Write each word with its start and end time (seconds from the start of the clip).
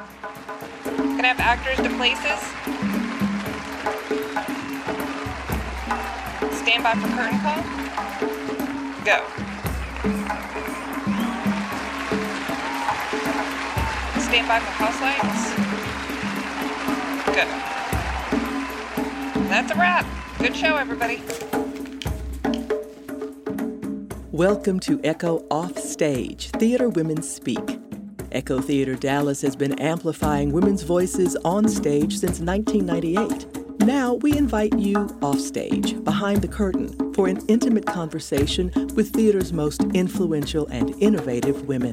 Can 0.00 1.24
I 1.24 1.28
have 1.28 1.40
actors 1.40 1.76
to 1.76 1.90
places? 1.98 2.40
Stand 6.56 6.82
by 6.82 6.94
for 6.94 7.08
curtain 7.16 7.38
call. 7.40 7.62
Go. 9.04 9.18
Stand 14.20 14.48
by 14.48 14.60
for 14.60 14.72
house 14.80 15.00
lights. 15.02 15.42
Good. 17.26 17.48
That's 19.50 19.70
a 19.70 19.74
wrap. 19.74 20.06
Good 20.38 20.56
show, 20.56 20.76
everybody. 20.76 21.20
Welcome 24.32 24.80
to 24.80 24.98
Echo 25.04 25.44
Offstage, 25.50 26.48
Theater 26.52 26.88
Women 26.88 27.20
Speak. 27.20 27.79
Echo 28.32 28.60
Theater 28.60 28.94
Dallas 28.94 29.42
has 29.42 29.56
been 29.56 29.78
amplifying 29.80 30.52
women's 30.52 30.82
voices 30.82 31.36
on 31.44 31.68
stage 31.68 32.16
since 32.18 32.38
1998. 32.38 33.80
Now 33.80 34.14
we 34.14 34.36
invite 34.36 34.78
you 34.78 34.96
offstage, 35.20 36.02
behind 36.04 36.42
the 36.42 36.48
curtain, 36.48 37.12
for 37.14 37.26
an 37.26 37.44
intimate 37.48 37.86
conversation 37.86 38.70
with 38.94 39.12
theater's 39.12 39.52
most 39.52 39.82
influential 39.94 40.68
and 40.68 40.90
innovative 41.02 41.66
women. 41.66 41.92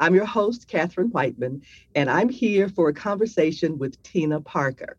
I'm 0.00 0.14
your 0.14 0.26
host, 0.26 0.68
Katherine 0.68 1.08
Whiteman, 1.08 1.62
and 1.94 2.08
I'm 2.08 2.28
here 2.28 2.68
for 2.68 2.88
a 2.88 2.94
conversation 2.94 3.78
with 3.78 4.00
Tina 4.02 4.40
Parker. 4.40 4.96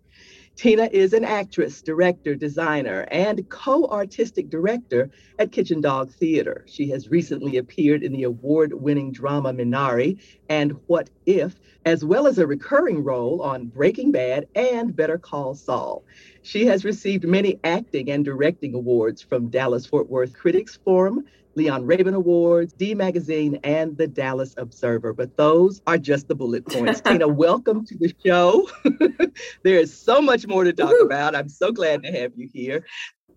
Tina 0.60 0.90
is 0.92 1.14
an 1.14 1.24
actress, 1.24 1.82
director, 1.82 2.36
designer, 2.36 3.08
and 3.12 3.48
co 3.48 3.86
artistic 3.86 4.50
director 4.50 5.10
at 5.40 5.54
Kitchen 5.54 5.80
Dog 5.80 6.12
Theater. 6.12 6.66
She 6.68 6.90
has 6.90 7.08
recently 7.08 7.56
appeared 7.56 8.04
in 8.04 8.12
the 8.12 8.24
award 8.24 8.74
winning 8.74 9.14
drama 9.14 9.54
Minari 9.54 10.20
and 10.50 10.74
What 10.88 11.10
If, 11.26 11.62
as 11.86 12.04
well 12.04 12.28
as 12.28 12.40
a 12.40 12.46
recurring 12.46 13.06
role 13.06 13.42
on 13.42 13.68
Breaking 13.68 14.12
Bad 14.12 14.50
and 14.54 14.94
Better 14.94 15.18
Call 15.18 15.56
Saul. 15.56 16.04
She 16.50 16.66
has 16.66 16.84
received 16.84 17.26
many 17.26 17.60
acting 17.64 18.10
and 18.10 18.26
directing 18.26 18.74
awards 18.74 19.22
from 19.22 19.50
Dallas 19.50 19.86
Fort 19.86 20.10
Worth 20.10 20.34
Critics 20.34 20.80
Forum, 20.84 21.24
Leon 21.54 21.86
Rabin 21.86 22.16
Awards, 22.16 22.74
D 22.74 22.96
Magazine, 22.96 23.60
and 23.64 23.96
the 23.96 24.08
Dallas 24.08 24.56
Observer. 24.58 25.14
But 25.14 25.38
those 25.38 25.80
are 25.86 26.00
just 26.00 26.28
the 26.28 26.34
bullet 26.34 26.66
points. 26.66 27.02
Tina, 27.06 27.28
welcome 27.28 27.86
to 27.86 27.96
the 28.00 28.12
show. 28.26 28.68
there 29.64 29.78
is 29.78 29.96
so 29.96 30.24
much 30.24 30.48
more 30.48 30.64
to 30.64 30.74
talk 30.74 30.90
Woo-hoo. 30.90 31.06
about. 31.06 31.36
I'm 31.36 31.50
so 31.50 31.72
glad 31.72 32.02
to 32.02 32.12
have 32.12 32.32
you 32.36 32.50
here. 32.52 32.84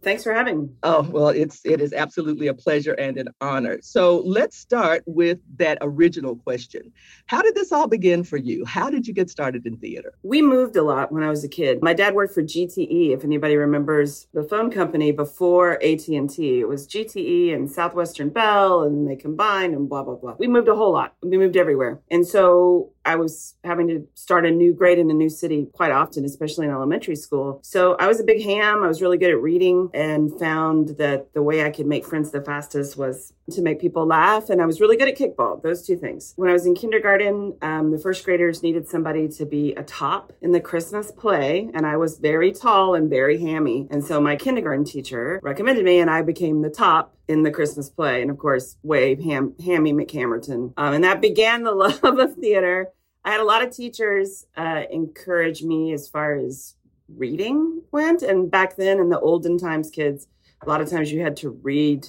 Thanks 0.02 0.24
for 0.24 0.32
having 0.32 0.62
me. 0.62 0.68
Oh, 0.82 1.02
well, 1.02 1.28
it's 1.28 1.60
it 1.64 1.80
is 1.80 1.92
absolutely 1.92 2.48
a 2.48 2.54
pleasure 2.54 2.92
and 2.94 3.16
an 3.16 3.28
honor. 3.40 3.78
So 3.82 4.22
let's 4.24 4.56
start 4.56 5.02
with 5.06 5.38
that 5.56 5.78
original 5.80 6.36
question. 6.36 6.92
How 7.26 7.40
did 7.40 7.54
this 7.54 7.72
all 7.72 7.86
begin 7.86 8.24
for 8.24 8.36
you? 8.36 8.64
How 8.64 8.90
did 8.90 9.06
you 9.06 9.14
get 9.14 9.30
started 9.30 9.64
in 9.66 9.76
theater? 9.76 10.14
We 10.22 10.42
moved 10.42 10.76
a 10.76 10.82
lot 10.82 11.12
when 11.12 11.22
I 11.22 11.30
was 11.30 11.44
a 11.44 11.48
kid. 11.48 11.82
My 11.82 11.94
dad 11.94 12.14
worked 12.14 12.34
for 12.34 12.42
GTE, 12.42 13.14
if 13.14 13.24
anybody 13.24 13.56
remembers 13.56 14.26
the 14.34 14.42
phone 14.42 14.70
company 14.70 15.12
before 15.12 15.74
AT&T. 15.82 16.60
It 16.60 16.68
was 16.68 16.88
GTE 16.88 17.54
and 17.54 17.70
Southwestern 17.70 18.30
Bell 18.30 18.82
and 18.82 19.08
they 19.08 19.16
combined 19.16 19.74
and 19.74 19.88
blah 19.88 20.02
blah 20.02 20.16
blah. 20.16 20.34
We 20.38 20.48
moved 20.48 20.68
a 20.68 20.74
whole 20.74 20.92
lot. 20.92 21.14
We 21.22 21.38
moved 21.38 21.56
everywhere. 21.56 22.00
And 22.10 22.26
so 22.26 22.91
I 23.04 23.16
was 23.16 23.54
having 23.64 23.88
to 23.88 24.06
start 24.14 24.46
a 24.46 24.50
new 24.50 24.72
grade 24.72 24.98
in 24.98 25.10
a 25.10 25.14
new 25.14 25.28
city 25.28 25.68
quite 25.72 25.90
often, 25.90 26.24
especially 26.24 26.66
in 26.66 26.72
elementary 26.72 27.16
school. 27.16 27.60
So 27.62 27.94
I 27.94 28.06
was 28.06 28.20
a 28.20 28.24
big 28.24 28.42
ham. 28.42 28.82
I 28.82 28.88
was 28.88 29.02
really 29.02 29.18
good 29.18 29.30
at 29.30 29.40
reading 29.40 29.90
and 29.92 30.38
found 30.38 30.90
that 30.98 31.32
the 31.34 31.42
way 31.42 31.64
I 31.64 31.70
could 31.70 31.86
make 31.86 32.04
friends 32.04 32.30
the 32.30 32.42
fastest 32.42 32.96
was 32.96 33.32
to 33.50 33.62
make 33.62 33.80
people 33.80 34.06
laugh. 34.06 34.50
And 34.50 34.62
I 34.62 34.66
was 34.66 34.80
really 34.80 34.96
good 34.96 35.08
at 35.08 35.18
kickball, 35.18 35.62
those 35.62 35.86
two 35.86 35.96
things. 35.96 36.32
When 36.36 36.48
I 36.48 36.52
was 36.52 36.66
in 36.66 36.74
kindergarten, 36.74 37.56
um, 37.62 37.90
the 37.90 37.98
first 37.98 38.24
graders 38.24 38.62
needed 38.62 38.88
somebody 38.88 39.28
to 39.28 39.44
be 39.46 39.72
a 39.74 39.82
top 39.82 40.32
in 40.40 40.52
the 40.52 40.60
Christmas 40.60 41.10
play. 41.10 41.70
And 41.74 41.86
I 41.86 41.96
was 41.96 42.18
very 42.18 42.52
tall 42.52 42.94
and 42.94 43.10
very 43.10 43.40
hammy. 43.40 43.88
And 43.90 44.04
so 44.04 44.20
my 44.20 44.36
kindergarten 44.36 44.84
teacher 44.84 45.40
recommended 45.42 45.84
me, 45.84 45.98
and 45.98 46.10
I 46.10 46.22
became 46.22 46.62
the 46.62 46.70
top 46.70 47.16
in 47.28 47.42
the 47.42 47.50
Christmas 47.50 47.90
play. 47.90 48.22
And 48.22 48.30
of 48.30 48.38
course, 48.38 48.76
Wave 48.82 49.20
Ham, 49.20 49.54
Hammy 49.64 49.92
McHammerton. 49.92 50.72
Um, 50.76 50.94
and 50.94 51.04
that 51.04 51.20
began 51.20 51.64
the 51.64 51.72
love 52.02 52.18
of 52.18 52.34
theater. 52.34 52.88
I 53.24 53.30
had 53.30 53.40
a 53.40 53.44
lot 53.44 53.62
of 53.62 53.74
teachers 53.74 54.46
uh, 54.56 54.82
encourage 54.90 55.62
me 55.62 55.92
as 55.92 56.08
far 56.08 56.34
as 56.34 56.74
reading 57.08 57.82
went. 57.92 58.22
And 58.22 58.50
back 58.50 58.76
then, 58.76 58.98
in 58.98 59.08
the 59.08 59.20
olden 59.20 59.58
times, 59.58 59.90
kids, 59.90 60.26
a 60.60 60.68
lot 60.68 60.80
of 60.80 60.88
times 60.88 61.12
you 61.12 61.22
had 61.22 61.36
to 61.38 61.50
read 61.50 62.08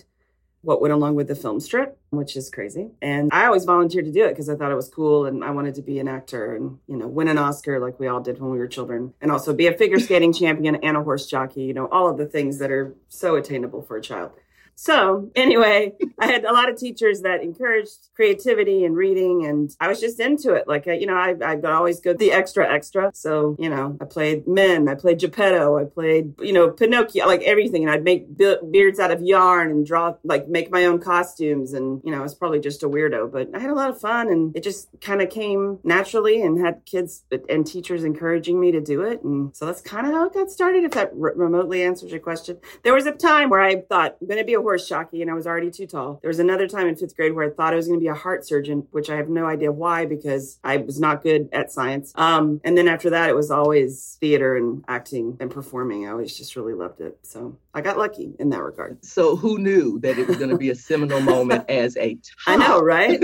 what 0.63 0.81
went 0.81 0.94
along 0.94 1.13
with 1.16 1.28
the 1.28 1.35
film 1.35 1.59
strip, 1.59 1.97
which 2.09 2.38
is 2.38 2.50
crazy. 2.50 2.90
And 3.01 3.29
I 3.34 3.46
always 3.46 3.66
volunteered 3.66 4.06
to 4.06 4.12
do 4.12 4.24
it 4.25 4.29
because 4.29 4.47
I 4.47 4.56
thought 4.56 4.72
it 4.72 4.75
was 4.75 4.88
cool 4.88 5.25
and 5.25 5.44
I 5.44 5.51
wanted 5.51 5.75
to 5.75 5.81
be 5.81 6.00
an 6.00 6.07
actor 6.07 6.56
and, 6.56 6.79
you 6.88 6.96
know, 6.96 7.06
win 7.06 7.28
an 7.28 7.38
Oscar 7.38 7.81
like 7.81 8.00
we 8.00 8.07
all 8.07 8.22
did 8.22 8.40
when 8.40 8.50
we 8.50 8.57
were 8.57 8.68
children. 8.68 9.13
And 9.22 9.29
also 9.29 9.53
be 9.53 9.68
a 9.68 9.78
figure 9.78 10.00
skating 10.00 10.31
champion 10.31 10.75
and 10.75 10.96
a 10.96 11.03
horse 11.03 11.28
jockey, 11.28 11.63
you 11.63 11.74
know, 11.74 11.88
all 11.88 12.09
of 12.09 12.18
the 12.18 12.25
things 12.25 12.59
that 12.59 12.72
are 12.72 12.96
so 13.09 13.35
attainable 13.35 13.81
for 13.81 13.97
a 13.97 14.01
child. 14.01 14.31
So 14.75 15.31
anyway, 15.35 15.94
I 16.19 16.28
had 16.28 16.45
a 16.45 16.51
lot 16.51 16.69
of 16.69 16.78
teachers 16.78 17.22
that 17.22 17.41
encouraged 17.41 18.09
creativity 18.16 18.84
and 18.85 18.95
reading, 18.95 19.45
and 19.45 19.75
I 19.79 19.88
was 19.88 20.00
just 20.00 20.19
into 20.19 20.53
it. 20.53 20.67
Like, 20.67 20.85
you 20.85 21.06
know, 21.06 21.16
I, 21.16 21.35
I 21.44 21.56
would 21.56 21.66
always 21.66 22.00
go 22.00 22.13
the 22.13 22.31
extra, 22.31 22.72
extra. 22.72 23.12
So, 23.13 23.56
you 23.59 23.69
know, 23.69 23.97
I 24.01 24.06
played 24.06 24.47
men, 24.47 24.88
I 24.88 24.95
played 24.95 25.19
Geppetto, 25.19 25.78
I 25.78 25.85
played, 25.85 26.33
you 26.39 26.53
know, 26.53 26.72
Pinocchio, 26.72 27.25
like 27.28 27.44
everything. 27.44 27.83
And 27.83 27.91
I'd 27.91 28.03
make 28.03 28.38
be- 28.38 28.57
beards 28.72 29.00
out 29.00 29.12
of 29.12 29.22
yarn 29.22 29.72
and 29.72 29.85
draw, 29.85 30.16
like 30.23 30.47
make 30.47 30.72
my 30.72 30.85
own 30.85 31.00
costumes. 31.00 31.73
And, 31.73 32.01
you 32.03 32.12
know, 32.12 32.19
I 32.19 32.23
was 32.23 32.35
probably 32.35 32.59
just 32.59 32.83
a 32.83 32.89
weirdo, 32.89 33.31
but 33.31 33.50
I 33.53 33.59
had 33.59 33.69
a 33.69 33.75
lot 33.75 33.89
of 33.89 34.00
fun 34.00 34.29
and 34.29 34.56
it 34.56 34.63
just 34.63 34.89
kind 35.01 35.22
of 35.22 35.29
came 35.29 35.79
naturally 35.83 36.41
and 36.41 36.59
had 36.59 36.85
kids 36.85 37.23
and 37.47 37.66
teachers 37.66 38.03
encouraging 38.03 38.59
me 38.59 38.72
to 38.72 38.81
do 38.81 39.01
it. 39.01 39.23
And 39.23 39.56
so 39.56 39.66
that's 39.66 39.81
kind 39.81 40.07
of 40.07 40.13
how 40.13 40.25
it 40.25 40.33
got 40.33 40.51
started, 40.51 40.83
if 40.83 40.91
that 40.91 41.12
re- 41.13 41.33
remotely 41.35 41.83
answers 41.83 42.12
your 42.12 42.19
question. 42.19 42.57
There 42.83 42.94
was 42.94 43.06
a 43.06 43.12
time 43.12 43.50
where 43.50 43.62
I 43.62 43.81
thought, 43.81 44.17
I'm 44.19 44.28
going 44.28 44.39
to 44.39 44.45
be 44.45 44.53
a 44.53 44.62
horse 44.63 44.88
jockey 44.88 45.22
and 45.22 45.29
I 45.29 45.34
was 45.34 45.46
already 45.46 45.72
too 45.72 45.85
tall. 45.85 46.19
There 46.22 46.29
was 46.29 46.40
another 46.40 46.68
time 46.68 46.88
in 46.88 46.96
fifth 46.96 47.16
grade 47.16 47.34
where 47.34 47.50
I 47.50 47.53
thought 47.53 47.74
I 47.74 47.75
was 47.75 47.88
going 47.88 48.00
to 48.00 48.03
be 48.03 48.07
a 48.07 48.16
heart 48.16 48.46
surgeon, 48.46 48.88
which 48.91 49.09
I 49.09 49.16
have 49.18 49.29
no 49.29 49.46
idea 49.46 49.72
why 49.72 50.06
because 50.06 50.59
I 50.63 50.78
was 50.78 51.00
not 51.00 51.24
good 51.24 51.50
at 51.53 51.72
science. 51.72 52.12
Um, 52.16 52.62
and 52.63 52.78
then 52.78 52.88
after 52.88 53.12
that, 53.12 53.29
it 53.29 53.35
was 53.35 53.51
always 53.51 54.18
theater 54.19 54.56
and 54.56 54.84
acting 54.88 55.38
and 55.40 55.51
performing. 55.51 56.07
I 56.07 56.12
always 56.12 56.35
just 56.35 56.56
really 56.56 56.74
loved 56.74 57.01
it. 57.01 57.19
So 57.24 57.57
I 57.74 57.81
got 57.81 57.97
lucky 57.97 58.34
in 58.40 58.50
that 58.50 58.62
regard. 58.62 59.03
So 59.06 59.35
who 59.35 59.57
knew 59.57 60.00
that 60.00 60.18
it 60.18 60.28
was 60.28 60.38
going 60.38 60.50
to 60.50 60.57
be 60.57 60.69
a 60.69 60.75
seminal 60.75 61.22
moment 61.34 61.69
as 61.69 61.95
a 61.97 62.18
I 62.47 62.57
know, 62.57 62.81
right? 62.81 63.22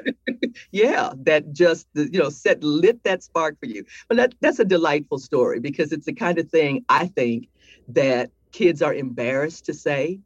yeah, 0.70 1.12
that 1.18 1.52
just 1.52 1.86
you 1.94 2.18
know 2.18 2.30
set 2.30 2.62
lit 2.62 3.02
that 3.04 3.22
spark 3.22 3.58
for 3.60 3.66
you. 3.66 3.84
But 4.08 4.16
that 4.16 4.34
that's 4.40 4.58
a 4.58 4.64
delightful 4.64 5.18
story 5.18 5.60
because 5.60 5.92
it's 5.92 6.06
the 6.06 6.12
kind 6.12 6.38
of 6.38 6.48
thing 6.48 6.84
I 6.88 7.06
think 7.06 7.48
that 7.88 8.30
kids 8.52 8.82
are 8.82 8.94
embarrassed 8.94 9.66
to 9.66 9.74
say 9.74 10.20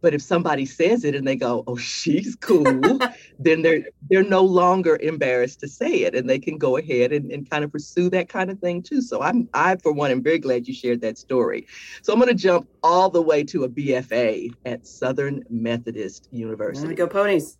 but 0.00 0.14
if 0.14 0.22
somebody 0.22 0.64
says 0.64 1.04
it 1.04 1.14
and 1.14 1.26
they 1.26 1.36
go, 1.36 1.64
"Oh, 1.66 1.76
she's 1.76 2.36
cool," 2.36 2.64
then 3.38 3.62
they're 3.62 3.84
they're 4.08 4.22
no 4.22 4.42
longer 4.42 4.98
embarrassed 5.00 5.60
to 5.60 5.68
say 5.68 6.02
it, 6.02 6.14
and 6.14 6.28
they 6.28 6.38
can 6.38 6.58
go 6.58 6.76
ahead 6.76 7.12
and, 7.12 7.30
and 7.30 7.48
kind 7.48 7.64
of 7.64 7.72
pursue 7.72 8.10
that 8.10 8.28
kind 8.28 8.50
of 8.50 8.58
thing 8.58 8.82
too. 8.82 9.00
So 9.02 9.22
I'm 9.22 9.48
I 9.54 9.76
for 9.76 9.92
one 9.92 10.10
am 10.10 10.22
very 10.22 10.38
glad 10.38 10.68
you 10.68 10.74
shared 10.74 11.00
that 11.02 11.18
story. 11.18 11.66
So 12.02 12.12
I'm 12.12 12.18
going 12.18 12.28
to 12.28 12.34
jump 12.34 12.68
all 12.82 13.10
the 13.10 13.22
way 13.22 13.44
to 13.44 13.64
a 13.64 13.68
BFA 13.68 14.54
at 14.64 14.86
Southern 14.86 15.42
Methodist 15.48 16.28
University. 16.30 16.94
Go 16.94 17.06
ponies. 17.06 17.58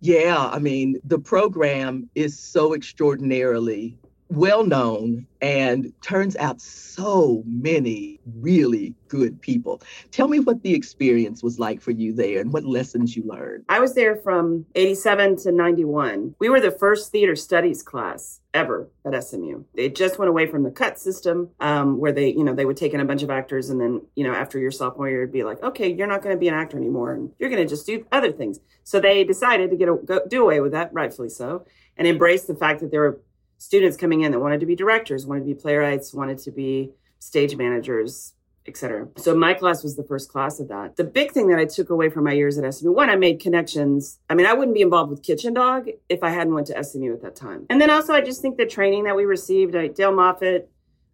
Yeah, 0.00 0.36
I 0.38 0.58
mean 0.58 1.00
the 1.04 1.18
program 1.18 2.10
is 2.14 2.38
so 2.38 2.74
extraordinarily 2.74 3.98
well 4.34 4.64
known 4.64 5.26
and 5.40 5.92
turns 6.02 6.36
out 6.36 6.60
so 6.60 7.42
many 7.46 8.18
really 8.40 8.94
good 9.08 9.40
people. 9.40 9.82
Tell 10.10 10.28
me 10.28 10.40
what 10.40 10.62
the 10.62 10.74
experience 10.74 11.42
was 11.42 11.58
like 11.58 11.80
for 11.80 11.90
you 11.90 12.12
there 12.12 12.40
and 12.40 12.52
what 12.52 12.64
lessons 12.64 13.14
you 13.14 13.22
learned. 13.24 13.64
I 13.68 13.78
was 13.78 13.94
there 13.94 14.16
from 14.16 14.64
87 14.74 15.36
to 15.42 15.52
91. 15.52 16.34
We 16.38 16.48
were 16.48 16.60
the 16.60 16.70
first 16.70 17.12
theater 17.12 17.36
studies 17.36 17.82
class 17.82 18.40
ever 18.54 18.88
at 19.04 19.22
SMU. 19.22 19.64
They 19.74 19.90
just 19.90 20.18
went 20.18 20.28
away 20.28 20.46
from 20.46 20.62
the 20.62 20.70
cut 20.70 20.98
system 20.98 21.50
um, 21.60 21.98
where 21.98 22.12
they, 22.12 22.28
you 22.28 22.44
know, 22.44 22.54
they 22.54 22.64
would 22.64 22.76
take 22.76 22.94
in 22.94 23.00
a 23.00 23.04
bunch 23.04 23.22
of 23.22 23.30
actors 23.30 23.68
and 23.68 23.80
then, 23.80 24.00
you 24.14 24.24
know, 24.24 24.32
after 24.32 24.58
your 24.58 24.70
sophomore 24.70 25.08
year, 25.08 25.22
it'd 25.22 25.32
be 25.32 25.44
like, 25.44 25.62
okay, 25.62 25.92
you're 25.92 26.06
not 26.06 26.22
going 26.22 26.34
to 26.34 26.40
be 26.40 26.48
an 26.48 26.54
actor 26.54 26.76
anymore 26.76 27.12
and 27.12 27.30
you're 27.38 27.50
going 27.50 27.62
to 27.62 27.68
just 27.68 27.84
do 27.84 28.06
other 28.12 28.32
things. 28.32 28.60
So 28.84 29.00
they 29.00 29.24
decided 29.24 29.70
to 29.70 29.76
get 29.76 29.88
a, 29.88 29.96
go, 29.96 30.20
do 30.26 30.42
away 30.42 30.60
with 30.60 30.72
that, 30.72 30.92
rightfully 30.94 31.28
so, 31.28 31.66
and 31.96 32.06
embrace 32.06 32.44
the 32.44 32.54
fact 32.54 32.80
that 32.80 32.90
there 32.90 33.00
were 33.00 33.20
students 33.58 33.96
coming 33.96 34.22
in 34.22 34.32
that 34.32 34.40
wanted 34.40 34.60
to 34.60 34.66
be 34.66 34.76
directors, 34.76 35.26
wanted 35.26 35.40
to 35.40 35.46
be 35.46 35.54
playwrights, 35.54 36.12
wanted 36.14 36.38
to 36.38 36.50
be 36.50 36.90
stage 37.18 37.56
managers, 37.56 38.34
etc. 38.66 39.08
So 39.16 39.34
my 39.34 39.54
class 39.54 39.82
was 39.82 39.96
the 39.96 40.04
first 40.04 40.30
class 40.30 40.58
of 40.60 40.68
that. 40.68 40.96
The 40.96 41.04
big 41.04 41.32
thing 41.32 41.48
that 41.48 41.58
I 41.58 41.64
took 41.64 41.90
away 41.90 42.08
from 42.08 42.24
my 42.24 42.32
years 42.32 42.58
at 42.58 42.74
SMU, 42.74 42.92
one, 42.92 43.10
I 43.10 43.16
made 43.16 43.40
connections. 43.40 44.18
I 44.28 44.34
mean, 44.34 44.46
I 44.46 44.54
wouldn't 44.54 44.74
be 44.74 44.82
involved 44.82 45.10
with 45.10 45.22
Kitchen 45.22 45.54
Dog 45.54 45.88
if 46.08 46.22
I 46.22 46.30
hadn't 46.30 46.54
went 46.54 46.68
to 46.68 46.84
SMU 46.84 47.12
at 47.12 47.22
that 47.22 47.36
time. 47.36 47.66
And 47.68 47.80
then 47.80 47.90
also, 47.90 48.14
I 48.14 48.20
just 48.20 48.40
think 48.40 48.56
the 48.56 48.66
training 48.66 49.04
that 49.04 49.16
we 49.16 49.24
received, 49.24 49.72
Dale 49.94 50.12
Moffat, 50.12 50.70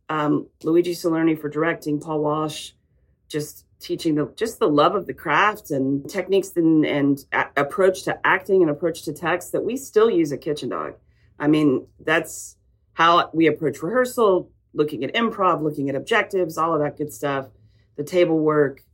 um, 0.09 0.49
Luigi 0.63 0.95
Salerni 0.95 1.41
for 1.41 1.49
directing, 1.49 2.01
Paul 2.01 2.21
Walsh, 2.21 2.73
just 3.29 3.65
teaching 3.81 4.15
the 4.15 4.31
just 4.37 4.59
the 4.59 4.69
love 4.69 4.95
of 4.95 5.07
the 5.07 5.15
craft 5.15 5.71
and 5.71 6.09
techniques 6.09 6.53
and, 6.57 6.85
and 6.85 7.25
a- 7.33 7.49
approach 7.57 8.03
to 8.03 8.27
acting 8.27 8.61
and 8.63 8.71
approach 8.71 9.03
to 9.05 9.13
text 9.13 9.53
that 9.53 9.65
we 9.65 9.77
still 9.77 10.11
use 10.11 10.33
at 10.33 10.41
Kitchen 10.41 10.69
Dog. 10.69 10.95
I 11.41 11.49
mean, 11.49 11.87
that's 11.99 12.57
how 12.93 13.31
we 13.33 13.47
approach 13.47 13.83
rehearsal, 13.83 14.51
looking 14.75 15.03
at 15.03 15.15
improv, 15.15 15.63
looking 15.63 15.89
at 15.89 15.97
objectives, 15.97 16.59
all 16.59 16.75
of 16.75 16.81
that 16.81 16.99
good 16.99 17.13
stuff, 17.13 17.47
the 17.97 18.05
table 18.05 18.39
work. 18.39 18.85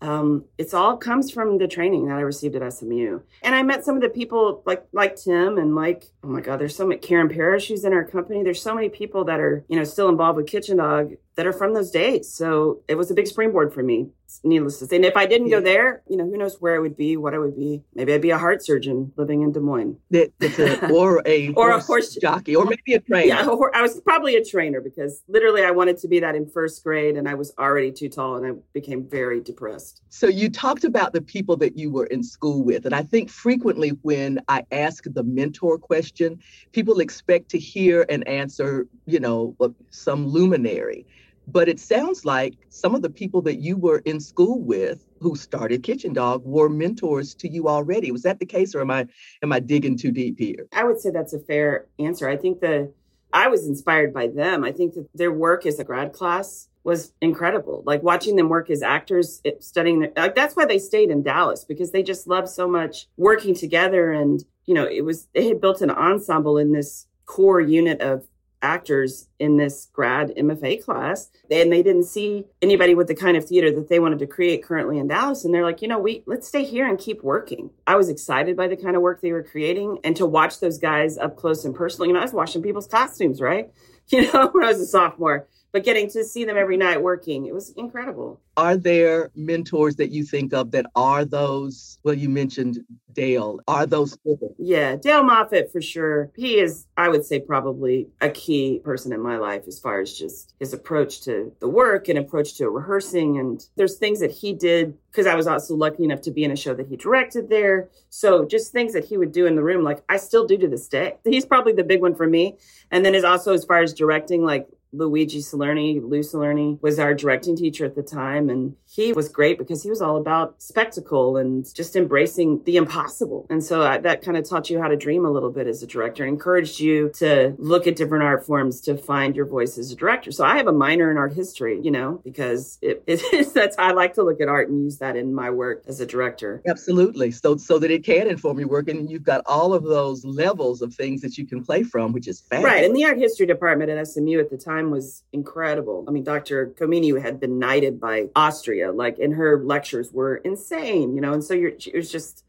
Um, 0.00 0.44
it's 0.58 0.74
all 0.74 0.98
comes 0.98 1.30
from 1.30 1.56
the 1.56 1.68
training 1.68 2.08
that 2.08 2.18
I 2.18 2.20
received 2.20 2.56
at 2.56 2.72
SMU. 2.74 3.20
And 3.42 3.54
I 3.54 3.62
met 3.62 3.84
some 3.84 3.94
of 3.96 4.02
the 4.02 4.10
people 4.10 4.62
like 4.66 4.84
like 4.92 5.16
Tim 5.16 5.56
and 5.56 5.74
like, 5.74 6.04
oh 6.22 6.28
my 6.28 6.42
God, 6.42 6.58
there's 6.58 6.76
so 6.76 6.86
many 6.86 7.00
Karen 7.00 7.28
Parrish 7.28 7.68
who's 7.68 7.84
in 7.84 7.94
our 7.94 8.04
company. 8.04 8.42
There's 8.42 8.60
so 8.60 8.74
many 8.74 8.90
people 8.90 9.24
that 9.24 9.40
are, 9.40 9.64
you 9.68 9.78
know, 9.78 9.84
still 9.84 10.10
involved 10.10 10.36
with 10.36 10.46
Kitchen 10.46 10.76
Dog 10.76 11.14
that 11.36 11.46
are 11.46 11.52
from 11.52 11.74
those 11.74 11.90
days. 11.90 12.32
So 12.32 12.80
it 12.88 12.94
was 12.94 13.10
a 13.10 13.14
big 13.14 13.26
springboard 13.26 13.72
for 13.74 13.82
me, 13.82 14.08
needless 14.44 14.78
to 14.78 14.86
say. 14.86 14.96
And 14.96 15.04
if 15.04 15.16
I 15.16 15.26
didn't 15.26 15.50
go 15.50 15.60
there, 15.60 16.02
you 16.08 16.16
know, 16.16 16.24
who 16.24 16.36
knows 16.36 16.60
where 16.60 16.76
I 16.76 16.78
would 16.78 16.96
be, 16.96 17.16
what 17.16 17.34
I 17.34 17.38
would 17.38 17.56
be. 17.56 17.82
Maybe 17.94 18.12
I'd 18.14 18.22
be 18.22 18.30
a 18.30 18.38
heart 18.38 18.64
surgeon 18.64 19.12
living 19.16 19.42
in 19.42 19.50
Des 19.50 19.58
Moines. 19.60 19.96
That's 20.10 20.58
a, 20.60 20.88
or 20.92 21.22
a 21.26 21.48
Or 21.54 21.70
a 21.70 21.72
horse 21.74 21.86
horse- 21.86 22.14
jockey, 22.14 22.54
or 22.54 22.64
maybe 22.64 22.94
a 22.94 23.00
trainer. 23.00 23.26
Yeah, 23.26 23.48
I 23.74 23.82
was 23.82 24.00
probably 24.02 24.36
a 24.36 24.44
trainer 24.44 24.80
because 24.80 25.22
literally 25.26 25.64
I 25.64 25.72
wanted 25.72 25.98
to 25.98 26.08
be 26.08 26.20
that 26.20 26.36
in 26.36 26.48
first 26.48 26.84
grade 26.84 27.16
and 27.16 27.28
I 27.28 27.34
was 27.34 27.52
already 27.58 27.90
too 27.90 28.08
tall 28.08 28.36
and 28.36 28.46
I 28.46 28.50
became 28.72 29.08
very 29.08 29.40
depressed. 29.40 30.02
So 30.10 30.28
you 30.28 30.48
talked 30.48 30.84
about 30.84 31.12
the 31.12 31.20
people 31.22 31.56
that 31.56 31.76
you 31.76 31.90
were 31.90 32.06
in 32.06 32.22
school 32.22 32.62
with, 32.62 32.86
and 32.86 32.94
I 32.94 33.02
think 33.02 33.28
frequently 33.28 33.90
when 34.02 34.40
I 34.48 34.62
ask 34.70 35.02
the 35.04 35.24
mentor 35.24 35.78
question, 35.78 36.38
people 36.70 37.00
expect 37.00 37.48
to 37.50 37.58
hear 37.58 38.06
an 38.08 38.22
answer, 38.24 38.86
you 39.06 39.18
know, 39.18 39.56
uh, 39.60 39.70
some 39.90 40.28
luminary. 40.28 41.04
But 41.46 41.68
it 41.68 41.78
sounds 41.78 42.24
like 42.24 42.54
some 42.70 42.94
of 42.94 43.02
the 43.02 43.10
people 43.10 43.42
that 43.42 43.56
you 43.56 43.76
were 43.76 43.98
in 43.98 44.20
school 44.20 44.60
with 44.60 45.06
who 45.20 45.36
started 45.36 45.82
Kitchen 45.82 46.12
Dog 46.12 46.42
were 46.44 46.68
mentors 46.68 47.34
to 47.36 47.48
you 47.48 47.68
already. 47.68 48.10
Was 48.10 48.22
that 48.22 48.38
the 48.38 48.46
case, 48.46 48.74
or 48.74 48.80
am 48.80 48.90
I 48.90 49.06
am 49.42 49.52
I 49.52 49.60
digging 49.60 49.96
too 49.96 50.10
deep 50.10 50.38
here? 50.38 50.66
I 50.72 50.84
would 50.84 51.00
say 51.00 51.10
that's 51.10 51.32
a 51.32 51.40
fair 51.40 51.86
answer. 51.98 52.28
I 52.28 52.36
think 52.36 52.60
the 52.60 52.92
I 53.32 53.48
was 53.48 53.66
inspired 53.66 54.14
by 54.14 54.28
them. 54.28 54.64
I 54.64 54.72
think 54.72 54.94
that 54.94 55.08
their 55.14 55.32
work 55.32 55.66
as 55.66 55.78
a 55.78 55.84
grad 55.84 56.12
class 56.12 56.68
was 56.84 57.12
incredible. 57.20 57.82
Like 57.84 58.02
watching 58.02 58.36
them 58.36 58.48
work 58.48 58.70
as 58.70 58.82
actors, 58.82 59.40
eh, 59.44 59.52
studying 59.58 60.00
their, 60.00 60.12
like 60.16 60.34
that's 60.34 60.54
why 60.54 60.66
they 60.66 60.78
stayed 60.78 61.10
in 61.10 61.22
Dallas 61.22 61.64
because 61.64 61.90
they 61.90 62.02
just 62.02 62.28
loved 62.28 62.48
so 62.48 62.68
much 62.68 63.08
working 63.16 63.54
together. 63.54 64.12
And 64.12 64.44
you 64.66 64.74
know, 64.74 64.86
it 64.86 65.04
was 65.04 65.26
they 65.34 65.48
had 65.48 65.60
built 65.60 65.82
an 65.82 65.90
ensemble 65.90 66.58
in 66.58 66.72
this 66.72 67.06
core 67.26 67.60
unit 67.60 68.00
of 68.00 68.26
actors 68.64 69.28
in 69.38 69.58
this 69.58 69.88
grad 69.92 70.32
MFA 70.36 70.82
class, 70.82 71.30
and 71.50 71.70
they 71.70 71.82
didn't 71.82 72.04
see 72.04 72.46
anybody 72.62 72.94
with 72.94 73.06
the 73.06 73.14
kind 73.14 73.36
of 73.36 73.44
theater 73.44 73.70
that 73.72 73.88
they 73.88 74.00
wanted 74.00 74.18
to 74.20 74.26
create 74.26 74.64
currently 74.64 74.98
in 74.98 75.06
Dallas. 75.06 75.44
And 75.44 75.54
they're 75.54 75.62
like, 75.62 75.82
you 75.82 75.88
know, 75.88 75.98
we 75.98 76.24
let's 76.26 76.48
stay 76.48 76.64
here 76.64 76.88
and 76.88 76.98
keep 76.98 77.22
working. 77.22 77.70
I 77.86 77.96
was 77.96 78.08
excited 78.08 78.56
by 78.56 78.68
the 78.68 78.76
kind 78.76 78.96
of 78.96 79.02
work 79.02 79.20
they 79.20 79.32
were 79.32 79.42
creating, 79.42 79.98
and 80.02 80.16
to 80.16 80.26
watch 80.26 80.60
those 80.60 80.78
guys 80.78 81.18
up 81.18 81.36
close 81.36 81.64
and 81.64 81.74
personal. 81.74 82.06
You 82.08 82.14
know, 82.14 82.20
I 82.20 82.24
was 82.24 82.32
washing 82.32 82.62
people's 82.62 82.88
costumes, 82.88 83.40
right? 83.40 83.70
You 84.08 84.30
know, 84.30 84.50
when 84.52 84.62
I 84.62 84.68
was 84.68 84.80
a 84.82 84.86
sophomore, 84.86 85.48
but 85.74 85.82
getting 85.82 86.08
to 86.08 86.22
see 86.22 86.44
them 86.44 86.56
every 86.56 86.76
night 86.76 87.02
working, 87.02 87.46
it 87.46 87.52
was 87.52 87.70
incredible. 87.70 88.40
Are 88.56 88.76
there 88.76 89.32
mentors 89.34 89.96
that 89.96 90.12
you 90.12 90.22
think 90.22 90.54
of 90.54 90.70
that 90.70 90.86
are 90.94 91.24
those? 91.24 91.98
Well, 92.04 92.14
you 92.14 92.28
mentioned 92.28 92.78
Dale. 93.12 93.58
Are 93.66 93.84
those? 93.84 94.16
Yeah, 94.56 94.94
Dale 94.94 95.24
Moffat 95.24 95.72
for 95.72 95.82
sure. 95.82 96.30
He 96.36 96.60
is, 96.60 96.86
I 96.96 97.08
would 97.08 97.24
say, 97.24 97.40
probably 97.40 98.06
a 98.20 98.28
key 98.30 98.82
person 98.84 99.12
in 99.12 99.20
my 99.20 99.36
life 99.36 99.64
as 99.66 99.80
far 99.80 100.00
as 100.00 100.16
just 100.16 100.54
his 100.60 100.72
approach 100.72 101.22
to 101.22 101.52
the 101.58 101.68
work 101.68 102.08
and 102.08 102.20
approach 102.20 102.54
to 102.58 102.70
rehearsing. 102.70 103.40
And 103.40 103.66
there's 103.74 103.98
things 103.98 104.20
that 104.20 104.30
he 104.30 104.52
did 104.52 104.96
because 105.10 105.26
I 105.26 105.34
was 105.34 105.48
also 105.48 105.74
lucky 105.74 106.04
enough 106.04 106.20
to 106.22 106.30
be 106.30 106.44
in 106.44 106.52
a 106.52 106.56
show 106.56 106.74
that 106.74 106.86
he 106.86 106.96
directed 106.96 107.48
there. 107.48 107.88
So 108.10 108.44
just 108.44 108.72
things 108.72 108.92
that 108.92 109.04
he 109.04 109.16
would 109.16 109.32
do 109.32 109.46
in 109.46 109.56
the 109.56 109.62
room, 109.62 109.82
like 109.82 110.04
I 110.08 110.18
still 110.18 110.46
do 110.46 110.56
to 110.58 110.68
this 110.68 110.86
day. 110.86 111.16
He's 111.24 111.46
probably 111.46 111.72
the 111.72 111.82
big 111.82 112.00
one 112.00 112.14
for 112.14 112.28
me. 112.28 112.58
And 112.92 113.04
then 113.04 113.16
is 113.16 113.24
also 113.24 113.54
as 113.54 113.64
far 113.64 113.82
as 113.82 113.92
directing, 113.92 114.44
like 114.44 114.68
Luigi 114.94 115.40
Salerni, 115.40 116.00
Lou 116.02 116.20
Salerni 116.20 116.80
was 116.80 116.98
our 116.98 117.14
directing 117.14 117.56
teacher 117.56 117.84
at 117.84 117.94
the 117.94 118.02
time. 118.02 118.48
And 118.48 118.76
he 118.94 119.12
was 119.12 119.28
great 119.28 119.58
because 119.58 119.82
he 119.82 119.90
was 119.90 120.00
all 120.00 120.16
about 120.16 120.62
spectacle 120.62 121.36
and 121.36 121.72
just 121.74 121.96
embracing 121.96 122.62
the 122.64 122.76
impossible. 122.76 123.46
And 123.50 123.62
so 123.62 123.82
I, 123.82 123.98
that 123.98 124.22
kind 124.22 124.36
of 124.36 124.48
taught 124.48 124.70
you 124.70 124.80
how 124.80 124.86
to 124.86 124.96
dream 124.96 125.24
a 125.24 125.30
little 125.30 125.50
bit 125.50 125.66
as 125.66 125.82
a 125.82 125.86
director, 125.86 126.24
encouraged 126.24 126.78
you 126.78 127.10
to 127.16 127.54
look 127.58 127.88
at 127.88 127.96
different 127.96 128.22
art 128.22 128.46
forms 128.46 128.80
to 128.82 128.96
find 128.96 129.34
your 129.34 129.46
voice 129.46 129.78
as 129.78 129.90
a 129.90 129.96
director. 129.96 130.30
So 130.30 130.44
I 130.44 130.56
have 130.56 130.68
a 130.68 130.72
minor 130.72 131.10
in 131.10 131.16
art 131.16 131.32
history, 131.32 131.80
you 131.82 131.90
know, 131.90 132.20
because 132.24 132.78
it, 132.82 133.02
it 133.08 133.22
is 133.32 133.52
that's 133.52 133.76
I 133.78 133.92
like 133.92 134.14
to 134.14 134.22
look 134.22 134.40
at 134.40 134.48
art 134.48 134.68
and 134.68 134.84
use 134.84 134.98
that 134.98 135.16
in 135.16 135.34
my 135.34 135.50
work 135.50 135.82
as 135.88 136.00
a 136.00 136.06
director. 136.06 136.62
Absolutely. 136.66 137.32
So 137.32 137.56
so 137.56 137.78
that 137.80 137.90
it 137.90 138.04
can 138.04 138.28
inform 138.28 138.60
your 138.60 138.68
work, 138.68 138.88
and 138.88 139.10
you've 139.10 139.24
got 139.24 139.42
all 139.46 139.74
of 139.74 139.82
those 139.82 140.24
levels 140.24 140.82
of 140.82 140.94
things 140.94 141.20
that 141.22 141.36
you 141.36 141.46
can 141.46 141.64
play 141.64 141.82
from, 141.82 142.12
which 142.12 142.28
is 142.28 142.40
fabulous. 142.40 142.72
Right. 142.72 142.84
And 142.84 142.94
the 142.94 143.04
art 143.04 143.18
history 143.18 143.46
department 143.46 143.90
at 143.90 144.06
SMU 144.06 144.38
at 144.38 144.50
the 144.50 144.56
time 144.56 144.90
was 144.90 145.24
incredible. 145.32 146.04
I 146.06 146.12
mean, 146.12 146.24
Dr. 146.24 146.74
Comini 146.78 147.20
had 147.20 147.40
been 147.40 147.58
knighted 147.58 148.00
by 148.00 148.28
Austria, 148.36 148.83
like, 148.92 149.18
and 149.18 149.34
her 149.34 149.62
lectures 149.64 150.12
were 150.12 150.36
insane, 150.36 151.14
you 151.14 151.20
know, 151.20 151.32
and 151.32 151.42
so 151.42 151.54
you're, 151.54 151.70
it 151.70 151.94
was 151.94 152.10
just, 152.10 152.44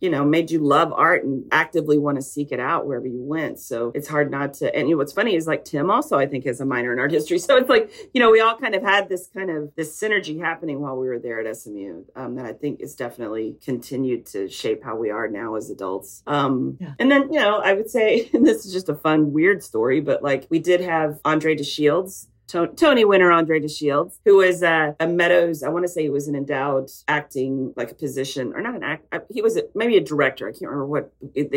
you 0.00 0.10
know, 0.10 0.22
made 0.22 0.50
you 0.50 0.58
love 0.58 0.92
art 0.92 1.24
and 1.24 1.46
actively 1.50 1.96
want 1.96 2.16
to 2.16 2.22
seek 2.22 2.52
it 2.52 2.60
out 2.60 2.86
wherever 2.86 3.06
you 3.06 3.22
went. 3.22 3.58
So 3.58 3.90
it's 3.94 4.06
hard 4.06 4.30
not 4.30 4.52
to. 4.54 4.74
And 4.76 4.86
you 4.86 4.94
know, 4.94 4.98
what's 4.98 5.14
funny 5.14 5.34
is 5.34 5.46
like 5.46 5.64
Tim 5.64 5.90
also, 5.90 6.18
I 6.18 6.26
think, 6.26 6.44
has 6.44 6.60
a 6.60 6.66
minor 6.66 6.92
in 6.92 6.98
art 6.98 7.10
history. 7.10 7.38
So 7.44 7.56
it's 7.56 7.68
like, 7.68 7.90
you 8.12 8.20
know, 8.20 8.30
we 8.30 8.40
all 8.40 8.56
kind 8.56 8.74
of 8.74 8.82
had 8.82 9.08
this 9.08 9.28
kind 9.28 9.50
of 9.50 9.74
this 9.76 9.98
synergy 9.98 10.40
happening 10.40 10.80
while 10.80 10.96
we 10.96 11.08
were 11.08 11.18
there 11.18 11.40
at 11.40 11.56
SMU 11.56 12.04
um, 12.16 12.34
that 12.36 12.46
I 12.46 12.52
think 12.52 12.80
is 12.80 12.94
definitely 12.94 13.56
continued 13.62 14.26
to 14.26 14.48
shape 14.48 14.82
how 14.82 14.96
we 14.96 15.10
are 15.10 15.28
now 15.28 15.54
as 15.56 15.70
adults. 15.70 16.22
Um, 16.26 16.76
Yeah. 16.80 16.94
And 16.98 17.10
then, 17.10 17.32
you 17.32 17.38
know, 17.38 17.58
I 17.58 17.72
would 17.74 17.88
say, 17.88 18.28
and 18.34 18.46
this 18.46 18.66
is 18.66 18.72
just 18.72 18.88
a 18.88 18.94
fun, 18.94 19.32
weird 19.32 19.62
story, 19.62 20.00
but 20.00 20.22
like 20.22 20.46
we 20.50 20.58
did 20.58 20.80
have 20.80 21.20
Andre 21.24 21.54
DeShields 21.56 22.28
Tony 22.76 23.04
winner 23.04 23.30
Andre 23.30 23.60
DeShields, 23.60 24.18
who 24.24 24.36
was 24.36 24.62
uh, 24.62 24.92
a 25.00 25.06
Meadows, 25.06 25.62
I 25.62 25.68
want 25.68 25.84
to 25.84 25.88
say 25.88 26.02
he 26.02 26.10
was 26.10 26.28
an 26.28 26.34
endowed 26.34 26.90
acting 27.08 27.72
like 27.76 27.90
a 27.90 27.94
position, 27.94 28.52
or 28.54 28.60
not 28.60 28.74
an 28.74 28.82
act. 28.82 29.06
uh, 29.12 29.20
He 29.32 29.42
was 29.42 29.56
a, 29.56 29.62
maybe 29.74 29.96
a 29.96 30.00
director. 30.00 30.48
I 30.48 30.52
can't 30.52 30.70
remember 30.70 30.86
what 30.86 31.12
the 31.34 31.56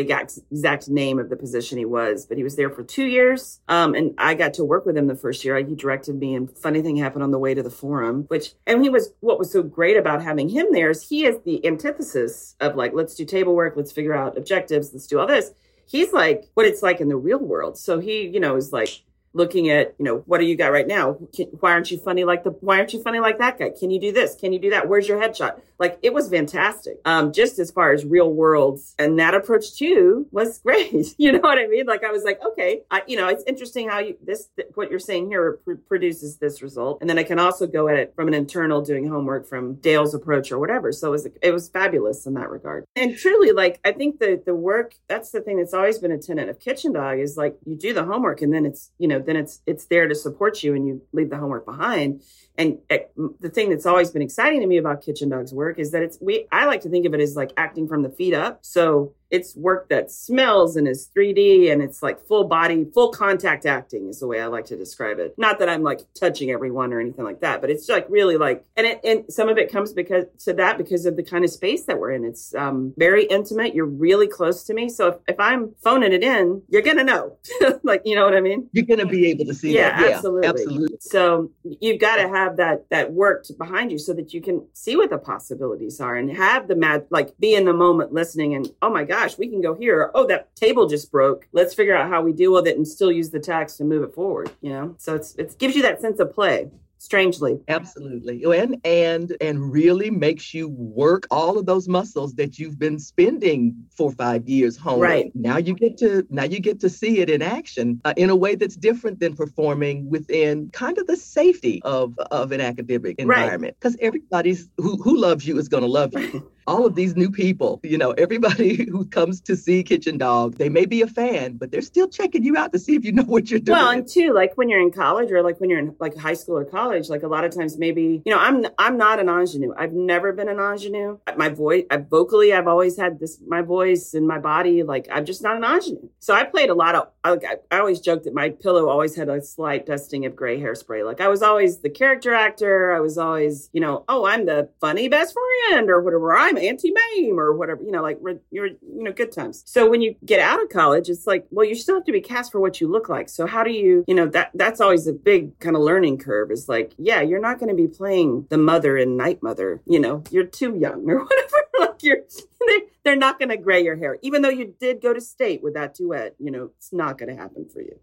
exact 0.50 0.88
name 0.88 1.18
of 1.18 1.28
the 1.28 1.36
position 1.36 1.78
he 1.78 1.84
was, 1.84 2.26
but 2.26 2.36
he 2.36 2.42
was 2.42 2.56
there 2.56 2.70
for 2.70 2.82
two 2.82 3.06
years. 3.06 3.60
Um, 3.68 3.94
and 3.94 4.14
I 4.18 4.34
got 4.34 4.54
to 4.54 4.64
work 4.64 4.84
with 4.86 4.96
him 4.96 5.06
the 5.06 5.14
first 5.14 5.44
year. 5.44 5.56
He 5.58 5.74
directed 5.74 6.16
me, 6.18 6.34
and 6.34 6.50
funny 6.50 6.82
thing 6.82 6.96
happened 6.96 7.22
on 7.22 7.30
the 7.30 7.38
way 7.38 7.54
to 7.54 7.62
the 7.62 7.70
forum. 7.70 8.24
Which 8.28 8.54
and 8.66 8.82
he 8.82 8.88
was 8.88 9.12
what 9.20 9.38
was 9.38 9.52
so 9.52 9.62
great 9.62 9.96
about 9.96 10.22
having 10.22 10.48
him 10.48 10.66
there 10.72 10.90
is 10.90 11.08
he 11.08 11.24
is 11.24 11.38
the 11.44 11.64
antithesis 11.66 12.56
of 12.60 12.76
like 12.76 12.92
let's 12.92 13.14
do 13.14 13.24
table 13.24 13.54
work, 13.54 13.74
let's 13.76 13.92
figure 13.92 14.14
out 14.14 14.36
objectives, 14.36 14.92
let's 14.92 15.06
do 15.06 15.18
all 15.18 15.26
this. 15.26 15.52
He's 15.86 16.12
like 16.12 16.48
what 16.54 16.66
it's 16.66 16.82
like 16.82 17.00
in 17.00 17.08
the 17.08 17.16
real 17.16 17.38
world. 17.38 17.78
So 17.78 17.98
he, 17.98 18.26
you 18.26 18.40
know, 18.40 18.56
is 18.56 18.72
like 18.72 19.02
looking 19.32 19.68
at 19.70 19.94
you 19.98 20.04
know 20.04 20.18
what 20.26 20.38
do 20.38 20.46
you 20.46 20.56
got 20.56 20.72
right 20.72 20.86
now? 20.86 21.18
Can, 21.34 21.46
why 21.60 21.72
aren't 21.72 21.90
you 21.90 21.98
funny 21.98 22.24
like 22.24 22.44
the 22.44 22.50
why 22.50 22.78
aren't 22.78 22.92
you 22.92 23.02
funny 23.02 23.20
like 23.20 23.38
that 23.38 23.58
guy? 23.58 23.70
Can 23.70 23.90
you 23.90 24.00
do 24.00 24.12
this? 24.12 24.34
Can 24.34 24.52
you 24.52 24.58
do 24.58 24.70
that? 24.70 24.88
Where's 24.88 25.08
your 25.08 25.20
headshot 25.20 25.60
like 25.78 25.98
it 26.02 26.12
was 26.12 26.28
fantastic. 26.28 26.96
Um 27.04 27.32
just 27.32 27.58
as 27.58 27.70
far 27.70 27.92
as 27.92 28.04
real 28.04 28.32
worlds 28.32 28.94
and 28.98 29.18
that 29.18 29.34
approach 29.34 29.76
too 29.76 30.26
was 30.30 30.58
great. 30.66 31.14
You 31.18 31.32
know 31.32 31.40
what 31.40 31.58
i 31.58 31.66
mean? 31.66 31.86
Like 31.86 32.04
i 32.04 32.10
was 32.10 32.24
like 32.24 32.40
okay 32.44 32.82
I, 32.90 33.02
you 33.06 33.16
know 33.16 33.28
it's 33.28 33.44
interesting 33.46 33.88
how 33.88 33.98
you 33.98 34.16
this 34.22 34.48
th- 34.56 34.68
what 34.74 34.90
you're 34.90 34.98
saying 34.98 35.28
here 35.28 35.58
pr- 35.64 35.74
produces 35.74 36.38
this 36.38 36.62
result. 36.62 36.98
And 37.00 37.08
then 37.08 37.18
i 37.18 37.22
can 37.22 37.38
also 37.38 37.66
go 37.66 37.88
at 37.88 37.96
it 37.96 38.14
from 38.14 38.28
an 38.28 38.34
internal 38.34 38.82
doing 38.82 39.08
homework 39.08 39.46
from 39.46 39.74
dale's 39.76 40.14
approach 40.14 40.50
or 40.52 40.58
whatever. 40.58 40.92
So 40.92 41.08
it 41.08 41.10
was 41.10 41.28
it 41.42 41.52
was 41.52 41.68
fabulous 41.68 42.26
in 42.26 42.34
that 42.34 42.50
regard. 42.50 42.84
And 42.96 43.16
truly 43.16 43.52
like 43.52 43.80
i 43.84 43.92
think 43.92 44.18
the 44.18 44.42
the 44.44 44.54
work 44.54 44.94
that's 45.08 45.30
the 45.30 45.40
thing 45.40 45.58
that's 45.58 45.74
always 45.74 45.98
been 45.98 46.12
a 46.12 46.18
tenet 46.18 46.48
of 46.48 46.60
kitchen 46.60 46.92
dog 46.92 47.18
is 47.18 47.36
like 47.36 47.56
you 47.64 47.76
do 47.76 47.92
the 47.92 48.04
homework 48.04 48.42
and 48.42 48.52
then 48.52 48.64
it's 48.66 48.90
you 48.98 49.08
know 49.08 49.18
then 49.18 49.36
it's 49.36 49.60
it's 49.66 49.86
there 49.86 50.08
to 50.08 50.14
support 50.14 50.62
you 50.62 50.74
and 50.74 50.86
you 50.86 51.02
leave 51.12 51.30
the 51.30 51.36
homework 51.36 51.64
behind 51.64 52.22
and 52.58 52.78
uh, 52.90 52.98
the 53.40 53.48
thing 53.48 53.70
that's 53.70 53.86
always 53.86 54.10
been 54.10 54.20
exciting 54.22 54.60
to 54.60 54.66
me 54.66 54.76
about 54.76 55.00
kitchen 55.00 55.28
dog's 55.28 55.54
work 55.54 55.78
is 55.78 55.92
that 55.92 56.02
it's 56.02 56.18
we 56.20 56.46
i 56.52 56.66
like 56.66 56.80
to 56.82 56.90
think 56.90 57.06
of 57.06 57.14
it 57.14 57.20
as 57.20 57.36
like 57.36 57.52
acting 57.56 57.88
from 57.88 58.02
the 58.02 58.10
feet 58.10 58.34
up. 58.34 58.58
So 58.62 59.14
it's 59.30 59.56
work 59.56 59.88
that 59.88 60.10
smells 60.10 60.76
and 60.76 60.88
is 60.88 61.10
3d 61.16 61.70
and 61.72 61.82
it's 61.82 62.02
like 62.02 62.24
full 62.26 62.44
body 62.44 62.86
full 62.94 63.10
contact 63.10 63.66
acting 63.66 64.08
is 64.08 64.20
the 64.20 64.26
way 64.26 64.40
i 64.40 64.46
like 64.46 64.64
to 64.64 64.76
describe 64.76 65.18
it 65.18 65.34
not 65.36 65.58
that 65.58 65.68
i'm 65.68 65.82
like 65.82 66.00
touching 66.14 66.50
everyone 66.50 66.92
or 66.92 67.00
anything 67.00 67.24
like 67.24 67.40
that 67.40 67.60
but 67.60 67.70
it's 67.70 67.88
like 67.88 68.06
really 68.08 68.36
like 68.36 68.64
and 68.76 68.86
it 68.86 69.00
and 69.04 69.24
some 69.32 69.48
of 69.48 69.58
it 69.58 69.70
comes 69.70 69.92
because 69.92 70.24
to 70.38 70.52
that 70.52 70.78
because 70.78 71.06
of 71.06 71.16
the 71.16 71.22
kind 71.22 71.44
of 71.44 71.50
space 71.50 71.84
that 71.84 71.98
we're 71.98 72.12
in 72.12 72.24
it's 72.24 72.54
um 72.54 72.92
very 72.96 73.24
intimate 73.24 73.74
you're 73.74 73.86
really 73.86 74.26
close 74.26 74.64
to 74.64 74.74
me 74.74 74.88
so 74.88 75.08
if, 75.08 75.16
if 75.28 75.40
i'm 75.40 75.74
phoning 75.82 76.12
it 76.12 76.22
in 76.22 76.62
you're 76.68 76.82
gonna 76.82 77.04
know 77.04 77.36
like 77.82 78.02
you 78.04 78.14
know 78.14 78.24
what 78.24 78.34
i 78.34 78.40
mean 78.40 78.68
You're 78.72 78.86
going 78.86 79.00
to 79.00 79.06
be 79.06 79.28
able 79.28 79.44
to 79.46 79.54
see 79.54 79.74
yeah, 79.74 80.00
that. 80.00 80.12
absolutely. 80.14 80.48
absolutely. 80.48 80.96
So 81.00 81.50
you've 81.80 82.00
got 82.00 82.16
to 82.16 82.28
have 82.28 82.56
that 82.56 82.88
that 82.90 83.12
work 83.12 83.46
behind 83.56 83.90
you 83.92 83.98
so 83.98 84.12
that 84.14 84.32
you 84.32 84.40
can 84.40 84.66
see 84.72 84.96
what 84.96 85.10
the 85.10 85.18
possibilities 85.18 86.00
are 86.00 86.14
and 86.14 86.34
have 86.36 86.68
the 86.68 86.76
mad 86.76 87.06
like 87.10 87.36
be 87.38 87.54
in 87.54 87.64
the 87.64 87.72
moment 87.72 88.12
listening 88.12 88.54
and 88.54 88.68
oh 88.82 88.90
my 88.90 89.04
gosh, 89.18 89.38
we 89.38 89.48
can 89.48 89.60
go 89.60 89.74
here. 89.74 90.10
Oh, 90.14 90.26
that 90.26 90.54
table 90.56 90.86
just 90.86 91.10
broke. 91.10 91.48
Let's 91.52 91.74
figure 91.74 91.96
out 91.96 92.08
how 92.08 92.22
we 92.22 92.32
deal 92.32 92.52
with 92.52 92.66
it 92.66 92.76
and 92.76 92.86
still 92.86 93.12
use 93.12 93.30
the 93.30 93.40
tax 93.40 93.76
to 93.76 93.84
move 93.84 94.02
it 94.02 94.14
forward. 94.14 94.50
You 94.60 94.70
know, 94.70 94.94
so 94.98 95.14
it's 95.14 95.34
it 95.36 95.58
gives 95.58 95.74
you 95.76 95.82
that 95.82 96.00
sense 96.00 96.20
of 96.20 96.32
play. 96.32 96.70
strangely. 96.98 97.60
Absolutely. 97.68 98.42
And 98.44 98.76
and 98.84 99.36
and 99.40 99.72
really 99.72 100.10
makes 100.10 100.52
you 100.52 100.68
work 100.68 101.26
all 101.30 101.58
of 101.58 101.66
those 101.66 101.88
muscles 101.88 102.34
that 102.34 102.58
you've 102.58 102.78
been 102.78 102.98
spending 102.98 103.74
four 103.96 104.10
or 104.10 104.14
five 104.14 104.48
years 104.48 104.76
home 104.76 105.00
Right. 105.00 105.30
Now 105.34 105.58
you 105.58 105.74
get 105.74 105.96
to 105.98 106.26
now 106.30 106.44
you 106.44 106.60
get 106.60 106.80
to 106.80 106.88
see 106.88 107.20
it 107.20 107.30
in 107.30 107.40
action 107.40 108.00
uh, 108.04 108.14
in 108.16 108.30
a 108.30 108.36
way 108.36 108.56
that's 108.56 108.76
different 108.76 109.20
than 109.20 109.34
performing 109.34 110.10
within 110.10 110.70
kind 110.70 110.98
of 110.98 111.06
the 111.06 111.16
safety 111.16 111.80
of 111.84 112.18
of 112.30 112.52
an 112.52 112.60
academic 112.60 113.18
environment 113.18 113.76
because 113.78 113.96
everybody's 114.00 114.68
who 114.76 114.96
who 114.96 115.16
loves 115.16 115.46
you 115.46 115.58
is 115.58 115.68
going 115.68 115.84
to 115.84 115.88
love 115.88 116.12
you. 116.14 116.50
all 116.68 116.84
of 116.84 116.94
these 116.94 117.16
new 117.16 117.30
people, 117.30 117.80
you 117.82 117.96
know, 117.96 118.10
everybody 118.12 118.84
who 118.90 119.06
comes 119.06 119.40
to 119.40 119.56
see 119.56 119.82
Kitchen 119.82 120.18
Dog, 120.18 120.56
they 120.56 120.68
may 120.68 120.84
be 120.84 121.00
a 121.00 121.06
fan, 121.06 121.56
but 121.56 121.72
they're 121.72 121.80
still 121.80 122.06
checking 122.06 122.44
you 122.44 122.58
out 122.58 122.72
to 122.74 122.78
see 122.78 122.94
if 122.94 123.04
you 123.06 123.12
know 123.12 123.22
what 123.26 123.50
you're 123.50 123.58
doing. 123.58 123.78
Well, 123.78 123.88
and 123.88 124.06
two, 124.06 124.34
like 124.34 124.52
when 124.56 124.68
you're 124.68 124.80
in 124.80 124.92
college 124.92 125.32
or 125.32 125.42
like 125.42 125.60
when 125.60 125.70
you're 125.70 125.78
in 125.78 125.96
like 125.98 126.14
high 126.16 126.34
school 126.34 126.58
or 126.58 126.66
college, 126.66 127.08
like 127.08 127.22
a 127.22 127.26
lot 127.26 127.44
of 127.44 127.56
times 127.56 127.78
maybe, 127.78 128.22
you 128.24 128.32
know, 128.32 128.38
I'm 128.38 128.66
I'm 128.78 128.98
not 128.98 129.18
an 129.18 129.28
ingenue. 129.30 129.74
I've 129.76 129.94
never 129.94 130.32
been 130.32 130.48
an 130.48 130.58
ingenue. 130.58 131.18
My 131.36 131.48
voice, 131.48 131.84
I, 131.90 131.96
vocally, 131.96 132.52
I've 132.52 132.68
always 132.68 132.98
had 132.98 133.18
this 133.18 133.38
my 133.46 133.62
voice 133.62 134.12
and 134.12 134.28
my 134.28 134.38
body. 134.38 134.82
Like 134.82 135.08
I'm 135.10 135.24
just 135.24 135.42
not 135.42 135.56
an 135.56 135.64
ingenue. 135.64 136.10
So 136.18 136.34
I 136.34 136.44
played 136.44 136.68
a 136.68 136.74
lot 136.74 136.94
of. 136.94 137.08
I, 137.24 137.38
I 137.70 137.78
always 137.78 138.00
joked 138.00 138.24
that 138.24 138.34
my 138.34 138.50
pillow 138.50 138.90
always 138.90 139.16
had 139.16 139.30
a 139.30 139.40
slight 139.40 139.86
dusting 139.86 140.26
of 140.26 140.36
gray 140.36 140.60
hairspray. 140.60 141.04
Like 141.04 141.22
I 141.22 141.28
was 141.28 141.42
always 141.42 141.78
the 141.78 141.90
character 141.90 142.34
actor. 142.34 142.92
I 142.92 143.00
was 143.00 143.16
always, 143.16 143.70
you 143.72 143.80
know, 143.80 144.04
oh, 144.08 144.26
I'm 144.26 144.44
the 144.44 144.68
funny 144.82 145.08
best 145.08 145.34
friend 145.34 145.88
or 145.88 146.02
whatever. 146.02 146.36
I'm 146.36 146.57
Auntie 146.58 146.92
Mame 146.92 147.38
or 147.38 147.54
whatever, 147.54 147.82
you 147.82 147.90
know, 147.90 148.02
like 148.02 148.18
you're, 148.50 148.66
you 148.66 148.78
know, 149.02 149.12
good 149.12 149.32
times. 149.32 149.62
So 149.66 149.88
when 149.88 150.00
you 150.00 150.14
get 150.24 150.40
out 150.40 150.62
of 150.62 150.68
college, 150.68 151.08
it's 151.08 151.26
like, 151.26 151.46
well, 151.50 151.66
you 151.66 151.74
still 151.74 151.96
have 151.96 152.04
to 152.04 152.12
be 152.12 152.20
cast 152.20 152.52
for 152.52 152.60
what 152.60 152.80
you 152.80 152.88
look 152.88 153.08
like. 153.08 153.28
So 153.28 153.46
how 153.46 153.64
do 153.64 153.70
you, 153.70 154.04
you 154.06 154.14
know, 154.14 154.26
that 154.28 154.50
that's 154.54 154.80
always 154.80 155.06
a 155.06 155.12
big 155.12 155.58
kind 155.58 155.76
of 155.76 155.82
learning 155.82 156.18
curve 156.18 156.50
is 156.50 156.68
like, 156.68 156.92
yeah, 156.98 157.20
you're 157.20 157.40
not 157.40 157.58
going 157.58 157.68
to 157.68 157.74
be 157.74 157.88
playing 157.88 158.46
the 158.50 158.58
mother 158.58 158.96
and 158.96 159.16
Night 159.16 159.42
Mother, 159.42 159.82
you 159.86 160.00
know, 160.00 160.22
you're 160.30 160.44
too 160.44 160.76
young 160.76 161.08
or 161.08 161.24
whatever. 161.24 161.56
like 161.80 162.02
you're, 162.02 162.18
they're, 162.66 162.80
they're 163.04 163.16
not 163.16 163.38
going 163.38 163.48
to 163.48 163.56
gray 163.56 163.82
your 163.82 163.96
hair, 163.96 164.18
even 164.22 164.42
though 164.42 164.48
you 164.48 164.74
did 164.78 165.00
go 165.00 165.14
to 165.14 165.20
state 165.20 165.62
with 165.62 165.74
that 165.74 165.94
duet. 165.94 166.34
You 166.38 166.50
know, 166.50 166.70
it's 166.76 166.92
not 166.92 167.18
going 167.18 167.34
to 167.34 167.40
happen 167.40 167.68
for 167.68 167.80
you. 167.80 167.98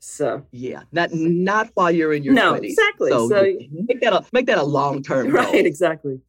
So 0.00 0.46
yeah, 0.52 0.82
not 0.92 1.12
not 1.12 1.70
while 1.74 1.90
you're 1.90 2.12
in 2.12 2.22
your 2.22 2.34
no 2.34 2.54
20s. 2.54 2.64
exactly. 2.64 3.10
So, 3.10 3.28
so 3.28 3.42
make 3.70 4.00
that 4.00 4.12
a 4.12 4.24
make 4.32 4.46
that 4.46 4.58
a 4.58 4.62
long 4.62 5.02
term 5.02 5.28
right. 5.32 5.52
Goal. 5.52 5.66
Exactly. 5.66 6.20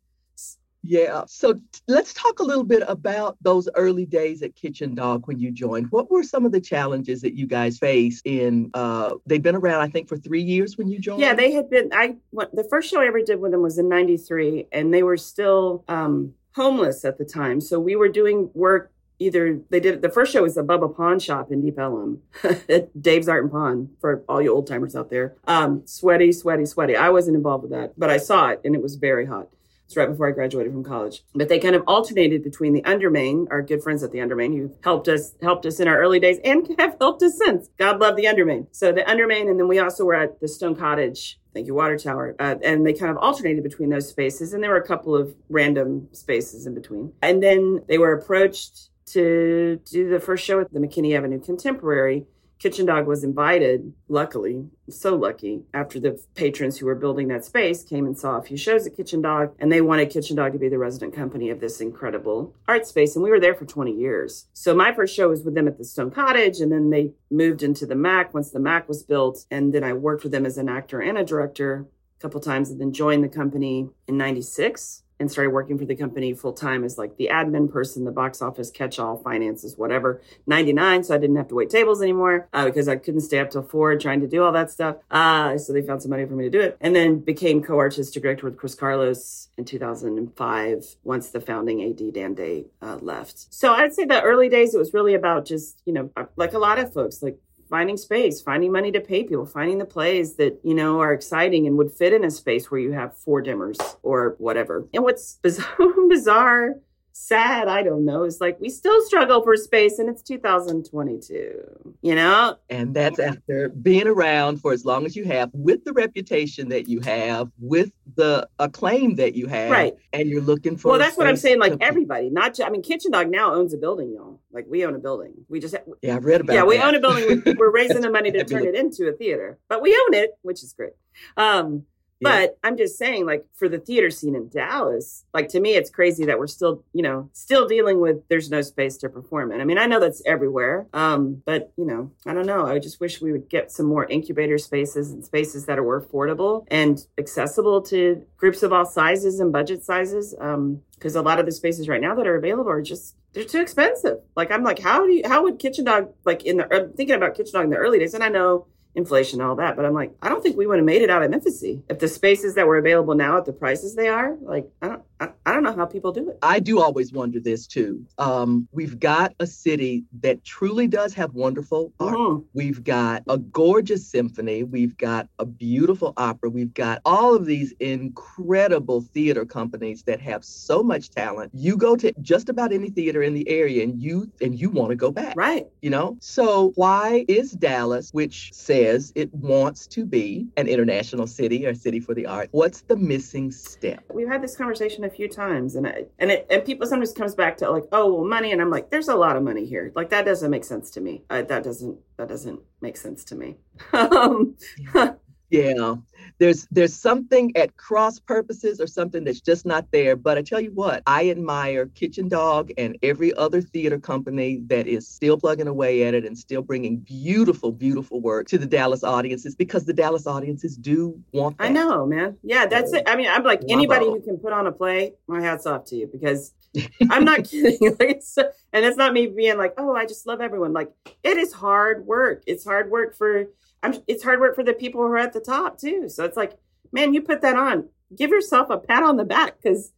Yeah. 0.84 1.24
So 1.28 1.54
t- 1.54 1.62
let's 1.88 2.14
talk 2.14 2.40
a 2.40 2.44
little 2.44 2.64
bit 2.64 2.84
about 2.88 3.38
those 3.42 3.68
early 3.76 4.06
days 4.06 4.42
at 4.42 4.56
Kitchen 4.56 4.96
Dog 4.96 5.28
when 5.28 5.38
you 5.38 5.52
joined. 5.52 5.92
What 5.92 6.10
were 6.10 6.24
some 6.24 6.46
of 6.46 6.52
the 6.52 6.62
challenges 6.62 7.22
that 7.22 7.36
you 7.36 7.48
guys 7.48 7.78
faced 7.78 8.26
in 8.26 8.72
uh 8.74 9.16
they've 9.26 9.44
been 9.44 9.56
around 9.56 9.82
I 9.82 9.90
think 9.90 10.08
for 10.08 10.18
3 10.18 10.42
years 10.42 10.78
when 10.78 10.88
you 10.88 11.00
joined? 11.00 11.22
Yeah, 11.22 11.34
they 11.34 11.52
had 11.52 11.70
been 11.70 11.90
I 11.94 12.16
what, 12.32 12.56
the 12.56 12.64
first 12.64 12.90
show 12.90 13.02
I 13.02 13.08
ever 13.08 13.22
did 13.22 13.40
with 13.40 13.52
them 13.52 13.62
was 13.62 13.78
in 13.78 13.90
93 13.90 14.68
and 14.72 14.94
they 14.94 15.04
were 15.04 15.18
still 15.18 15.84
um 15.88 16.34
homeless 16.56 17.06
at 17.06 17.18
the 17.18 17.26
time. 17.26 17.62
So 17.62 17.80
we 17.80 17.96
were 17.96 18.10
doing 18.10 18.50
work 18.54 18.92
either 19.20 19.60
they 19.70 19.82
did 19.82 20.02
the 20.02 20.10
first 20.10 20.32
show 20.32 20.44
was 20.44 20.58
a 20.58 20.64
Bubba 20.64 20.96
Pawn 20.96 21.20
Shop 21.20 21.52
in 21.52 21.62
Deep 21.62 21.78
Ellum, 21.78 22.22
Dave's 23.02 23.28
Art 23.28 23.44
and 23.44 23.52
Pawn 23.52 23.90
for 24.00 24.24
all 24.30 24.42
you 24.42 24.54
old 24.54 24.66
timers 24.66 24.96
out 24.96 25.10
there. 25.10 25.36
Um, 25.46 25.84
sweaty, 25.86 26.32
sweaty, 26.32 26.66
sweaty. 26.66 26.96
I 26.96 27.10
wasn't 27.10 27.36
involved 27.36 27.64
with 27.64 27.72
that, 27.72 28.00
but 28.00 28.10
I 28.10 28.18
saw 28.18 28.50
it 28.50 28.62
and 28.64 28.74
it 28.76 28.82
was 28.82 28.96
very 28.96 29.26
hot. 29.26 29.50
It's 29.90 29.98
right 29.98 30.08
before 30.08 30.30
I 30.30 30.32
graduated 30.34 30.72
from 30.72 30.84
college. 30.84 31.24
But 31.34 31.50
they 31.50 31.58
kind 31.58 31.76
of 31.76 31.82
alternated 31.88 32.44
between 32.44 32.74
the 32.74 32.84
Undermain, 32.84 33.48
our 33.50 33.64
good 33.64 33.82
friends 33.82 34.04
at 34.04 34.12
the 34.12 34.20
Undermain, 34.20 34.56
who 34.56 34.72
helped 34.84 35.08
us 35.08 35.34
helped 35.42 35.66
us 35.66 35.80
in 35.80 35.88
our 35.88 35.98
early 35.98 36.20
days 36.20 36.38
and 36.46 36.76
have 36.78 36.96
helped 37.02 37.24
us 37.24 37.40
since. 37.40 37.70
God 37.76 38.00
love 38.00 38.16
the 38.16 38.26
Undermain. 38.26 38.68
So 38.72 38.92
the 38.92 39.02
Undermain, 39.02 39.50
and 39.50 39.60
then 39.60 39.68
we 39.68 39.80
also 39.80 40.06
were 40.06 40.14
at 40.14 40.40
the 40.42 40.48
Stone 40.48 40.76
Cottage. 40.76 41.40
Thank 41.56 41.66
you, 41.66 41.74
Water 41.74 41.98
Tower. 41.98 42.36
Uh, 42.38 42.58
and 42.64 42.86
they 42.86 42.94
kind 42.94 43.10
of 43.10 43.18
alternated 43.18 43.64
between 43.64 43.90
those 43.90 44.08
spaces, 44.08 44.54
and 44.54 44.62
there 44.62 44.70
were 44.70 44.78
a 44.78 44.86
couple 44.86 45.16
of 45.16 45.34
random 45.50 46.08
spaces 46.12 46.68
in 46.68 46.76
between. 46.76 47.12
And 47.24 47.42
then 47.42 47.82
they 47.88 47.98
were 47.98 48.14
approached 48.14 48.92
to 49.14 49.82
do 49.86 50.08
the 50.08 50.20
first 50.20 50.46
show 50.46 50.60
at 50.60 50.72
the 50.72 50.80
McKinney 50.80 51.18
Avenue 51.18 51.40
Contemporary 51.40 52.28
Kitchen 52.60 52.86
Dog 52.86 53.08
was 53.08 53.24
invited, 53.24 53.94
luckily, 54.10 54.66
so 54.90 55.16
lucky, 55.16 55.64
after 55.74 55.98
the 55.98 56.22
patrons 56.36 56.78
who 56.78 56.88
were 56.88 56.96
building 56.96 57.30
that 57.30 57.46
space 57.46 57.84
came 57.84 58.06
and 58.06 58.20
saw 58.20 58.38
a 58.38 58.42
few 58.42 58.58
shows 58.58 58.86
at 58.86 58.98
Kitchen 58.98 59.22
Dog, 59.22 59.56
and 59.60 59.72
they 59.72 59.80
wanted 59.80 60.10
Kitchen 60.10 60.36
Dog 60.36 60.52
to 60.52 60.60
be 60.60 60.68
the 60.68 60.78
resident 60.78 61.16
company 61.16 61.52
of 61.52 61.62
this 61.62 61.80
incredible 61.80 62.54
art 62.68 62.86
space. 62.86 63.16
And 63.16 63.24
we 63.24 63.30
were 63.30 63.40
there 63.40 63.56
for 63.56 63.64
20 63.64 63.94
years. 63.94 64.48
So 64.52 64.76
my 64.76 64.94
first 64.94 65.16
show 65.16 65.30
was 65.30 65.46
with 65.46 65.56
them 65.56 65.70
at 65.70 65.78
the 65.78 65.86
Stone 65.86 66.12
Cottage, 66.12 66.60
and 66.60 66.70
then 66.70 66.90
they 66.90 67.14
moved 67.32 67.64
into 67.64 67.86
the 67.86 67.96
Mac 67.96 68.34
once 68.34 68.52
the 68.52 68.60
Mac 68.60 68.90
was 68.90 69.04
built. 69.04 69.46
And 69.50 69.74
then 69.74 69.86
I 69.86 69.94
worked 69.94 70.24
with 70.24 70.34
them 70.34 70.46
as 70.46 70.58
an 70.58 70.68
actor 70.68 71.00
and 71.00 71.18
a 71.18 71.24
director 71.24 71.88
a 72.18 72.22
couple 72.22 72.42
times, 72.42 72.72
and 72.72 72.82
then 72.82 72.92
joined 72.92 73.24
the 73.24 73.30
company 73.30 73.88
in 74.06 74.18
96 74.18 75.04
and 75.20 75.32
started 75.32 75.52
working 75.52 75.78
for 75.78 75.86
the 75.86 75.96
company 75.96 76.34
full 76.34 76.54
time 76.54 76.84
as 76.84 76.98
like 76.98 77.18
the 77.18 77.30
admin 77.32 77.72
person, 77.72 78.06
the 78.06 78.12
box 78.12 78.42
office 78.42 78.72
catch 78.72 79.00
all, 79.00 79.18
finances, 79.18 79.78
whatever. 79.78 80.22
99, 80.48 81.04
so 81.04 81.16
I 81.16 81.18
didn't 81.18 81.36
have 81.36 81.50
to 81.50 81.56
wait 81.56 81.70
tables 81.70 82.02
anymore 82.02 82.48
uh, 82.54 82.66
because 82.66 82.88
I 82.88 82.96
couldn't 82.96 83.22
stay 83.22 83.40
up 83.40 83.52
till 83.52 83.64
four 83.64 83.98
trying 83.98 84.22
to 84.22 84.28
do 84.28 84.44
all 84.44 84.52
that 84.54 84.72
stuff. 84.72 84.98
Uh, 85.12 85.58
so 85.58 85.74
they 85.74 85.82
found 85.82 86.02
somebody 86.02 86.26
for 86.26 86.34
me 86.34 86.46
to 86.46 86.50
do 86.50 86.62
it. 86.62 86.78
And 86.80 86.96
then 86.96 87.20
became 87.20 87.62
co 87.62 87.78
artistic 87.78 88.24
director 88.24 88.46
with 88.46 88.58
Chris 88.58 88.76
Carlos 88.76 89.50
in 89.58 89.66
2005 89.66 90.96
once 91.04 91.30
the 91.30 91.42
founding 91.42 91.84
AD 91.84 92.14
Dan 92.14 92.34
Day 92.34 92.66
uh, 92.82 92.98
left. 93.02 93.54
So 93.54 93.74
I'd 93.74 93.94
say 93.94 94.06
the 94.06 94.22
early 94.22 94.50
days, 94.50 94.74
it 94.74 94.78
was 94.78 94.94
really 94.94 95.14
about 95.14 95.46
just, 95.46 95.82
you 95.86 95.94
know, 95.94 96.10
like 96.36 96.54
a 96.54 96.60
lot 96.60 96.80
of 96.80 96.94
folks, 96.94 97.22
like 97.22 97.38
finding 97.70 97.98
space, 97.98 98.42
finding 98.42 98.72
money 98.72 98.92
to 98.92 99.00
pay 99.00 99.24
people, 99.24 99.46
finding 99.46 99.78
the 99.78 99.86
plays 99.86 100.36
that, 100.36 100.60
you 100.64 100.74
know, 100.74 101.00
are 101.00 101.14
exciting 101.14 101.68
and 101.68 101.78
would 101.78 101.92
fit 101.92 102.14
in 102.14 102.24
a 102.24 102.32
space 102.32 102.72
where 102.72 102.80
you 102.80 102.92
have 102.92 103.16
four 103.16 103.44
dimmers 103.44 103.78
or 104.02 104.36
whatever. 104.40 104.88
And 104.94 105.04
what's 105.04 105.36
bizarre, 105.42 105.94
bizarre 106.08 106.76
sad, 107.20 107.68
I 107.68 107.84
don't 107.84 108.06
know, 108.06 108.24
is 108.24 108.40
like 108.40 108.60
we 108.62 108.70
still 108.70 109.06
struggle 109.06 109.44
for 109.44 109.56
space 109.58 110.00
and 110.00 110.10
it's 110.10 110.22
2022, 110.22 111.96
you 112.02 112.16
know? 112.16 112.56
And 112.70 112.96
that's 112.96 113.20
after 113.20 113.70
being 113.70 114.08
around 114.08 114.62
for 114.62 114.72
as 114.72 114.86
long 114.86 115.06
as 115.06 115.16
you 115.16 115.26
have, 115.26 115.50
with 115.54 115.84
the 115.84 115.92
reputation 115.92 116.70
that 116.70 116.88
you 116.88 117.02
have, 117.02 117.52
with 117.60 117.92
the 118.16 118.48
acclaim 118.58 119.16
that 119.16 119.36
you 119.36 119.48
have. 119.48 119.70
Right. 119.70 119.96
And 120.14 120.30
you're 120.30 120.42
looking 120.42 120.78
for. 120.78 120.92
Well, 120.92 121.00
that's 121.00 121.18
what 121.18 121.28
I'm 121.28 121.36
saying. 121.36 121.60
Like 121.60 121.74
everybody, 121.82 122.30
not 122.30 122.56
just, 122.56 122.68
I 122.68 122.72
mean, 122.72 122.82
Kitchen 122.82 123.12
Dog 123.12 123.30
now 123.30 123.54
owns 123.54 123.74
a 123.74 123.78
building, 123.78 124.14
y'all. 124.14 124.40
Like 124.52 124.66
we 124.70 124.86
own 124.86 124.96
a 124.96 125.00
building. 125.00 125.34
We 125.50 125.60
just, 125.60 125.76
yeah, 126.02 126.16
I've 126.16 126.26
read 126.26 126.42
about 126.42 126.54
Yeah, 126.54 126.64
we 126.64 126.80
own 126.80 126.96
a 126.96 127.02
building. 127.02 127.44
We're 127.58 127.72
raising 127.74 128.02
the 128.02 128.10
money 128.10 128.32
to 128.32 128.46
turn 128.46 128.66
it 128.66 128.76
into 128.76 129.10
a 129.10 129.12
theater, 129.12 129.60
but 129.68 129.82
we 129.82 129.92
own 129.92 130.14
it, 130.14 130.32
which 130.42 130.64
is 130.64 130.74
great. 130.74 130.94
Um. 131.36 131.84
But 132.22 132.58
I'm 132.64 132.78
just 132.78 132.98
saying, 132.98 133.26
like 133.26 133.46
for 133.54 133.70
the 133.70 133.80
theater 133.80 134.10
scene 134.10 134.36
in 134.36 134.50
Dallas, 134.50 135.26
like 135.34 135.50
to 135.50 135.60
me, 135.60 135.76
it's 135.76 135.90
crazy 135.90 136.26
that 136.26 136.40
we're 136.40 136.48
still, 136.48 136.84
you 136.94 137.02
know, 137.02 137.30
still 137.34 137.68
dealing 137.68 138.02
with 138.02 138.28
there's 138.28 138.50
no 138.50 138.62
space 138.62 138.98
to 138.98 139.10
perform 139.10 139.52
in. 139.52 139.62
I 139.62 139.66
mean, 139.66 139.78
I 139.78 139.86
know 139.86 140.00
that's 140.00 140.22
everywhere, 140.26 140.88
um, 140.94 141.42
but 141.46 141.72
you 141.78 141.86
know, 141.86 142.12
I 142.26 142.34
don't 142.34 142.46
know. 142.46 142.66
I 142.66 142.80
just 142.80 143.00
wish 143.00 143.22
we 143.22 143.32
would 143.32 143.50
get 143.50 143.72
some 143.72 143.86
more 143.86 144.06
incubator 144.06 144.58
spaces 144.58 145.12
and 145.12 145.24
spaces 145.24 145.66
that 145.66 145.80
are 145.80 146.02
affordable 146.02 146.66
and 146.70 147.06
accessible 147.18 147.82
to 147.84 148.26
groups 148.38 148.64
of 148.64 148.74
all 148.74 148.86
sizes 148.86 149.40
and 149.40 149.52
budget 149.52 149.84
sizes. 149.84 150.36
Um, 150.40 150.82
because 151.00 151.16
a 151.16 151.22
lot 151.22 151.40
of 151.40 151.46
the 151.46 151.52
spaces 151.54 151.88
right 151.88 152.02
now 152.02 152.14
that 152.16 152.28
are 152.28 152.36
available 152.36 152.70
are 152.70 152.82
just 152.82 153.16
they're 153.34 153.46
too 153.46 153.62
expensive. 153.62 154.18
Like 154.36 154.52
I'm 154.52 154.64
like, 154.64 154.80
how 154.80 155.06
do 155.06 155.14
you 155.14 155.28
how 155.28 155.44
would 155.44 155.60
Kitchen 155.60 155.86
Dog 155.86 156.14
like 156.26 156.44
in 156.44 156.58
the 156.58 156.74
I'm 156.74 156.94
thinking 156.94 157.16
about 157.16 157.36
Kitchen 157.36 157.54
Dog 157.54 157.64
in 157.64 157.70
the 157.70 157.78
early 157.78 158.00
days, 158.00 158.14
and 158.14 158.24
I 158.24 158.30
know 158.30 158.68
inflation 158.96 159.42
all 159.42 159.56
that, 159.56 159.76
but 159.76 159.86
I'm 159.86 159.94
like, 159.94 160.16
I 160.22 160.30
don't 160.30 160.42
think 160.42 160.58
we 160.58 160.68
would 160.68 160.78
have 160.78 160.86
made 160.86 161.02
it 161.02 161.10
out 161.10 161.24
of 161.24 161.32
Memphis 161.32 161.64
if 161.64 162.00
the 162.00 162.08
spaces 162.08 162.56
that 162.56 162.68
were 162.68 162.78
available 162.78 163.16
now 163.16 163.38
at 163.38 163.46
the 163.46 163.54
prices 163.54 163.96
they 163.96 164.08
are. 164.08 164.38
Like 164.42 164.70
I 164.82 164.88
don't 164.88 165.04
I, 165.20 165.30
I 165.46 165.54
don't 165.54 165.64
know 165.64 165.76
how 165.76 165.86
people 165.86 166.12
do 166.12 166.30
it. 166.30 166.38
I 166.42 166.60
do 166.60 166.82
always 166.82 167.12
wonder 167.12 167.40
this 167.40 167.68
too. 167.68 168.06
Um, 168.18 168.68
we've 168.72 169.00
got 169.00 169.34
a 169.40 169.48
city 169.48 170.06
that 170.22 170.44
truly 170.44 170.88
does 170.88 171.14
have 171.16 171.34
wonderful 171.34 171.94
art. 172.00 172.16
Mhm. 172.18 172.46
We've 172.54 172.84
got 172.84 173.24
a 173.28 173.38
gorgeous 173.38 174.08
symphony. 174.08 174.64
We've 174.64 174.98
got 174.98 175.28
a 175.40 175.46
beautiful 175.46 176.14
opera. 176.18 176.50
We've 176.50 176.74
got 176.74 177.02
all 177.06 177.36
of 177.36 177.46
these 177.46 177.74
incredible 177.80 179.02
theater 179.02 179.46
companies 179.46 180.04
that 180.04 180.20
have 180.22 180.44
so 180.44 180.84
much 180.84 181.10
talent. 181.10 181.52
You 181.54 181.78
go 181.78 181.96
to 181.96 182.14
just 182.22 182.50
about 182.50 182.72
any 182.72 182.90
theater 182.90 183.22
in 183.24 183.34
the 183.34 183.48
area 183.50 183.84
and 183.84 184.02
you 184.02 184.32
and 184.42 184.60
you 184.60 184.70
want 184.70 184.90
to 184.92 184.96
go 184.96 185.12
back. 185.12 185.36
Right. 185.36 185.68
You 185.82 185.90
know? 185.90 186.18
So 186.22 186.72
why 186.76 187.26
is 187.28 187.52
Dallas, 187.52 188.12
which 188.14 188.52
says 188.54 189.12
it 189.16 189.34
wants 189.34 189.88
to 189.88 190.06
be 190.06 190.48
an 190.58 190.68
international 190.68 191.28
city 191.28 191.66
or 191.66 191.74
city 191.74 192.00
for 192.00 192.14
the 192.14 192.26
arts, 192.26 192.50
what's 192.52 192.82
the 192.82 192.96
missing 192.96 193.52
step? 193.52 194.04
We've 194.14 194.28
had 194.28 194.42
this 194.42 194.56
conversation 194.56 195.04
a 195.10 195.16
few 195.16 195.28
times 195.28 195.76
and 195.76 195.88
I, 195.88 196.06
and 196.20 196.32
it, 196.32 196.48
and 196.50 196.64
people 196.64 196.88
sometimes 196.88 197.12
comes 197.14 197.36
back 197.36 197.58
to 197.58 197.70
like, 197.70 197.86
oh, 197.92 198.14
well, 198.14 198.26
money. 198.26 198.52
And 198.52 198.62
I'm 198.62 198.70
like, 198.70 198.90
there's 198.90 199.08
a 199.10 199.16
lot 199.16 199.36
of 199.36 199.44
money 199.44 199.66
here. 199.66 199.92
Like 199.96 200.10
that 200.10 200.26
doesn't 200.26 200.50
make 200.52 200.64
sense 200.64 200.92
to 200.92 201.02
me. 201.02 201.24
Uh, 201.30 201.42
that 201.44 201.64
doesn't, 201.64 201.98
that 202.18 202.28
doesn't 202.30 202.60
make 202.82 202.98
sense 202.98 203.24
to 203.26 203.36
me. 203.36 203.58
um, 203.94 204.56
Yeah. 204.96 205.14
Yeah, 205.50 205.96
there's 206.38 206.68
there's 206.72 206.96
something 206.96 207.56
at 207.56 207.76
cross 207.78 208.20
purposes 208.20 208.80
or 208.80 208.88
something 208.88 209.24
that's 209.24 209.42
just 209.42 209.66
not 209.66 209.92
there. 209.92 210.16
But 210.16 210.38
I 210.38 210.42
tell 210.42 210.60
you 210.60 210.72
what, 210.72 211.04
I 211.06 211.30
admire 211.30 211.88
Kitchen 211.88 212.30
Dog 212.30 212.72
and 212.78 212.98
every 213.04 213.34
other 213.34 213.62
theater 213.62 214.00
company 214.00 214.62
that 214.68 214.88
is 214.88 215.08
still 215.08 215.38
plugging 215.38 215.68
away 215.68 216.04
at 216.04 216.14
it 216.14 216.26
and 216.26 216.38
still 216.38 216.62
bringing 216.62 216.98
beautiful, 216.98 217.72
beautiful 217.72 218.22
work 218.22 218.48
to 218.50 218.58
the 218.58 218.66
Dallas 218.66 219.04
audiences 219.04 219.56
because 219.56 219.86
the 219.86 219.94
Dallas 219.94 220.28
audiences 220.28 220.78
do 220.78 221.20
want 221.34 221.58
that. 221.58 221.66
I 221.66 221.70
know, 221.70 222.06
man. 222.06 222.38
Yeah, 222.44 222.66
that's 222.68 222.94
it. 222.94 223.04
I 223.08 223.16
mean, 223.16 223.28
I'm 223.30 223.44
like 223.44 223.62
anybody 223.68 224.06
who 224.06 224.22
can 224.22 224.38
put 224.38 224.54
on 224.54 224.68
a 224.68 224.72
play, 224.72 225.14
my 225.28 225.42
hat's 225.42 225.66
off 225.66 225.86
to 225.86 225.96
you 225.96 226.08
because 226.08 226.54
I'm 227.10 227.26
not 227.26 227.44
kidding. 227.44 227.80
Like 228.00 228.10
it's, 228.12 228.38
and 228.38 228.86
it's 228.86 228.98
not 228.98 229.14
me 229.14 229.28
being 229.28 229.58
like, 229.58 229.74
oh, 229.78 229.96
I 229.96 230.06
just 230.06 230.28
love 230.28 230.42
everyone. 230.42 230.74
Like 230.74 230.92
it 231.24 231.38
is 231.38 231.52
hard 231.52 232.06
work. 232.06 232.44
It's 232.46 232.64
hard 232.64 232.90
work 232.92 233.16
for 233.16 233.48
I'm, 233.84 233.96
it's 234.08 234.24
hard 234.24 234.40
work 234.40 234.56
for 234.56 234.64
the 234.64 234.74
people 234.74 235.02
who 235.02 235.08
are 235.08 235.18
at 235.18 235.34
the 235.34 235.40
top 235.40 235.78
too. 235.78 236.10
So 236.10 236.26
it's 236.26 236.38
like, 236.38 236.58
man, 236.92 237.14
you 237.14 237.22
put 237.22 237.42
that 237.42 237.56
on, 237.56 237.90
give 238.16 238.32
yourself 238.32 238.70
a 238.70 238.78
pat 238.78 239.04
on 239.04 239.18
the 239.18 239.26
back 239.26 239.62
because 239.62 239.92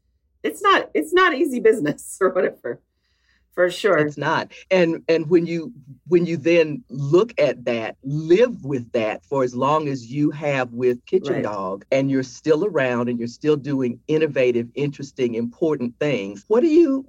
it's 0.43 0.61
not 0.61 0.89
it's 0.93 1.13
not 1.13 1.33
easy 1.33 1.59
business 1.59 2.17
or 2.21 2.29
whatever. 2.29 2.81
For 3.53 3.69
sure. 3.69 3.97
It's 3.97 4.17
not. 4.17 4.51
And 4.69 5.03
and 5.09 5.29
when 5.29 5.45
you 5.45 5.73
when 6.07 6.25
you 6.25 6.37
then 6.37 6.83
look 6.89 7.33
at 7.37 7.65
that, 7.65 7.97
live 8.01 8.63
with 8.63 8.91
that 8.93 9.25
for 9.25 9.43
as 9.43 9.53
long 9.53 9.89
as 9.89 10.09
you 10.09 10.31
have 10.31 10.71
with 10.71 11.05
Kitchen 11.05 11.33
right. 11.33 11.43
Dog 11.43 11.85
and 11.91 12.09
you're 12.09 12.23
still 12.23 12.65
around 12.65 13.09
and 13.09 13.19
you're 13.19 13.27
still 13.27 13.57
doing 13.57 13.99
innovative, 14.07 14.69
interesting, 14.73 15.35
important 15.35 15.99
things. 15.99 16.45
What 16.47 16.61
do 16.61 16.67
you 16.67 17.05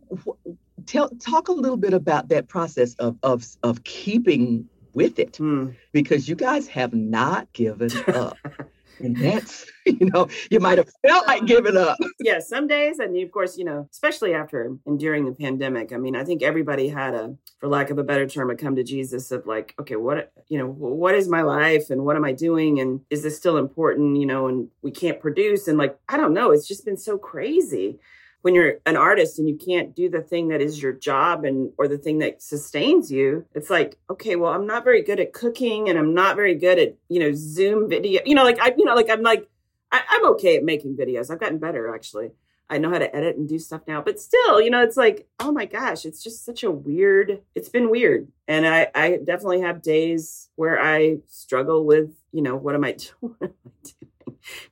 tell 0.86 1.10
talk 1.20 1.46
a 1.46 1.52
little 1.52 1.76
bit 1.76 1.94
about 1.94 2.28
that 2.30 2.48
process 2.48 2.94
of 2.94 3.16
of 3.22 3.46
of 3.62 3.84
keeping 3.84 4.68
with 4.94 5.18
it 5.18 5.34
mm. 5.34 5.75
because 5.92 6.28
you 6.28 6.34
guys 6.34 6.66
have 6.68 6.92
not 6.94 7.52
given 7.52 7.90
up. 8.08 8.37
and 9.00 9.16
that's 9.16 9.66
you 9.87 10.11
know 10.11 10.28
you 10.50 10.61
might 10.61 10.78
have 10.78 10.90
felt 11.04 11.26
like 11.26 11.44
giving 11.46 11.76
up 11.76 11.99
yeah 12.20 12.38
some 12.38 12.66
days 12.66 12.99
and 12.99 13.16
of 13.16 13.30
course 13.32 13.56
you 13.56 13.64
know 13.64 13.88
especially 13.90 14.34
after 14.34 14.76
and 14.87 14.99
during 14.99 15.25
the 15.25 15.32
pandemic 15.32 15.92
i 15.92 15.96
mean 15.96 16.14
i 16.14 16.25
think 16.25 16.42
everybody 16.42 16.88
had 16.88 17.14
a 17.14 17.34
for 17.58 17.68
lack 17.68 17.90
of 17.90 17.99
a 17.99 18.04
better 18.04 18.26
term 18.26 18.50
a 18.50 18.54
come 18.54 18.76
to 18.76 18.84
jesus 18.84 19.30
of 19.30 19.46
like 19.46 19.75
okay 19.80 19.96
what 19.96 20.32
you 20.49 20.58
know 20.58 20.66
what 20.66 21.14
is 21.14 21.28
my 21.28 21.42
life 21.42 21.90
and 21.90 22.04
what 22.04 22.16
am 22.16 22.25
i 22.25 22.32
doing 22.32 22.80
and 22.80 23.00
is 23.11 23.22
this 23.22 23.37
still 23.37 23.56
important 23.56 24.16
you 24.16 24.26
know 24.26 24.46
and 24.46 24.68
we 24.82 24.90
can't 24.90 25.20
produce 25.20 25.68
and 25.68 25.78
like 25.78 25.99
i 26.08 26.16
don't 26.16 26.34
know 26.34 26.50
it's 26.50 26.68
just 26.68 26.84
been 26.84 26.96
so 26.96 27.16
crazy 27.18 27.99
when 28.42 28.54
you're 28.54 28.75
an 28.87 28.96
artist 28.96 29.38
and 29.38 29.49
you 29.49 29.56
can't 29.56 29.96
do 29.96 30.08
the 30.08 30.20
thing 30.20 30.49
that 30.49 30.61
is 30.61 30.82
your 30.82 30.92
job 30.92 31.44
and 31.44 31.72
or 31.78 31.88
the 31.88 31.99
thing 31.99 32.18
that 32.18 32.42
sustains 32.42 33.11
you 33.11 33.44
it's 33.54 33.70
like 33.70 33.96
okay 34.11 34.37
well 34.37 34.52
i'm 34.52 34.66
not 34.66 34.84
very 34.84 35.02
good 35.02 35.18
at 35.18 35.32
cooking 35.32 35.88
and 35.88 35.99
i'm 35.99 36.12
not 36.12 36.37
very 36.37 36.54
good 36.54 36.78
at 36.78 36.96
you 37.08 37.18
know 37.18 37.32
zoom 37.34 37.88
video 37.88 38.20
you 38.26 38.34
know 38.34 38.44
like 38.44 38.61
i 38.61 38.72
you 38.76 38.84
know 38.84 38.94
like 38.94 39.08
i'm 39.08 39.22
like 39.22 39.49
I, 39.90 40.02
i'm 40.11 40.26
okay 40.32 40.56
at 40.56 40.64
making 40.64 40.96
videos. 40.96 41.30
I've 41.30 41.40
gotten 41.40 41.58
better 41.58 41.94
actually. 41.94 42.30
I 42.70 42.78
know 42.78 42.88
how 42.88 42.99
to 42.99 43.14
edit 43.14 43.37
and 43.37 43.46
do 43.46 43.58
stuff 43.58 43.82
now 43.87 44.00
but 44.00 44.18
still 44.18 44.61
you 44.61 44.70
know 44.70 44.82
it's 44.82 44.96
like 44.96 45.28
oh 45.38 45.52
my 45.52 45.66
gosh 45.66 46.06
it's 46.06 46.22
just 46.22 46.44
such 46.44 46.62
a 46.62 46.70
weird 46.70 47.42
it's 47.54 47.68
been 47.68 47.90
weird. 47.90 48.28
And 48.49 48.66
i 48.66 48.88
i 48.94 49.18
definitely 49.18 49.61
have 49.61 49.82
days 49.82 50.49
where 50.56 50.80
i 50.80 51.18
struggle 51.26 51.84
with 51.84 52.11
you 52.32 52.42
know 52.42 52.56
what 52.56 52.75
am 52.75 52.84
i 52.84 52.92
doing 53.20 53.52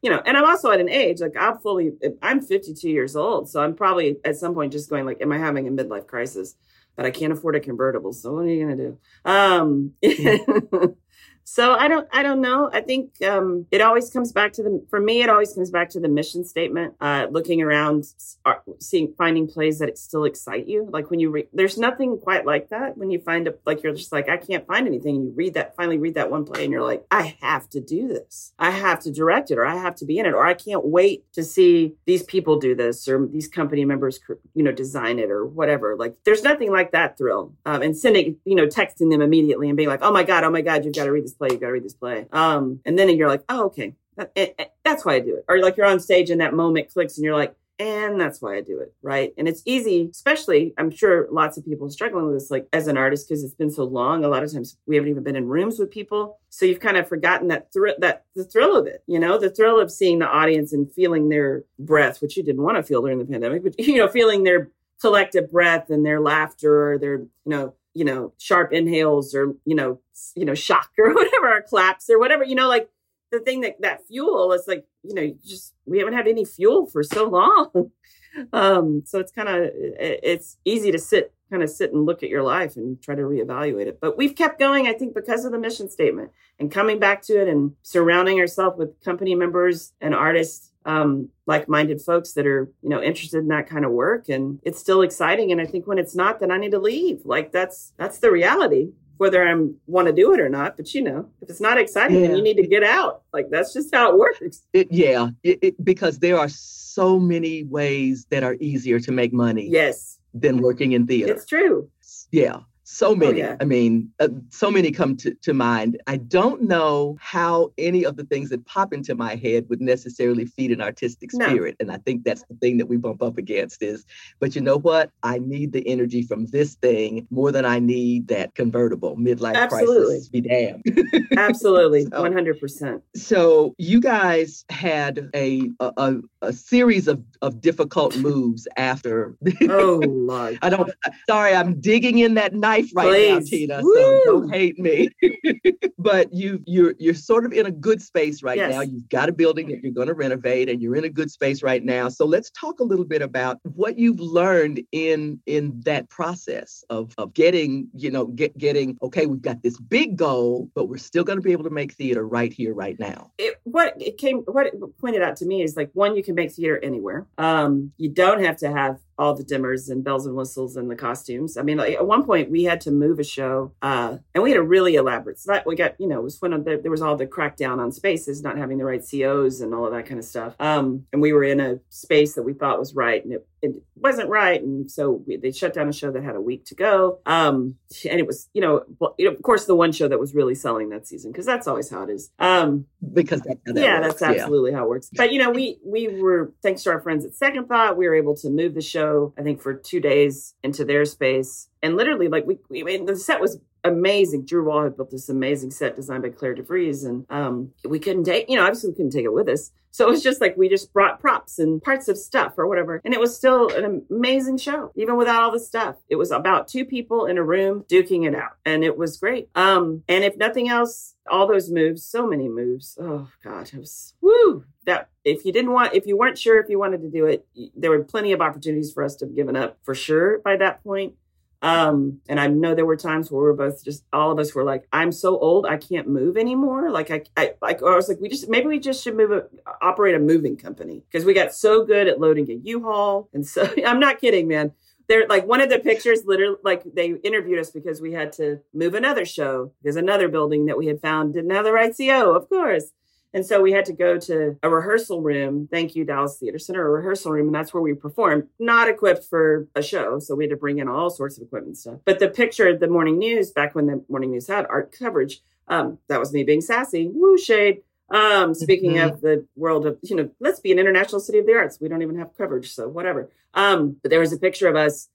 you 0.03 0.11
know, 0.11 0.23
and 0.25 0.37
I'm 0.37 0.45
also 0.45 0.71
at 0.71 0.81
an 0.81 0.89
age 0.89 1.21
like 1.21 1.35
I'm 1.39 1.59
fully, 1.59 1.93
I'm 2.23 2.41
52 2.41 2.89
years 2.89 3.17
old, 3.17 3.49
so 3.49 3.61
I'm 3.63 3.75
probably 3.75 4.17
at 4.25 4.37
some 4.37 4.55
point 4.55 4.73
just 4.73 4.91
going 4.91 5.07
like, 5.07 5.21
am 5.21 5.33
I 5.33 5.39
having 5.39 5.69
a 5.69 5.71
midlife 5.71 6.07
crisis? 6.07 6.55
But 6.97 7.07
I 7.07 7.11
can't 7.11 7.33
afford 7.33 7.57
a 7.57 7.61
convertible, 7.61 8.13
so 8.13 8.35
what 8.35 8.45
are 8.45 8.49
you 8.49 8.67
gonna 8.67 8.77
do? 8.77 8.99
Um, 9.25 9.93
So 11.45 11.75
I 11.75 11.89
don't 11.89 12.07
I 12.13 12.23
don't 12.23 12.41
know. 12.41 12.71
I 12.73 12.81
think 12.81 13.21
um, 13.25 13.67
it 13.73 13.81
always 13.81 14.09
comes 14.11 14.31
back 14.33 14.53
to 14.55 14.63
the 14.63 14.85
for 14.89 15.01
me 15.01 15.23
it 15.23 15.29
always 15.29 15.53
comes 15.53 15.71
back 15.71 15.91
to 15.91 16.01
the 16.01 16.09
mission 16.09 16.45
statement. 16.45 16.95
Uh, 17.01 17.27
looking 17.31 17.61
around, 17.61 18.07
uh, 18.45 18.55
seeing 18.79 19.13
finding 19.19 19.49
plays 19.49 19.81
that 19.81 19.99
still 19.99 20.25
excite 20.25 20.69
you. 20.69 20.89
Like 20.91 21.11
when 21.11 21.19
you 21.19 21.31
read, 21.31 21.49
there's 21.53 21.77
nothing 21.77 22.19
quite 22.19 22.47
like 22.47 22.69
that 22.69 22.97
when 22.97 23.11
you 23.11 23.19
find 23.19 23.49
a 23.49 23.55
like 23.67 23.83
you're 23.83 23.95
just 23.95 24.13
like 24.13 24.29
I 24.29 24.37
can't 24.37 24.65
find 24.67 24.87
anything. 24.87 25.17
And 25.17 25.25
you 25.25 25.33
read 25.35 25.55
that 25.55 25.75
finally 25.75 25.99
read 25.99 26.15
that 26.15 26.31
one 26.31 26.45
play 26.45 26.65
and 26.65 26.73
you're 26.73 26.85
like 26.85 27.05
I 27.11 27.37
have 27.41 27.69
to 27.71 27.81
do 27.81 28.07
this. 28.07 28.53
I 28.59 28.71
have 28.71 29.01
to 29.01 29.11
direct 29.11 29.51
it 29.51 29.59
or 29.59 29.67
I 29.67 29.77
have 29.77 29.97
to 29.97 30.05
be 30.05 30.19
in 30.19 30.27
it 30.27 30.35
or 30.35 30.47
I 30.47 30.55
can't 30.55 30.85
wait 30.85 31.25
to 31.33 31.43
see 31.43 31.95
these 32.07 32.23
people 32.23 32.61
do 32.61 32.77
this 32.77 33.09
or 33.09 33.27
these 33.27 33.49
company 33.49 33.85
members 33.85 34.21
you 34.55 34.63
know 34.63 34.73
design 34.73 35.19
it 35.19 35.31
or 35.31 35.45
whatever. 35.47 35.97
Like 35.97 36.15
there's 36.25 36.45
nothing 36.45 36.71
like 36.71 36.93
that 36.93 37.19
thrill. 37.19 37.55
Um, 37.67 37.83
and 37.83 37.97
sending 37.97 38.37
you 38.45 38.55
know 38.55 38.67
texting 38.67 39.11
them 39.11 39.21
immediately 39.21 39.69
and 39.69 39.77
being 39.77 39.89
like 39.89 40.03
oh 40.03 40.13
my 40.13 40.23
god 40.23 40.45
oh 40.45 40.51
my 40.51 40.61
god 40.61 40.85
you've 40.85 40.95
got 40.95 41.05
to 41.05 41.13
read 41.13 41.25
this 41.25 41.40
play. 41.41 41.49
You 41.53 41.59
got 41.59 41.69
to 41.69 41.73
read 41.73 41.85
this 41.85 41.95
play. 41.95 42.27
Um, 42.33 42.81
and 42.85 42.99
then 42.99 43.09
you're 43.17 43.29
like, 43.29 43.45
oh, 43.49 43.67
okay, 43.67 43.95
that, 44.17 44.31
it, 44.35 44.55
it, 44.59 44.73
that's 44.85 45.05
why 45.05 45.15
I 45.15 45.21
do 45.21 45.35
it. 45.37 45.45
Or 45.49 45.59
like 45.59 45.77
you're 45.77 45.87
on 45.87 46.01
stage 46.01 46.31
and 46.31 46.41
that 46.41 46.55
moment 46.55 46.93
clicks 46.93 47.17
and 47.17 47.25
you're 47.25 47.37
like, 47.37 47.55
and 47.81 48.21
that's 48.21 48.43
why 48.43 48.57
I 48.57 48.61
do 48.61 48.79
it, 48.79 48.93
right? 49.01 49.33
And 49.39 49.49
it's 49.49 49.63
easy, 49.65 50.11
especially 50.13 50.75
I'm 50.77 50.91
sure 50.91 51.27
lots 51.31 51.57
of 51.57 51.65
people 51.65 51.89
struggling 51.89 52.27
with 52.27 52.35
this, 52.35 52.51
like 52.51 52.69
as 52.75 52.89
an 52.89 52.99
artist, 52.99 53.27
because 53.27 53.43
it's 53.43 53.55
been 53.55 53.71
so 53.71 53.85
long. 53.85 54.23
A 54.23 54.29
lot 54.29 54.43
of 54.43 54.53
times 54.53 54.77
we 54.87 54.97
haven't 54.97 55.11
even 55.11 55.23
been 55.23 55.35
in 55.35 55.49
rooms 55.49 55.79
with 55.79 55.91
people, 55.91 56.39
so 56.51 56.67
you've 56.67 56.81
kind 56.81 56.99
of 56.99 57.09
forgotten 57.09 57.49
that 57.49 57.73
thrill, 57.73 57.95
that 57.99 58.27
the 58.37 58.45
thrill 58.45 58.77
of 58.77 58.87
it, 58.87 59.03
you 59.07 59.19
know, 59.19 59.39
the 59.39 59.49
thrill 59.49 59.81
of 59.81 59.91
seeing 59.91 60.19
the 60.19 60.29
audience 60.29 60.75
and 60.75 60.93
feeling 60.93 61.31
their 61.31 61.65
breath, 61.79 62.21
which 62.21 62.37
you 62.37 62.43
didn't 62.43 62.63
want 62.63 62.77
to 62.77 62.83
feel 62.83 63.01
during 63.01 63.19
the 63.19 63.25
pandemic, 63.25 63.63
but 63.63 63.79
you 63.79 63.97
know, 63.97 64.09
feeling 64.09 64.43
their 64.43 64.71
collective 65.01 65.51
breath 65.51 65.89
and 65.89 66.05
their 66.05 66.21
laughter 66.21 66.93
or 66.93 66.99
their, 66.99 67.21
you 67.21 67.31
know, 67.47 67.73
you 67.95 68.05
know, 68.05 68.33
sharp 68.39 68.73
inhales 68.73 69.35
or, 69.35 69.55
you 69.65 69.75
know, 69.75 70.01
you 70.35 70.45
know, 70.45 70.55
shock 70.55 70.91
or 70.99 71.15
whatever, 71.15 71.57
or 71.57 71.63
claps 71.63 72.09
or 72.11 72.19
whatever, 72.19 72.45
you 72.45 72.55
know, 72.55 72.69
like 72.69 72.89
the 73.31 73.41
thing 73.41 73.61
that 73.63 73.81
that 73.81 74.07
fuel 74.07 74.53
is 74.53 74.65
like, 74.67 74.87
you 75.03 75.15
know, 75.15 75.35
just 75.45 75.75
we 75.87 75.99
haven't 75.99 76.15
had 76.15 76.29
any 76.29 76.45
fuel 76.45 76.87
for 76.87 77.03
so 77.03 77.29
long. 77.29 77.91
um, 78.53 79.03
so 79.07 79.19
it's 79.19 79.33
kind 79.33 79.49
of 79.49 79.71
it's 79.75 80.57
easy 80.65 80.93
to 80.93 80.99
sit 80.99 81.33
kind 81.51 81.63
of 81.63 81.71
sit 81.71 81.93
and 81.93 82.07
look 82.07 82.23
at 82.23 82.29
your 82.29 82.43
life 82.43 82.77
and 82.77 83.03
try 83.03 83.15
to 83.15 83.23
reevaluate 83.23 83.87
it. 83.87 83.99
But 84.01 84.17
we've 84.17 84.37
kept 84.37 84.59
going, 84.59 84.87
I 84.87 84.93
think, 84.93 85.15
because 85.15 85.45
of 85.45 85.53
the 85.53 85.59
mission 85.59 85.91
statement 85.91 86.31
and 86.59 86.71
coming 86.71 86.99
back 86.99 87.23
to 87.23 87.41
it 87.41 87.49
and 87.49 87.73
surrounding 87.83 88.39
ourselves 88.39 88.79
with 88.79 89.01
company 89.05 89.35
members 89.35 89.93
and 90.01 90.15
artists 90.15 90.70
um, 90.87 91.29
like-minded 91.47 92.01
folks 92.01 92.33
that 92.33 92.47
are 92.47 92.71
you 92.83 92.89
know 92.89 93.03
interested 93.03 93.39
in 93.39 93.49
that 93.49 93.69
kind 93.69 93.85
of 93.85 93.91
work 93.91 94.29
and 94.29 94.59
it's 94.63 94.79
still 94.79 95.03
exciting 95.03 95.53
and 95.53 95.61
i 95.61 95.67
think 95.67 95.87
when 95.87 95.99
it's 95.99 96.15
not 96.15 96.41
then 96.41 96.51
i 96.51 96.57
need 96.57 96.71
to 96.71 96.79
leave. 96.79 97.21
Like 97.25 97.53
that's 97.53 97.93
that's 97.97 98.19
the 98.19 98.31
reality 98.31 98.93
whether 99.19 99.47
i 99.47 99.55
want 99.87 100.07
to 100.07 100.13
do 100.13 100.33
it 100.33 100.41
or 100.41 100.49
not 100.49 100.79
but 100.79 100.95
you 100.95 101.03
know 101.03 101.29
if 101.43 101.51
it's 101.51 101.61
not 101.61 101.77
exciting 101.77 102.21
yeah. 102.21 102.29
then 102.29 102.37
you 102.37 102.43
need 102.43 102.57
to 102.57 102.67
get 102.67 102.83
out. 102.83 103.23
Like 103.33 103.51
that's 103.51 103.73
just 103.73 103.95
how 103.95 104.11
it 104.11 104.19
works. 104.19 104.63
It, 104.73 104.91
yeah 104.91 105.29
it, 105.43 105.59
it, 105.63 105.85
because 105.85 106.19
there 106.19 106.39
are 106.39 106.49
so 106.49 107.19
many 107.19 107.65
ways 107.65 108.27
that 108.31 108.43
are 108.43 108.57
easier 108.61 108.99
to 109.01 109.13
make 109.13 109.33
money 109.33 109.69
yes. 109.69 110.19
than 110.33 110.63
working 110.63 110.93
in 110.93 111.07
theater. 111.07 111.33
It's 111.33 111.47
true. 111.47 111.91
Yeah 112.31 112.61
so 112.93 113.11
oh, 113.11 113.15
many. 113.15 113.41
Oh, 113.41 113.47
yeah. 113.47 113.57
I 113.61 113.65
mean, 113.65 114.11
uh, 114.19 114.29
so 114.49 114.69
many 114.69 114.91
come 114.91 115.17
to, 115.19 115.33
to 115.33 115.55
mind. 115.55 116.03
I 116.09 116.17
don't 116.17 116.63
know 116.63 117.17
how 117.21 117.71
any 117.79 118.05
of 118.05 118.17
the 118.17 118.25
things 118.25 118.51
that 118.51 118.67
pop 118.67 118.93
into 118.93 119.15
my 119.15 119.37
head 119.37 119.69
would 119.69 119.81
necessarily 119.81 120.45
feed 120.45 120.73
an 120.73 120.81
artistic 120.81 121.31
spirit. 121.31 121.77
No. 121.79 121.85
And 121.85 121.93
I 121.93 121.99
think 121.99 122.25
that's 122.25 122.43
the 122.51 122.57
thing 122.57 122.79
that 122.79 122.87
we 122.87 122.97
bump 122.97 123.23
up 123.23 123.39
against 123.39 123.81
is, 123.81 124.05
but 124.41 124.57
you 124.57 124.61
know 124.61 124.77
what? 124.77 125.11
I 125.23 125.39
need 125.39 125.73
the 125.73 125.87
energy 125.87 126.23
from 126.23 126.47
this 126.47 126.75
thing 126.75 127.29
more 127.31 127.53
than 127.53 127.65
I 127.65 127.79
need 127.79 128.27
that 128.29 128.57
convertible 128.57 129.17
midlife 129.17 129.55
Absolutely. 129.55 130.07
crisis. 130.07 130.29
Be 130.29 130.41
damned. 130.41 130.85
Absolutely. 131.37 132.07
so, 132.07 132.25
100%. 132.25 133.03
So 133.15 133.75
you 133.79 134.01
guys 134.01 134.65
had 134.69 135.31
a, 135.35 135.71
a, 135.79 136.17
a 136.43 136.53
series 136.53 137.07
of, 137.07 137.23
of 137.41 137.61
difficult 137.61 138.17
moves 138.17 138.67
after. 138.77 139.37
oh, 139.69 140.03
Lord. 140.07 140.59
I 140.61 140.71
don't, 140.71 140.91
sorry, 141.29 141.55
I'm 141.55 141.81
digging 141.81 142.19
in 142.19 142.35
that 142.35 142.53
knife 142.53 142.80
life 142.81 142.91
right 142.95 143.11
Please. 143.11 143.31
now, 143.31 143.41
Tina. 143.77 143.83
Woo! 143.83 143.95
So 143.95 144.23
don't 144.25 144.51
hate 144.53 144.79
me. 144.79 145.11
but 145.99 146.33
you 146.33 146.63
you're 146.67 146.95
you're 146.99 147.15
sort 147.15 147.45
of 147.45 147.53
in 147.53 147.67
a 147.67 147.71
good 147.71 148.01
space 148.01 148.43
right 148.43 148.57
yes. 148.57 148.73
now. 148.73 148.81
You've 148.81 149.09
got 149.09 149.29
a 149.29 149.33
building 149.33 149.69
that 149.69 149.83
you're 149.83 149.93
going 149.93 150.09
to 150.09 150.15
renovate, 150.15 150.69
and 150.69 150.81
you're 150.81 150.97
in 150.97 151.05
a 151.05 151.09
good 151.09 151.31
space 151.31 151.63
right 151.63 151.85
now. 151.85 152.09
So 152.09 152.25
let's 152.25 152.51
talk 152.51 152.81
a 152.81 152.85
little 152.85 153.05
bit 153.05 153.23
about 153.23 153.59
what 153.63 153.99
you've 153.99 154.21
learned 154.21 154.83
in 154.93 155.41
in 155.47 155.81
that 155.85 156.09
process 156.09 156.85
of 156.91 157.15
of 157.19 157.35
getting 157.35 157.89
you 157.95 158.11
know 158.11 158.27
get 158.27 158.57
getting 158.59 158.99
okay. 159.03 159.27
We've 159.27 159.43
got 159.43 159.63
this 159.63 159.79
big 159.79 160.17
goal, 160.17 160.71
but 160.75 160.87
we're 160.87 160.99
still 160.99 161.25
going 161.25 161.39
to 161.39 161.43
be 161.43 161.53
able 161.53 161.65
to 161.65 161.71
make 161.71 161.93
theater 161.93 162.27
right 162.27 162.53
here, 162.53 162.75
right 162.75 162.99
now. 162.99 163.31
It, 163.39 163.61
what 163.65 163.95
it 164.01 164.19
came 164.19 164.39
what 164.41 164.67
it 164.67 164.75
pointed 164.99 165.23
out 165.23 165.37
to 165.37 165.47
me 165.47 165.63
is 165.63 165.77
like 165.77 165.91
one, 165.93 166.17
you 166.17 166.23
can 166.23 166.35
make 166.35 166.53
theater 166.53 166.79
anywhere. 166.83 167.27
Um, 167.39 167.93
you 167.97 168.09
don't 168.09 168.43
have 168.43 168.57
to 168.59 168.71
have 168.71 168.99
all 169.21 169.35
the 169.35 169.45
dimmers 169.45 169.91
and 169.91 170.03
bells 170.03 170.25
and 170.25 170.35
whistles 170.35 170.77
and 170.77 170.91
the 170.91 170.97
costumes. 170.97 171.59
I 171.59 171.63
mean, 171.63 171.77
like, 171.77 171.95
at 171.95 172.07
one 172.07 172.25
point 172.25 172.51
we 172.51 172.65
had 172.65 172.81
to 172.83 172.91
move 172.91 173.19
a 173.19 173.25
show, 173.25 173.73
uh, 173.83 174.17
and 174.35 174.43
we 174.43 174.51
had 174.51 174.59
a 174.59 174.63
really 174.63 174.95
elaborate 174.95 175.39
set. 175.39 175.67
We 175.67 175.77
got, 175.77 175.95
you 176.01 176.09
know, 176.09 176.21
it 176.21 176.25
was 176.25 176.41
when 176.41 176.65
there, 176.65 176.79
there 176.79 176.91
was 176.91 177.03
all 177.03 177.17
the 177.17 177.27
crackdown 177.27 177.79
on 177.79 177.93
spaces, 177.93 178.43
not 178.43 178.57
having 178.57 178.79
the 178.79 178.85
right 178.87 179.05
COs 179.09 179.61
and 179.61 179.75
all 179.75 179.85
of 179.85 179.93
that 179.93 180.07
kind 180.07 180.19
of 180.19 180.25
stuff. 180.25 180.55
Um, 180.59 181.07
and 181.13 181.21
we 181.21 181.35
were 181.35 181.45
in 181.45 181.61
a 181.61 181.79
space 181.91 182.35
that 182.35 182.45
we 182.45 182.55
thought 182.55 182.79
was 182.79 182.95
right, 182.95 183.23
and 183.23 183.35
it 183.35 183.47
it 183.63 183.83
wasn't 183.97 184.29
right, 184.29 184.61
and 184.63 184.91
so 184.91 185.23
we, 185.27 185.37
they 185.37 185.53
shut 185.53 185.75
down 185.75 185.89
a 185.89 185.93
show 185.93 186.11
that 186.11 186.23
had 186.23 186.37
a 186.37 186.41
week 186.41 186.65
to 186.67 186.75
go. 186.75 187.19
Um, 187.27 187.77
and 188.09 188.19
it 188.19 188.27
was, 188.27 188.49
you 188.55 188.61
know, 188.61 188.85
well, 188.99 189.15
you 189.19 189.27
know, 189.27 189.35
of 189.35 189.43
course, 189.43 189.67
the 189.67 189.75
one 189.75 189.93
show 189.93 190.09
that 190.09 190.19
was 190.19 190.35
really 190.35 190.55
selling 190.55 190.91
that 190.91 191.07
season 191.07 191.31
because 191.33 191.47
that's 191.47 191.67
always 191.67 191.91
how 191.91 192.03
it 192.03 192.11
is. 192.11 192.31
Um, 192.39 192.87
because 193.13 193.43
that's 193.43 193.61
how 193.67 193.73
that 193.73 193.83
yeah, 193.83 194.01
works, 194.01 194.21
that's 194.21 194.39
absolutely 194.39 194.73
how 194.73 194.85
it 194.85 194.89
works. 194.89 195.11
But 195.15 195.33
you 195.33 195.39
know, 195.39 195.51
we 195.51 195.79
we 195.85 196.09
were 196.09 196.53
thanks 196.63 196.83
to 196.85 196.91
our 196.91 197.01
friends 197.01 197.25
at 197.25 197.35
Second 197.35 197.67
Thought, 197.67 197.97
we 197.97 198.09
were 198.09 198.15
able 198.15 198.37
to 198.37 198.51
move 198.51 198.75
the 198.75 198.81
show. 198.81 199.35
I 199.39 199.43
think 199.43 199.61
for 199.61 199.75
two 199.75 200.01
days 200.01 200.55
into 200.63 200.85
their 200.85 201.05
space, 201.05 201.69
and 201.83 201.97
literally, 201.97 202.29
like 202.29 202.47
we, 202.47 202.59
we 202.69 202.81
I 202.81 202.85
mean, 202.85 203.07
the 203.07 203.17
set 203.17 203.41
was 203.41 203.59
amazing. 203.85 204.45
Drew 204.45 204.65
Wall 204.65 204.85
had 204.85 204.97
built 204.97 205.11
this 205.11 205.29
amazing 205.29 205.71
set 205.71 205.97
designed 205.97 206.23
by 206.23 206.31
Claire 206.31 206.55
DeVries, 206.55 207.07
and 207.07 207.27
um, 207.31 207.73
we 207.85 207.99
couldn't 207.99 208.25
take, 208.25 208.49
you 208.49 208.57
know, 208.57 208.63
obviously 208.63 208.91
we 208.91 208.97
couldn't 208.97 209.13
take 209.13 209.25
it 209.25 209.33
with 209.33 209.49
us. 209.49 209.73
So 209.93 210.07
it 210.07 210.11
was 210.11 210.23
just 210.23 210.41
like 210.41 210.57
we 210.57 210.69
just 210.69 210.93
brought 210.93 211.19
props 211.21 211.59
and 211.59 211.83
parts 211.83 212.07
of 212.07 212.17
stuff 212.17 212.55
or 212.57 212.69
whatever, 212.69 213.01
and 213.05 213.13
it 213.13 213.21
was 213.21 213.37
still 213.37 213.75
an 213.75 214.07
amazing 214.11 214.59
show, 214.59 214.93
even 214.95 215.17
without 215.17 215.43
all 215.43 215.51
the 215.51 215.59
stuff. 215.59 215.97
It 216.09 216.17
was 216.17 216.31
about 216.31 216.69
two 216.69 216.85
people 216.85 217.27
in 217.27 217.39
a 217.39 217.43
room 217.43 217.85
duking 217.89 218.27
it 218.27 218.35
out, 218.35 218.53
and 218.65 218.85
it 218.85 218.97
was 218.97 219.17
great. 219.17 219.49
Um, 219.57 220.05
and 220.09 220.23
if 220.23 220.37
nothing 220.37 220.69
else, 220.69 221.17
all 221.29 221.49
those 221.49 221.71
moves, 221.71 222.05
so 222.05 222.27
many 222.27 222.49
moves. 222.49 222.97
Oh 223.01 223.29
God, 223.43 223.71
it 223.73 223.79
was 223.79 224.15
woo. 224.21 224.65
That 224.87 225.09
if 225.25 225.45
you 225.45 225.53
didn't 225.53 225.73
want, 225.73 225.95
if 225.95 226.07
you 226.07 226.17
weren't 226.17 226.39
sure 226.39 226.61
if 226.61 226.69
you 226.69 226.79
wanted 226.79 227.03
to 227.03 227.11
do 227.11 227.27
it, 227.27 227.47
there 227.77 227.91
were 227.91 228.05
plenty 228.05 228.33
of 228.33 228.41
opportunities 228.41 228.93
for 228.93 229.03
us 229.03 229.17
to 229.17 229.27
have 229.27 229.35
given 229.35 229.57
up 229.57 229.79
for 229.83 229.95
sure 229.95 230.39
by 230.39 230.57
that 230.57 230.85
point. 230.85 231.15
Um, 231.63 232.21
and 232.29 232.41
I 232.41 232.47
know 232.47 232.75
there 232.75 232.87
were 232.87 232.97
times 232.97 233.31
where 233.31 233.43
we 233.43 233.49
were 233.49 233.55
both 233.55 233.85
just 233.85 234.05
all 234.13 234.31
of 234.31 234.39
us 234.39 234.55
were 234.55 234.65
like, 234.65 234.87
I'm 234.93 235.13
so 235.13 235.39
old, 235.39 235.67
I 235.67 235.77
can't 235.77 236.09
move 236.09 236.37
anymore. 236.37 236.91
Like 236.91 237.11
I, 237.11 237.23
I 237.37 237.55
like 237.61 237.83
I 237.83 237.97
was 237.97 238.09
like, 238.09 238.19
we 238.21 238.29
just 238.29 238.49
maybe 238.49 238.67
we 238.67 238.81
just 238.81 239.05
should 239.05 239.17
move 239.17 239.31
a, 239.31 239.45
operate 239.83 240.15
a 240.15 240.19
moving 240.19 240.57
company 240.57 241.03
because 241.11 241.27
we 241.27 241.35
got 241.35 241.53
so 241.55 241.85
good 241.85 242.09
at 242.09 242.21
loading 242.21 242.51
a 242.51 242.55
U-Haul. 242.55 243.29
And 243.35 243.47
so 243.47 243.69
I'm 243.87 244.01
not 244.01 244.21
kidding, 244.21 244.49
man. 244.49 244.73
They're 245.09 245.27
like 245.27 245.47
one 245.47 245.61
of 245.61 245.69
the 245.69 245.81
pictures 245.81 246.21
literally 246.25 246.57
like 246.63 246.83
they 246.95 247.11
interviewed 247.25 247.59
us 247.59 247.71
because 247.71 248.01
we 248.01 248.13
had 248.13 248.33
to 248.35 248.61
move 248.73 248.95
another 248.95 249.25
show 249.27 249.73
because 249.83 249.97
another 249.97 250.29
building 250.29 250.67
that 250.67 250.79
we 250.79 250.87
had 250.87 251.01
found 251.01 251.35
didn't 251.35 251.51
have 251.51 251.65
the 251.65 251.73
right 251.73 251.95
CO, 251.95 252.35
of 252.35 252.49
course. 252.49 252.93
And 253.33 253.47
so 253.47 253.61
we 253.61 253.73
had 253.73 253.85
to 253.87 253.93
go 253.93 254.19
to 254.19 254.57
a 254.63 254.69
rehearsal 254.69 255.23
room. 255.23 255.69
Thank 255.71 255.95
you, 255.95 256.05
Dallas 256.05 256.39
Theater 256.39 256.59
Center, 256.59 256.87
a 256.87 256.91
rehearsal 256.91 257.33
room. 257.33 257.47
And 257.47 257.55
that's 257.55 257.73
where 257.73 257.83
we 257.83 257.95
performed, 257.95 258.49
not 258.59 258.89
equipped 258.89 259.25
for 259.25 259.69
a 259.75 259.83
show. 259.83 260.19
So 260.19 260.35
we 260.35 260.45
had 260.45 260.51
to 260.51 260.57
bring 260.57 260.79
in 260.79 260.89
all 260.89 261.11
sorts 261.11 261.37
of 261.39 261.45
equipment 261.45 261.79
stuff. 261.79 262.01
But 262.05 262.19
the 262.19 262.29
picture, 262.29 262.69
of 262.69 262.81
the 262.81 262.89
morning 262.89 263.19
news, 263.19 263.51
back 263.51 263.75
when 263.75 263.87
the 263.87 264.05
morning 264.09 264.33
news 264.33 264.49
had 264.49 264.67
art 264.67 264.93
coverage, 264.97 265.41
um, 265.69 265.99
that 266.09 266.19
was 266.19 266.33
me 266.33 266.43
being 266.43 266.61
sassy. 266.61 267.09
Woo 267.13 267.39
shade. 267.39 267.83
Um, 268.11 268.55
speaking 268.55 268.95
mm-hmm. 268.95 269.15
of 269.15 269.21
the 269.21 269.47
world 269.55 269.87
of, 269.87 269.99
you 270.03 270.17
know, 270.17 270.31
let's 270.41 270.61
be 270.61 270.73
an 270.73 270.79
international 270.79 271.21
city 271.21 271.39
of 271.39 271.47
the 271.47 271.55
arts. 271.55 271.79
We 271.81 271.89
don't 271.89 272.03
even 272.03 272.19
have 272.19 272.37
coverage. 272.37 272.73
So 272.73 272.89
whatever. 272.89 273.31
Um, 273.55 273.97
but 274.03 274.11
there 274.11 274.21
was 274.21 274.33
a 274.33 274.39
picture 274.39 274.69
of 274.69 274.77
us 274.77 275.09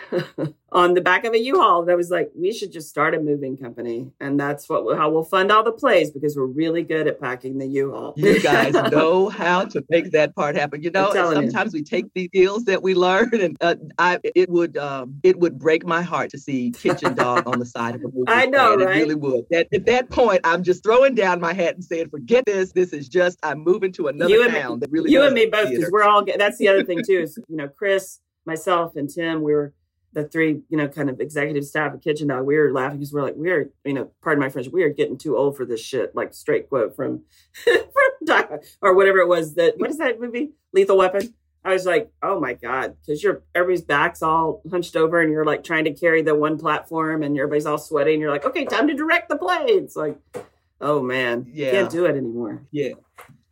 on 0.72 0.94
the 0.94 1.00
back 1.00 1.24
of 1.24 1.34
a 1.34 1.38
U-Haul 1.38 1.84
that 1.84 1.96
was 1.96 2.10
like, 2.10 2.30
we 2.34 2.52
should 2.52 2.72
just 2.72 2.88
start 2.88 3.14
a 3.14 3.20
moving 3.20 3.56
company, 3.56 4.10
and 4.20 4.38
that's 4.40 4.68
what 4.68 4.96
how 4.96 5.10
we'll 5.10 5.22
fund 5.22 5.52
all 5.52 5.62
the 5.62 5.72
plays 5.72 6.10
because 6.10 6.36
we're 6.36 6.46
really 6.46 6.82
good 6.82 7.06
at 7.06 7.20
packing 7.20 7.58
the 7.58 7.66
U-Haul. 7.66 8.14
You 8.16 8.40
guys 8.40 8.72
know 8.90 9.28
how 9.28 9.64
to 9.66 9.84
make 9.90 10.12
that 10.12 10.34
part 10.34 10.56
happen. 10.56 10.82
You 10.82 10.90
know, 10.90 11.12
sometimes 11.12 11.74
you. 11.74 11.80
we 11.80 11.84
take 11.84 12.12
the 12.14 12.26
skills 12.26 12.64
that 12.64 12.82
we 12.82 12.94
learn, 12.94 13.30
and 13.34 13.56
uh, 13.60 13.76
I 13.98 14.18
it 14.34 14.48
would 14.48 14.76
um, 14.76 15.20
it 15.22 15.38
would 15.38 15.58
break 15.58 15.84
my 15.84 16.02
heart 16.02 16.30
to 16.30 16.38
see 16.38 16.70
Kitchen 16.70 17.14
Dog 17.14 17.46
on 17.46 17.58
the 17.58 17.66
side 17.66 17.94
of 17.94 18.00
a 18.02 18.04
movie. 18.04 18.24
I 18.28 18.46
know, 18.46 18.76
right? 18.76 18.96
It 18.96 19.00
really 19.00 19.14
would. 19.14 19.44
That, 19.50 19.68
at 19.72 19.86
that 19.86 20.10
point, 20.10 20.40
I'm 20.44 20.62
just 20.62 20.82
throwing 20.82 21.14
down 21.14 21.40
my 21.40 21.52
hat 21.52 21.74
and 21.74 21.84
saying, 21.84 22.08
forget 22.08 22.44
this. 22.46 22.72
This 22.72 22.92
is 22.92 23.08
just 23.08 23.38
I'm 23.42 23.62
moving 23.62 23.92
to 23.92 24.08
another 24.08 24.32
you 24.32 24.50
town. 24.50 24.74
Me, 24.74 24.80
that 24.80 24.90
really 24.90 25.10
you 25.10 25.22
and 25.22 25.34
me 25.34 25.46
both 25.46 25.70
because 25.70 25.90
we're 25.90 26.04
all. 26.04 26.24
That's 26.24 26.58
the 26.58 26.68
other 26.68 26.84
thing 26.84 27.02
too. 27.06 27.20
Is 27.20 27.38
you 27.48 27.56
know, 27.56 27.68
Chris, 27.68 28.20
myself, 28.46 28.96
and 28.96 29.08
Tim. 29.08 29.42
We 29.42 29.52
were 29.52 29.74
the 30.12 30.24
three, 30.24 30.60
you 30.68 30.76
know, 30.76 30.88
kind 30.88 31.08
of 31.08 31.20
executive 31.20 31.64
staff 31.64 31.94
at 31.94 32.02
Kitchen 32.02 32.28
Dog, 32.28 32.44
we 32.44 32.56
were 32.56 32.72
laughing 32.72 32.98
because 32.98 33.12
we're 33.12 33.22
like, 33.22 33.36
we 33.36 33.50
are, 33.50 33.70
you 33.84 33.94
know, 33.94 34.10
pardon 34.22 34.42
my 34.42 34.48
French, 34.48 34.68
we 34.68 34.82
are 34.82 34.90
getting 34.90 35.16
too 35.16 35.36
old 35.36 35.56
for 35.56 35.64
this 35.64 35.80
shit. 35.80 36.14
Like 36.14 36.34
straight 36.34 36.68
quote 36.68 36.94
from, 36.94 37.22
from 37.64 38.60
or 38.82 38.94
whatever 38.94 39.18
it 39.18 39.28
was 39.28 39.54
that, 39.54 39.78
what 39.78 39.90
is 39.90 39.98
that 39.98 40.20
movie? 40.20 40.52
Lethal 40.72 40.98
Weapon. 40.98 41.34
I 41.64 41.72
was 41.72 41.86
like, 41.86 42.10
oh 42.22 42.40
my 42.40 42.54
God, 42.54 42.96
because 43.00 43.22
you're 43.22 43.42
everybody's 43.54 43.82
back's 43.82 44.20
all 44.20 44.62
hunched 44.68 44.96
over 44.96 45.20
and 45.20 45.30
you're 45.30 45.44
like 45.44 45.62
trying 45.62 45.84
to 45.84 45.94
carry 45.94 46.20
the 46.20 46.34
one 46.34 46.58
platform 46.58 47.22
and 47.22 47.36
everybody's 47.38 47.66
all 47.66 47.78
sweaty 47.78 48.12
and 48.12 48.20
you're 48.20 48.32
like, 48.32 48.44
okay, 48.44 48.64
time 48.64 48.88
to 48.88 48.94
direct 48.94 49.28
the 49.28 49.36
play. 49.36 49.66
It's 49.66 49.94
like, 49.94 50.18
oh 50.80 51.02
man, 51.02 51.46
yeah. 51.48 51.70
can't 51.70 51.90
do 51.90 52.04
it 52.06 52.16
anymore. 52.16 52.64
Yeah. 52.72 52.94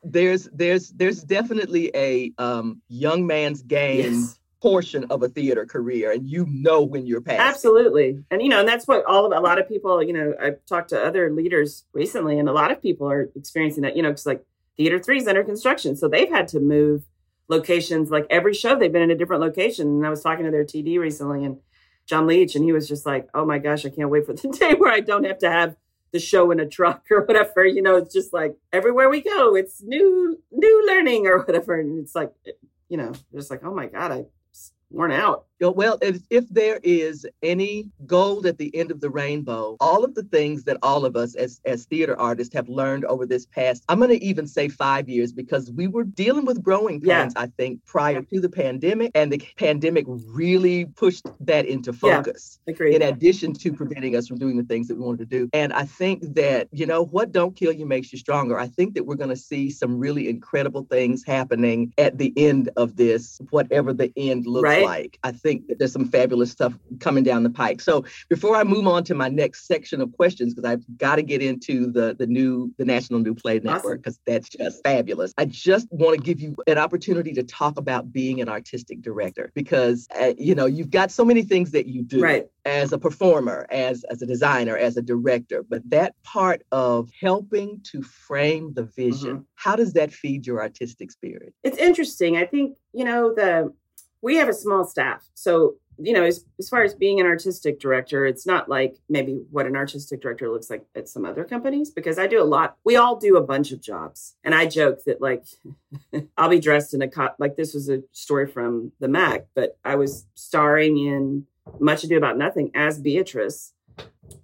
There's 0.03 0.49
there's 0.53 0.91
there's 0.91 1.23
definitely 1.23 1.93
a 1.95 2.33
um 2.39 2.83
young 2.89 3.27
man's 3.29 3.63
game 3.63 4.13
yes 4.13 4.40
portion 4.61 5.05
of 5.05 5.23
a 5.23 5.29
theater 5.29 5.65
career 5.65 6.13
and 6.13 6.29
you 6.29 6.47
know 6.51 6.83
when 6.83 7.07
you're 7.07 7.21
past 7.21 7.41
absolutely 7.41 8.11
it. 8.11 8.25
and 8.31 8.43
you 8.43 8.49
know 8.49 8.61
and 8.61 8.69
that's 8.69 8.87
what 8.87 9.05
all 9.07 9.25
of 9.25 9.33
a 9.33 9.41
lot 9.41 9.59
of 9.59 9.67
people 9.67 10.03
you 10.03 10.13
know 10.13 10.35
i've 10.41 10.65
talked 10.67 10.91
to 10.91 11.03
other 11.03 11.31
leaders 11.33 11.85
recently 11.95 12.39
and 12.39 12.47
a 12.49 12.53
lot 12.53 12.71
of 12.71 12.81
people 12.83 13.11
are 13.11 13.31
experiencing 13.35 13.83
that 13.83 13.97
you 13.97 14.03
know 14.03 14.11
because 14.11 14.27
like 14.27 14.45
theater 14.77 14.99
three 14.99 15.19
is 15.19 15.27
under 15.27 15.43
construction 15.43 15.97
so 15.97 16.09
they've 16.09 16.29
had 16.29 16.47
to 16.47 16.61
move 16.61 17.05
locations 17.49 18.11
like 18.11 18.27
every 18.29 18.53
show 18.53 18.77
they've 18.77 18.93
been 18.93 19.03
in 19.03 19.11
a 19.11 19.17
different 19.17 19.41
location 19.41 19.89
and 19.89 20.07
i 20.07 20.11
was 20.11 20.23
talking 20.23 20.45
to 20.45 20.51
their 20.51 20.65
td 20.65 20.99
recently 20.99 21.43
and 21.43 21.57
john 22.05 22.27
leach 22.27 22.55
and 22.55 22.65
he 22.65 22.73
was 22.73 22.87
just 22.87 23.07
like 23.07 23.29
oh 23.33 23.47
my 23.47 23.59
gosh 23.59 23.87
i 23.87 23.89
can't 23.89 24.11
wait 24.11 24.27
for 24.27 24.35
the 24.35 24.49
day 24.61 24.75
where 24.75 24.93
i 24.93 25.01
don't 25.01 25.25
have 25.25 25.39
to 25.39 25.51
have 25.51 25.75
the 26.13 26.19
show 26.19 26.51
in 26.51 26.61
a 26.61 26.67
truck 26.67 27.05
or 27.11 27.25
whatever 27.25 27.65
you 27.65 27.81
know 27.81 27.97
it's 27.97 28.13
just 28.13 28.35
like 28.35 28.57
everywhere 28.75 29.09
we 29.09 29.23
go 29.23 29.57
it's 29.57 29.83
new 29.83 30.39
new 30.53 30.87
learning 30.87 31.27
or 31.27 31.39
whatever 31.45 31.81
and 31.81 31.99
it's 31.99 32.15
like 32.15 32.31
you 32.91 32.99
know 32.99 33.13
just 33.33 33.51
like 33.51 33.65
oh 33.65 33.73
my 33.73 33.87
god 33.87 34.13
i 34.13 34.25
worn 34.91 35.13
out. 35.13 35.47
Well, 35.61 35.99
if, 36.01 36.21
if 36.31 36.49
there 36.49 36.81
is 36.83 37.27
any 37.43 37.91
gold 38.07 38.47
at 38.47 38.59
the 38.59 38.75
end 38.75 38.91
of 38.91 39.01
the 39.01 39.11
rainbow, 39.11 39.77
all 39.81 40.05
of 40.05 40.15
the 40.15 40.23
things 40.23 40.65
that 40.65 40.79
all 40.83 41.05
of 41.05 41.17
us 41.17 41.35
as, 41.35 41.61
as 41.65 41.85
theater 41.85 42.19
artists 42.19 42.55
have 42.55 42.69
learned 42.69 43.05
over 43.05 43.27
this 43.27 43.45
past, 43.45 43.85
I'm 43.89 43.99
going 43.99 44.11
to 44.11 44.25
even 44.25 44.47
say 44.47 44.69
five 44.69 45.09
years 45.09 45.33
because 45.33 45.71
we 45.71 45.87
were 45.87 46.05
dealing 46.05 46.47
with 46.47 46.63
growing 46.63 47.01
pains, 47.01 47.35
yeah. 47.37 47.43
I 47.43 47.47
think, 47.47 47.85
prior 47.85 48.23
to 48.23 48.41
the 48.41 48.49
pandemic. 48.49 49.11
And 49.15 49.31
the 49.31 49.43
pandemic 49.57 50.07
really 50.09 50.87
pushed 50.87 51.27
that 51.41 51.67
into 51.67 51.93
focus. 51.93 52.59
Yeah, 52.67 52.73
agreed. 52.73 52.95
In 52.95 53.03
addition 53.03 53.53
to 53.55 53.73
preventing 53.73 54.17
us 54.17 54.29
from 54.29 54.39
doing 54.39 54.57
the 54.57 54.65
things 54.65 54.89
that 54.89 54.95
we 54.95 55.03
wanted 55.03 55.31
to 55.31 55.39
do. 55.39 55.51
And 55.53 55.73
I 55.73 55.85
think 55.85 56.35
that, 56.35 56.69
you 56.73 56.87
know, 56.87 57.05
what 57.05 57.33
don't 57.33 57.55
kill 57.55 57.73
you 57.73 57.85
makes 57.87 58.13
you 58.13 58.19
stronger. 58.19 58.59
I 58.59 58.67
think 58.67 58.95
that 58.95 59.05
we're 59.05 59.17
going 59.17 59.31
to 59.31 59.37
see 59.37 59.71
some 59.71 59.99
really 59.99 60.29
incredible 60.29 60.87
things 60.91 61.25
happening 61.25 61.93
at 61.99 62.17
the 62.17 62.33
end 62.37 62.71
of 62.77 62.97
this, 62.97 63.41
whatever 63.51 63.93
the 63.93 64.13
end 64.17 64.47
looks 64.47 64.65
right. 64.65 64.85
like. 64.85 65.19
I 65.23 65.33
think 65.33 65.50
think 65.51 65.67
that 65.67 65.79
there's 65.79 65.93
some 65.93 66.09
fabulous 66.09 66.51
stuff 66.51 66.73
coming 67.01 67.25
down 67.25 67.43
the 67.43 67.51
pike. 67.51 67.81
So 67.81 68.05
before 68.29 68.55
I 68.55 68.63
move 68.63 68.87
on 68.87 69.03
to 69.05 69.15
my 69.15 69.29
next 69.29 69.67
section 69.67 70.01
of 70.01 70.13
questions, 70.13 70.55
because 70.55 70.71
I've 70.71 70.85
got 70.97 71.17
to 71.17 71.23
get 71.23 71.43
into 71.43 71.91
the 71.91 72.15
the 72.17 72.27
new 72.27 72.73
the 72.79 72.85
National 72.85 73.19
New 73.19 73.35
Play 73.35 73.59
Network 73.59 73.99
because 73.99 74.15
awesome. 74.15 74.23
that's 74.27 74.49
just 74.49 74.83
fabulous. 74.85 75.35
I 75.39 75.47
just 75.47 75.89
want 75.91 76.17
to 76.17 76.23
give 76.23 76.41
you 76.41 76.55
an 76.67 76.79
opportunity 76.79 77.33
to 77.33 77.43
talk 77.43 77.79
about 77.79 78.13
being 78.13 78.41
an 78.41 78.49
artistic 78.49 79.03
director 79.03 79.51
because 79.55 80.07
uh, 80.21 80.35
you 80.39 80.55
know 80.55 80.67
you've 80.67 80.91
got 80.91 81.11
so 81.11 81.25
many 81.25 81.43
things 81.43 81.73
that 81.73 81.87
you 81.87 82.03
do. 82.03 82.23
Right 82.23 82.47
as 82.65 82.93
a 82.93 82.99
performer, 82.99 83.67
as 83.71 84.05
as 84.05 84.21
a 84.23 84.27
designer, 84.27 84.77
as 84.77 84.97
a 84.97 85.03
director, 85.03 85.63
but 85.63 85.83
that 85.89 86.15
part 86.23 86.63
of 86.73 87.11
helping 87.19 87.81
to 87.85 88.03
frame 88.03 88.73
the 88.75 88.85
vision, 88.85 89.37
mm-hmm. 89.37 89.45
how 89.55 89.77
does 89.77 89.95
that 89.95 90.13
feed 90.13 90.47
your 90.47 90.61
artistic 90.61 91.11
spirit? 91.11 91.55
It's 91.63 91.79
interesting. 91.79 92.37
I 92.37 92.45
think, 92.45 92.77
you 92.93 93.05
know, 93.05 93.35
the 93.35 93.73
we 94.23 94.37
have 94.37 94.49
a 94.49 94.55
small 94.55 94.85
staff. 94.85 95.27
So, 95.35 95.77
you 95.99 96.13
know, 96.13 96.25
as, 96.25 96.45
as 96.59 96.69
far 96.69 96.83
as 96.83 96.95
being 96.95 97.21
an 97.21 97.27
artistic 97.27 97.79
director, 97.79 98.25
it's 98.25 98.47
not 98.47 98.69
like 98.69 98.97
maybe 99.09 99.43
what 99.51 99.67
an 99.67 99.77
artistic 99.77 100.21
director 100.21 100.49
looks 100.51 100.71
like 100.71 100.85
at 100.95 101.09
some 101.09 101.25
other 101.25 101.45
companies 101.45 101.91
because 101.91 102.19
I 102.19 102.27
do 102.27 102.43
a 102.43 102.45
lot. 102.45 102.77
We 102.85 102.97
all 102.97 103.17
do 103.17 103.37
a 103.37 103.43
bunch 103.43 103.73
of 103.73 103.81
jobs. 103.81 104.37
And 104.45 104.55
I 104.55 104.67
joke 104.67 105.05
that, 105.05 105.21
like, 105.21 105.45
I'll 106.37 106.49
be 106.49 106.61
dressed 106.61 106.95
in 106.95 107.03
a 107.03 107.09
cut. 107.09 107.37
Like, 107.39 107.57
this 107.57 107.75
was 107.75 107.89
a 107.89 108.03
story 108.13 108.47
from 108.47 108.93
the 109.01 109.09
Mac, 109.09 109.47
but 109.55 109.79
I 109.85 109.97
was 109.97 110.27
starring 110.35 110.99
in 110.99 111.47
Much 111.79 112.05
Ado 112.05 112.17
About 112.17 112.39
Nothing 112.39 112.71
as 112.75 112.99
Beatrice. 112.99 113.73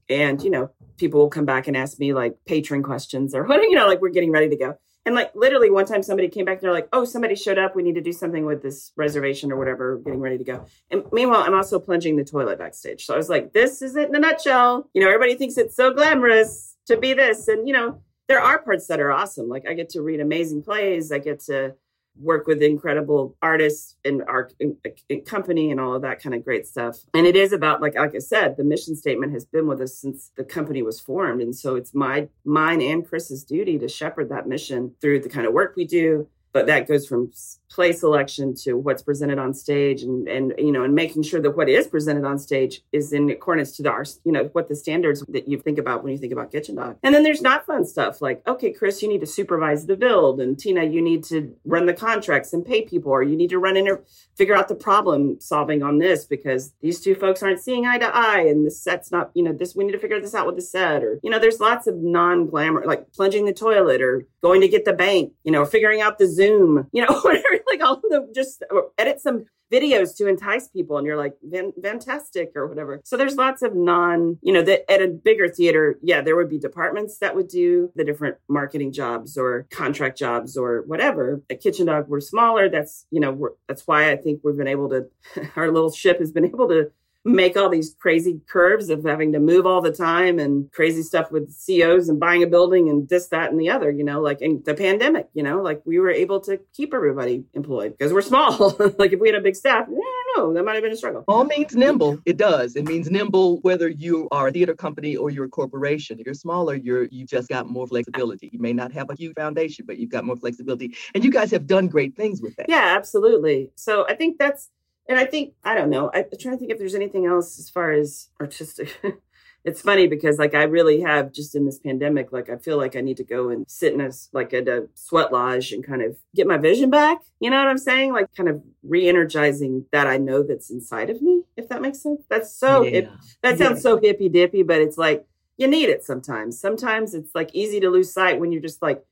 And, 0.08 0.42
you 0.42 0.50
know, 0.50 0.70
people 0.96 1.20
will 1.20 1.30
come 1.30 1.46
back 1.46 1.66
and 1.66 1.76
ask 1.76 1.98
me 1.98 2.14
like 2.14 2.36
patron 2.46 2.82
questions 2.82 3.34
or 3.34 3.44
what, 3.46 3.62
you 3.62 3.74
know, 3.74 3.86
like 3.86 4.00
we're 4.00 4.10
getting 4.10 4.30
ready 4.30 4.48
to 4.48 4.56
go. 4.56 4.78
And 5.07 5.14
like 5.14 5.31
literally 5.37 5.71
one 5.71 5.87
time 5.87 6.03
somebody 6.03 6.29
came 6.29 6.45
back 6.45 6.55
and 6.55 6.62
they're 6.62 6.73
like, 6.73 6.88
oh, 6.92 7.05
somebody 7.05 7.37
showed 7.37 7.59
up. 7.59 7.77
We 7.77 7.85
need 7.85 7.95
to 7.95 8.01
do 8.01 8.12
something 8.12 8.45
with 8.45 8.61
this 8.61 8.92
reservation 8.97 9.53
or 9.53 9.57
whatever, 9.57 9.99
getting 10.05 10.21
ready 10.21 10.37
to 10.37 10.45
go. 10.45 10.66
And 10.90 11.05
meanwhile, 11.12 11.42
I'm 11.42 11.55
also 11.55 11.79
plunging 11.79 12.16
the 12.16 12.25
toilet 12.25 12.59
backstage. 12.59 13.07
So 13.07 13.14
I 13.14 13.16
was 13.16 13.29
like, 13.29 13.53
this 13.53 13.83
is 13.83 13.95
it 13.95 14.09
in 14.09 14.16
a 14.16 14.19
nutshell. 14.19 14.90
You 14.92 15.03
know, 15.03 15.09
everybody 15.09 15.37
thinks 15.37 15.57
it's 15.57 15.77
so 15.77 15.92
glamorous 15.92 16.77
to 16.87 16.99
be 16.99 17.14
this. 17.14 17.47
And, 17.47 17.69
you 17.69 17.73
know, 17.73 18.03
there 18.29 18.42
are 18.42 18.59
parts 18.59 18.88
that 18.88 19.01
are 19.01 19.12
awesome. 19.12 19.49
Like 19.49 19.64
I 19.69 19.75
get 19.75 19.90
to 19.90 20.03
read 20.03 20.21
amazing 20.21 20.62
plays. 20.62 21.12
I 21.12 21.19
get 21.19 21.40
to 21.45 21.75
work 22.20 22.46
with 22.46 22.62
incredible 22.62 23.37
artists 23.42 23.96
and 24.05 24.22
our 24.24 24.50
in, 24.61 24.76
in 25.09 25.20
company 25.22 25.70
and 25.70 25.81
all 25.81 25.94
of 25.94 26.02
that 26.02 26.22
kind 26.22 26.35
of 26.35 26.44
great 26.44 26.66
stuff. 26.66 26.98
And 27.14 27.26
it 27.26 27.37
is 27.37 27.52
about 27.52 27.81
like 27.81 27.94
like 27.96 28.14
I 28.14 28.18
said, 28.18 28.57
the 28.57 28.64
mission 28.64 28.96
statement 28.96 29.33
has 29.33 29.44
been 29.44 29.66
with 29.66 29.81
us 29.81 29.98
since 29.98 30.33
the 30.37 30.44
company 30.44 30.83
was 30.83 31.00
formed, 31.00 31.42
and 31.42 31.55
so 31.55 31.76
it's 31.76 31.94
my 31.94 32.29
mine 32.44 32.81
and 32.81 33.07
Chris's 33.07 33.44
duty 33.44 33.79
to 33.79 33.88
shepherd 33.88 34.29
that 34.31 34.46
mission 34.46 34.94
through 35.00 35.20
the 35.20 35.29
kind 35.29 35.46
of 35.46 35.52
work 35.52 35.74
we 35.76 35.85
do. 35.85 36.29
But 36.52 36.66
that 36.68 36.88
goes 36.88 37.07
from 37.07 37.33
play 37.70 37.92
selection 37.92 38.55
to 38.55 38.74
what's 38.74 39.02
presented 39.02 39.38
on 39.38 39.52
stage 39.52 40.02
and 40.02 40.29
and 40.29 40.55
you 40.59 40.72
know 40.72 40.85
and 40.85 40.94
making 40.94 41.22
sure 41.22 41.40
that 41.40 41.57
what 41.57 41.68
is 41.68 41.87
presented 41.87 42.24
on 42.24 42.38
stage 42.38 42.83
is 42.92 43.12
in 43.12 43.29
accordance 43.31 43.72
to 43.72 43.83
the 43.83 44.16
you 44.24 44.33
know 44.33 44.44
what 44.52 44.68
the 44.68 44.76
standards 44.76 45.24
that 45.29 45.48
you 45.48 45.59
think 45.59 45.79
about 45.79 46.02
when 46.02 46.12
you 46.12 46.18
think 46.18 46.33
about 46.33 46.52
kitchen 46.52 46.76
dog. 46.76 46.96
And 47.02 47.14
then 47.14 47.22
there's 47.22 47.42
not 47.42 47.66
fun 47.66 47.85
stuff 47.85 48.20
like 48.20 48.46
okay 48.46 48.72
chris 48.72 49.02
you 49.02 49.09
need 49.09 49.20
to 49.20 49.26
supervise 49.26 49.87
the 49.87 49.96
build 49.96 50.40
and 50.40 50.59
tina 50.59 50.85
you 50.85 51.02
need 51.02 51.24
to 51.24 51.55
run 51.64 51.87
the 51.87 51.94
contracts 51.94 52.52
and 52.52 52.64
pay 52.64 52.83
people 52.83 53.11
or 53.12 53.22
you 53.22 53.37
need 53.37 53.50
to 53.50 53.59
run 53.59 53.76
in 53.76 53.88
or 53.88 53.94
er, 53.94 54.05
figure 54.37 54.55
out 54.55 54.68
the 54.68 54.74
problem 54.74 55.40
solving 55.40 55.83
on 55.83 55.98
this 55.98 56.24
because 56.24 56.72
these 56.81 57.00
two 57.00 57.14
folks 57.14 57.42
aren't 57.42 57.61
seeing 57.61 57.87
eye 57.87 57.98
to 57.98 58.14
eye 58.14 58.40
and 58.40 58.66
the 58.66 58.70
set's 58.70 59.11
not 59.11 59.31
you 59.35 59.42
know 59.42 59.52
this 59.52 59.74
we 59.74 59.85
need 59.85 59.92
to 59.92 59.98
figure 59.98 60.20
this 60.20 60.35
out 60.35 60.46
with 60.46 60.57
the 60.57 60.62
set 60.62 61.02
or 61.02 61.18
you 61.22 61.31
know 61.31 61.38
there's 61.38 61.61
lots 61.61 61.87
of 61.87 61.96
non-glamour 61.96 62.85
like 62.85 63.12
plunging 63.12 63.44
the 63.44 63.52
toilet 63.52 64.00
or 64.00 64.26
going 64.42 64.61
to 64.61 64.68
get 64.68 64.85
the 64.85 64.92
bank 64.92 65.33
you 65.44 65.52
know 65.52 65.64
figuring 65.64 66.00
out 66.00 66.18
the 66.18 66.29
zoom 66.29 66.87
you 66.92 67.05
know 67.05 67.20
whatever 67.22 67.46
like 67.70 67.83
all 67.83 67.96
the 67.96 68.31
just 68.35 68.62
uh, 68.74 68.83
edit 68.98 69.20
some 69.20 69.46
videos 69.72 70.16
to 70.16 70.29
entice 70.29 70.68
people 70.68 70.96
and 70.96 71.07
you're 71.07 71.16
like 71.16 71.35
fantastic 71.83 72.52
or 72.55 72.68
whatever. 72.68 73.00
So 73.05 73.16
there's 73.16 73.37
lots 73.37 73.62
of 73.62 73.74
non 73.74 74.38
you 74.42 74.52
know 74.52 74.62
that 74.62 74.90
at 74.90 75.02
a 75.02 75.09
bigger 75.09 75.48
theater 75.48 75.98
yeah 76.02 76.20
there 76.20 76.37
would 76.37 76.48
be 76.48 76.59
departments 76.59 77.18
that 77.18 77.35
would 77.35 77.48
do 77.48 77.90
the 77.96 78.05
different 78.05 78.37
marketing 78.48 78.92
jobs 78.92 79.37
or 79.37 79.66
contract 79.70 80.18
jobs 80.18 80.57
or 80.57 80.83
whatever. 80.87 81.42
At 81.50 81.61
kitchen 81.61 81.87
dog 81.87 82.07
we're 82.09 82.20
smaller. 82.20 82.68
That's 82.68 83.07
you 83.11 83.20
know 83.20 83.48
that's 83.68 83.87
why 83.87 84.11
i 84.11 84.16
think 84.16 84.40
we've 84.44 84.57
been 84.57 84.68
able 84.68 84.88
to 84.90 85.07
our 85.57 85.70
little 85.72 85.90
ship 85.90 86.18
has 86.18 86.33
been 86.33 86.44
able 86.44 86.68
to 86.68 86.90
make 87.26 87.56
all 87.56 87.68
these 87.68 87.94
crazy 87.98 88.40
curves 88.46 88.88
of 88.88 89.04
having 89.04 89.32
to 89.32 89.40
move 89.40 89.66
all 89.66 89.80
the 89.80 89.92
time 89.92 90.38
and 90.38 90.70
crazy 90.72 91.02
stuff 91.02 91.30
with 91.30 91.52
CEOs 91.52 92.08
and 92.08 92.20
buying 92.20 92.42
a 92.42 92.46
building 92.46 92.88
and 92.88 93.08
this, 93.08 93.28
that, 93.28 93.50
and 93.50 93.60
the 93.60 93.68
other, 93.68 93.90
you 93.90 94.04
know, 94.04 94.20
like 94.20 94.40
in 94.40 94.62
the 94.64 94.74
pandemic, 94.74 95.28
you 95.34 95.42
know, 95.42 95.60
like 95.60 95.82
we 95.84 95.98
were 95.98 96.10
able 96.10 96.40
to 96.40 96.58
keep 96.72 96.94
everybody 96.94 97.44
employed 97.54 97.96
because 97.98 98.12
we're 98.12 98.22
small. 98.22 98.76
like 98.98 99.12
if 99.12 99.20
we 99.20 99.28
had 99.28 99.34
a 99.34 99.40
big 99.40 99.56
staff, 99.56 99.86
I 99.88 100.32
don't 100.36 100.54
that 100.54 100.64
might 100.64 100.74
have 100.74 100.82
been 100.82 100.92
a 100.92 100.96
struggle. 100.96 101.24
All 101.28 101.44
means 101.44 101.74
nimble. 101.74 102.18
It 102.24 102.36
does. 102.36 102.76
It 102.76 102.84
means 102.84 103.10
nimble 103.10 103.58
whether 103.58 103.88
you 103.88 104.28
are 104.30 104.48
a 104.48 104.52
theater 104.52 104.74
company 104.74 105.16
or 105.16 105.30
you're 105.30 105.46
a 105.46 105.48
corporation. 105.48 106.18
If 106.20 106.26
you're 106.26 106.34
smaller, 106.34 106.74
you're 106.74 107.04
you 107.04 107.26
just 107.26 107.48
got 107.48 107.68
more 107.68 107.86
flexibility. 107.86 108.50
You 108.52 108.60
may 108.60 108.72
not 108.72 108.92
have 108.92 109.10
a 109.10 109.14
huge 109.14 109.34
foundation, 109.34 109.84
but 109.86 109.98
you've 109.98 110.10
got 110.10 110.24
more 110.24 110.36
flexibility. 110.36 110.94
And 111.14 111.24
you 111.24 111.30
guys 111.30 111.50
have 111.50 111.66
done 111.66 111.88
great 111.88 112.16
things 112.16 112.40
with 112.40 112.56
that. 112.56 112.66
Yeah, 112.68 112.94
absolutely. 112.96 113.70
So 113.76 114.06
I 114.08 114.14
think 114.14 114.38
that's 114.38 114.70
and 115.09 115.19
I 115.19 115.25
think 115.25 115.55
I 115.64 115.75
don't 115.75 115.90
know. 115.90 116.11
I, 116.12 116.21
am 116.21 116.27
trying 116.40 116.55
to 116.55 116.59
think 116.59 116.71
if 116.71 116.79
there's 116.79 116.95
anything 116.95 117.27
else 117.27 117.59
as 117.59 117.71
far 117.71 117.92
as 117.92 118.29
artistic. 118.40 118.99
it's 119.64 119.83
funny 119.83 120.07
because 120.07 120.38
like 120.38 120.55
I 120.55 120.62
really 120.62 121.01
have 121.01 121.33
just 121.33 121.55
in 121.55 121.66
this 121.66 121.79
pandemic, 121.79 122.33
like 122.33 122.49
I 122.49 122.57
feel 122.57 122.77
like 122.77 122.95
I 122.95 123.01
need 123.01 123.16
to 123.16 123.25
go 123.25 123.49
and 123.49 123.69
sit 123.69 123.92
in 123.92 124.01
a 124.01 124.11
like 124.33 124.55
at 124.55 124.69
a 124.69 124.88
sweat 124.95 125.33
lodge 125.33 125.73
and 125.73 125.85
kind 125.85 126.03
of 126.03 126.16
get 126.35 126.47
my 126.47 126.57
vision 126.57 126.88
back. 126.88 127.19
You 127.40 127.51
know 127.51 127.59
what 127.59 127.69
I'm 127.69 127.79
saying? 127.79 128.12
Like 128.12 128.35
kind 128.37 128.49
of 128.49 128.62
re-energizing 128.85 129.87
that 129.90 130.07
I 130.07 130.19
know 130.19 130.42
that's 130.42 130.71
inside 130.71 131.11
of 131.11 131.21
me. 131.21 131.42
If 131.57 131.69
that 131.69 131.83
makes 131.83 132.01
sense. 132.01 132.23
That's 132.29 132.55
so. 132.55 132.83
Yeah. 132.83 132.90
It, 132.90 133.11
that 133.42 133.59
sounds 133.59 133.79
yeah. 133.79 133.83
so 133.83 133.99
hippy 133.99 134.29
dippy, 134.29 134.62
but 134.62 134.81
it's 134.81 134.99
like 134.99 135.27
you 135.57 135.66
need 135.66 135.88
it 135.88 136.05
sometimes. 136.05 136.61
Sometimes 136.61 137.14
it's 137.14 137.35
like 137.35 137.51
easy 137.53 137.81
to 137.81 137.90
lose 137.90 138.12
sight 138.12 138.38
when 138.38 138.53
you're 138.53 138.62
just 138.62 138.83
like 138.83 139.05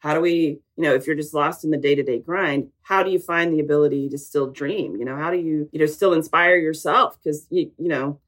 how 0.00 0.14
do 0.14 0.20
we 0.20 0.58
you 0.76 0.84
know 0.84 0.94
if 0.94 1.06
you're 1.06 1.16
just 1.16 1.32
lost 1.32 1.64
in 1.64 1.70
the 1.70 1.78
day-to-day 1.78 2.18
grind 2.18 2.68
how 2.90 3.04
do 3.04 3.10
you 3.12 3.20
find 3.20 3.52
the 3.52 3.60
ability 3.60 4.08
to 4.08 4.18
still 4.18 4.50
dream? 4.50 4.96
You 4.96 5.04
know 5.04 5.16
how 5.16 5.30
do 5.30 5.36
you 5.36 5.68
you 5.70 5.78
know 5.78 5.86
still 5.86 6.12
inspire 6.12 6.56
yourself? 6.56 7.16
Because 7.22 7.46
you 7.48 7.70
you 7.78 7.88
know 7.88 8.18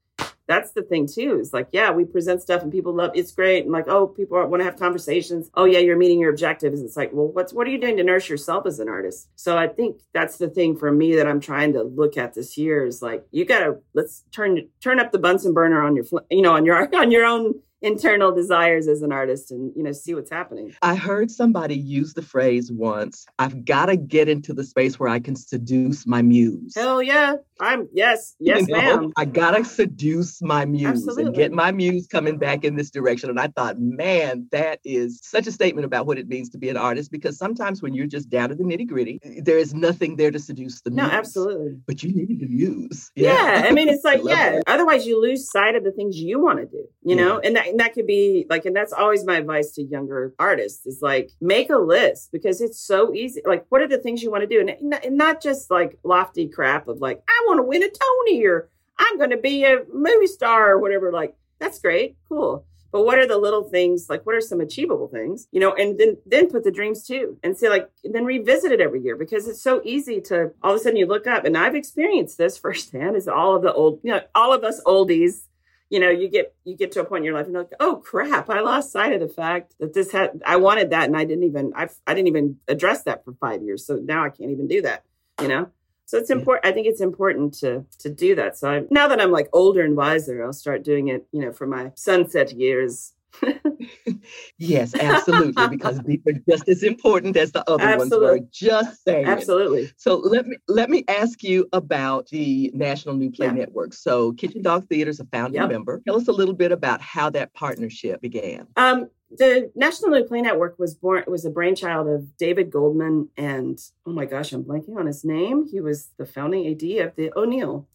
that's 0.47 0.71
the 0.71 0.83
thing 0.83 1.05
too 1.05 1.39
is 1.39 1.51
like 1.51 1.67
yeah 1.73 1.91
we 1.91 2.05
present 2.05 2.41
stuff 2.41 2.61
and 2.61 2.71
people 2.71 2.93
love 2.93 3.11
it's 3.13 3.31
great 3.31 3.63
and 3.63 3.71
like 3.73 3.87
oh 3.87 4.07
people 4.07 4.37
want 4.47 4.61
to 4.61 4.63
have 4.63 4.77
conversations. 4.77 5.49
Oh 5.55 5.65
yeah 5.65 5.79
you're 5.79 5.97
meeting 5.97 6.19
your 6.21 6.29
objectives. 6.29 6.81
It's 6.81 6.95
like 6.95 7.11
well 7.11 7.27
what's 7.27 7.51
what 7.51 7.67
are 7.67 7.71
you 7.71 7.77
doing 7.77 7.97
to 7.97 8.03
nurse 8.05 8.29
yourself 8.29 8.65
as 8.65 8.79
an 8.79 8.87
artist? 8.87 9.27
So 9.35 9.57
i 9.57 9.67
think 9.67 9.99
that's 10.13 10.37
the 10.37 10.49
thing 10.49 10.77
for 10.77 10.91
me 10.91 11.15
that 11.17 11.27
i'm 11.27 11.41
trying 11.41 11.73
to 11.73 11.83
look 11.83 12.15
at 12.15 12.33
this 12.33 12.57
year 12.57 12.85
is 12.85 13.01
like 13.01 13.25
you 13.31 13.43
gotta 13.43 13.79
let's 13.93 14.23
turn 14.31 14.69
turn 14.81 15.01
up 15.01 15.11
the 15.11 15.19
bunsen 15.19 15.53
burner 15.53 15.83
on 15.83 15.97
your 15.97 16.05
you 16.31 16.41
know 16.41 16.53
on 16.53 16.65
your 16.65 16.95
on 17.01 17.11
your 17.11 17.25
own 17.25 17.55
internal 17.83 18.31
desires 18.31 18.87
as 18.87 19.01
an 19.01 19.11
artist 19.11 19.51
and 19.51 19.71
you 19.75 19.83
know 19.83 19.91
see 19.91 20.15
what's 20.15 20.31
happening. 20.31 20.73
I 20.81 20.95
heard 20.95 21.29
somebody 21.29 21.75
use 21.75 22.13
the 22.13 22.21
phrase 22.21 22.71
once 22.71 23.25
i've 23.39 23.65
got 23.65 23.87
to 23.87 23.97
get 23.97 24.29
into 24.29 24.53
the 24.53 24.63
space 24.63 24.99
where 24.99 25.09
i 25.09 25.19
can 25.19 25.35
seduce 25.35 26.07
my 26.07 26.21
muse. 26.21 26.73
Hell 26.75 27.03
yeah. 27.03 27.35
I'm 27.59 27.87
yes 27.93 28.35
yes 28.39 28.61
you 28.67 28.67
know, 28.67 28.81
ma'am. 28.81 29.13
I 29.17 29.25
gotta 29.25 29.63
seduce 29.65 30.41
my 30.41 30.65
muse 30.65 30.85
Absolutely. 30.85 31.25
and 31.25 31.35
get 31.35 31.51
my 31.51 31.71
muse 31.71 32.07
coming 32.07 32.37
back 32.37 32.63
in 32.63 32.75
this 32.75 32.89
direction. 32.89 33.29
And 33.29 33.39
i 33.39 33.47
thought 33.47 33.79
man 33.79 34.47
that 34.51 34.79
is 34.85 35.19
such 35.21 35.45
a 35.47 35.51
statement 35.51 35.85
about 35.85 36.07
what 36.07 36.17
it 36.17 36.27
means 36.27 36.49
to 36.51 36.57
be 36.57 36.69
an 36.69 36.77
artist 36.77 37.11
because 37.11 37.37
sometimes 37.37 37.81
when 37.81 37.93
you're 37.93 38.07
just 38.07 38.29
down 38.29 38.49
to 38.49 38.55
the 38.55 38.63
nitty 38.63 38.87
gritty 38.87 39.19
there 39.43 39.57
is 39.57 39.73
nothing 39.73 40.15
there 40.15 40.31
to 40.31 40.39
seduce 40.39 40.81
the 40.81 40.89
no 40.89 41.03
muse. 41.03 41.13
absolutely. 41.13 41.77
But 41.85 42.01
you 42.01 42.13
need 42.13 42.39
the 42.39 42.47
muse. 42.47 43.11
Yeah, 43.15 43.33
yeah. 43.33 43.67
i 43.67 43.71
mean 43.71 43.89
it's 43.89 44.03
like 44.11 44.21
yeah 44.23 44.53
that. 44.53 44.63
otherwise 44.67 45.05
you 45.05 45.21
lose 45.21 45.51
sight 45.51 45.75
of 45.75 45.83
the 45.83 45.91
things 45.91 46.17
you 46.17 46.39
want 46.39 46.59
to 46.59 46.65
do 46.65 46.87
you 47.03 47.15
know? 47.15 47.39
And 47.39 47.55
that 47.55 47.72
and 47.73 47.79
that 47.79 47.93
could 47.93 48.05
be 48.05 48.45
like, 48.51 48.65
and 48.65 48.75
that's 48.75 48.93
always 48.93 49.25
my 49.25 49.37
advice 49.37 49.71
to 49.71 49.81
younger 49.81 50.35
artists 50.37 50.85
is 50.85 50.99
like, 51.01 51.31
make 51.41 51.71
a 51.71 51.77
list 51.77 52.31
because 52.31 52.61
it's 52.61 52.79
so 52.79 53.11
easy. 53.15 53.41
Like, 53.45 53.65
what 53.69 53.81
are 53.81 53.87
the 53.87 53.97
things 53.97 54.21
you 54.21 54.29
want 54.29 54.41
to 54.41 54.47
do? 54.47 54.61
And 54.61 55.17
not 55.17 55.41
just 55.41 55.71
like 55.71 55.97
lofty 56.03 56.47
crap 56.47 56.87
of 56.87 56.99
like, 56.99 57.23
I 57.27 57.43
want 57.47 57.57
to 57.57 57.63
win 57.63 57.81
a 57.81 57.89
Tony 57.89 58.45
or 58.45 58.69
I'm 58.99 59.17
going 59.17 59.31
to 59.31 59.37
be 59.37 59.65
a 59.65 59.79
movie 59.91 60.27
star 60.27 60.73
or 60.73 60.79
whatever. 60.79 61.11
Like, 61.11 61.35
that's 61.59 61.79
great. 61.79 62.15
Cool. 62.29 62.63
But 62.91 63.05
what 63.05 63.17
are 63.17 63.27
the 63.27 63.39
little 63.39 63.63
things? 63.63 64.05
Like, 64.07 64.23
what 64.23 64.35
are 64.35 64.41
some 64.41 64.61
achievable 64.61 65.07
things? 65.07 65.47
You 65.51 65.59
know, 65.59 65.73
and 65.73 65.99
then 65.99 66.17
then 66.27 66.47
put 66.47 66.63
the 66.63 66.69
dreams 66.69 67.03
too, 67.03 67.39
and 67.41 67.57
say 67.57 67.67
like, 67.67 67.89
and 68.03 68.13
then 68.13 68.23
revisit 68.23 68.71
it 68.71 68.81
every 68.81 69.01
year 69.01 69.15
because 69.15 69.47
it's 69.47 69.63
so 69.63 69.81
easy 69.83 70.21
to 70.21 70.51
all 70.61 70.75
of 70.75 70.79
a 70.79 70.83
sudden 70.83 70.97
you 70.97 71.07
look 71.07 71.25
up, 71.25 71.43
and 71.43 71.57
I've 71.57 71.73
experienced 71.73 72.37
this 72.37 72.55
firsthand. 72.55 73.15
Is 73.15 73.27
all 73.27 73.55
of 73.55 73.63
the 73.63 73.73
old, 73.73 73.99
you 74.03 74.11
know, 74.11 74.21
all 74.35 74.53
of 74.53 74.63
us 74.63 74.79
oldies 74.85 75.47
you 75.93 75.99
know, 75.99 76.09
you 76.09 76.27
get 76.27 76.55
you 76.63 76.75
get 76.75 76.91
to 76.93 77.01
a 77.01 77.05
point 77.05 77.19
in 77.21 77.25
your 77.25 77.35
life 77.35 77.45
and 77.45 77.53
you're 77.53 77.61
like, 77.61 77.73
oh 77.79 77.97
crap, 77.97 78.49
I 78.49 78.61
lost 78.61 78.91
sight 78.91 79.13
of 79.13 79.19
the 79.19 79.31
fact 79.31 79.75
that 79.79 79.93
this 79.93 80.11
had 80.11 80.41
I 80.43 80.55
wanted 80.55 80.89
that 80.89 81.03
and 81.03 81.15
I 81.15 81.23
didn't 81.23 81.43
even 81.43 81.71
I 81.75 81.87
I 82.07 82.15
didn't 82.15 82.29
even 82.29 82.57
address 82.67 83.03
that 83.03 83.23
for 83.23 83.33
five 83.33 83.61
years. 83.61 83.85
So 83.85 83.97
now 83.97 84.25
I 84.25 84.29
can't 84.29 84.49
even 84.49 84.67
do 84.67 84.81
that. 84.81 85.03
You 85.39 85.47
know. 85.47 85.69
So 86.05 86.17
it's 86.17 86.31
important. 86.31 86.65
I 86.65 86.71
think 86.71 86.87
it's 86.87 86.99
important 86.99 87.53
to 87.59 87.85
to 87.99 88.09
do 88.09 88.33
that. 88.33 88.57
So 88.57 88.71
I, 88.71 88.81
now 88.89 89.07
that 89.07 89.21
I'm 89.21 89.31
like 89.31 89.49
older 89.53 89.83
and 89.83 89.95
wiser, 89.95 90.43
I'll 90.43 90.51
start 90.51 90.83
doing 90.83 91.09
it. 91.09 91.27
You 91.31 91.41
know, 91.41 91.53
for 91.53 91.67
my 91.67 91.91
sunset 91.93 92.53
years 92.53 93.13
yes, 94.57 94.95
absolutely, 94.95 95.67
because 95.69 95.99
these 95.99 96.19
are 96.27 96.33
just 96.49 96.67
as 96.69 96.83
important 96.83 97.35
as 97.37 97.51
the 97.51 97.69
other 97.69 97.83
absolutely. 97.83 98.27
ones 98.27 98.41
were. 98.41 98.47
Just 98.51 99.03
saying. 99.03 99.25
Absolutely. 99.25 99.91
So 99.97 100.17
let 100.17 100.47
me 100.47 100.57
let 100.67 100.89
me 100.89 101.03
ask 101.07 101.43
you 101.43 101.67
about 101.73 102.27
the 102.29 102.71
National 102.73 103.15
New 103.15 103.31
Play 103.31 103.47
yeah. 103.47 103.53
Network. 103.53 103.93
So 103.93 104.33
Kitchen 104.33 104.61
Dog 104.61 104.87
Theater 104.87 105.09
is 105.09 105.19
a 105.19 105.25
founding 105.25 105.61
yep. 105.61 105.71
member. 105.71 106.01
Tell 106.05 106.15
us 106.15 106.27
a 106.27 106.31
little 106.31 106.53
bit 106.53 106.71
about 106.71 107.01
how 107.01 107.29
that 107.31 107.53
partnership 107.53 108.21
began. 108.21 108.67
Um, 108.75 109.09
the 109.31 109.71
National 109.75 110.11
New 110.11 110.25
Play 110.25 110.41
Network 110.41 110.77
was 110.77 110.93
born 110.95 111.23
was 111.27 111.45
a 111.45 111.49
brainchild 111.49 112.07
of 112.07 112.37
David 112.37 112.71
Goldman 112.71 113.29
and 113.37 113.79
oh 114.05 114.13
my 114.13 114.25
gosh, 114.25 114.51
I'm 114.53 114.63
blanking 114.63 114.97
on 114.97 115.07
his 115.07 115.23
name. 115.23 115.67
He 115.69 115.81
was 115.81 116.09
the 116.17 116.25
founding 116.25 116.67
AD 116.67 117.07
of 117.07 117.15
the 117.15 117.31
O'Neill 117.35 117.87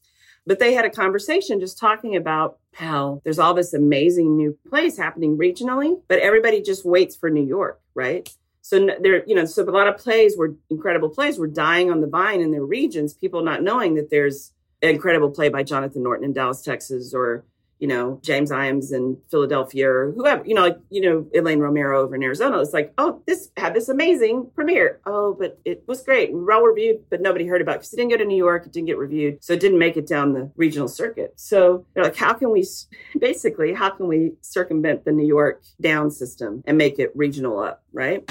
but 0.49 0.59
they 0.59 0.73
had 0.73 0.87
a 0.87 0.91
conversation 0.91 1.61
just 1.61 1.79
talking 1.79 2.17
about 2.17 2.59
how 2.79 3.21
there's 3.25 3.41
all 3.41 3.55
this 3.55 3.75
amazing 3.75 4.37
new 4.37 4.57
plays 4.69 4.97
happening 4.97 5.37
regionally, 5.37 6.01
but 6.07 6.21
everybody 6.21 6.63
just 6.63 6.85
waits 6.85 7.17
for 7.17 7.29
New 7.29 7.45
York, 7.45 7.81
right? 7.95 8.33
So 8.63 8.89
there, 9.01 9.25
you 9.27 9.35
know, 9.35 9.47
so 9.47 9.63
a 9.63 9.71
lot 9.71 9.89
of 9.89 9.99
plays 9.99 10.37
were 10.37 10.55
incredible 10.71 11.09
plays 11.09 11.39
were 11.39 11.49
dying 11.49 11.91
on 11.91 12.01
the 12.01 12.07
vine 12.07 12.41
in 12.41 12.53
their 12.53 12.65
regions, 12.65 13.15
people 13.15 13.43
not 13.43 13.63
knowing 13.63 13.95
that 13.95 14.11
there's 14.11 14.53
an 14.81 14.91
incredible 14.91 15.31
play 15.31 15.49
by 15.49 15.65
Jonathan 15.65 16.05
Norton 16.05 16.25
in 16.25 16.33
Dallas, 16.33 16.63
Texas, 16.63 17.13
or 17.13 17.45
you 17.79 17.87
know, 17.87 18.21
James 18.23 18.51
Ijames 18.51 18.93
in 18.93 19.19
Philadelphia 19.31 19.89
or 19.89 20.13
whoever, 20.13 20.45
you 20.45 20.55
know, 20.55 20.63
like, 20.63 20.79
you 20.91 21.01
know, 21.01 21.27
Elaine 21.35 21.61
Romero 21.61 22.03
over 22.03 22.17
in 22.17 22.23
Arizona. 22.23 22.61
It's 22.61 22.73
like, 22.73 22.93
oh, 22.99 23.23
this 23.27 23.51
had 23.57 23.75
this 23.75 23.89
amazing 23.89 24.51
premiere. 24.55 25.01
Oh, 25.07 25.37
but 25.39 25.61
it 25.65 25.85
was 25.87 26.03
great 26.03 26.31
and 26.31 26.45
well 26.45 26.63
reviewed, 26.63 27.05
but 27.09 27.21
nobody 27.21 27.47
heard 27.47 27.61
about 27.61 27.77
it 27.77 27.79
because 27.79 27.93
it 27.93 27.97
didn't 27.97 28.11
go 28.11 28.17
to 28.17 28.25
New 28.25 28.37
York. 28.37 28.67
It 28.67 28.73
didn't 28.73 28.89
get 28.89 28.99
reviewed. 28.99 29.43
So 29.45 29.53
it 29.53 29.61
didn't 29.61 29.79
make 29.79 29.97
it 29.97 30.09
down 30.09 30.33
the 30.33 30.51
regional 30.57 30.89
circuit. 30.89 31.35
So 31.37 31.87
they're 31.95 32.05
like, 32.05 32.17
how 32.17 32.35
can 32.35 32.51
we, 32.51 32.67
basically, 33.19 33.73
how 33.75 33.91
can 33.91 34.09
we 34.09 34.33
circumvent 34.41 35.05
the 35.05 35.13
New 35.13 35.27
York 35.27 35.63
down 35.81 36.11
system 36.11 36.65
and 36.67 36.77
make 36.77 36.99
it 36.99 37.13
regional 37.15 37.61
up, 37.61 37.85
right? 37.93 38.29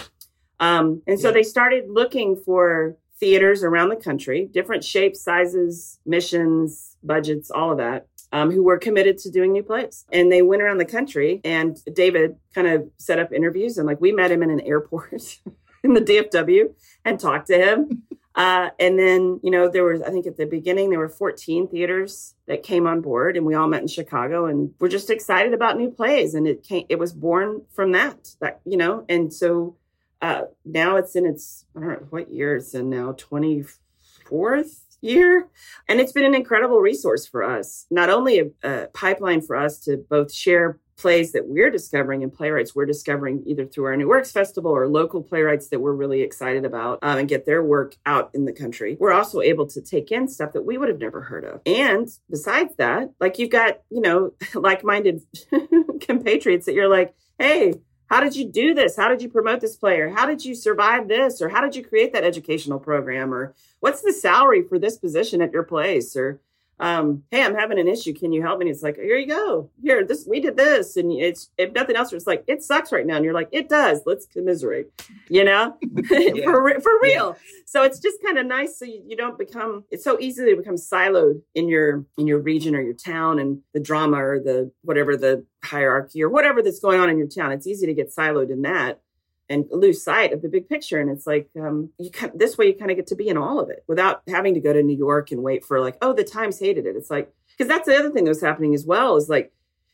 Um, 0.60 1.04
and 1.08 1.20
so 1.20 1.30
yeah. 1.30 1.36
they 1.36 1.44
started 1.44 1.86
looking 1.88 2.36
for 2.36 2.98
theaters 3.20 3.64
around 3.64 3.90
the 3.90 3.96
country, 3.96 4.50
different 4.52 4.84
shapes, 4.84 5.22
sizes, 5.22 6.00
missions, 6.06 6.98
budgets, 7.04 7.50
all 7.50 7.72
of 7.72 7.78
that 7.78 8.08
um, 8.32 8.52
who 8.52 8.64
were 8.64 8.78
committed 8.78 9.18
to 9.20 9.32
doing 9.32 9.52
new 9.52 9.64
plays. 9.64 10.06
And 10.12 10.32
they 10.32 10.42
went 10.42 10.62
around 10.62 10.78
the 10.78 10.86
country, 10.86 11.42
and 11.44 11.78
David 11.94 12.38
kind 12.54 12.68
of 12.68 12.90
set 12.98 13.20
up 13.20 13.32
interviews. 13.32 13.78
And 13.78 13.88
like 13.88 14.02
we 14.02 14.12
met 14.12 14.32
him 14.32 14.44
in 14.44 14.50
an 14.50 14.62
airport 14.62 15.40
in 15.84 15.94
the 15.94 16.02
DFW 16.02 16.74
and 17.06 17.20
talked 17.20 17.48
to 17.48 17.58
him. 17.58 18.04
Uh, 18.38 18.70
and 18.80 19.00
then, 19.00 19.40
you 19.42 19.50
know, 19.50 19.68
there 19.68 19.84
was, 19.84 20.00
I 20.04 20.12
think 20.12 20.28
at 20.28 20.38
the 20.38 20.46
beginning, 20.46 20.92
there 20.92 21.00
were 21.00 21.10
14 21.10 21.70
theaters 21.70 22.36
that 22.46 22.62
came 22.62 22.86
on 22.86 23.02
board 23.02 23.36
and 23.36 23.48
we 23.48 23.56
all 23.56 23.68
met 23.68 23.82
in 23.82 23.88
Chicago 23.88 24.46
and 24.46 24.76
we're 24.80 24.90
just 24.90 25.10
excited 25.10 25.56
about 25.56 25.76
new 25.76 25.90
plays. 25.90 26.36
And 26.36 26.48
it 26.48 26.62
came, 26.62 26.86
it 26.88 27.00
was 27.00 27.14
born 27.14 27.64
from 27.72 27.94
that, 27.94 28.36
that, 28.40 28.62
you 28.64 28.78
know, 28.78 29.04
and 29.10 29.34
so 29.34 29.76
uh, 30.22 30.42
now 30.64 30.98
it's 30.98 31.16
in 31.16 31.26
its 31.26 31.66
I 31.76 31.80
don't 31.80 31.90
know 31.90 32.08
what 32.12 32.32
year 32.32 32.56
it's 32.56 32.76
in 32.76 32.92
now, 32.92 33.14
24th 33.14 34.82
year. 35.08 35.48
And 35.88 36.00
it's 36.00 36.12
been 36.12 36.26
an 36.26 36.36
incredible 36.36 36.80
resource 36.80 37.26
for 37.26 37.44
us. 37.44 37.86
Not 37.90 38.10
only 38.10 38.40
a, 38.40 38.46
a 38.64 38.88
pipeline 38.88 39.42
for 39.42 39.56
us 39.56 39.80
to 39.82 39.98
both 39.98 40.34
share 40.34 40.80
plays 40.98 41.32
that 41.32 41.48
we're 41.48 41.70
discovering 41.70 42.24
and 42.24 42.34
playwrights 42.34 42.76
we're 42.76 42.86
discovering 42.86 43.44
either 43.46 43.66
through 43.66 43.86
our 43.86 43.96
new 43.96 44.08
works 44.08 44.32
festival 44.32 44.72
or 44.72 44.88
local 44.88 45.22
playwrights 45.22 45.70
that 45.70 45.80
we're 45.80 45.94
really 45.94 46.22
excited 46.22 46.66
about 46.66 47.00
um, 47.04 47.20
and 47.20 47.30
get 47.30 47.46
their 47.46 47.64
work 47.64 47.96
out 48.06 48.32
in 48.34 48.46
the 48.46 48.52
country 48.52 48.98
we're 49.00 49.14
also 49.14 49.40
able 49.40 49.68
to 49.68 49.82
take 49.82 50.12
in 50.12 50.28
stuff 50.28 50.54
that 50.54 50.66
we 50.66 50.78
would 50.78 50.90
have 50.90 51.00
never 51.00 51.22
heard 51.22 51.46
of 51.46 51.62
and 51.66 52.10
besides 52.30 52.76
that 52.78 53.12
like 53.20 53.38
you've 53.38 53.52
got 53.52 53.82
you 53.92 54.02
know 54.02 54.34
like-minded 54.56 55.22
compatriots 56.02 56.66
that 56.66 56.74
you're 56.74 56.90
like 56.90 57.14
hey 57.38 57.74
how 58.10 58.22
did 58.22 58.36
you 58.36 58.46
do 58.46 58.74
this? 58.74 58.96
How 58.96 59.10
did 59.10 59.22
you 59.22 59.30
promote 59.30 59.60
this 59.60 59.76
player? 59.76 60.10
How 60.10 60.26
did 60.26 60.44
you 60.44 60.56
survive 60.56 61.08
this? 61.08 61.42
Or 61.42 61.50
how 61.50 61.62
did 61.62 61.76
you 61.76 61.84
create 61.84 62.14
that 62.14 62.24
educational 62.24 62.80
program? 62.80 63.34
Or 63.34 63.54
what's 63.80 64.02
the 64.02 64.14
salary 64.14 64.64
for 64.64 64.80
this 64.80 64.98
position 64.98 65.42
at 65.42 65.52
your 65.52 65.64
place? 65.64 66.16
Or 66.16 66.40
um, 66.80 67.24
hey, 67.32 67.44
I'm 67.44 67.56
having 67.56 67.80
an 67.80 67.88
issue. 67.88 68.14
Can 68.14 68.32
you 68.32 68.44
help 68.44 68.60
me? 68.60 68.68
And 68.68 68.74
it's 68.76 68.84
like, 68.84 68.98
here 68.98 69.18
you 69.18 69.28
go. 69.28 69.70
Here, 69.82 70.06
this 70.06 70.28
we 70.28 70.40
did 70.40 70.58
this, 70.58 70.96
and 70.96 71.12
it's 71.12 71.50
if 71.58 71.74
nothing 71.74 71.96
else, 71.96 72.14
it's 72.14 72.28
like 72.28 72.44
it 72.48 72.62
sucks 72.62 72.92
right 72.92 73.06
now, 73.06 73.16
and 73.16 73.26
you're 73.26 73.34
like, 73.34 73.50
it 73.52 73.68
does. 73.68 74.02
Let's 74.06 74.28
commiserate, 74.28 74.88
you 75.28 75.44
know, 75.44 75.76
for 76.08 76.80
for 76.80 76.92
real. 77.02 77.36
Yeah. 77.36 77.62
So 77.66 77.84
it's 77.84 78.00
just 78.00 78.22
kind 78.24 78.38
of 78.38 78.46
nice, 78.46 78.78
so 78.78 78.86
you, 78.86 79.02
you 79.08 79.18
don't 79.18 79.38
become. 79.40 79.86
It's 79.90 80.04
so 80.04 80.20
easy 80.20 80.46
to 80.46 80.56
become 80.56 80.76
siloed 80.76 81.42
in 81.56 81.68
your 81.68 82.06
in 82.18 82.28
your 82.28 82.40
region 82.40 82.76
or 82.76 82.82
your 82.82 82.94
town, 82.94 83.40
and 83.40 83.60
the 83.74 83.80
drama 83.80 84.24
or 84.24 84.40
the 84.40 84.72
whatever 84.84 85.18
the 85.18 85.46
hierarchy 85.64 86.22
or 86.22 86.30
whatever 86.30 86.62
that's 86.62 86.80
going 86.80 87.00
on 87.00 87.10
in 87.10 87.18
your 87.18 87.28
town. 87.28 87.52
It's 87.52 87.66
easy 87.66 87.88
to 87.88 87.94
get 87.94 88.16
siloed 88.16 88.52
in 88.52 88.62
that 88.62 89.02
and 89.50 89.66
lose 89.72 90.04
sight 90.04 90.34
of 90.34 90.42
the 90.42 90.50
big 90.50 90.68
picture. 90.68 91.00
And 91.00 91.10
it's 91.10 91.26
like 91.26 91.50
um, 91.60 91.90
you 91.98 92.12
kind 92.12 92.32
this 92.36 92.58
way 92.58 92.68
you 92.68 92.76
kind 92.76 92.92
of 92.92 92.98
get 92.98 93.08
to 93.08 93.16
be 93.16 93.30
in 93.30 93.38
all 93.38 93.60
of 93.60 93.70
it 93.70 93.84
without 93.88 94.22
having 94.28 94.54
to 94.54 94.60
go 94.60 94.74
to 94.74 94.84
New 94.84 94.98
York 94.98 95.32
and 95.32 95.44
wait 95.44 95.66
for 95.66 95.80
like, 95.80 95.98
oh, 96.02 96.14
the 96.14 96.24
Times 96.24 96.60
hated 96.60 96.86
it. 96.86 96.96
It's 96.96 97.10
like 97.10 97.32
because 97.58 97.70
that's 97.70 97.88
the 97.88 97.98
other 97.98 98.12
thing 98.12 98.26
that 98.26 98.32
was 98.32 98.42
happening 98.42 98.76
as 98.76 98.86
well 98.86 99.16
is 99.16 99.30
like, 99.30 99.52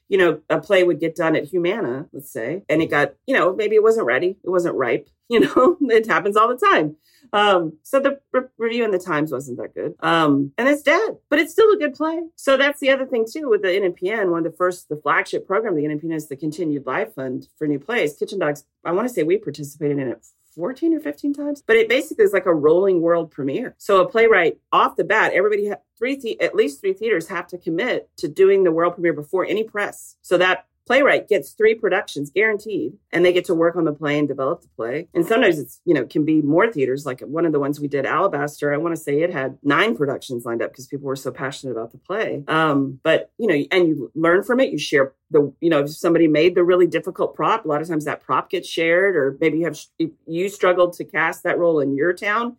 you 0.10 0.18
know, 0.18 0.42
a 0.50 0.60
play 0.60 0.84
would 0.84 1.00
get 1.00 1.16
done 1.16 1.36
at 1.36 1.46
Humana, 1.46 2.08
let's 2.12 2.32
say, 2.32 2.64
and 2.70 2.82
it 2.82 2.90
got, 2.90 3.14
you 3.26 3.36
know, 3.36 3.56
maybe 3.56 3.76
it 3.76 3.84
wasn't 3.84 4.06
ready, 4.06 4.38
it 4.44 4.50
wasn't 4.50 4.76
ripe. 4.76 5.10
You 5.30 5.40
know, 5.40 5.78
it 5.90 6.06
happens 6.06 6.38
all 6.38 6.50
the 6.50 6.58
time. 6.58 6.98
Um, 7.32 7.78
so 7.82 8.00
the 8.00 8.20
re- 8.34 8.50
review 8.60 8.84
in 8.84 8.92
the 8.92 9.00
Times 9.00 9.32
wasn't 9.32 9.58
that 9.58 9.74
good. 9.74 9.96
Um, 10.02 10.52
and 10.60 10.68
it's 10.68 10.84
dead, 10.84 11.18
but 11.30 11.40
it's 11.40 11.54
still 11.54 11.72
a 11.72 11.78
good 11.78 11.96
play. 11.96 12.22
So 12.36 12.56
that's 12.56 12.80
the 12.80 12.92
other 12.92 13.08
thing 13.08 13.26
too 13.28 13.50
with 13.50 13.64
the 13.64 13.70
NNPN. 13.70 14.30
One 14.30 14.46
of 14.46 14.52
the 14.52 14.58
first, 14.58 14.90
the 14.90 14.98
flagship 14.98 15.48
program, 15.48 15.76
the 15.76 15.86
NNPN 15.86 16.14
is 16.14 16.28
the 16.28 16.36
Continued 16.36 16.86
Life 16.86 17.16
Fund 17.16 17.48
for 17.58 17.66
new 17.66 17.80
plays. 17.80 18.16
Kitchen 18.16 18.38
Dogs. 18.38 18.66
I 18.86 18.92
want 18.92 19.08
to 19.08 19.14
say 19.14 19.24
we 19.24 19.38
participated 19.38 19.98
in 19.98 20.10
it 20.10 20.24
14 20.56 20.94
or 20.94 21.00
15 21.00 21.34
times, 21.34 21.64
but 21.66 21.76
it 21.76 21.90
basically 21.90 22.26
is 22.26 22.34
like 22.34 22.46
a 22.46 22.54
rolling 22.54 23.02
world 23.02 23.32
premiere. 23.32 23.76
So 23.78 24.02
a 24.02 24.10
playwright 24.10 24.58
off 24.72 24.96
the 24.96 25.04
bat, 25.04 25.34
everybody 25.34 25.70
ha- 25.70 25.76
three 25.98 26.38
at 26.40 26.56
least 26.56 26.82
three 26.82 26.94
theaters 26.94 27.28
have 27.28 27.48
to 27.48 27.58
commit 27.58 28.10
to 28.18 28.28
doing 28.28 28.64
the 28.64 28.72
world 28.72 28.94
premiere 28.94 29.14
before 29.14 29.46
any 29.46 29.64
press. 29.64 30.16
So 30.22 30.38
that 30.38 30.68
playwright 30.86 31.28
gets 31.28 31.52
three 31.52 31.76
productions 31.76 32.30
guaranteed 32.30 32.94
and 33.12 33.24
they 33.24 33.34
get 33.34 33.46
to 33.46 33.56
work 33.56 33.76
on 33.76 33.86
the 33.86 33.94
play 33.94 34.20
and 34.20 34.28
develop 34.28 34.62
the 34.62 34.68
play. 34.76 35.08
And 35.14 35.26
sometimes 35.26 35.60
it's 35.60 35.82
you 35.86 35.94
know 35.94 36.06
can 36.06 36.26
be 36.26 36.42
more 36.42 36.72
theaters 36.72 37.06
like 37.06 37.22
one 37.22 37.46
of 37.46 37.52
the 37.52 37.60
ones 37.60 37.80
we 37.80 37.88
did 37.88 38.06
alabaster. 38.06 38.74
I 38.74 38.78
want 38.78 38.96
to 38.96 39.02
say 39.02 39.22
it 39.22 39.32
had 39.32 39.58
nine 39.64 39.96
productions 39.96 40.46
lined 40.46 40.62
up 40.62 40.72
because 40.72 40.88
people 40.88 41.08
were 41.08 41.16
so 41.16 41.32
passionate 41.32 41.74
about 41.74 41.92
the 41.92 41.98
play. 41.98 42.44
Um, 42.48 43.00
but 43.04 43.32
you 43.38 43.48
know 43.48 43.66
and 43.72 43.88
you 43.88 44.12
learn 44.16 44.44
from 44.44 44.60
it. 44.60 44.72
You 44.72 44.78
share 44.78 45.14
the 45.32 45.54
you 45.60 45.70
know 45.70 45.82
if 45.82 45.90
somebody 45.90 46.28
made 46.28 46.56
the 46.56 46.64
really 46.64 46.88
difficult 46.88 47.36
prop 47.36 47.66
a 47.66 47.68
lot 47.68 47.82
of 47.82 47.88
times 47.88 48.06
that 48.06 48.22
prop 48.22 48.50
gets 48.50 48.70
shared 48.70 49.16
or 49.16 49.38
maybe 49.42 49.60
you 49.60 49.66
have 49.66 49.80
you 50.28 50.48
struggled 50.48 50.94
to 50.94 51.04
cast 51.04 51.44
that 51.44 51.58
role 51.58 51.80
in 51.80 51.96
your 51.96 52.14
town 52.14 52.56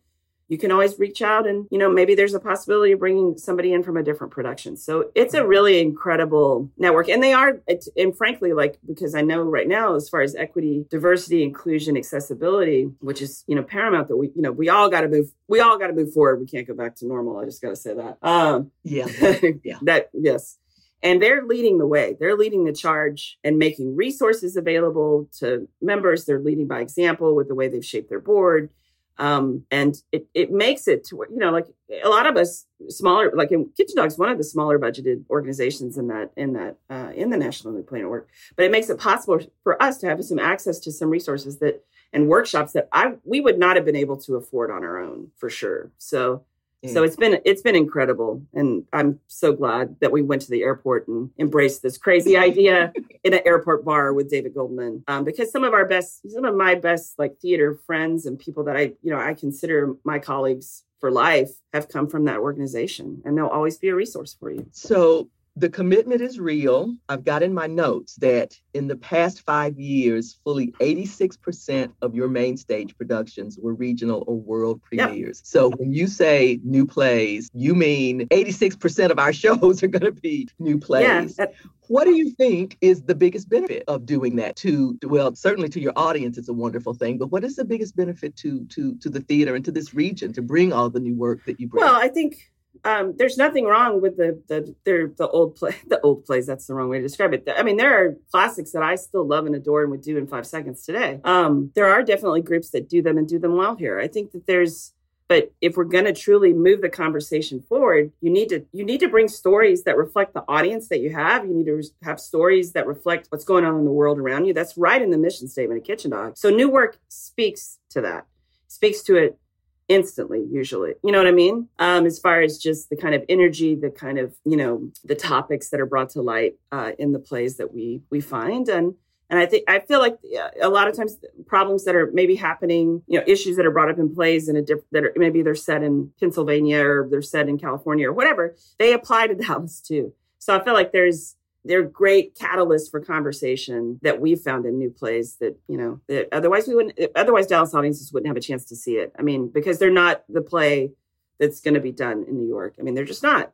you 0.49 0.59
can 0.59 0.71
always 0.71 0.99
reach 0.99 1.23
out 1.23 1.47
and 1.47 1.67
you 1.71 1.79
know 1.79 1.91
maybe 1.91 2.15
there's 2.15 2.35
a 2.35 2.41
possibility 2.41 2.93
of 2.93 2.99
bringing 2.99 3.37
somebody 3.39 3.73
in 3.73 3.83
from 3.83 3.97
a 3.97 4.03
different 4.03 4.33
production. 4.33 4.77
So 4.77 5.11
it's 5.15 5.35
a 5.35 5.47
really 5.47 5.81
incredible 5.81 6.71
network. 6.77 7.09
And 7.09 7.23
they 7.23 7.33
are 7.33 7.61
and 7.97 8.17
frankly 8.17 8.53
like 8.53 8.79
because 8.87 9.15
i 9.15 9.21
know 9.21 9.43
right 9.43 9.69
now 9.69 9.95
as 9.95 10.09
far 10.09 10.21
as 10.21 10.35
equity 10.35 10.85
diversity 10.91 11.43
inclusion 11.43 11.97
accessibility 11.97 12.91
which 13.01 13.23
is 13.23 13.45
you 13.47 13.55
know 13.55 13.63
paramount 13.63 14.09
that 14.09 14.17
we 14.17 14.31
you 14.35 14.43
know 14.43 14.53
we 14.53 14.69
all 14.69 14.89
got 14.89 15.03
to 15.03 15.09
move 15.09 15.33
we 15.49 15.61
all 15.61 15.79
got 15.79 15.89
to 15.89 15.93
move 15.93 16.13
forward. 16.13 16.41
We 16.41 16.47
can't 16.47 16.67
go 16.67 16.75
back 16.75 16.97
to 16.97 17.07
normal. 17.07 17.39
I 17.39 17.45
just 17.45 17.63
got 17.63 17.71
to 17.71 17.77
say 17.77 17.95
that. 17.95 18.19
Um 18.23 18.71
yeah. 18.83 19.07
Yeah. 19.63 19.79
that 19.83 20.11
yes. 20.13 20.59
And 21.03 21.21
they're 21.21 21.45
leading 21.45 21.77
the 21.79 21.87
way. 21.87 22.17
They're 22.19 22.37
leading 22.37 22.65
the 22.65 22.73
charge 22.73 23.39
and 23.45 23.59
making 23.59 23.95
resources 23.95 24.57
available 24.57 25.29
to 25.39 25.69
members. 25.83 26.25
They're 26.25 26.41
leading 26.41 26.67
by 26.67 26.81
example 26.81 27.35
with 27.35 27.49
the 27.49 27.55
way 27.55 27.69
they've 27.69 27.85
shaped 27.85 28.09
their 28.09 28.21
board 28.21 28.71
um, 29.19 29.65
and 29.71 29.97
it, 30.11 30.27
it 30.35 30.51
makes 30.51 30.89
it 30.89 31.05
to 31.05 31.25
you 31.31 31.39
know 31.39 31.51
like 31.51 31.67
a 32.03 32.09
lot 32.09 32.27
of 32.27 32.37
us 32.37 32.67
smaller 32.89 33.33
like 33.35 33.53
in 33.53 33.69
kitchen 33.77 33.97
dogs 33.97 34.19
one 34.19 34.29
of 34.29 34.39
the 34.39 34.45
smaller 34.45 34.79
budgeted 34.79 35.25
organizations 35.31 35.97
in 35.97 36.09
that 36.09 36.31
in 36.37 36.53
that 36.55 36.77
uh, 36.91 37.11
in 37.15 37.31
the 37.31 37.37
national 37.37 37.75
new 37.75 37.87
network. 37.91 38.29
But 38.57 38.65
it 38.65 38.71
makes 38.71 38.91
it 38.91 38.99
possible 38.99 39.41
for 39.63 39.81
us 39.83 39.99
to 39.99 40.07
have 40.09 40.25
some 40.25 40.39
access 40.39 40.79
to 40.81 40.93
some 40.93 41.11
resources 41.11 41.59
that 41.59 41.85
and 42.13 42.29
workshops 42.29 42.73
that 42.73 42.89
i 42.93 43.13
we 43.25 43.41
would 43.41 43.59
not 43.59 43.77
have 43.77 43.85
been 43.85 43.97
able 43.97 44.17
to 44.17 44.37
afford 44.37 44.71
on 44.71 44.83
our 44.83 44.99
own 44.99 45.31
for 45.37 45.49
sure. 45.49 45.93
So 45.99 46.45
so 46.87 47.03
mm. 47.03 47.07
it's 47.07 47.17
been 47.17 47.41
it's 47.45 47.63
been 47.63 47.77
incredible, 47.77 48.43
and 48.53 48.85
I'm 48.93 49.21
so 49.27 49.53
glad 49.53 49.97
that 50.01 50.13
we 50.13 50.23
went 50.23 50.43
to 50.43 50.51
the 50.51 50.63
airport 50.63 51.09
and 51.09 51.31
embraced 51.39 51.83
this 51.83 51.97
crazy 51.97 52.37
idea 52.37 52.93
in 53.25 53.35
an 53.35 53.41
airport 53.45 53.85
bar 53.85 54.13
with 54.13 54.31
David 54.31 54.55
Goldman. 54.55 55.05
Um, 55.09 55.25
because 55.25 55.51
some 55.51 55.65
of 55.65 55.73
our 55.73 55.87
best, 55.87 56.31
some 56.31 56.45
of 56.45 56.55
my 56.55 56.75
best 56.75 57.19
like 57.19 57.39
theater 57.41 57.79
friends 57.87 58.27
and 58.27 58.39
people 58.39 58.65
that 58.65 58.77
I 58.77 58.93
you 59.03 59.11
know 59.11 59.19
I 59.19 59.35
consider 59.35 59.95
my 60.05 60.19
colleagues 60.19 60.83
for 61.01 61.11
life 61.11 61.51
have 61.73 61.89
come 61.89 62.09
from 62.09 62.25
that 62.27 62.39
organization, 62.39 63.23
and 63.25 63.37
they'll 63.37 63.47
always 63.47 63.79
be 63.79 63.89
a 63.89 63.95
resource 63.95 64.37
for 64.39 64.51
you. 64.51 64.67
So 64.73 65.29
the 65.57 65.69
commitment 65.69 66.21
is 66.21 66.41
real. 66.41 66.95
I've 67.09 67.25
got 67.25 67.43
in 67.43 67.55
my 67.55 67.69
notes 67.69 68.17
that 68.17 68.59
in 68.73 68.89
the 68.89 68.97
past 68.97 69.43
five 69.43 69.79
years, 69.79 70.37
fully 70.43 70.73
86% 70.81 71.93
of 72.03 72.15
your 72.15 72.29
main 72.29 72.57
stage 72.57 72.97
productions 72.97 73.57
were 73.61 73.75
regional 73.75 74.25
or 74.27 74.37
world 74.37 74.83
premieres. 74.83 75.39
Yep. 75.39 75.47
So 75.47 75.71
when 75.71 75.93
you 75.93 76.09
say 76.09 76.59
new 76.65 76.87
plays, 76.87 77.51
you 77.55 77.75
mean 77.77 78.27
86% 78.29 79.11
of 79.11 79.19
our 79.19 79.33
shows 79.45 79.83
are 79.83 79.89
going 79.89 80.13
to 80.13 80.21
be 80.21 80.49
new 80.59 80.79
plays. 80.79 81.37
Yeah, 81.39 81.47
what 81.89 82.05
do 82.05 82.17
you 82.17 82.31
think 82.31 82.77
is 82.81 83.03
the 83.03 83.15
biggest 83.15 83.49
benefit 83.49 83.85
of 83.89 84.07
doing 84.07 84.37
that 84.37 84.57
to 84.57 84.99
well 85.03 85.35
certainly 85.35 85.69
to 85.69 85.81
your 85.81 85.93
audience 85.97 86.39
it's 86.39 86.49
a 86.49 86.53
wonderful 86.53 86.95
thing 86.95 87.19
but 87.19 87.27
what 87.27 87.45
is 87.45 87.57
the 87.57 87.65
biggest 87.65 87.95
benefit 87.95 88.35
to 88.37 88.65
to 88.67 88.97
to 88.97 89.11
the 89.11 89.21
theater 89.21 89.55
and 89.55 89.67
to 89.67 89.71
this 89.71 89.93
region 89.93 90.33
to 90.33 90.41
bring 90.41 90.73
all 90.73 90.89
the 90.89 90.99
new 90.99 91.15
work 91.15 91.45
that 91.45 91.61
you 91.61 91.69
bring 91.69 91.85
well 91.85 91.97
i 91.97 92.09
think 92.09 92.51
um, 92.85 93.15
there's 93.17 93.37
nothing 93.37 93.65
wrong 93.65 94.01
with 94.01 94.17
the 94.17 94.41
the 94.49 94.75
the 94.85 95.29
old 95.29 95.57
play 95.57 95.77
the 95.87 96.01
old 96.01 96.25
plays. 96.25 96.47
That's 96.47 96.67
the 96.67 96.75
wrong 96.75 96.89
way 96.89 96.99
to 96.99 97.03
describe 97.03 97.33
it. 97.35 97.49
I 97.57 97.63
mean, 97.63 97.77
there 97.77 98.05
are 98.05 98.17
classics 98.31 98.73
that 98.73 98.83
I 98.83 98.97
still 98.97 99.27
love 99.27 99.47
and 99.47 99.55
adore 99.55 99.83
and 99.83 99.91
would 99.91 100.03
do 100.03 100.19
in 100.19 100.27
five 100.27 100.47
seconds 100.47 100.85
today. 100.85 101.21
Um, 101.25 101.71
there 101.75 101.87
are 101.87 102.03
definitely 102.03 102.43
groups 102.43 102.71
that 102.71 102.89
do 102.89 103.03
them 103.03 103.19
and 103.19 103.29
do 103.29 103.39
them 103.39 103.57
well 103.57 103.77
here. 103.77 103.99
I 103.99 104.09
think 104.09 104.33
that 104.33 104.47
there's 104.47 104.93
but 105.29 105.53
if 105.61 105.77
we're 105.77 105.85
going 105.85 106.05
to 106.05 106.13
truly 106.13 106.53
move 106.53 106.83
the 106.83 106.89
conversation 106.89 107.61
forward 107.63 108.13
you 108.21 108.31
need 108.31 108.49
to 108.49 108.65
you 108.73 108.85
need 108.85 109.01
to 109.01 109.09
bring 109.09 109.29
stories 109.29 109.85
that 109.85 109.97
reflect 109.97 110.35
the 110.35 110.45
audience 110.49 110.89
that 110.89 111.01
you 111.01 111.11
have 111.13 111.47
you 111.47 111.55
need 111.55 111.67
to 111.67 111.83
have 112.03 112.21
stories 112.21 112.73
that 112.73 112.87
reflect 112.87 113.29
what's 113.31 113.45
going 113.45 113.65
on 113.65 113.79
in 113.79 113.85
the 113.85 113.91
world 113.91 114.19
around 114.19 114.45
you 114.45 114.53
that's 114.53 114.77
right 114.77 115.03
in 115.03 115.11
the 115.11 115.19
mission 115.19 115.49
statement 115.49 115.81
of 115.81 115.87
kitchen 115.87 116.11
dog 116.11 116.37
so 116.37 116.51
new 116.51 116.69
work 116.69 116.99
speaks 117.09 117.79
to 117.91 118.01
that 118.01 118.27
speaks 118.69 119.03
to 119.03 119.17
it 119.17 119.39
instantly 119.89 120.47
usually. 120.51 120.95
You 121.03 121.13
know 121.13 121.19
what 121.19 121.27
i 121.27 121.33
mean? 121.33 121.69
Um 121.79 122.07
as 122.07 122.19
far 122.19 122.41
as 122.41 122.59
just 122.59 122.91
the 122.91 122.97
kind 122.97 123.15
of 123.15 123.25
energy 123.29 123.75
the 123.75 123.91
kind 123.91 124.19
of 124.19 124.35
you 124.45 124.57
know 124.57 124.91
the 125.05 125.15
topics 125.15 125.71
that 125.71 125.81
are 125.81 125.87
brought 125.87 126.11
to 126.11 126.23
light 126.23 126.55
uh 126.73 126.93
in 126.99 127.13
the 127.13 127.19
plays 127.19 127.57
that 127.57 127.73
we 127.75 128.03
we 128.11 128.21
find. 128.21 128.69
And 128.69 128.95
and 129.31 129.39
i 129.39 129.47
think 129.47 129.65
i 129.69 129.79
feel 129.79 129.99
like 129.99 130.19
a 130.61 130.69
lot 130.69 130.89
of 130.89 130.97
times 130.97 131.19
problems 131.47 131.85
that 131.85 131.95
are 131.95 132.11
maybe 132.13 132.35
happening 132.35 133.03
you 133.07 133.19
know 133.19 133.25
issues 133.27 133.57
that 133.57 133.67
are 133.67 133.71
brought 133.71 133.91
up 133.91 133.99
in 133.99 134.15
plays 134.15 134.49
in 134.49 134.57
a 134.57 134.63
different 134.63 134.87
that 134.93 135.05
are 135.05 135.13
maybe 135.17 135.43
they're 135.43 135.55
set 135.55 135.83
in 135.83 136.11
pennsylvania 136.21 136.85
or 136.85 137.09
they're 137.11 137.23
set 137.23 137.49
in 137.49 137.59
california 137.59 138.09
or 138.09 138.13
whatever 138.13 138.55
they 138.79 138.93
apply 138.93 139.27
to 139.27 139.35
dallas 139.35 139.81
too. 139.89 140.13
So 140.39 140.57
i 140.57 140.63
feel 140.63 140.75
like 140.75 140.93
there's 140.93 141.37
they're 141.65 141.83
great 141.83 142.37
catalysts 142.37 142.91
for 142.91 143.01
conversation 143.01 143.99
that 144.03 144.21
we've 144.21 144.41
found 144.41 144.67
in 144.67 144.79
new 144.79 144.91
plays 144.91 145.37
that 145.37 145.59
you 145.69 145.77
know 145.77 146.01
that 146.09 146.29
otherwise 146.33 146.69
we 146.69 146.75
wouldn't 146.75 146.99
otherwise 147.17 147.47
dallas 147.47 147.75
audiences 147.75 148.13
wouldn't 148.13 148.29
have 148.29 148.37
a 148.37 148.41
chance 148.41 148.65
to 148.67 148.77
see 148.77 148.97
it. 148.97 149.13
I 149.19 149.23
mean 149.23 149.49
because 149.49 149.79
they're 149.79 149.91
not 149.91 150.25
the 150.29 150.43
play 150.43 150.93
that's 151.39 151.61
going 151.61 151.75
to 151.75 151.81
be 151.81 151.93
done 151.93 152.25
in 152.29 152.39
new 152.39 152.47
york. 152.47 152.75
I 152.79 152.83
mean 152.83 152.95
they're 152.95 153.05
just 153.05 153.23
not. 153.23 153.53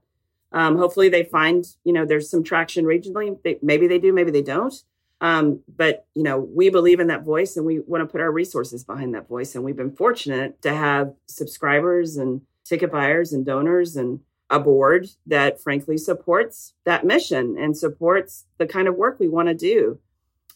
Um, 0.53 0.77
hopefully 0.77 1.09
they 1.09 1.25
find 1.25 1.65
you 1.85 1.93
know 1.93 2.05
there's 2.05 2.31
some 2.31 2.43
traction 2.43 2.85
regionally. 2.85 3.41
They, 3.43 3.59
maybe 3.63 3.87
they 3.87 3.99
do 3.99 4.13
maybe 4.13 4.31
they 4.31 4.43
don't. 4.43 4.75
Um, 5.23 5.61
but 5.77 6.07
you 6.15 6.23
know 6.23 6.39
we 6.39 6.71
believe 6.71 6.99
in 6.99 7.09
that 7.09 7.25
voice 7.25 7.57
and 7.57 7.65
we 7.65 7.81
want 7.81 8.03
to 8.03 8.11
put 8.11 8.21
our 8.21 8.33
resources 8.33 8.85
behind 8.85 9.15
that 9.15 9.29
voice. 9.29 9.55
And 9.55 9.65
we've 9.65 9.77
been 9.77 9.95
fortunate 9.95 10.61
to 10.63 10.75
have 10.75 11.15
subscribers 11.27 12.17
and 12.17 12.43
ticket 12.65 12.91
buyers 12.91 13.33
and 13.33 13.45
donors 13.47 13.97
and 13.97 14.21
a 14.51 14.59
board 14.59 15.09
that 15.27 15.63
frankly 15.63 15.97
supports 15.97 16.75
that 16.85 17.05
mission 17.05 17.57
and 17.59 17.77
supports 17.77 18.47
the 18.59 18.67
kind 18.67 18.89
of 18.89 18.97
work 18.97 19.19
we 19.19 19.29
want 19.29 19.49
to 19.49 19.55
do. 19.55 19.99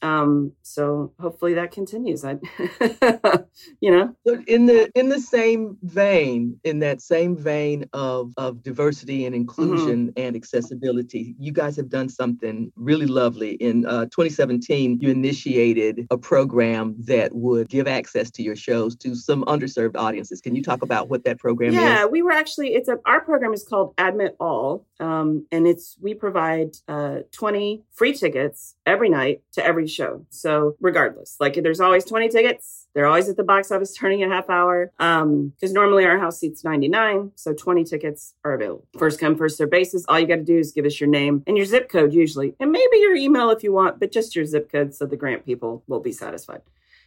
Um, 0.04 0.52
so 0.60 1.14
hopefully 1.18 1.54
that 1.54 1.70
continues. 1.70 2.26
I, 2.26 2.36
you 3.80 3.90
know, 3.90 4.14
in 4.46 4.66
the 4.66 4.90
in 4.94 5.08
the 5.08 5.18
same 5.18 5.78
vein, 5.82 6.60
in 6.62 6.80
that 6.80 7.00
same 7.00 7.38
vein 7.38 7.86
of 7.94 8.34
of 8.36 8.62
diversity 8.62 9.24
and 9.24 9.34
inclusion 9.34 10.08
mm-hmm. 10.08 10.20
and 10.20 10.36
accessibility, 10.36 11.34
you 11.38 11.52
guys 11.52 11.74
have 11.76 11.88
done 11.88 12.10
something 12.10 12.70
really 12.76 13.06
lovely. 13.06 13.52
In 13.52 13.86
uh, 13.86 14.04
2017, 14.04 14.98
you 15.00 15.08
initiated 15.08 16.06
a 16.10 16.18
program 16.18 16.96
that 16.98 17.34
would 17.34 17.70
give 17.70 17.88
access 17.88 18.30
to 18.32 18.42
your 18.42 18.56
shows 18.56 18.94
to 18.96 19.14
some 19.14 19.42
underserved 19.46 19.96
audiences. 19.96 20.42
Can 20.42 20.54
you 20.54 20.62
talk 20.62 20.82
about 20.82 21.08
what 21.08 21.24
that 21.24 21.38
program 21.38 21.72
yeah, 21.72 21.80
is? 21.80 21.84
Yeah, 21.84 22.04
we 22.04 22.20
were 22.20 22.32
actually. 22.32 22.74
It's 22.74 22.90
a 22.90 22.98
our 23.06 23.22
program 23.22 23.54
is 23.54 23.64
called 23.66 23.94
Admit 23.96 24.36
All, 24.38 24.84
um, 25.00 25.46
and 25.50 25.66
it's 25.66 25.96
we 26.02 26.12
provide 26.12 26.76
uh, 26.88 27.20
20 27.32 27.84
free 27.90 28.12
tickets 28.12 28.74
every 28.84 29.08
night 29.08 29.40
to 29.52 29.64
every 29.64 29.86
show. 29.94 30.24
So 30.30 30.76
regardless, 30.80 31.36
like 31.40 31.54
there's 31.54 31.80
always 31.80 32.04
20 32.04 32.28
tickets. 32.28 32.88
They're 32.94 33.06
always 33.06 33.28
at 33.28 33.36
the 33.36 33.44
box 33.44 33.72
office 33.72 33.94
turning 33.94 34.22
a 34.22 34.28
half 34.28 34.48
hour. 34.48 34.92
Um, 34.98 35.52
because 35.56 35.72
normally 35.72 36.04
our 36.04 36.18
house 36.18 36.38
seats 36.38 36.62
99, 36.64 37.32
so 37.34 37.52
20 37.52 37.84
tickets 37.84 38.34
are 38.44 38.54
available. 38.54 38.86
First 38.98 39.18
come, 39.18 39.36
first 39.36 39.56
serve 39.56 39.70
basis. 39.70 40.04
All 40.08 40.18
you 40.18 40.26
got 40.26 40.36
to 40.36 40.44
do 40.44 40.58
is 40.58 40.72
give 40.72 40.84
us 40.84 41.00
your 41.00 41.08
name 41.08 41.42
and 41.46 41.56
your 41.56 41.66
zip 41.66 41.88
code 41.88 42.12
usually, 42.12 42.54
and 42.60 42.70
maybe 42.70 42.98
your 42.98 43.14
email 43.14 43.50
if 43.50 43.62
you 43.62 43.72
want, 43.72 43.98
but 43.98 44.12
just 44.12 44.36
your 44.36 44.44
zip 44.44 44.70
code 44.70 44.94
so 44.94 45.06
the 45.06 45.16
grant 45.16 45.44
people 45.44 45.82
will 45.86 46.00
be 46.00 46.12
satisfied 46.12 46.62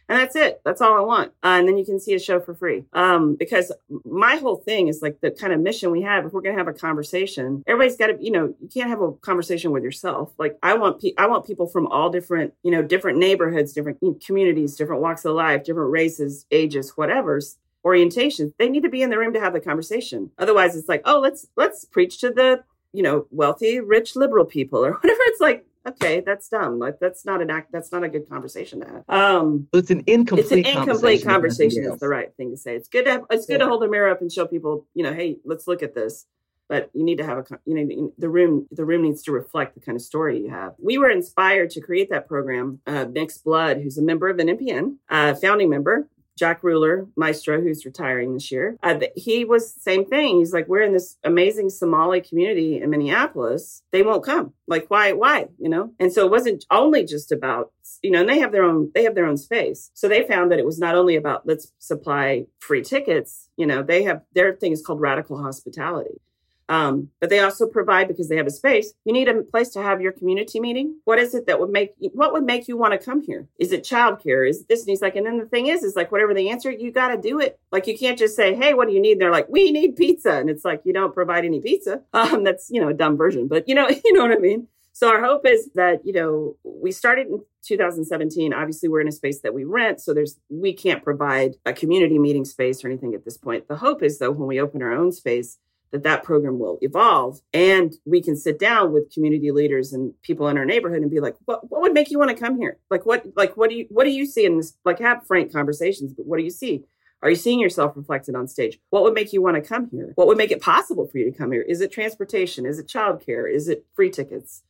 and 0.08 0.18
that's 0.18 0.36
it. 0.36 0.60
That's 0.64 0.80
all 0.80 0.96
I 0.96 1.00
want. 1.00 1.32
Uh, 1.44 1.58
and 1.58 1.68
then 1.68 1.76
you 1.76 1.84
can 1.84 2.00
see 2.00 2.14
a 2.14 2.18
show 2.18 2.40
for 2.40 2.54
free. 2.54 2.84
Um, 2.94 3.34
because 3.34 3.70
my 4.04 4.36
whole 4.36 4.56
thing 4.56 4.88
is 4.88 5.02
like 5.02 5.20
the 5.20 5.30
kind 5.30 5.52
of 5.52 5.60
mission 5.60 5.90
we 5.90 6.02
have. 6.02 6.24
If 6.24 6.32
we're 6.32 6.40
going 6.40 6.56
to 6.56 6.60
have 6.60 6.68
a 6.68 6.72
conversation, 6.72 7.62
everybody's 7.66 7.96
got 7.96 8.06
to, 8.06 8.16
you 8.20 8.30
know, 8.30 8.54
you 8.60 8.68
can't 8.72 8.88
have 8.88 9.02
a 9.02 9.12
conversation 9.12 9.70
with 9.70 9.82
yourself. 9.82 10.32
Like 10.38 10.58
I 10.62 10.74
want, 10.74 11.02
pe- 11.02 11.12
I 11.18 11.26
want 11.26 11.46
people 11.46 11.66
from 11.66 11.86
all 11.88 12.08
different, 12.08 12.54
you 12.62 12.70
know, 12.70 12.82
different 12.82 13.18
neighborhoods, 13.18 13.74
different 13.74 14.00
communities, 14.24 14.76
different 14.76 15.02
walks 15.02 15.26
of 15.26 15.34
life, 15.34 15.64
different 15.64 15.90
races, 15.90 16.46
ages, 16.50 16.96
whatever's 16.96 17.58
orientations. 17.84 18.52
They 18.58 18.68
need 18.68 18.84
to 18.84 18.88
be 18.88 19.02
in 19.02 19.10
the 19.10 19.18
room 19.18 19.34
to 19.34 19.40
have 19.40 19.52
the 19.52 19.60
conversation. 19.60 20.30
Otherwise, 20.38 20.74
it's 20.74 20.88
like, 20.88 21.02
oh, 21.04 21.20
let's 21.20 21.46
let's 21.56 21.84
preach 21.84 22.20
to 22.20 22.30
the 22.30 22.64
you 22.92 23.02
know 23.02 23.26
wealthy, 23.30 23.80
rich, 23.80 24.16
liberal 24.16 24.44
people 24.44 24.84
or 24.84 24.92
whatever. 25.00 25.20
It's 25.26 25.40
like 25.40 25.66
okay, 25.88 26.20
that's 26.24 26.48
dumb. 26.48 26.78
Like 26.78 26.98
that's 27.00 27.24
not 27.24 27.42
an 27.42 27.50
act. 27.50 27.72
That's 27.72 27.92
not 27.92 28.04
a 28.04 28.08
good 28.08 28.28
conversation 28.28 28.80
to 28.80 28.86
have. 28.86 29.04
Um, 29.08 29.68
it's 29.72 29.90
an 29.90 30.04
incomplete. 30.06 30.48
Conversation. 30.48 30.58
It's 30.58 30.68
an 30.68 30.82
incomplete 30.82 31.24
conversation. 31.24 31.28
conversation 31.28 31.92
is 31.92 32.00
the 32.00 32.08
right 32.08 32.34
thing 32.36 32.50
to 32.50 32.56
say. 32.56 32.76
It's 32.76 32.88
good 32.88 33.04
to 33.04 33.12
have, 33.12 33.24
it's 33.30 33.46
good 33.46 33.54
yeah. 33.54 33.58
to 33.58 33.66
hold 33.66 33.82
a 33.82 33.88
mirror 33.88 34.10
up 34.10 34.20
and 34.20 34.32
show 34.32 34.46
people, 34.46 34.86
you 34.94 35.02
know, 35.02 35.12
hey, 35.12 35.38
let's 35.44 35.66
look 35.66 35.82
at 35.82 35.94
this. 35.94 36.26
But 36.68 36.90
you 36.92 37.02
need 37.02 37.16
to 37.16 37.24
have 37.24 37.38
a, 37.38 37.44
you 37.64 37.74
know, 37.74 38.12
the 38.18 38.28
room. 38.28 38.68
The 38.70 38.84
room 38.84 39.02
needs 39.02 39.22
to 39.22 39.32
reflect 39.32 39.74
the 39.74 39.80
kind 39.80 39.96
of 39.96 40.02
story 40.02 40.38
you 40.38 40.50
have. 40.50 40.74
We 40.78 40.98
were 40.98 41.10
inspired 41.10 41.70
to 41.70 41.80
create 41.80 42.10
that 42.10 42.28
program. 42.28 42.80
Uh, 42.86 43.06
Mixed 43.06 43.42
Blood, 43.42 43.78
who's 43.78 43.96
a 43.96 44.02
member 44.02 44.28
of 44.28 44.36
NPN, 44.36 44.96
uh, 45.08 45.34
founding 45.34 45.70
member, 45.70 46.08
Jack 46.38 46.62
Reuler, 46.62 47.08
Maestro, 47.16 47.60
who's 47.60 47.84
retiring 47.84 48.34
this 48.34 48.50
year, 48.50 48.76
uh, 48.82 48.98
he 49.16 49.44
was 49.44 49.74
the 49.74 49.80
same 49.80 50.04
thing. 50.06 50.38
He's 50.38 50.52
like, 50.52 50.68
we're 50.68 50.82
in 50.82 50.92
this 50.92 51.18
amazing 51.24 51.70
Somali 51.70 52.20
community 52.20 52.80
in 52.80 52.90
Minneapolis. 52.90 53.82
They 53.90 54.02
won't 54.02 54.24
come. 54.24 54.52
Like, 54.66 54.86
why? 54.88 55.12
Why? 55.12 55.46
You 55.58 55.68
know? 55.68 55.92
And 55.98 56.12
so 56.12 56.24
it 56.24 56.30
wasn't 56.30 56.64
only 56.70 57.04
just 57.04 57.32
about, 57.32 57.72
you 58.02 58.10
know, 58.10 58.20
and 58.20 58.28
they 58.28 58.38
have 58.38 58.52
their 58.52 58.64
own, 58.64 58.90
they 58.94 59.02
have 59.04 59.14
their 59.14 59.26
own 59.26 59.36
space. 59.36 59.90
So 59.94 60.08
they 60.08 60.26
found 60.26 60.50
that 60.52 60.58
it 60.58 60.66
was 60.66 60.78
not 60.78 60.94
only 60.94 61.16
about 61.16 61.46
let's 61.46 61.72
supply 61.78 62.46
free 62.60 62.82
tickets. 62.82 63.48
You 63.56 63.66
know, 63.66 63.82
they 63.82 64.04
have 64.04 64.22
their 64.34 64.54
thing 64.54 64.72
is 64.72 64.84
called 64.84 65.00
radical 65.00 65.42
hospitality. 65.42 66.20
Um, 66.68 67.08
but 67.20 67.30
they 67.30 67.40
also 67.40 67.66
provide 67.66 68.08
because 68.08 68.28
they 68.28 68.36
have 68.36 68.46
a 68.46 68.50
space. 68.50 68.92
You 69.04 69.12
need 69.12 69.28
a 69.28 69.42
place 69.42 69.70
to 69.70 69.82
have 69.82 70.02
your 70.02 70.12
community 70.12 70.60
meeting. 70.60 70.96
What 71.04 71.18
is 71.18 71.34
it 71.34 71.46
that 71.46 71.58
would 71.58 71.70
make 71.70 71.94
what 72.12 72.32
would 72.32 72.44
make 72.44 72.68
you 72.68 72.76
want 72.76 72.92
to 72.92 72.98
come 72.98 73.22
here? 73.22 73.48
Is 73.58 73.72
it 73.72 73.84
childcare? 73.84 74.48
Is 74.48 74.66
this? 74.66 74.80
And 74.80 74.90
he's 74.90 75.00
like, 75.00 75.16
and 75.16 75.26
then 75.26 75.38
the 75.38 75.46
thing 75.46 75.68
is, 75.68 75.82
is 75.82 75.96
like 75.96 76.12
whatever 76.12 76.34
the 76.34 76.50
answer, 76.50 76.70
you 76.70 76.92
got 76.92 77.08
to 77.08 77.16
do 77.16 77.40
it. 77.40 77.58
Like 77.72 77.86
you 77.86 77.96
can't 77.96 78.18
just 78.18 78.36
say, 78.36 78.54
hey, 78.54 78.74
what 78.74 78.88
do 78.88 78.94
you 78.94 79.00
need? 79.00 79.18
They're 79.18 79.32
like, 79.32 79.48
we 79.48 79.72
need 79.72 79.96
pizza, 79.96 80.32
and 80.32 80.50
it's 80.50 80.64
like 80.64 80.82
you 80.84 80.92
don't 80.92 81.14
provide 81.14 81.44
any 81.44 81.60
pizza. 81.60 82.02
Um, 82.18 82.42
that's 82.42 82.68
you 82.68 82.80
know 82.80 82.88
a 82.88 82.94
dumb 82.94 83.16
version, 83.16 83.46
but 83.46 83.68
you 83.68 83.74
know 83.76 83.88
you 84.04 84.12
know 84.12 84.22
what 84.22 84.32
I 84.32 84.38
mean. 84.38 84.66
So 84.92 85.08
our 85.08 85.22
hope 85.22 85.46
is 85.46 85.70
that 85.76 86.04
you 86.04 86.12
know 86.12 86.56
we 86.64 86.90
started 86.90 87.28
in 87.28 87.40
2017. 87.64 88.52
Obviously, 88.52 88.88
we're 88.88 89.00
in 89.00 89.06
a 89.06 89.12
space 89.12 89.40
that 89.42 89.54
we 89.54 89.62
rent, 89.62 90.00
so 90.00 90.12
there's 90.12 90.36
we 90.48 90.72
can't 90.72 91.04
provide 91.04 91.54
a 91.64 91.72
community 91.72 92.18
meeting 92.18 92.44
space 92.44 92.84
or 92.84 92.88
anything 92.88 93.14
at 93.14 93.24
this 93.24 93.36
point. 93.36 93.68
The 93.68 93.76
hope 93.76 94.02
is 94.02 94.18
though 94.18 94.32
when 94.32 94.48
we 94.48 94.60
open 94.60 94.82
our 94.82 94.92
own 94.92 95.12
space 95.12 95.58
that 95.90 96.02
that 96.02 96.22
program 96.22 96.58
will 96.58 96.78
evolve 96.82 97.40
and 97.52 97.94
we 98.04 98.22
can 98.22 98.36
sit 98.36 98.58
down 98.58 98.92
with 98.92 99.12
community 99.12 99.50
leaders 99.50 99.92
and 99.92 100.12
people 100.22 100.48
in 100.48 100.58
our 100.58 100.64
neighborhood 100.64 101.02
and 101.02 101.10
be 101.10 101.20
like 101.20 101.36
what, 101.44 101.70
what 101.70 101.80
would 101.80 101.94
make 101.94 102.10
you 102.10 102.18
want 102.18 102.30
to 102.30 102.36
come 102.36 102.58
here? 102.58 102.78
Like 102.90 103.06
what 103.06 103.24
like 103.36 103.56
what 103.56 103.70
do 103.70 103.76
you 103.76 103.86
what 103.90 104.04
do 104.04 104.10
you 104.10 104.26
see 104.26 104.44
in 104.44 104.58
this 104.58 104.76
like 104.84 104.98
have 104.98 105.26
frank 105.26 105.52
conversations 105.52 106.12
but 106.12 106.26
what 106.26 106.38
do 106.38 106.44
you 106.44 106.50
see? 106.50 106.84
Are 107.22 107.30
you 107.30 107.36
seeing 107.36 107.58
yourself 107.58 107.96
reflected 107.96 108.36
on 108.36 108.46
stage? 108.46 108.78
What 108.90 109.02
would 109.02 109.14
make 109.14 109.32
you 109.32 109.42
want 109.42 109.56
to 109.56 109.60
come 109.60 109.88
here? 109.90 110.12
What 110.14 110.28
would 110.28 110.38
make 110.38 110.52
it 110.52 110.60
possible 110.60 111.08
for 111.08 111.18
you 111.18 111.30
to 111.30 111.36
come 111.36 111.50
here? 111.50 111.62
Is 111.62 111.80
it 111.80 111.90
transportation? 111.90 112.64
Is 112.64 112.78
it 112.78 112.86
childcare? 112.86 113.52
Is 113.52 113.68
it 113.68 113.84
free 113.94 114.10
tickets? 114.10 114.62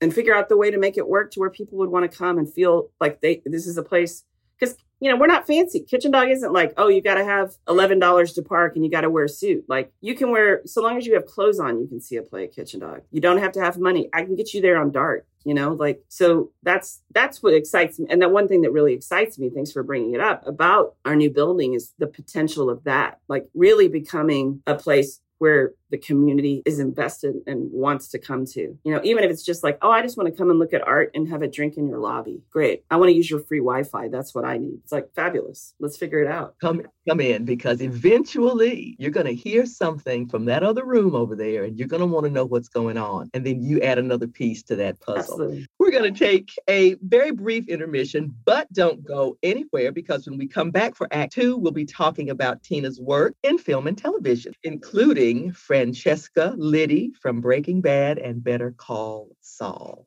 And 0.00 0.14
figure 0.14 0.34
out 0.34 0.48
the 0.48 0.56
way 0.56 0.70
to 0.70 0.78
make 0.78 0.96
it 0.96 1.08
work 1.08 1.32
to 1.32 1.40
where 1.40 1.50
people 1.50 1.78
would 1.78 1.90
want 1.90 2.10
to 2.10 2.16
come 2.16 2.38
and 2.38 2.50
feel 2.50 2.90
like 3.00 3.20
they 3.20 3.42
this 3.44 3.66
is 3.66 3.76
a 3.76 3.82
place 3.82 4.24
because 4.58 4.76
you 5.00 5.10
know, 5.10 5.16
we're 5.16 5.26
not 5.26 5.46
fancy. 5.46 5.80
Kitchen 5.80 6.10
Dog 6.10 6.28
isn't 6.28 6.52
like, 6.52 6.74
oh, 6.76 6.88
you 6.88 7.00
got 7.00 7.14
to 7.14 7.24
have 7.24 7.56
$11 7.66 8.34
to 8.34 8.42
park 8.42 8.76
and 8.76 8.84
you 8.84 8.90
got 8.90 9.00
to 9.00 9.10
wear 9.10 9.24
a 9.24 9.28
suit. 9.28 9.64
Like, 9.66 9.92
you 10.02 10.14
can 10.14 10.30
wear, 10.30 10.60
so 10.66 10.82
long 10.82 10.98
as 10.98 11.06
you 11.06 11.14
have 11.14 11.24
clothes 11.24 11.58
on, 11.58 11.80
you 11.80 11.86
can 11.86 12.00
see 12.00 12.16
a 12.16 12.22
play 12.22 12.44
at 12.44 12.52
Kitchen 12.52 12.80
Dog. 12.80 13.00
You 13.10 13.20
don't 13.20 13.38
have 13.38 13.52
to 13.52 13.60
have 13.60 13.78
money. 13.78 14.10
I 14.12 14.24
can 14.24 14.36
get 14.36 14.52
you 14.52 14.60
there 14.60 14.78
on 14.78 14.92
Dart, 14.92 15.26
you 15.44 15.54
know, 15.54 15.72
like, 15.72 16.04
so 16.08 16.50
that's, 16.62 17.00
that's 17.12 17.42
what 17.42 17.54
excites 17.54 17.98
me. 17.98 18.06
And 18.10 18.20
that 18.20 18.30
one 18.30 18.46
thing 18.46 18.60
that 18.60 18.72
really 18.72 18.92
excites 18.92 19.38
me, 19.38 19.48
thanks 19.48 19.72
for 19.72 19.82
bringing 19.82 20.14
it 20.14 20.20
up 20.20 20.46
about 20.46 20.96
our 21.06 21.16
new 21.16 21.30
building 21.30 21.72
is 21.72 21.94
the 21.98 22.06
potential 22.06 22.68
of 22.68 22.84
that, 22.84 23.20
like 23.26 23.48
really 23.54 23.88
becoming 23.88 24.62
a 24.66 24.74
place 24.74 25.20
where 25.38 25.72
the 25.90 25.98
community 25.98 26.62
is 26.66 26.78
invested 26.78 27.36
and 27.46 27.70
wants 27.72 28.08
to 28.08 28.18
come 28.18 28.44
to. 28.46 28.78
You 28.84 28.94
know, 28.94 29.00
even 29.04 29.24
if 29.24 29.30
it's 29.30 29.44
just 29.44 29.62
like, 29.62 29.78
oh, 29.82 29.90
I 29.90 30.02
just 30.02 30.16
want 30.16 30.28
to 30.28 30.36
come 30.36 30.50
and 30.50 30.58
look 30.58 30.72
at 30.72 30.86
art 30.86 31.10
and 31.14 31.28
have 31.28 31.42
a 31.42 31.48
drink 31.48 31.76
in 31.76 31.88
your 31.88 31.98
lobby. 31.98 32.42
Great. 32.50 32.84
I 32.90 32.96
want 32.96 33.10
to 33.10 33.14
use 33.14 33.30
your 33.30 33.40
free 33.40 33.58
Wi-Fi. 33.58 34.08
That's 34.08 34.34
what 34.34 34.44
I 34.44 34.58
need. 34.58 34.78
It's 34.82 34.92
like 34.92 35.12
fabulous. 35.14 35.74
Let's 35.80 35.96
figure 35.96 36.20
it 36.20 36.28
out. 36.28 36.54
Come 36.60 36.82
come 37.08 37.20
in 37.20 37.44
because 37.44 37.80
eventually 37.80 38.94
you're 38.98 39.10
going 39.10 39.26
to 39.26 39.34
hear 39.34 39.66
something 39.66 40.28
from 40.28 40.44
that 40.44 40.62
other 40.62 40.84
room 40.84 41.14
over 41.14 41.34
there 41.34 41.64
and 41.64 41.78
you're 41.78 41.88
going 41.88 42.00
to 42.00 42.06
want 42.06 42.24
to 42.24 42.30
know 42.30 42.44
what's 42.44 42.68
going 42.68 42.96
on. 42.96 43.30
And 43.34 43.44
then 43.44 43.62
you 43.62 43.80
add 43.80 43.98
another 43.98 44.28
piece 44.28 44.62
to 44.64 44.76
that 44.76 45.00
puzzle. 45.00 45.18
Absolutely. 45.18 45.66
We're 45.78 45.90
going 45.90 46.12
to 46.12 46.18
take 46.18 46.52
a 46.68 46.94
very 47.02 47.32
brief 47.32 47.68
intermission, 47.68 48.34
but 48.44 48.72
don't 48.72 49.04
go 49.04 49.36
anywhere 49.42 49.92
because 49.92 50.28
when 50.28 50.38
we 50.38 50.46
come 50.46 50.70
back 50.70 50.94
for 50.94 51.08
Act 51.10 51.32
Two, 51.32 51.56
we'll 51.56 51.72
be 51.72 51.84
talking 51.84 52.30
about 52.30 52.62
Tina's 52.62 53.00
work 53.00 53.34
in 53.42 53.58
film 53.58 53.86
and 53.86 53.96
television, 53.96 54.52
including 54.62 55.52
Francesca 55.80 56.54
Liddy 56.58 57.10
from 57.22 57.40
Breaking 57.40 57.80
Bad 57.80 58.18
and 58.18 58.44
Better 58.44 58.74
Call 58.76 59.34
Saul. 59.40 60.06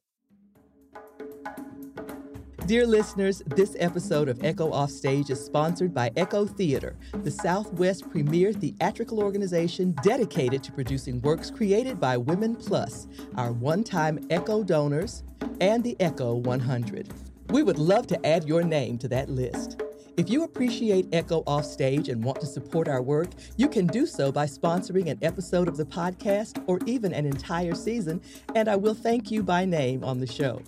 Dear 2.68 2.86
listeners, 2.86 3.42
this 3.48 3.76
episode 3.80 4.30
of 4.30 4.44
Echo 4.44 4.70
Offstage 4.70 5.32
is 5.32 5.44
sponsored 5.44 5.92
by 5.92 6.12
Echo 6.16 6.46
Theater, 6.46 6.96
the 7.24 7.32
Southwest 7.32 8.08
premier 8.12 8.54
theatrical 8.54 9.20
organization 9.20 9.96
dedicated 10.04 10.64
to 10.64 10.72
producing 10.72 11.20
works 11.22 11.50
created 11.50 12.00
by 12.00 12.18
Women 12.18 12.56
Plus, 12.56 13.08
our 13.34 13.52
one 13.52 13.84
time 13.84 14.28
Echo 14.30 14.64
donors, 14.64 15.24
and 15.60 15.84
the 15.84 16.00
Echo 16.00 16.36
100. 16.36 17.10
We 17.50 17.64
would 17.64 17.80
love 17.80 18.06
to 18.08 18.24
add 18.24 18.48
your 18.48 18.62
name 18.62 19.00
to 19.00 19.08
that 19.08 19.28
list. 19.28 19.82
If 20.16 20.30
you 20.30 20.44
appreciate 20.44 21.08
Echo 21.12 21.40
Offstage 21.48 22.08
and 22.08 22.24
want 22.24 22.40
to 22.42 22.46
support 22.46 22.88
our 22.88 23.02
work, 23.02 23.30
you 23.58 23.68
can 23.68 23.88
do 23.88 24.06
so 24.06 24.32
by 24.32 24.46
sponsoring 24.46 25.10
an 25.10 25.18
episode 25.24 25.68
of 25.68 25.76
the 25.76 25.86
podcast 25.86 26.64
or 26.68 26.80
even 26.86 27.14
an 27.14 27.26
entire 27.26 27.74
season, 27.74 28.22
and 28.54 28.70
I 28.70 28.76
will 28.76 28.94
thank 28.94 29.32
you 29.32 29.42
by 29.42 29.66
name 29.66 30.04
on 30.04 30.20
the 30.20 30.28
show. 30.28 30.62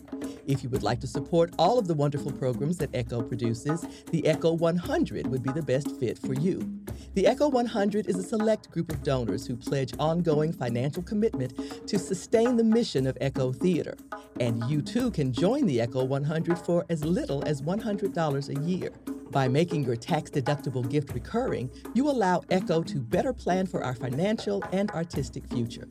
If 0.48 0.64
you 0.64 0.70
would 0.70 0.82
like 0.82 1.00
to 1.02 1.08
support 1.08 1.54
all 1.60 1.78
of 1.78 1.88
the 1.88 1.94
wonderful 1.94 2.32
programs 2.32 2.78
that 2.78 2.90
Echo 2.96 3.22
produces, 3.22 3.86
the 4.12 4.26
Echo 4.26 4.52
100 4.52 5.28
would 5.28 5.44
be 5.44 5.52
the 5.52 5.62
best 5.62 5.92
fit 6.00 6.18
for 6.18 6.34
you. 6.34 6.68
The 7.14 7.28
Echo 7.28 7.48
100 7.48 8.08
is 8.08 8.18
a 8.18 8.24
select 8.24 8.72
group 8.72 8.92
of 8.92 9.04
donors 9.04 9.46
who 9.46 9.56
pledge 9.56 9.94
ongoing 10.00 10.54
financial 10.54 11.04
commitment 11.04 11.88
to 11.88 12.00
sustain 12.00 12.58
the 12.58 12.64
mission 12.64 13.06
of 13.06 13.18
Echo 13.22 13.52
Theater. 13.52 13.96
And 14.40 14.64
you 14.70 14.82
too 14.82 15.12
can 15.12 15.32
join 15.32 15.68
the 15.68 15.82
Echo 15.82 16.04
100 16.04 16.58
for 16.58 16.84
as 16.90 17.06
little 17.06 17.44
as 17.46 17.62
$100 17.62 18.50
a 18.50 18.68
year. 18.68 18.92
By 19.32 19.48
making 19.48 19.84
your 19.84 19.96
tax 19.96 20.30
deductible 20.30 20.90
gift 20.90 21.14
recurring, 21.14 21.70
you 21.94 22.10
allow 22.10 22.44
ECHO 22.50 22.84
to 22.84 23.00
better 23.00 23.34
plan 23.34 23.66
for 23.66 23.84
our 23.84 23.96
financial 23.96 24.64
and 24.72 24.92
artistic 24.92 25.48
future. 25.48 25.88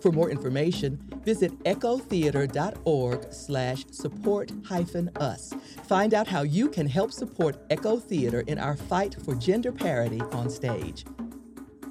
For 0.00 0.10
more 0.10 0.30
information, 0.30 0.98
visit 1.24 1.56
echotheater.org 1.64 3.32
slash 3.32 3.84
support 3.90 4.50
hyphen 4.64 5.10
us. 5.16 5.52
Find 5.84 6.12
out 6.12 6.26
how 6.26 6.42
you 6.42 6.68
can 6.68 6.86
help 6.86 7.12
support 7.12 7.56
Echo 7.70 7.98
Theater 7.98 8.40
in 8.46 8.58
our 8.58 8.76
fight 8.76 9.16
for 9.24 9.34
gender 9.34 9.72
parity 9.72 10.20
on 10.32 10.50
stage. 10.50 11.04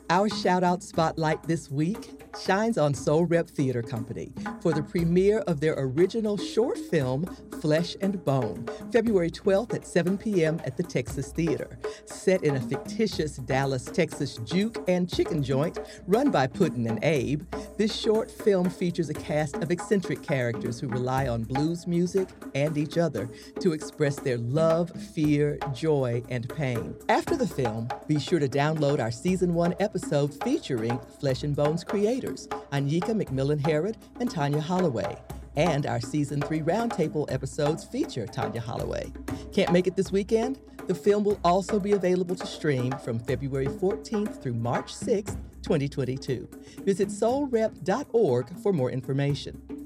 Our 0.10 0.28
shout 0.28 0.62
out 0.62 0.84
spotlight 0.84 1.44
this 1.44 1.72
week 1.72 2.31
shines 2.40 2.78
on 2.78 2.94
Soul 2.94 3.26
Rep 3.26 3.48
Theater 3.48 3.82
Company 3.82 4.32
for 4.62 4.74
the 4.74 4.84
premiere 4.84 5.40
of 5.40 5.60
their 5.60 5.76
original 5.78 6.38
short 6.38 6.78
film, 6.78 7.26
Flesh 7.62 7.96
and 8.02 8.24
Bone, 8.24 8.68
February 8.92 9.30
12th 9.30 9.74
at 9.74 9.88
7 9.88 10.18
p.m. 10.18 10.60
at 10.66 10.78
the 10.78 10.84
Texas 10.84 11.32
Theater. 11.32 11.78
Set 12.06 12.44
in 12.44 12.56
a 12.56 12.62
fictitious 12.62 13.38
Dallas, 13.38 13.86
Texas 13.86 14.38
juke 14.44 14.84
and 14.88 15.10
chicken 15.10 15.44
joint 15.44 15.80
run 16.08 16.32
by 16.32 16.48
Puddin 16.48 16.88
and 16.88 17.04
Abe, 17.04 17.44
this 17.78 17.96
short 17.96 18.30
film 18.30 18.70
features 18.70 19.10
a 19.10 19.14
cast 19.14 19.56
of 19.56 19.72
eccentric 19.72 20.22
characters 20.22 20.80
who 20.80 20.88
rely 20.88 21.28
on 21.28 21.44
blues 21.44 21.88
music 21.88 22.30
and 22.54 22.78
each 22.78 22.98
other 22.98 23.30
to 23.60 23.74
express 23.74 24.18
their 24.18 24.38
love, 24.38 24.92
fear, 25.14 25.58
joy, 25.74 26.22
and 26.30 26.48
pain. 26.50 26.96
After 27.10 27.36
the 27.36 27.48
film, 27.48 27.90
be 28.08 28.20
sure 28.20 28.40
to 28.40 28.48
download 28.48 29.00
our 29.00 29.12
season 29.12 29.54
one 29.54 29.74
episode 29.80 30.34
featuring 30.44 31.00
Flesh 31.20 31.44
and 31.44 31.56
Bones 31.56 31.84
creators, 31.84 32.21
Anyika 32.22 33.10
McMillan 33.10 33.66
Herod 33.66 33.98
and 34.20 34.30
Tanya 34.30 34.62
Holloway. 34.62 35.18
And 35.56 35.86
our 35.86 36.00
season 36.00 36.42
three 36.42 36.62
roundtable 36.62 37.32
episodes 37.32 37.84
feature 37.84 38.26
Tanya 38.26 38.62
Holloway. 38.62 39.12
Can't 39.52 39.74
make 39.74 39.88
it 39.88 39.96
this 39.96 40.12
weekend? 40.12 40.60
The 40.88 40.96
film 40.96 41.24
will 41.24 41.40
also 41.44 41.80
be 41.80 41.94
available 41.94 42.36
to 42.36 42.48
stream 42.48 42.92
from 43.04 43.20
February 43.20 43.68
14th 43.68 44.42
through 44.42 44.54
March 44.54 44.94
6th, 44.94 45.38
2022. 45.64 46.48
Visit 46.84 47.10
soulrep.org 47.10 48.60
for 48.62 48.74
more 48.74 48.92
information. 48.92 49.81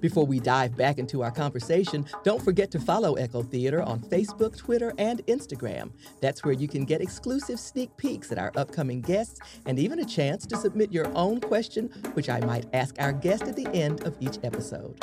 Before 0.00 0.26
we 0.26 0.40
dive 0.40 0.76
back 0.76 0.98
into 0.98 1.22
our 1.22 1.30
conversation, 1.30 2.04
don't 2.24 2.42
forget 2.42 2.70
to 2.72 2.80
follow 2.80 3.14
Echo 3.14 3.42
Theater 3.42 3.82
on 3.82 4.00
Facebook, 4.00 4.56
Twitter, 4.56 4.92
and 4.98 5.24
Instagram. 5.26 5.90
That's 6.20 6.44
where 6.44 6.54
you 6.54 6.68
can 6.68 6.84
get 6.84 7.00
exclusive 7.00 7.60
sneak 7.60 7.96
peeks 7.96 8.32
at 8.32 8.38
our 8.38 8.52
upcoming 8.56 9.00
guests 9.00 9.40
and 9.66 9.78
even 9.78 10.00
a 10.00 10.04
chance 10.04 10.46
to 10.46 10.56
submit 10.56 10.92
your 10.92 11.10
own 11.16 11.40
question, 11.40 11.88
which 12.14 12.28
I 12.28 12.40
might 12.40 12.66
ask 12.72 12.96
our 12.98 13.12
guest 13.12 13.44
at 13.44 13.56
the 13.56 13.68
end 13.68 14.04
of 14.04 14.16
each 14.20 14.38
episode. 14.42 14.98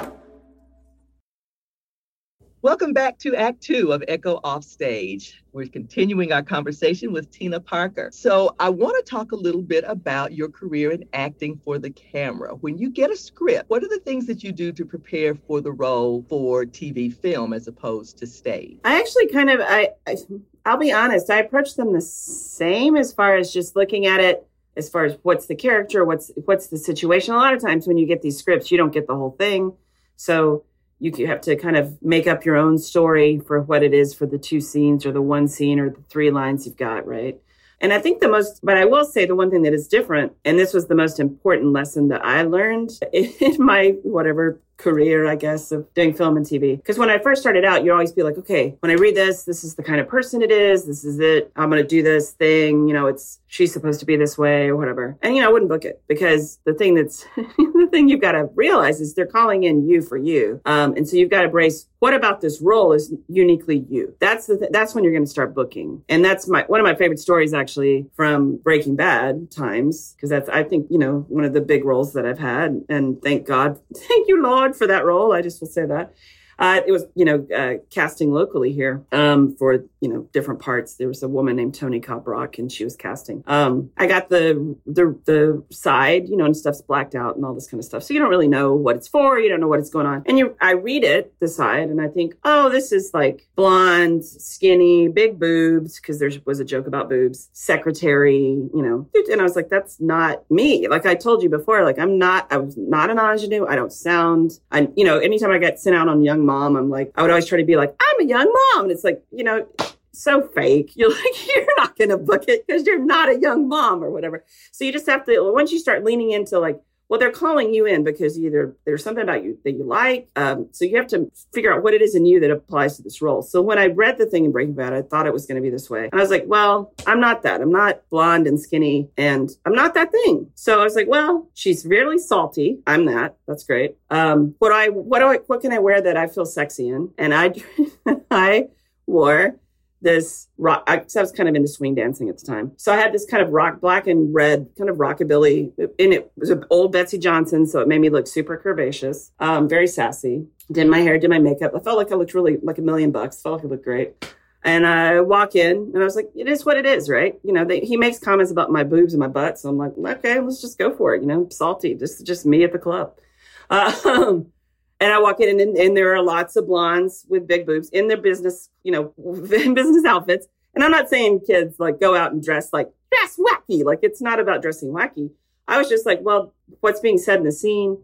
Welcome 2.65 2.93
back 2.93 3.19
to 3.19 3.35
Act 3.35 3.61
Two 3.61 3.93
of 3.93 4.03
Echo 4.07 4.37
Offstage. 4.37 5.43
We're 5.53 5.67
continuing 5.67 6.31
our 6.31 6.41
conversation 6.41 7.13
with 7.13 7.29
Tina 7.29 7.59
Parker. 7.59 8.09
So, 8.11 8.55
I 8.59 8.69
want 8.69 8.95
to 8.97 9.07
talk 9.07 9.33
a 9.33 9.35
little 9.35 9.61
bit 9.61 9.83
about 9.87 10.33
your 10.33 10.49
career 10.49 10.89
in 10.89 11.05
acting 11.13 11.61
for 11.63 11.77
the 11.77 11.91
camera. 11.91 12.55
When 12.55 12.79
you 12.79 12.89
get 12.89 13.11
a 13.11 13.15
script, 13.15 13.69
what 13.69 13.83
are 13.83 13.87
the 13.87 13.99
things 13.99 14.25
that 14.25 14.43
you 14.43 14.51
do 14.51 14.71
to 14.71 14.83
prepare 14.83 15.35
for 15.35 15.61
the 15.61 15.71
role 15.71 16.25
for 16.27 16.65
TV 16.65 17.13
film 17.13 17.53
as 17.53 17.67
opposed 17.67 18.17
to 18.17 18.25
stage? 18.25 18.79
I 18.83 18.99
actually 18.99 19.27
kind 19.27 19.51
of, 19.51 19.59
I, 19.61 19.89
I 20.07 20.17
I'll 20.65 20.77
be 20.77 20.91
honest, 20.91 21.29
I 21.29 21.41
approach 21.41 21.75
them 21.75 21.93
the 21.93 22.01
same 22.01 22.95
as 22.95 23.13
far 23.13 23.35
as 23.37 23.53
just 23.53 23.75
looking 23.75 24.07
at 24.07 24.21
it 24.21 24.43
as 24.75 24.89
far 24.89 25.05
as 25.05 25.19
what's 25.21 25.45
the 25.45 25.55
character, 25.55 26.03
what's 26.03 26.31
what's 26.45 26.65
the 26.65 26.79
situation. 26.79 27.35
A 27.35 27.37
lot 27.37 27.53
of 27.53 27.61
times 27.61 27.85
when 27.85 27.99
you 27.99 28.07
get 28.07 28.23
these 28.23 28.39
scripts, 28.39 28.71
you 28.71 28.77
don't 28.79 28.91
get 28.91 29.05
the 29.05 29.15
whole 29.15 29.35
thing. 29.37 29.73
So 30.15 30.63
you 30.99 31.27
have 31.27 31.41
to 31.41 31.55
kind 31.55 31.75
of 31.75 32.01
make 32.01 32.27
up 32.27 32.45
your 32.45 32.55
own 32.55 32.77
story 32.77 33.39
for 33.39 33.61
what 33.61 33.83
it 33.83 33.93
is 33.93 34.13
for 34.13 34.25
the 34.25 34.37
two 34.37 34.61
scenes 34.61 35.05
or 35.05 35.11
the 35.11 35.21
one 35.21 35.47
scene 35.47 35.79
or 35.79 35.89
the 35.89 36.01
three 36.09 36.31
lines 36.31 36.65
you've 36.65 36.77
got, 36.77 37.05
right? 37.05 37.39
And 37.81 37.91
I 37.91 37.99
think 37.99 38.21
the 38.21 38.29
most, 38.29 38.61
but 38.63 38.77
I 38.77 38.85
will 38.85 39.03
say 39.03 39.25
the 39.25 39.35
one 39.35 39.51
thing 39.51 39.63
that 39.63 39.73
is 39.73 39.87
different, 39.87 40.33
and 40.45 40.57
this 40.57 40.73
was 40.73 40.87
the 40.87 40.95
most 40.95 41.19
important 41.19 41.73
lesson 41.73 42.07
that 42.07 42.23
I 42.23 42.43
learned 42.43 42.91
in 43.13 43.55
my 43.59 43.95
whatever 44.03 44.61
career, 44.77 45.27
I 45.27 45.35
guess, 45.35 45.71
of 45.71 45.91
doing 45.93 46.13
film 46.13 46.37
and 46.37 46.45
TV. 46.45 46.77
Because 46.77 46.97
when 46.97 47.09
I 47.09 47.17
first 47.17 47.41
started 47.41 47.65
out, 47.65 47.83
you'd 47.83 47.91
always 47.91 48.11
be 48.11 48.23
like, 48.23 48.37
okay, 48.37 48.75
when 48.79 48.91
I 48.91 48.95
read 48.95 49.15
this, 49.15 49.43
this 49.43 49.63
is 49.63 49.75
the 49.75 49.83
kind 49.83 49.99
of 49.99 50.07
person 50.07 50.41
it 50.41 50.51
is. 50.51 50.85
This 50.85 51.03
is 51.03 51.19
it. 51.19 51.51
I'm 51.55 51.69
going 51.69 51.81
to 51.81 51.87
do 51.87 52.03
this 52.03 52.31
thing. 52.31 52.87
You 52.87 52.93
know, 52.93 53.07
it's, 53.07 53.39
she's 53.47 53.71
supposed 53.71 53.99
to 54.01 54.05
be 54.05 54.17
this 54.17 54.37
way 54.37 54.67
or 54.67 54.75
whatever. 54.75 55.17
And, 55.21 55.35
you 55.35 55.41
know, 55.41 55.49
I 55.49 55.51
wouldn't 55.51 55.69
book 55.69 55.85
it 55.85 56.01
because 56.07 56.59
the 56.65 56.73
thing 56.73 56.95
that's, 56.95 57.25
the 57.35 57.87
thing 57.91 58.09
you've 58.09 58.21
got 58.21 58.33
to 58.33 58.49
realize 58.55 59.01
is 59.01 59.13
they're 59.13 59.25
calling 59.25 59.63
in 59.63 59.87
you 59.87 60.01
for 60.01 60.17
you. 60.17 60.61
Um, 60.65 60.95
and 60.95 61.07
so 61.07 61.15
you've 61.15 61.31
got 61.31 61.43
to 61.43 61.49
brace 61.49 61.87
what 61.99 62.13
about 62.13 62.39
this 62.39 62.61
role 62.61 62.93
is 62.93 63.11
uniquely 63.27 63.83
you. 63.89 64.13
That's 64.19 64.45
the, 64.45 64.59
th- 64.59 64.71
that's 64.71 64.93
when 64.93 65.03
you're 65.03 65.13
going 65.13 65.23
to 65.23 65.29
start 65.29 65.55
booking. 65.55 66.03
And 66.07 66.23
that's 66.23 66.47
my, 66.47 66.63
one 66.67 66.79
of 66.79 66.83
my 66.83 66.93
favorite 66.93 67.19
stories 67.19 67.51
actually 67.51 68.05
from 68.15 68.57
Breaking 68.57 68.95
Bad 68.95 69.49
times. 69.49 70.15
Cause 70.21 70.29
that's, 70.29 70.47
I 70.47 70.63
think, 70.63 70.85
you 70.91 70.99
know, 70.99 71.25
one 71.29 71.45
of 71.45 71.53
the 71.53 71.61
big 71.61 71.83
roles 71.83 72.13
that 72.13 72.25
I've 72.25 72.37
had. 72.37 72.83
And 72.89 73.19
thank 73.23 73.47
God, 73.47 73.79
thank 73.95 74.27
you, 74.27 74.43
Lord 74.43 74.64
for 74.73 74.87
that 74.87 75.05
role. 75.05 75.33
I 75.33 75.41
just 75.41 75.59
will 75.61 75.67
say 75.67 75.85
that. 75.85 76.13
Uh, 76.57 76.81
it 76.85 76.91
was, 76.91 77.05
you 77.15 77.25
know, 77.25 77.45
uh, 77.55 77.73
casting 77.89 78.31
locally 78.31 78.71
here 78.71 79.03
um, 79.11 79.55
for, 79.57 79.83
you 80.01 80.09
know, 80.09 80.27
different 80.31 80.59
parts. 80.59 80.95
There 80.95 81.07
was 81.07 81.23
a 81.23 81.27
woman 81.27 81.55
named 81.55 81.75
Toni 81.75 81.99
Cobrock, 81.99 82.57
and 82.57 82.71
she 82.71 82.83
was 82.83 82.95
casting. 82.95 83.43
Um, 83.47 83.91
I 83.97 84.07
got 84.07 84.29
the, 84.29 84.75
the 84.85 85.17
the 85.25 85.63
side, 85.69 86.29
you 86.29 86.37
know, 86.37 86.45
and 86.45 86.55
stuff's 86.55 86.81
blacked 86.81 87.15
out 87.15 87.35
and 87.35 87.45
all 87.45 87.53
this 87.53 87.67
kind 87.67 87.79
of 87.79 87.85
stuff. 87.85 88.03
So 88.03 88.13
you 88.13 88.19
don't 88.19 88.29
really 88.29 88.47
know 88.47 88.73
what 88.73 88.95
it's 88.95 89.07
for. 89.07 89.39
You 89.39 89.49
don't 89.49 89.59
know 89.59 89.67
what 89.67 89.79
it's 89.79 89.89
going 89.89 90.05
on. 90.05 90.23
And 90.25 90.37
you, 90.37 90.55
I 90.61 90.71
read 90.71 91.03
it, 91.03 91.33
the 91.39 91.47
side, 91.47 91.89
and 91.89 92.01
I 92.01 92.07
think, 92.07 92.35
oh, 92.43 92.69
this 92.69 92.91
is 92.91 93.11
like 93.13 93.47
blonde, 93.55 94.23
skinny, 94.25 95.07
big 95.07 95.39
boobs, 95.39 95.99
because 95.99 96.19
there 96.19 96.31
was 96.45 96.59
a 96.59 96.65
joke 96.65 96.87
about 96.87 97.09
boobs, 97.09 97.49
secretary, 97.53 98.37
you 98.73 98.81
know. 98.81 99.07
And 99.31 99.41
I 99.41 99.43
was 99.43 99.55
like, 99.55 99.69
that's 99.69 99.99
not 99.99 100.49
me. 100.51 100.87
Like 100.87 101.05
I 101.05 101.15
told 101.15 101.43
you 101.43 101.49
before, 101.49 101.83
like 101.83 101.99
I'm 101.99 102.17
not, 102.17 102.51
I 102.51 102.57
was 102.57 102.77
not 102.77 103.09
an 103.09 103.17
ingenue. 103.17 103.65
I 103.65 103.75
don't 103.75 103.91
sound, 103.91 104.59
I, 104.71 104.87
you 104.95 105.03
know, 105.03 105.17
anytime 105.17 105.51
I 105.51 105.57
get 105.57 105.79
sent 105.79 105.95
out 105.95 106.07
on 106.07 106.21
Young 106.21 106.44
Mom, 106.45 106.75
I'm 106.75 106.89
like, 106.89 107.11
I 107.15 107.21
would 107.21 107.31
always 107.31 107.45
try 107.45 107.57
to 107.57 107.65
be 107.65 107.75
like, 107.75 107.95
I'm 107.99 108.25
a 108.25 108.29
young 108.29 108.51
mom. 108.51 108.83
And 108.83 108.91
it's 108.91 109.03
like, 109.03 109.23
you 109.31 109.43
know, 109.43 109.67
so 110.11 110.41
fake. 110.41 110.93
You're 110.95 111.11
like, 111.11 111.47
you're 111.47 111.67
not 111.77 111.97
going 111.97 112.09
to 112.09 112.17
book 112.17 112.45
it 112.47 112.65
because 112.65 112.85
you're 112.85 113.03
not 113.03 113.29
a 113.29 113.39
young 113.39 113.67
mom 113.67 114.03
or 114.03 114.09
whatever. 114.09 114.45
So 114.71 114.85
you 114.85 114.91
just 114.91 115.07
have 115.07 115.25
to, 115.25 115.51
once 115.51 115.71
you 115.71 115.79
start 115.79 116.03
leaning 116.03 116.31
into 116.31 116.59
like, 116.59 116.81
well, 117.07 117.19
they're 117.19 117.31
calling 117.31 117.73
you 117.73 117.85
in 117.85 118.03
because 118.03 118.39
either 118.39 118.75
there's 118.85 119.03
something 119.03 119.23
about 119.23 119.43
you 119.43 119.57
that 119.63 119.73
you 119.73 119.83
like. 119.83 120.27
Um, 120.35 120.69
so 120.71 120.85
you 120.85 120.97
have 120.97 121.07
to 121.07 121.31
figure 121.53 121.73
out 121.73 121.83
what 121.83 121.93
it 121.93 122.01
is 122.01 122.15
in 122.15 122.25
you 122.25 122.39
that 122.39 122.49
applies 122.49 122.97
to 122.97 123.03
this 123.03 123.21
role. 123.21 123.41
So 123.41 123.61
when 123.61 123.77
I 123.77 123.87
read 123.87 124.17
the 124.17 124.25
thing 124.25 124.45
in 124.45 124.51
Breaking 124.51 124.73
Bad, 124.73 124.93
I 124.93 125.03
thought 125.03 125.27
it 125.27 125.33
was 125.33 125.45
going 125.45 125.57
to 125.57 125.61
be 125.61 125.69
this 125.69 125.89
way. 125.89 126.09
And 126.11 126.19
I 126.19 126.23
was 126.23 126.31
like, 126.31 126.45
well, 126.47 126.93
I'm 127.05 127.19
not 127.19 127.43
that. 127.43 127.61
I'm 127.61 127.71
not 127.71 128.01
blonde 128.09 128.47
and 128.47 128.59
skinny 128.59 129.09
and 129.17 129.49
I'm 129.65 129.73
not 129.73 129.93
that 129.93 130.11
thing. 130.11 130.49
So 130.55 130.79
I 130.79 130.83
was 130.83 130.95
like, 130.95 131.07
well, 131.07 131.47
she's 131.53 131.85
really 131.85 132.17
salty. 132.17 132.79
I'm 132.87 133.05
that. 133.05 133.37
That's 133.47 133.63
great. 133.63 133.97
Um, 134.09 134.55
what 134.59 134.71
I, 134.71 134.89
what 134.89 135.19
do 135.19 135.25
I, 135.25 135.37
what 135.45 135.61
can 135.61 135.73
I 135.73 135.79
wear 135.79 136.01
that 136.01 136.17
I 136.17 136.27
feel 136.27 136.45
sexy 136.45 136.89
in? 136.89 137.11
And 137.17 137.33
I, 137.33 137.53
I 138.31 138.69
wore 139.05 139.59
this 140.01 140.47
rock. 140.57 140.83
I, 140.87 140.97
I, 140.97 141.21
was 141.21 141.31
kind 141.31 141.49
of 141.49 141.55
into 141.55 141.67
swing 141.67 141.95
dancing 141.95 142.29
at 142.29 142.37
the 142.37 142.45
time. 142.45 142.73
So 142.77 142.93
I 142.93 142.97
had 142.97 143.13
this 143.13 143.25
kind 143.25 143.41
of 143.41 143.49
rock, 143.49 143.81
black 143.81 144.07
and 144.07 144.33
red 144.33 144.69
kind 144.77 144.89
of 144.89 144.97
rockabilly. 144.97 145.71
And 145.77 146.13
it 146.13 146.31
was 146.37 146.49
an 146.49 146.63
old 146.69 146.91
Betsey 146.91 147.17
Johnson. 147.17 147.65
So 147.65 147.79
it 147.79 147.87
made 147.87 148.01
me 148.01 148.09
look 148.09 148.27
super 148.27 148.61
curvaceous, 148.63 149.31
um, 149.39 149.67
very 149.67 149.87
sassy. 149.87 150.47
Did 150.71 150.87
my 150.87 150.99
hair, 150.99 151.17
did 151.17 151.29
my 151.29 151.39
makeup. 151.39 151.71
I 151.75 151.79
felt 151.79 151.97
like 151.97 152.11
I 152.11 152.15
looked 152.15 152.33
really 152.33 152.57
like 152.61 152.77
a 152.77 152.81
million 152.81 153.11
bucks. 153.11 153.41
Felt 153.41 153.57
like 153.57 153.65
I 153.65 153.67
looked 153.67 153.85
great. 153.85 154.33
And 154.63 154.87
I 154.87 155.21
walk 155.21 155.55
in 155.55 155.91
and 155.93 155.97
I 155.97 156.03
was 156.03 156.15
like, 156.15 156.31
it 156.35 156.47
is 156.47 156.65
what 156.65 156.77
it 156.77 156.87
is, 156.87 157.07
right? 157.07 157.39
You 157.43 157.53
know, 157.53 157.65
they, 157.65 157.81
he 157.81 157.97
makes 157.97 158.17
comments 158.17 158.51
about 158.51 158.71
my 158.71 158.83
boobs 158.83 159.13
and 159.13 159.19
my 159.19 159.27
butt. 159.27 159.59
So 159.59 159.69
I'm 159.69 159.77
like, 159.77 159.93
okay, 159.95 160.39
let's 160.39 160.59
just 160.59 160.79
go 160.79 160.95
for 160.95 161.13
it. 161.13 161.21
You 161.21 161.27
know, 161.27 161.47
salty, 161.51 161.93
just, 161.93 162.25
just 162.25 162.47
me 162.47 162.63
at 162.63 162.71
the 162.71 162.79
club. 162.79 163.13
Um, 163.67 164.51
and 164.99 165.11
I 165.11 165.19
walk 165.19 165.39
in 165.39 165.59
and, 165.59 165.77
and 165.77 165.97
there 165.97 166.13
are 166.15 166.21
lots 166.21 166.55
of 166.55 166.67
blondes 166.67 167.25
with 167.27 167.47
big 167.47 167.65
boobs 167.65 167.89
in 167.89 168.07
their 168.07 168.17
business, 168.17 168.69
you 168.83 168.91
know, 168.91 169.13
business 169.41 170.05
outfits. 170.05 170.47
And 170.73 170.83
I'm 170.83 170.91
not 170.91 171.09
saying 171.09 171.41
kids 171.47 171.79
like 171.79 171.99
go 171.99 172.15
out 172.15 172.31
and 172.31 172.43
dress 172.43 172.71
like 172.71 172.91
dress 173.11 173.37
wacky. 173.37 173.83
Like 173.83 173.99
it's 174.03 174.21
not 174.21 174.39
about 174.39 174.61
dressing 174.61 174.89
wacky. 174.89 175.31
I 175.67 175.77
was 175.77 175.89
just 175.89 176.05
like, 176.05 176.19
well, 176.21 176.53
what's 176.81 176.99
being 176.99 177.17
said 177.17 177.39
in 177.39 177.45
the 177.45 177.51
scene, 177.51 177.97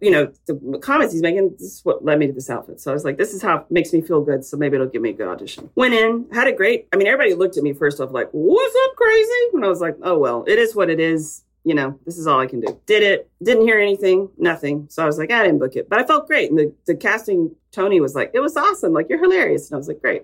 you 0.00 0.10
know, 0.10 0.32
the 0.46 0.78
comments 0.82 1.12
he's 1.12 1.22
making, 1.22 1.52
this 1.52 1.74
is 1.74 1.84
what 1.84 2.04
led 2.04 2.18
me 2.18 2.26
to 2.26 2.32
this 2.32 2.50
outfit. 2.50 2.80
So 2.80 2.90
I 2.90 2.94
was 2.94 3.04
like, 3.04 3.16
this 3.16 3.32
is 3.32 3.42
how 3.42 3.58
it 3.58 3.70
makes 3.70 3.92
me 3.92 4.00
feel 4.00 4.22
good. 4.22 4.44
So 4.44 4.56
maybe 4.56 4.74
it'll 4.74 4.88
give 4.88 5.02
me 5.02 5.10
a 5.10 5.14
good 5.14 5.28
audition. 5.28 5.70
Went 5.76 5.94
in, 5.94 6.26
had 6.32 6.48
a 6.48 6.52
great, 6.52 6.88
I 6.92 6.96
mean, 6.96 7.06
everybody 7.06 7.34
looked 7.34 7.56
at 7.56 7.62
me 7.62 7.72
first 7.72 8.00
off 8.00 8.10
like, 8.10 8.28
what's 8.32 8.74
up, 8.86 8.96
crazy? 8.96 9.30
And 9.54 9.64
I 9.64 9.68
was 9.68 9.80
like, 9.80 9.96
oh, 10.02 10.18
well, 10.18 10.44
it 10.46 10.58
is 10.58 10.74
what 10.74 10.90
it 10.90 10.98
is 10.98 11.43
you 11.64 11.74
know, 11.74 11.98
this 12.04 12.18
is 12.18 12.26
all 12.26 12.40
I 12.40 12.46
can 12.46 12.60
do. 12.60 12.78
Did 12.86 13.02
it, 13.02 13.30
didn't 13.42 13.66
hear 13.66 13.78
anything, 13.78 14.28
nothing. 14.36 14.86
So 14.90 15.02
I 15.02 15.06
was 15.06 15.18
like, 15.18 15.32
I 15.32 15.42
didn't 15.42 15.58
book 15.58 15.76
it, 15.76 15.88
but 15.88 15.98
I 15.98 16.04
felt 16.04 16.26
great. 16.26 16.50
And 16.50 16.58
the, 16.58 16.72
the 16.86 16.94
casting, 16.94 17.54
Tony 17.72 18.00
was 18.00 18.14
like, 18.14 18.30
it 18.34 18.40
was 18.40 18.56
awesome. 18.56 18.92
Like, 18.92 19.08
you're 19.08 19.20
hilarious. 19.20 19.70
And 19.70 19.76
I 19.76 19.78
was 19.78 19.88
like, 19.88 20.00
great. 20.00 20.22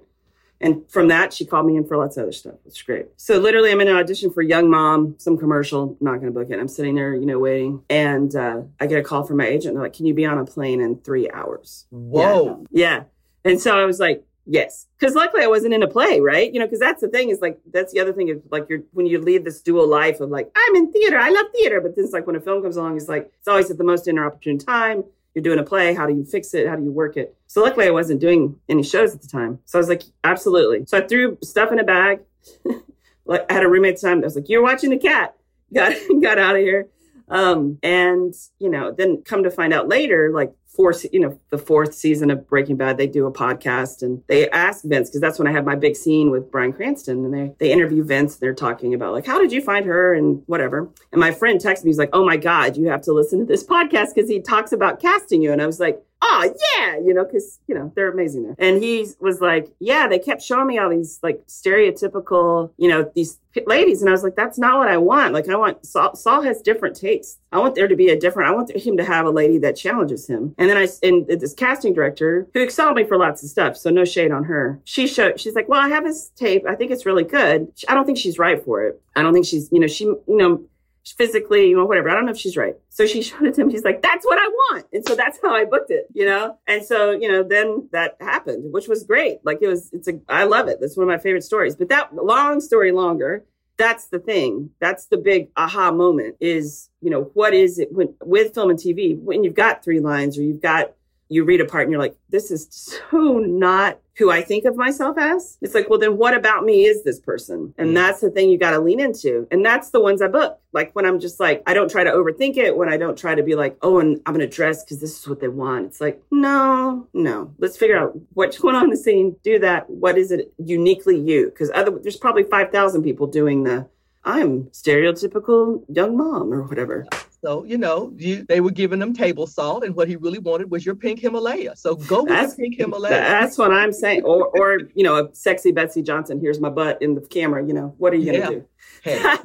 And 0.63 0.89
from 0.91 1.09
that, 1.09 1.33
she 1.33 1.47
called 1.47 1.65
me 1.65 1.77
in 1.77 1.87
for 1.87 1.97
lots 1.97 2.19
of 2.19 2.25
other 2.25 2.33
stuff. 2.33 2.57
It's 2.67 2.83
great. 2.83 3.07
So 3.17 3.39
literally, 3.39 3.73
I'm 3.73 3.81
in 3.81 3.89
an 3.89 3.97
audition 3.97 4.31
for 4.31 4.43
Young 4.43 4.69
Mom, 4.69 5.15
some 5.17 5.39
commercial. 5.39 5.97
Not 6.01 6.21
going 6.21 6.27
to 6.27 6.39
book 6.39 6.51
it. 6.51 6.61
I'm 6.61 6.69
sitting 6.69 6.95
there, 6.95 7.15
you 7.15 7.25
know, 7.25 7.39
waiting, 7.39 7.83
and 7.89 8.35
uh, 8.37 8.63
I 8.79 8.87
get 8.87 8.99
a 8.99 9.03
call 9.03 9.25
from 9.25 9.39
my 9.39 9.47
agent. 9.47 9.75
They're 9.75 9.83
like, 9.83 9.95
"Can 9.95 10.05
you 10.05 10.13
be 10.13 10.27
on 10.27 10.37
a 10.37 10.45
plane 10.45 10.83
in 10.83 10.99
three 10.99 11.31
hours?" 11.31 11.87
Whoa. 11.89 12.67
Yeah. 12.71 12.87
yeah. 12.87 13.03
And 13.51 13.59
so 13.59 13.79
I 13.79 13.87
was 13.87 13.99
like, 13.99 14.23
Yes, 14.47 14.87
because 14.99 15.15
luckily 15.15 15.45
I 15.45 15.47
wasn't 15.47 15.75
in 15.75 15.83
a 15.83 15.89
play, 15.89 16.21
right? 16.21 16.53
You 16.53 16.61
know, 16.61 16.67
because 16.67 16.81
that's 16.81 17.01
the 17.01 17.09
thing 17.09 17.29
is 17.29 17.41
like 17.41 17.61
that's 17.73 17.93
the 17.93 18.01
other 18.01 18.13
thing 18.13 18.29
is 18.29 18.39
like 18.51 18.69
you're 18.69 18.81
when 18.93 19.07
you 19.07 19.21
lead 19.21 19.45
this 19.45 19.61
dual 19.61 19.87
life 19.87 20.21
of 20.21 20.31
like 20.31 20.51
I'm 20.57 20.77
in 20.77 20.93
theater, 20.93 21.19
I 21.19 21.31
love 21.31 21.47
theater, 21.53 21.81
but 21.81 21.95
then 21.95 22.05
it's 22.05 22.13
like 22.13 22.27
when 22.27 22.37
a 22.37 22.41
film 22.41 22.63
comes 22.63 22.77
along, 22.77 22.97
it's 22.97 23.09
like 23.09 23.31
it's 23.39 23.49
always 23.49 23.71
at 23.71 23.79
the 23.79 23.85
most 23.85 24.09
inopportune 24.09 24.59
time. 24.59 25.05
You're 25.35 25.45
doing 25.45 25.61
a 25.61 25.63
play, 25.63 25.95
how 25.95 26.07
do 26.07 26.15
you 26.15 26.25
fix 26.25 26.55
it? 26.55 26.67
How 26.67 26.75
do 26.75 26.83
you 26.83 26.91
work 26.91 27.17
it? 27.17 27.37
So 27.47 27.63
luckily 27.63 27.87
I 27.87 27.91
wasn't 27.91 28.21
doing 28.21 28.59
any 28.69 28.83
shows 28.83 29.15
at 29.15 29.23
the 29.23 29.29
time, 29.29 29.61
so 29.67 29.79
I 29.79 29.81
was 29.81 29.89
like, 29.89 30.03
absolutely. 30.25 30.85
So 30.87 30.99
I 30.99 31.07
threw 31.07 31.39
stuff 31.45 31.71
in 31.71 31.79
a 31.79 31.85
bag. 31.85 32.21
like 33.27 33.47
I 33.49 33.53
had 33.53 33.63
a 33.63 33.69
roommate 33.69 33.95
at 33.95 34.01
the 34.01 34.09
time. 34.09 34.19
I 34.19 34.23
was 34.23 34.35
like, 34.37 34.49
"You're 34.49 34.63
watching 34.63 34.91
the 34.91 34.99
cat." 34.99 35.37
Got 35.73 35.95
got 36.21 36.39
out 36.39 36.57
of 36.57 36.63
here. 36.63 36.89
Um, 37.31 37.79
and 37.83 38.35
you 38.59 38.69
know, 38.69 38.93
then 38.93 39.23
come 39.23 39.43
to 39.45 39.51
find 39.51 39.73
out 39.73 39.89
later, 39.89 40.31
like 40.33 40.53
four, 40.67 40.95
you 41.13 41.21
know, 41.21 41.39
the 41.51 41.59
fourth 41.59 41.95
season 41.95 42.31
of 42.31 42.49
Breaking 42.49 42.77
Bad, 42.77 42.97
they 42.97 43.07
do 43.07 43.27
a 43.27 43.33
podcast 43.33 44.03
and 44.03 44.23
they 44.29 44.49
ask 44.51 44.85
Vince 44.85 45.09
because 45.09 45.21
that's 45.21 45.39
when 45.39 45.49
I 45.49 45.53
had 45.53 45.65
my 45.65 45.77
big 45.77 45.97
scene 45.97 46.31
with 46.31 46.51
Bryan 46.51 46.73
Cranston, 46.73 47.25
and 47.25 47.33
they 47.33 47.55
they 47.59 47.73
interview 47.73 48.05
Vince. 48.05 48.35
And 48.35 48.41
they're 48.41 48.55
talking 48.55 48.95
about 48.95 49.13
like, 49.13 49.27
how 49.27 49.39
did 49.39 49.53
you 49.53 49.63
find 49.63 49.85
her 49.87 50.15
and 50.15 50.43
whatever. 50.47 50.91
And 51.13 51.21
my 51.21 51.33
friend 51.33 51.61
texted 51.61 51.85
me, 51.85 51.91
he's 51.91 51.99
like, 51.99 52.11
oh 52.13 52.25
my 52.25 52.37
god, 52.37 52.77
you 52.77 52.89
have 52.89 53.03
to 53.03 53.13
listen 53.13 53.39
to 53.41 53.45
this 53.45 53.65
podcast 53.71 54.15
because 54.15 54.29
he 54.29 54.41
talks 54.41 54.73
about 54.73 55.01
casting 55.01 55.43
you. 55.43 55.53
And 55.53 55.63
I 55.63 55.67
was 55.67 55.81
like, 55.81 56.03
oh 56.23 56.55
yeah, 56.77 56.99
you 56.99 57.15
know, 57.15 57.25
because 57.25 57.61
you 57.67 57.75
know 57.75 57.93
they're 57.95 58.11
amazing 58.11 58.45
there. 58.45 58.57
And 58.59 58.83
he 58.83 59.07
was 59.21 59.41
like, 59.41 59.71
yeah, 59.79 60.07
they 60.09 60.19
kept 60.19 60.43
showing 60.43 60.67
me 60.67 60.79
all 60.79 60.91
these 60.91 61.19
like 61.23 61.45
stereotypical, 61.47 62.73
you 62.77 62.89
know, 62.89 63.11
these 63.15 63.39
ladies, 63.67 64.01
and 64.01 64.09
I 64.09 64.13
was 64.13 64.23
like, 64.23 64.37
that's 64.37 64.59
not 64.59 64.79
what 64.79 64.89
I 64.89 64.97
want. 64.97 65.35
Like 65.35 65.49
I 65.49 65.57
want 65.57 65.85
Saul, 65.85 66.15
Saul 66.15 66.43
has 66.43 66.63
different 66.63 66.97
tastes. 66.97 67.39
I 67.53 67.59
want 67.59 67.75
there 67.75 67.89
to 67.89 67.97
be 67.97 68.09
a 68.09 68.19
different. 68.19 68.49
I 68.49 68.53
want 68.53 68.71
him 68.71 68.97
to 68.97 69.05
have 69.05 69.27
a 69.27 69.31
lady 69.31 69.59
that 69.59 69.77
challenges 69.77 70.27
him. 70.27 70.55
And 70.59 70.69
then 70.69 70.77
I 70.77 70.89
and 71.03 71.27
this 71.27 71.55
casting 71.55 71.95
director 71.95 72.47
who 72.55 72.61
excelled 72.61 72.97
me 72.97 73.05
for 73.05 73.17
lots 73.17 73.43
of 73.43 73.51
stuff, 73.51 73.77
so 73.77 73.91
no 73.91 74.05
shade 74.05 74.33
on 74.33 74.45
her. 74.45 74.81
She 74.85 75.07
showed. 75.07 75.41
She's 75.41 75.55
like, 75.55 75.69
well, 75.69 75.81
I 75.81 75.89
have 75.89 76.05
this 76.05 76.31
tape. 76.37 76.65
I 76.69 76.75
think 76.75 76.91
it's 76.91 77.07
really 77.07 77.25
good. 77.25 77.73
I 77.89 77.95
don't 77.95 78.05
think 78.05 78.19
she's 78.19 78.39
right 78.39 78.63
for 78.65 78.85
it. 78.85 79.01
I 79.17 79.23
don't 79.23 79.33
think 79.33 79.47
she's, 79.47 79.69
you 79.73 79.81
know, 79.81 79.87
she, 79.87 80.05
you 80.05 80.23
know 80.29 80.65
physically, 81.05 81.69
you 81.69 81.77
know, 81.77 81.85
whatever. 81.85 82.11
I 82.11 82.15
don't 82.15 82.27
know 82.27 82.33
if 82.33 82.39
she's 82.39 82.57
right. 82.57 82.77
So 82.89 83.07
she 83.07 83.23
showed 83.29 83.47
it 83.47 83.55
to 83.55 83.63
him. 83.63 83.71
She's 83.71 83.85
like, 83.85 84.03
that's 84.03 84.25
what 84.25 84.39
I 84.39 84.47
want. 84.47 84.87
And 84.93 85.05
so 85.07 85.15
that's 85.15 85.39
how 85.43 85.55
I 85.55 85.65
booked 85.65 85.91
it, 85.91 86.07
you 86.13 86.27
know? 86.27 86.59
And 86.67 86.85
so, 86.85 87.11
you 87.11 87.31
know, 87.31 87.43
then 87.43 87.89
that 87.93 88.17
happened, 88.21 88.73
which 88.73 88.89
was 88.89 89.05
great. 89.05 89.39
Like 89.45 89.59
it 89.61 89.69
was, 89.69 89.91
it's 89.93 90.09
a, 90.09 90.21
I 90.29 90.45
love 90.45 90.69
it. 90.69 90.79
That's 90.81 90.97
one 90.97 91.05
of 91.05 91.09
my 91.09 91.19
favorite 91.19 91.45
stories. 91.45 91.77
But 91.77 91.89
that 91.89 92.15
long 92.15 92.61
story 92.61 92.93
longer, 92.93 93.45
that's 93.77 94.09
the 94.09 94.19
thing. 94.19 94.71
That's 94.79 95.07
the 95.07 95.17
big 95.17 95.49
aha 95.57 95.91
moment 95.91 96.37
is, 96.39 96.91
you 97.01 97.11
know, 97.11 97.31
what 97.33 97.55
is 97.55 97.79
it 97.79 97.93
when, 97.93 98.15
with 98.23 98.55
film 98.55 98.71
and 98.71 98.79
TV, 98.79 99.19
when 99.19 99.43
you've 99.43 99.55
got 99.55 99.83
three 99.83 100.01
lines 100.01 100.39
or 100.39 100.43
you've 100.43 100.61
got 100.61 100.93
you 101.31 101.45
read 101.45 101.61
a 101.61 101.65
part 101.65 101.85
and 101.85 101.93
you're 101.93 102.01
like, 102.01 102.17
this 102.29 102.51
is 102.51 102.67
so 102.71 103.39
not 103.39 104.01
who 104.17 104.31
I 104.31 104.43
think 104.43 104.65
of 104.65 104.77
myself 104.77 105.17
as. 105.17 105.57
It's 105.63 105.75
like, 105.75 105.89
well, 105.89 105.99
then 105.99 106.19
what 106.19 106.35
about 106.35 106.65
me 106.65 106.85
is 106.85 107.05
this 107.05 107.21
person? 107.21 107.73
And 107.79 107.91
mm. 107.91 107.95
that's 107.95 108.21
the 108.21 108.31
thing 108.31 108.51
you 108.51 108.59
got 108.59 108.73
to 108.73 108.81
lean 108.81 109.01
into. 109.01 109.47
And 109.51 109.65
that's 109.65 109.91
the 109.91 110.01
ones 110.01 110.21
I 110.21 110.27
book. 110.27 110.61
Like 110.73 110.95
when 110.95 111.07
I'm 111.07 111.21
just 111.21 111.39
like, 111.39 111.63
I 111.67 111.73
don't 111.73 111.91
try 111.91 112.05
to 112.05 112.11
overthink 112.11 112.57
it, 112.57 112.77
when 112.77 112.93
I 112.93 112.97
don't 112.97 113.17
try 113.17 113.35
to 113.35 113.43
be 113.45 113.55
like, 113.55 113.79
oh, 113.81 114.01
and 114.01 114.21
I'm 114.27 114.35
going 114.35 114.47
to 114.47 114.55
dress 114.55 114.85
because 114.85 115.01
this 115.01 115.19
is 115.19 115.29
what 115.29 115.41
they 115.41 115.49
want. 115.49 115.87
It's 115.87 116.01
like, 116.01 116.21
no, 116.33 117.09
no. 117.15 117.55
Let's 117.59 117.77
figure 117.77 117.97
out 117.97 118.19
what's 118.35 118.59
going 118.59 118.75
on 118.75 118.85
in 118.85 118.91
the 118.91 118.97
scene. 118.97 119.37
Do 119.45 119.61
that. 119.61 119.89
What 119.89 120.19
is 120.19 120.33
it 120.33 120.53
uniquely 120.59 121.19
you? 121.19 121.47
Because 121.47 121.71
other, 121.73 121.93
there's 122.03 122.17
probably 122.17 122.43
5,000 122.43 123.03
people 123.03 123.29
doing 123.29 123.63
the, 123.63 123.89
I'm 124.25 124.65
stereotypical 124.65 125.85
young 125.89 126.17
mom 126.17 126.53
or 126.53 126.65
whatever. 126.65 127.07
So, 127.43 127.65
you 127.65 127.79
know, 127.79 128.13
you, 128.17 128.45
they 128.45 128.61
were 128.61 128.71
giving 128.71 129.01
him 129.01 129.15
table 129.15 129.47
salt, 129.47 129.83
and 129.83 129.97
what 129.97 130.09
he 130.09 130.17
really 130.17 130.39
wanted 130.39 130.71
was 130.71 130.85
your 130.85 130.95
pink 130.95 131.21
Himalaya. 131.21 131.75
So 131.75 131.97
go 131.97 132.23
with 132.23 132.29
that's, 132.29 132.55
the 132.55 132.65
pink 132.65 132.77
Himalaya. 132.77 133.15
That's 133.15 133.57
what 133.57 133.73
I'm 133.73 133.93
saying. 133.93 134.25
Or, 134.25 134.49
or 134.49 134.81
you 134.95 135.03
know, 135.03 135.25
a 135.25 135.35
sexy 135.35 135.73
Betsey 135.73 136.03
Johnson, 136.03 136.39
here's 136.39 136.61
my 136.61 136.69
butt 136.69 137.01
in 137.01 137.15
the 137.15 137.23
camera. 137.23 137.67
You 137.67 137.73
know, 137.73 137.95
what 137.97 138.13
are 138.13 138.17
you 138.17 138.31
going 138.31 138.43
to 138.43 138.49
do? 138.61 138.67
Hey, 139.03 139.19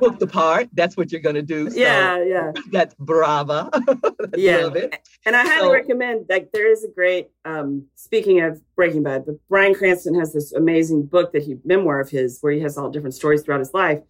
book 0.00 0.18
the 0.18 0.28
part. 0.30 0.68
That's 0.74 0.98
what 0.98 1.12
you're 1.12 1.22
going 1.22 1.36
to 1.36 1.42
do. 1.42 1.70
So 1.70 1.78
yeah, 1.78 2.22
yeah. 2.22 2.52
That's 2.70 2.94
brava. 2.96 3.70
yeah. 4.36 4.68
And 5.24 5.34
I 5.34 5.44
highly 5.46 5.68
so, 5.68 5.72
recommend, 5.72 6.26
like, 6.28 6.52
there 6.52 6.70
is 6.70 6.84
a 6.84 6.88
great, 6.88 7.30
um, 7.46 7.86
speaking 7.94 8.42
of 8.42 8.60
Breaking 8.76 9.02
Bad, 9.02 9.24
but 9.24 9.36
Bryan 9.48 9.74
Cranston 9.74 10.14
has 10.18 10.34
this 10.34 10.52
amazing 10.52 11.06
book 11.06 11.32
that 11.32 11.42
he, 11.42 11.56
memoir 11.64 12.00
of 12.00 12.10
his, 12.10 12.38
where 12.42 12.52
he 12.52 12.60
has 12.60 12.76
all 12.76 12.90
different 12.90 13.14
stories 13.14 13.42
throughout 13.42 13.60
his 13.60 13.72
life 13.72 14.00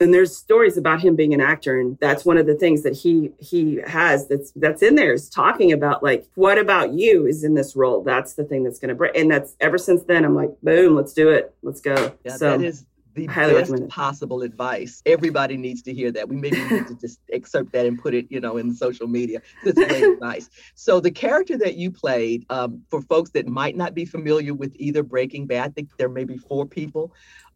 and 0.00 0.12
there's 0.12 0.36
stories 0.36 0.76
about 0.76 1.00
him 1.00 1.14
being 1.16 1.32
an 1.34 1.40
actor 1.40 1.78
and 1.78 1.98
that's 2.00 2.24
one 2.24 2.36
of 2.36 2.46
the 2.46 2.54
things 2.54 2.82
that 2.82 2.94
he 2.94 3.30
he 3.38 3.80
has 3.86 4.28
that's 4.28 4.52
that's 4.56 4.82
in 4.82 4.94
there 4.94 5.12
is 5.12 5.28
talking 5.28 5.72
about 5.72 6.02
like 6.02 6.26
what 6.34 6.58
about 6.58 6.92
you 6.92 7.26
is 7.26 7.44
in 7.44 7.54
this 7.54 7.76
role 7.76 8.02
that's 8.02 8.34
the 8.34 8.44
thing 8.44 8.62
that's 8.64 8.78
going 8.78 8.88
to 8.88 8.94
break 8.94 9.16
and 9.16 9.30
that's 9.30 9.56
ever 9.60 9.78
since 9.78 10.02
then 10.04 10.24
i'm 10.24 10.34
like 10.34 10.50
boom 10.62 10.96
let's 10.96 11.12
do 11.12 11.28
it 11.28 11.54
let's 11.62 11.80
go 11.80 12.12
yeah, 12.24 12.36
so 12.36 12.58
that 12.58 12.64
is 12.64 12.84
the 13.14 13.26
best 13.26 13.88
possible 13.88 14.42
advice. 14.42 15.02
Everybody 15.06 15.56
needs 15.56 15.82
to 15.82 15.92
hear 15.92 16.10
that. 16.12 16.28
We 16.28 16.36
maybe 16.36 16.62
need 16.62 16.86
to 16.88 16.94
just 16.94 17.20
excerpt 17.32 17.72
that 17.72 17.86
and 17.86 17.98
put 17.98 18.14
it, 18.14 18.26
you 18.30 18.40
know, 18.40 18.56
in 18.56 18.74
social 18.74 19.06
media. 19.06 19.42
It's 19.64 19.78
great 19.78 20.02
advice. 20.14 20.48
So 20.74 21.00
the 21.00 21.10
character 21.10 21.58
that 21.58 21.76
you 21.76 21.90
played, 21.90 22.46
um, 22.50 22.82
for 22.90 23.02
folks 23.02 23.30
that 23.30 23.46
might 23.46 23.76
not 23.76 23.94
be 23.94 24.04
familiar 24.04 24.54
with 24.54 24.74
either 24.76 25.02
Breaking 25.02 25.46
Bad, 25.46 25.70
I 25.70 25.72
think 25.72 25.90
there 25.98 26.08
may 26.08 26.24
be 26.24 26.38
four 26.38 26.66
people 26.66 27.12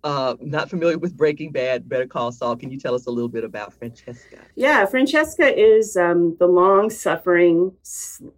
uh, 0.07 0.37
not 0.41 0.71
familiar 0.71 0.97
with 0.99 1.17
Breaking 1.17 1.51
Bad, 1.51 1.89
Better 1.89 2.07
Call 2.07 2.31
Saul, 2.31 2.55
can 2.55 2.71
you 2.71 2.79
tell 2.79 2.95
us 2.95 3.07
a 3.07 3.11
little 3.11 3.29
bit 3.29 3.43
about 3.43 3.75
Francesca? 3.75 4.39
Yeah, 4.55 4.87
Francesca 4.87 5.53
is 5.53 5.97
um, 5.97 6.37
the 6.39 6.47
long 6.47 6.91
suffering 6.91 7.73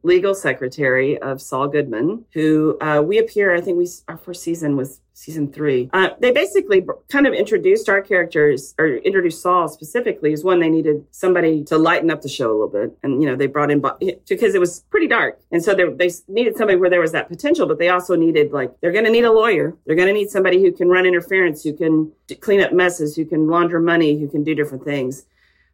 legal 0.03 0.35
secretary 0.35 1.19
of 1.19 1.43
Saul 1.43 1.69
Goodman, 1.69 2.25
who 2.33 2.79
uh, 2.81 3.03
we 3.05 3.19
appear, 3.19 3.55
I 3.55 3.61
think 3.61 3.77
we 3.77 3.87
our 4.09 4.17
first 4.17 4.43
season 4.43 4.77
was 4.77 5.01
season 5.19 5.53
three. 5.53 5.91
Uh, 5.93 6.11
they 6.21 6.31
basically 6.31 6.87
kind 7.09 7.27
of 7.27 7.35
introduced 7.35 7.89
our 7.89 8.01
characters, 8.01 8.73
or 8.79 8.99
introduced 8.99 9.43
Saul 9.43 9.67
specifically, 9.67 10.33
as 10.33 10.45
one 10.45 10.61
they 10.61 10.69
needed 10.69 11.05
somebody 11.11 11.65
to 11.65 11.77
lighten 11.77 12.09
up 12.09 12.23
the 12.23 12.29
show 12.29 12.51
a 12.51 12.53
little 12.53 12.69
bit, 12.69 12.97
and 13.03 13.21
you 13.21 13.29
know 13.29 13.35
they 13.35 13.49
brought 13.49 13.71
in 13.73 13.83
because 14.29 14.55
it 14.55 14.61
was 14.61 14.81
pretty 14.91 15.09
dark, 15.09 15.41
and 15.51 15.63
so 15.63 15.75
they, 15.75 15.85
they 15.91 16.15
needed 16.29 16.57
somebody 16.57 16.79
where 16.79 16.89
there 16.89 17.01
was 17.01 17.11
that 17.13 17.29
potential, 17.29 17.67
but 17.67 17.79
they 17.79 17.89
also 17.89 18.15
needed 18.15 18.53
like 18.53 18.73
they're 18.81 18.93
going 18.93 19.05
to 19.05 19.11
need 19.11 19.25
a 19.25 19.33
lawyer, 19.33 19.77
they're 19.87 19.97
going 19.97 20.09
to 20.09 20.15
need 20.15 20.31
somebody 20.31 20.63
who 20.63 20.71
can 20.71 20.89
run 20.89 21.05
interference, 21.05 21.65
who 21.65 21.73
can 21.73 22.13
clean 22.41 22.61
up 22.61 22.73
messes, 22.73 23.17
who 23.17 23.25
can 23.25 23.49
launder 23.49 23.81
money, 23.81 24.21
who 24.21 24.29
can 24.29 24.45
do 24.45 24.55
different 24.55 24.85
things. 24.85 25.27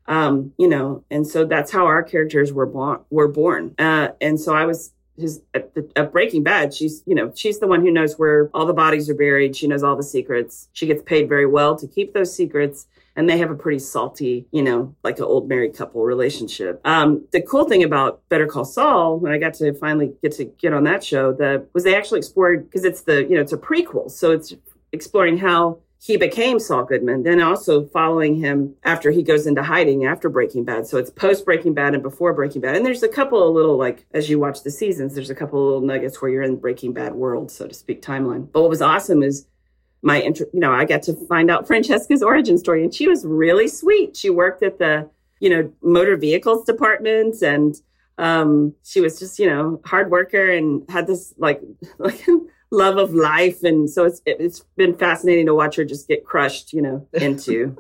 Um, 0.07 0.53
you 0.59 0.69
know, 0.69 1.05
and 1.11 1.27
so 1.27 1.45
that's 1.45 1.71
how 1.71 1.87
our 1.87 2.03
characters 2.03 2.53
were 2.53 2.67
born. 2.67 3.01
Were 3.11 3.29
born, 3.29 3.75
uh, 3.79 4.09
and 4.23 4.41
so 4.41 4.55
I 4.55 4.65
was 4.65 4.95
his 5.17 5.43
at, 5.55 6.13
Breaking 6.13 6.43
Bad, 6.43 6.75
she's 6.75 7.03
you 7.07 7.15
know 7.15 7.33
she's 7.35 7.59
the 7.59 7.67
one 7.67 7.81
who 7.81 7.91
knows 7.91 8.19
where 8.19 8.51
all 8.55 8.67
the 8.67 8.73
bodies 8.73 9.09
are 9.09 9.15
buried. 9.15 9.57
She 9.57 9.67
knows 9.67 9.83
all 9.83 9.97
the 9.97 10.03
secrets. 10.03 10.69
She 10.73 10.87
gets 10.87 11.03
paid 11.03 11.29
very 11.29 11.47
well 11.47 11.77
to 11.77 11.87
keep 11.87 12.13
those 12.15 12.35
secrets, 12.35 12.87
and 13.17 13.29
they 13.29 13.39
have 13.39 13.51
a 13.51 13.55
pretty 13.55 13.79
salty, 13.79 14.47
you 14.51 14.63
know, 14.63 14.95
like 15.05 15.19
an 15.19 15.25
old 15.25 15.49
married 15.49 15.77
couple 15.77 16.03
relationship. 16.03 16.81
Um, 16.85 17.25
the 17.33 17.43
cool 17.43 17.65
thing 17.65 17.85
about 17.85 18.27
Better 18.29 18.47
Call 18.47 18.65
Saul, 18.65 19.19
when 19.19 19.33
I 19.33 19.39
got 19.39 19.55
to 19.55 19.73
finally 19.75 20.13
get 20.23 20.33
to 20.33 20.45
get 20.45 20.73
on 20.73 20.85
that 20.85 21.05
show, 21.05 21.33
that 21.35 21.69
was 21.73 21.85
they 21.85 21.95
actually 21.95 22.19
explored 22.19 22.69
because 22.69 22.85
it's 22.85 23.03
the 23.03 23.23
you 23.25 23.37
know 23.37 23.41
it's 23.41 23.53
a 23.53 23.59
prequel, 23.59 24.11
so 24.11 24.33
it's 24.33 24.55
exploring 24.93 25.39
how 25.39 25.79
he 26.05 26.19
became 26.19 26.59
Saul 26.59 26.85
Goodman, 26.85 27.23
then 27.23 27.41
also 27.41 27.87
following 27.87 28.35
him 28.35 28.75
after 28.85 29.11
he 29.11 29.23
goes 29.23 29.47
into 29.47 29.63
hiding 29.63 30.05
after 30.05 30.29
Breaking 30.29 30.63
Bad. 30.63 30.87
So 30.87 30.99
it's 30.99 31.09
post 31.09 31.47
Breaking 31.47 31.73
Bad 31.73 31.95
and 31.95 32.03
before 32.03 32.35
Breaking 32.35 32.61
Bad. 32.61 32.77
And 32.77 32.85
there's 32.85 33.03
a 33.03 33.09
couple 33.09 33.43
of 33.43 33.55
little, 33.55 33.79
like, 33.79 34.05
as 34.13 34.29
you 34.29 34.39
watch 34.39 34.63
the 34.65 34.71
seasons, 34.71 35.15
there's 35.15 35.31
a 35.31 35.35
couple 35.35 35.59
of 35.59 35.65
little 35.65 35.81
nuggets 35.81 36.21
where 36.21 36.31
you're 36.31 36.43
in 36.43 36.57
Breaking 36.57 36.93
Bad 36.93 37.15
world, 37.15 37.51
so 37.51 37.67
to 37.67 37.73
speak, 37.73 38.03
timeline. 38.03 38.53
But 38.53 38.61
what 38.61 38.69
was 38.69 38.83
awesome 38.83 39.23
is 39.23 39.47
my, 40.03 40.23
you 40.23 40.47
know, 40.53 40.73
I 40.73 40.85
got 40.85 41.03
to 41.05 41.15
find 41.27 41.51
out 41.51 41.67
Francesca's 41.67 42.23
origin 42.23 42.59
story, 42.59 42.85
and 42.85 42.93
she 42.93 43.09
was 43.09 43.25
really 43.25 43.67
sweet. 43.67 44.15
She 44.15 44.29
worked 44.29 44.63
at 44.63 44.79
the, 44.79 45.09
you 45.41 45.49
know, 45.49 45.73
motor 45.83 46.19
vehicles 46.19 46.67
department 46.67 47.41
and 47.41 47.81
um, 48.19 48.75
she 48.85 49.01
was 49.01 49.19
just, 49.19 49.39
you 49.39 49.47
know, 49.47 49.81
hard 49.87 50.11
worker 50.11 50.51
and 50.51 50.85
had 50.91 51.07
this 51.07 51.33
like, 51.39 51.63
like 51.99 52.27
love 52.75 52.99
of 52.99 53.15
life. 53.15 53.63
And 53.63 53.89
so 53.89 54.05
it's, 54.05 54.21
it's 54.27 54.61
been 54.77 54.97
fascinating 54.97 55.47
to 55.47 55.55
watch 55.55 55.77
her 55.77 55.85
just 55.85 56.09
get 56.09 56.25
crushed, 56.25 56.73
you 56.73 56.83
know, 56.83 57.07
into, 57.13 57.77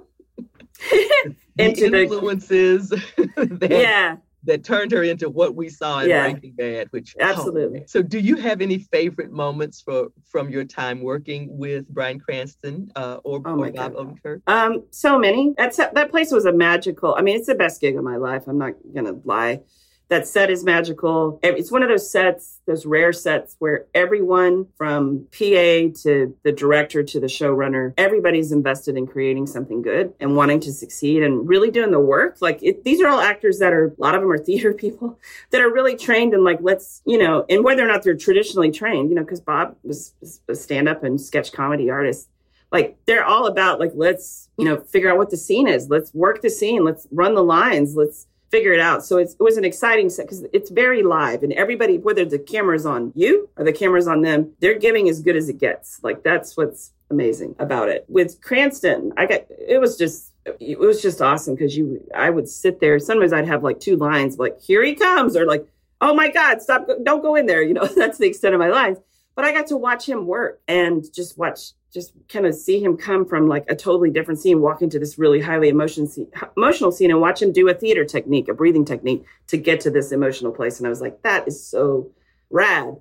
into 1.59 1.91
the 1.91 2.03
influences 2.03 2.89
that, 3.37 3.69
yeah. 3.71 4.17
that 4.45 4.65
turned 4.65 4.93
her 4.93 5.03
into 5.03 5.29
what 5.29 5.55
we 5.55 5.69
saw 5.69 6.01
in 6.01 6.11
yeah. 6.11 6.31
Breaking 6.31 6.53
Bad, 6.53 6.89
which 6.91 7.15
oh, 7.21 7.25
absolutely. 7.25 7.81
Oh, 7.81 7.87
so 7.87 8.03
do 8.03 8.19
you 8.19 8.37
have 8.37 8.61
any 8.61 8.79
favorite 8.79 9.31
moments 9.31 9.81
for, 9.81 10.09
from 10.25 10.49
your 10.49 10.65
time 10.65 11.03
working 11.03 11.49
with 11.51 11.89
Bryan 11.89 12.21
Cranston 12.21 12.91
uh, 12.97 13.19
or, 13.25 13.43
oh 13.45 13.59
or 13.59 13.71
Bob 13.73 13.95
Odenkirk? 13.95 14.43
Um, 14.47 14.85
so 14.91 15.19
many. 15.19 15.55
That's, 15.59 15.77
that 15.77 16.11
place 16.11 16.31
was 16.31 16.45
a 16.45 16.53
magical, 16.53 17.15
I 17.15 17.23
mean, 17.23 17.37
it's 17.37 17.47
the 17.47 17.55
best 17.55 17.81
gig 17.81 17.97
of 17.97 18.05
my 18.05 18.17
life. 18.17 18.45
I'm 18.47 18.59
not 18.59 18.75
going 18.95 19.07
to 19.07 19.21
lie 19.25 19.61
that 20.09 20.27
set 20.27 20.51
is 20.51 20.65
magical. 20.65 21.39
It's 21.43 21.73
one 21.73 21.83
of 21.83 21.89
those 21.89 22.11
sets, 22.11 22.61
those 22.67 22.85
rare 22.85 23.13
sets 23.13 23.57
where 23.59 23.87
everyone 23.95 24.67
from 24.77 25.27
PA 25.33 25.91
to 26.03 26.37
the 26.43 26.53
director 26.53 27.03
to 27.03 27.21
the 27.21 27.27
showrunner, 27.27 27.95
everybody's 27.97 28.53
invested 28.53 28.97
in 28.97 29.07
creating 29.07 29.47
something 29.47 29.83
good 29.83 30.13
and 30.21 30.37
wanting 30.37 30.61
to 30.61 30.73
succeed 30.73 31.23
and 31.23 31.49
really 31.49 31.71
doing 31.71 31.91
the 31.91 32.01
work. 32.01 32.37
Like 32.41 32.63
it, 32.63 32.85
these 32.85 33.01
are 33.01 33.09
all 33.09 33.21
actors 33.21 33.59
that 33.61 33.73
are, 33.73 33.87
a 33.87 34.01
lot 34.01 34.15
of 34.15 34.21
them 34.21 34.31
are 34.31 34.39
theater 34.39 34.73
people 34.85 35.19
that 35.51 35.61
are 35.61 35.73
really 35.73 35.97
trained 35.97 36.35
and 36.35 36.45
like, 36.45 36.59
let's, 36.61 37.03
you 37.07 37.19
know, 37.19 37.45
and 37.49 37.65
whether 37.65 37.85
or 37.85 37.89
not 37.89 38.03
they're 38.03 38.17
traditionally 38.17 38.71
trained, 38.71 39.09
you 39.09 39.17
know, 39.17 39.23
because 39.23 39.41
Bob 39.41 39.77
was 39.83 40.15
a 40.49 40.55
stand 40.55 40.89
up 40.89 41.03
and 41.03 41.21
sketch 41.21 41.53
comedy 41.53 41.91
artist 41.91 42.29
like 42.73 42.99
they're 43.07 43.25
all 43.25 43.47
about 43.47 43.79
like 43.79 43.93
let's 43.95 44.49
you 44.59 44.65
know 44.65 44.79
figure 44.81 45.11
out 45.11 45.17
what 45.17 45.31
the 45.31 45.37
scene 45.37 45.69
is 45.69 45.89
let's 45.89 46.13
work 46.13 46.43
the 46.43 46.51
scene 46.51 46.83
let's 46.83 47.07
run 47.13 47.35
the 47.35 47.43
lines 47.43 47.95
let's 47.95 48.27
figure 48.55 48.73
it 48.73 48.79
out. 48.79 49.05
So 49.05 49.19
it 49.19 49.35
was 49.41 49.57
an 49.57 49.65
exciting 49.65 50.09
set 50.09 50.27
because 50.27 50.45
it's 50.53 50.71
very 50.71 51.03
live 51.03 51.43
and 51.43 51.53
everybody, 51.55 51.99
whether 51.99 52.25
the 52.25 52.39
camera's 52.39 52.87
on 52.87 53.13
you 53.17 53.49
or 53.57 53.65
the 53.65 53.73
camera's 53.73 54.07
on 54.07 54.23
them, 54.23 54.53
they're 54.61 54.79
giving 54.79 55.09
as 55.09 55.21
good 55.21 55.35
as 55.35 55.49
it 55.49 55.59
gets. 55.59 55.99
Like 56.05 56.23
that's 56.23 56.57
what's 56.57 56.93
amazing 57.11 57.57
about 57.59 57.89
it. 57.89 58.05
With 58.09 58.41
Cranston, 58.41 59.13
I 59.17 59.27
got, 59.27 59.41
it 59.51 59.81
was 59.81 59.99
just 59.99 60.33
it 60.61 60.79
was 60.79 61.03
just 61.03 61.21
awesome 61.21 61.57
because 61.57 61.77
you, 61.77 62.07
I 62.15 62.31
would 62.31 62.49
sit 62.49 62.79
there. 62.79 63.01
Sometimes 63.01 63.33
I'd 63.33 63.49
have 63.49 63.65
like 63.65 63.81
two 63.81 63.97
lines, 63.97 64.39
like 64.39 64.61
"Here 64.61 64.85
he 64.85 64.95
comes," 64.95 65.37
or 65.37 65.47
like 65.47 65.67
"Oh 66.01 66.15
my 66.15 66.31
God, 66.31 66.61
stop! 66.63 66.87
Don't 67.03 67.23
go 67.23 67.35
in 67.35 67.47
there." 67.47 67.63
You 67.63 67.75
know, 67.75 67.87
that's 67.97 68.19
the 68.19 68.27
extent 68.27 68.55
of 68.55 68.61
my 68.61 68.69
lines. 68.69 68.99
But 69.35 69.47
I 69.47 69.53
got 69.53 69.67
to 69.69 69.77
watch 69.77 70.09
him 70.09 70.27
work 70.27 70.61
and 70.69 71.03
just 71.13 71.39
watch, 71.39 71.73
just 71.95 72.13
kind 72.29 72.45
of 72.45 72.55
see 72.55 72.83
him 72.83 72.97
come 72.97 73.25
from 73.25 73.49
like 73.49 73.65
a 73.71 73.77
totally 73.77 74.11
different 74.11 74.41
scene, 74.41 74.61
walk 74.61 74.83
into 74.83 74.99
this 74.99 75.17
really 75.17 75.41
highly 75.41 75.69
emotion 75.69 76.09
scene, 76.09 76.27
emotional 76.57 76.91
scene, 76.91 77.11
and 77.11 77.21
watch 77.21 77.41
him 77.41 77.53
do 77.53 77.69
a 77.69 77.75
theater 77.75 78.05
technique, 78.05 78.49
a 78.49 78.55
breathing 78.55 78.85
technique 78.85 79.25
to 79.47 79.57
get 79.57 79.81
to 79.81 79.91
this 79.91 80.11
emotional 80.11 80.53
place. 80.53 80.79
And 80.79 80.87
I 80.87 80.91
was 80.91 81.01
like, 81.01 81.23
that 81.23 81.47
is 81.47 81.65
so 81.65 82.11
rad. 82.51 82.97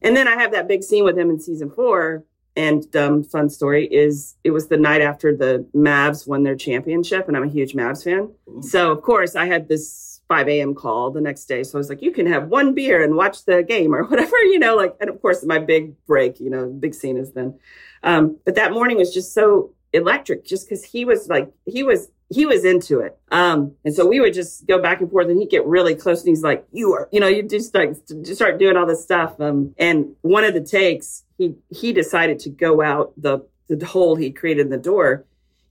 And 0.00 0.16
then 0.16 0.28
I 0.28 0.40
have 0.40 0.52
that 0.52 0.68
big 0.68 0.84
scene 0.84 1.04
with 1.04 1.18
him 1.18 1.28
in 1.28 1.40
season 1.40 1.70
four 1.70 2.24
and 2.54 2.90
dumb 2.90 3.22
fun 3.22 3.50
story 3.50 3.86
is 3.86 4.34
it 4.42 4.50
was 4.50 4.68
the 4.68 4.78
night 4.78 5.02
after 5.02 5.36
the 5.36 5.66
Mavs 5.74 6.26
won 6.26 6.42
their 6.42 6.56
championship, 6.56 7.28
and 7.28 7.36
I'm 7.36 7.42
a 7.42 7.48
huge 7.48 7.74
Mavs 7.74 8.04
fan. 8.04 8.28
Mm-hmm. 8.48 8.62
So 8.62 8.92
of 8.92 9.02
course 9.02 9.36
I 9.36 9.46
had 9.46 9.68
this 9.68 10.05
5 10.28 10.48
a.m. 10.48 10.74
call 10.74 11.10
the 11.10 11.20
next 11.20 11.44
day. 11.46 11.62
So 11.62 11.76
I 11.76 11.78
was 11.78 11.88
like, 11.88 12.02
you 12.02 12.10
can 12.10 12.26
have 12.26 12.48
one 12.48 12.74
beer 12.74 13.02
and 13.02 13.16
watch 13.16 13.44
the 13.44 13.62
game 13.62 13.94
or 13.94 14.04
whatever, 14.08 14.36
you 14.44 14.58
know, 14.58 14.76
like, 14.76 14.94
and 15.00 15.10
of 15.10 15.20
course 15.22 15.44
my 15.44 15.58
big 15.58 15.94
break, 16.06 16.40
you 16.40 16.50
know, 16.50 16.66
big 16.66 16.94
scene 16.94 17.16
is 17.16 17.32
then. 17.32 17.58
Um, 18.02 18.38
but 18.44 18.54
that 18.56 18.72
morning 18.72 18.96
was 18.96 19.12
just 19.12 19.32
so 19.32 19.72
electric 19.92 20.44
just 20.44 20.68
because 20.68 20.84
he 20.84 21.04
was 21.04 21.28
like, 21.28 21.52
he 21.64 21.82
was 21.82 22.10
he 22.28 22.44
was 22.44 22.64
into 22.64 23.00
it. 23.00 23.16
Um, 23.30 23.76
and 23.84 23.94
so 23.94 24.04
we 24.06 24.20
would 24.20 24.34
just 24.34 24.66
go 24.66 24.80
back 24.82 25.00
and 25.00 25.10
forth 25.10 25.28
and 25.28 25.38
he'd 25.38 25.50
get 25.50 25.64
really 25.64 25.94
close 25.94 26.20
and 26.20 26.28
he's 26.28 26.42
like, 26.42 26.66
you 26.72 26.92
are, 26.92 27.08
you 27.12 27.20
know, 27.20 27.28
you 27.28 27.42
just 27.42 27.74
like 27.74 27.94
just 28.08 28.34
start 28.34 28.58
doing 28.58 28.76
all 28.76 28.86
this 28.86 29.02
stuff. 29.02 29.40
Um, 29.40 29.74
and 29.78 30.16
one 30.22 30.44
of 30.44 30.54
the 30.54 30.60
takes, 30.60 31.24
he, 31.38 31.54
he 31.70 31.92
decided 31.92 32.40
to 32.40 32.50
go 32.50 32.82
out 32.82 33.12
the, 33.16 33.46
the 33.68 33.86
hole 33.86 34.16
he 34.16 34.32
created 34.32 34.62
in 34.66 34.70
the 34.70 34.76
door. 34.76 35.24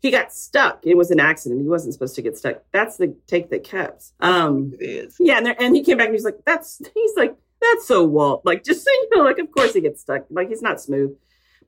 He 0.06 0.12
got 0.12 0.32
stuck. 0.32 0.86
It 0.86 0.96
was 0.96 1.10
an 1.10 1.20
accident. 1.20 1.62
He 1.62 1.68
wasn't 1.68 1.94
supposed 1.96 2.14
to 2.14 2.22
get 2.22 2.38
stuck. 2.38 2.62
That's 2.72 2.98
the 2.98 3.16
take 3.26 3.50
that 3.50 3.64
kept. 3.64 4.12
Um, 4.20 4.76
It 4.80 4.86
is. 4.86 5.16
yeah. 5.20 5.38
And, 5.38 5.46
there, 5.48 5.56
and 5.60 5.76
he 5.76 5.84
came 5.84 5.98
back 5.98 6.10
and 6.10 6.14
he's 6.14 6.24
like, 6.24 6.38
that's, 6.46 6.80
he's 6.94 7.18
like, 7.18 7.36
that's 7.60 7.88
so 7.88 8.04
Walt. 8.04 8.46
Like, 8.46 8.64
just 8.64 8.86
so 8.86 8.92
you 8.92 9.10
know, 9.16 9.24
like, 9.24 9.40
of 9.40 9.52
course 9.52 9.74
he 9.74 9.82
gets 9.82 10.02
stuck. 10.02 10.26
Like, 10.30 10.50
he's 10.50 10.62
not 10.62 10.80
smooth 10.80 11.16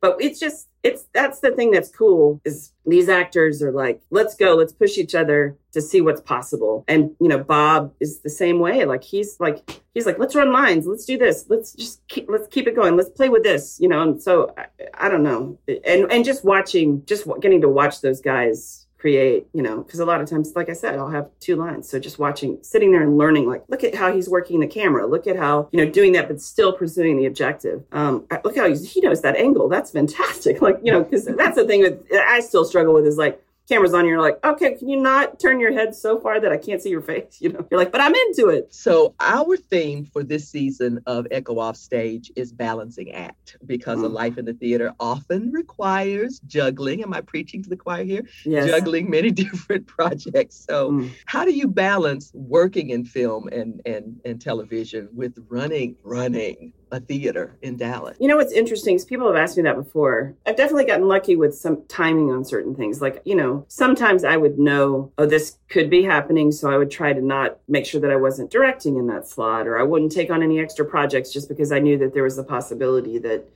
but 0.02 0.18
it's 0.20 0.39
just 0.39 0.68
it's 0.84 1.06
that's 1.14 1.39
the 1.39 1.52
thing 1.52 1.72
that's 1.72 1.89
cool 1.89 2.39
is 2.45 2.72
these 2.86 3.10
actors 3.10 3.62
are 3.62 3.72
like 3.72 4.02
let's 4.10 4.36
go 4.36 4.56
let's 4.56 4.74
push 4.74 4.98
each 4.98 5.16
other 5.16 5.58
to 5.74 5.82
see 5.82 6.02
what's 6.02 6.22
possible. 6.22 6.86
And 6.88 7.16
you 7.20 7.28
know 7.28 7.39
bob 7.39 7.93
is 8.00 8.20
the 8.20 8.30
same 8.30 8.60
way. 8.60 8.86
Like 8.86 9.04
he's 9.04 9.39
like 9.39 9.82
he's 9.93 10.06
like 10.06 10.20
let's 10.20 10.36
run 10.36 10.52
lines 10.52 10.86
let's 10.86 11.06
do 11.06 11.18
this 11.18 11.45
let's 11.50 11.74
just 11.74 12.08
keep 12.08 12.28
let's 12.30 12.48
keep 12.48 12.68
it 12.68 12.76
going 12.76 12.95
let's 12.95 13.10
play 13.10 13.30
with 13.30 13.43
this 13.43 13.80
you 13.80 13.88
know? 13.88 14.02
And 14.02 14.22
so 14.22 14.54
i, 14.58 14.66
I 14.93 15.10
don't 15.10 15.24
know. 15.24 15.60
And 15.68 16.12
and 16.12 16.26
just 16.26 16.45
watching 16.45 17.06
just 17.06 17.28
getting 17.41 17.62
to 17.62 17.70
watch 17.70 18.02
those 18.02 18.22
guys 18.22 18.87
create, 18.98 19.48
you 19.54 19.62
know, 19.62 19.84
because 19.84 20.00
a 20.00 20.06
lot 20.06 20.22
of 20.22 20.30
times, 20.30 20.54
like 20.56 20.70
I 20.70 20.74
said, 20.74 20.95
I'll 20.95 21.10
have 21.10 21.30
two 21.39 21.56
lines. 21.56 21.88
So 21.88 22.00
just 22.00 22.18
watching, 22.18 22.58
sitting 22.64 22.91
there 22.91 23.04
and 23.04 23.18
learning, 23.18 23.48
like, 23.48 23.64
look 23.68 23.84
at 23.84 23.93
how 23.93 24.12
he's 24.12 24.28
working 24.28 24.60
the 24.60 24.68
camera. 24.68 25.06
Look 25.06 25.28
at 25.28 25.36
how, 25.36 25.70
you 25.72 25.84
know, 25.84 25.91
doing 25.91 26.14
that, 26.14 26.28
but 26.28 26.41
still 26.41 26.74
pursuing 26.74 27.18
the 27.18 27.26
objective. 27.26 27.84
Um, 27.91 28.26
look 28.43 28.56
how 28.58 28.74
he 28.74 29.02
knows 29.02 29.22
that 29.22 29.36
angle. 29.36 29.70
That's 29.70 29.91
fantastic. 29.91 30.58
Like, 30.68 30.80
you 30.84 30.91
know, 30.91 31.04
because 31.04 31.26
that's 31.26 31.56
the 31.56 31.66
thing 31.66 31.82
that 31.84 32.26
I 32.28 32.41
still 32.41 32.66
struggle 32.66 32.93
with 32.93 33.06
is 33.06 33.16
like, 33.16 33.41
cameras 33.68 33.93
on, 33.93 34.05
you're 34.07 34.22
like, 34.22 34.43
okay, 34.43 34.76
can 34.76 34.88
you 34.88 34.97
not 34.97 35.39
turn 35.39 35.59
your 35.59 35.74
head 35.74 35.95
so 35.95 36.20
far 36.20 36.39
that 36.39 36.51
I 36.51 36.57
can't 36.57 36.82
see 36.82 36.89
your 36.89 37.01
face? 37.01 37.38
You 37.47 37.53
know, 37.53 37.65
you're 37.70 37.80
like, 37.80 37.91
but 37.91 38.01
I'm 38.01 38.13
into 38.13 38.49
it. 38.49 38.74
So 38.74 39.13
our 39.20 39.55
theme 39.55 40.05
for 40.05 40.24
this 40.24 40.49
season 40.49 40.99
of 41.05 41.28
Echo 41.32 41.59
Off 41.59 41.78
Stage 41.78 42.32
is 42.36 42.51
balancing 42.51 43.11
act 43.11 43.57
because 43.65 43.99
mm. 43.99 44.05
a 44.05 44.07
life 44.07 44.38
in 44.38 44.45
the 44.45 44.53
theater 44.53 44.93
often 44.99 45.51
requires 45.51 46.39
juggling. 46.47 47.03
Am 47.03 47.13
I 47.13 47.22
preaching 47.22 47.63
to 47.63 47.70
the 47.70 47.78
choir 47.78 48.03
here? 48.03 48.24
Yes. 48.43 48.70
Juggling 48.70 49.09
many 49.09 49.32
different 49.45 49.88
projects. 49.88 50.55
So 50.55 50.91
mm. 50.91 51.11
how 51.26 51.45
do 51.45 51.51
you 51.51 51.68
balance 51.68 52.32
working 52.34 52.89
in 52.89 53.05
film 53.05 53.47
and 53.49 53.82
and 53.86 54.20
and 54.26 54.41
television 54.41 55.09
with 55.13 55.38
running 55.47 55.95
running 56.03 56.74
a 56.92 57.00
theater 57.00 57.56
in 57.62 57.78
Dallas. 57.78 58.18
You 58.20 58.28
know 58.28 58.38
what's 58.38 58.54
interesting 58.54 58.96
is 58.96 59.06
people 59.06 59.28
have 59.28 59.36
asked 59.36 59.58
me 59.58 59.64
that 59.64 59.76
before. 59.76 60.34
I've 60.46 60.56
definitely 60.56 60.86
gotten 60.86 61.08
lucky 61.08 61.36
with 61.36 61.56
some 61.56 61.84
timing 61.88 62.32
on 62.32 62.46
certain 62.46 62.76
things. 62.76 63.02
Like, 63.02 63.22
you 63.26 63.36
know, 63.36 63.66
sometimes 63.68 64.24
I 64.24 64.38
would 64.38 64.58
know, 64.58 65.12
oh, 65.18 65.26
this 65.26 65.58
could 65.70 65.90
be 65.90 66.04
happening. 66.04 66.52
So 66.52 66.72
I 66.72 66.78
would 66.78 66.92
try 66.92 67.14
to 67.14 67.22
not 67.22 67.60
make 67.68 67.86
sure 67.86 68.02
that 68.02 68.12
I 68.12 68.16
wasn't 68.16 68.52
directing 68.52 68.98
in 68.98 69.08
that 69.08 69.28
slot 69.28 69.68
or 69.68 69.78
I 69.78 69.84
wouldn't 69.84 70.12
take 70.12 70.32
on 70.32 70.44
any 70.44 70.60
extra 70.60 70.86
projects 70.86 71.32
just 71.32 71.50
because 71.50 71.72
I 71.72 71.80
knew 71.80 71.98
that 72.00 72.14
there 72.14 72.24
was 72.24 72.38
a 72.38 72.44
possibility 72.44 73.18
that, 73.20 73.48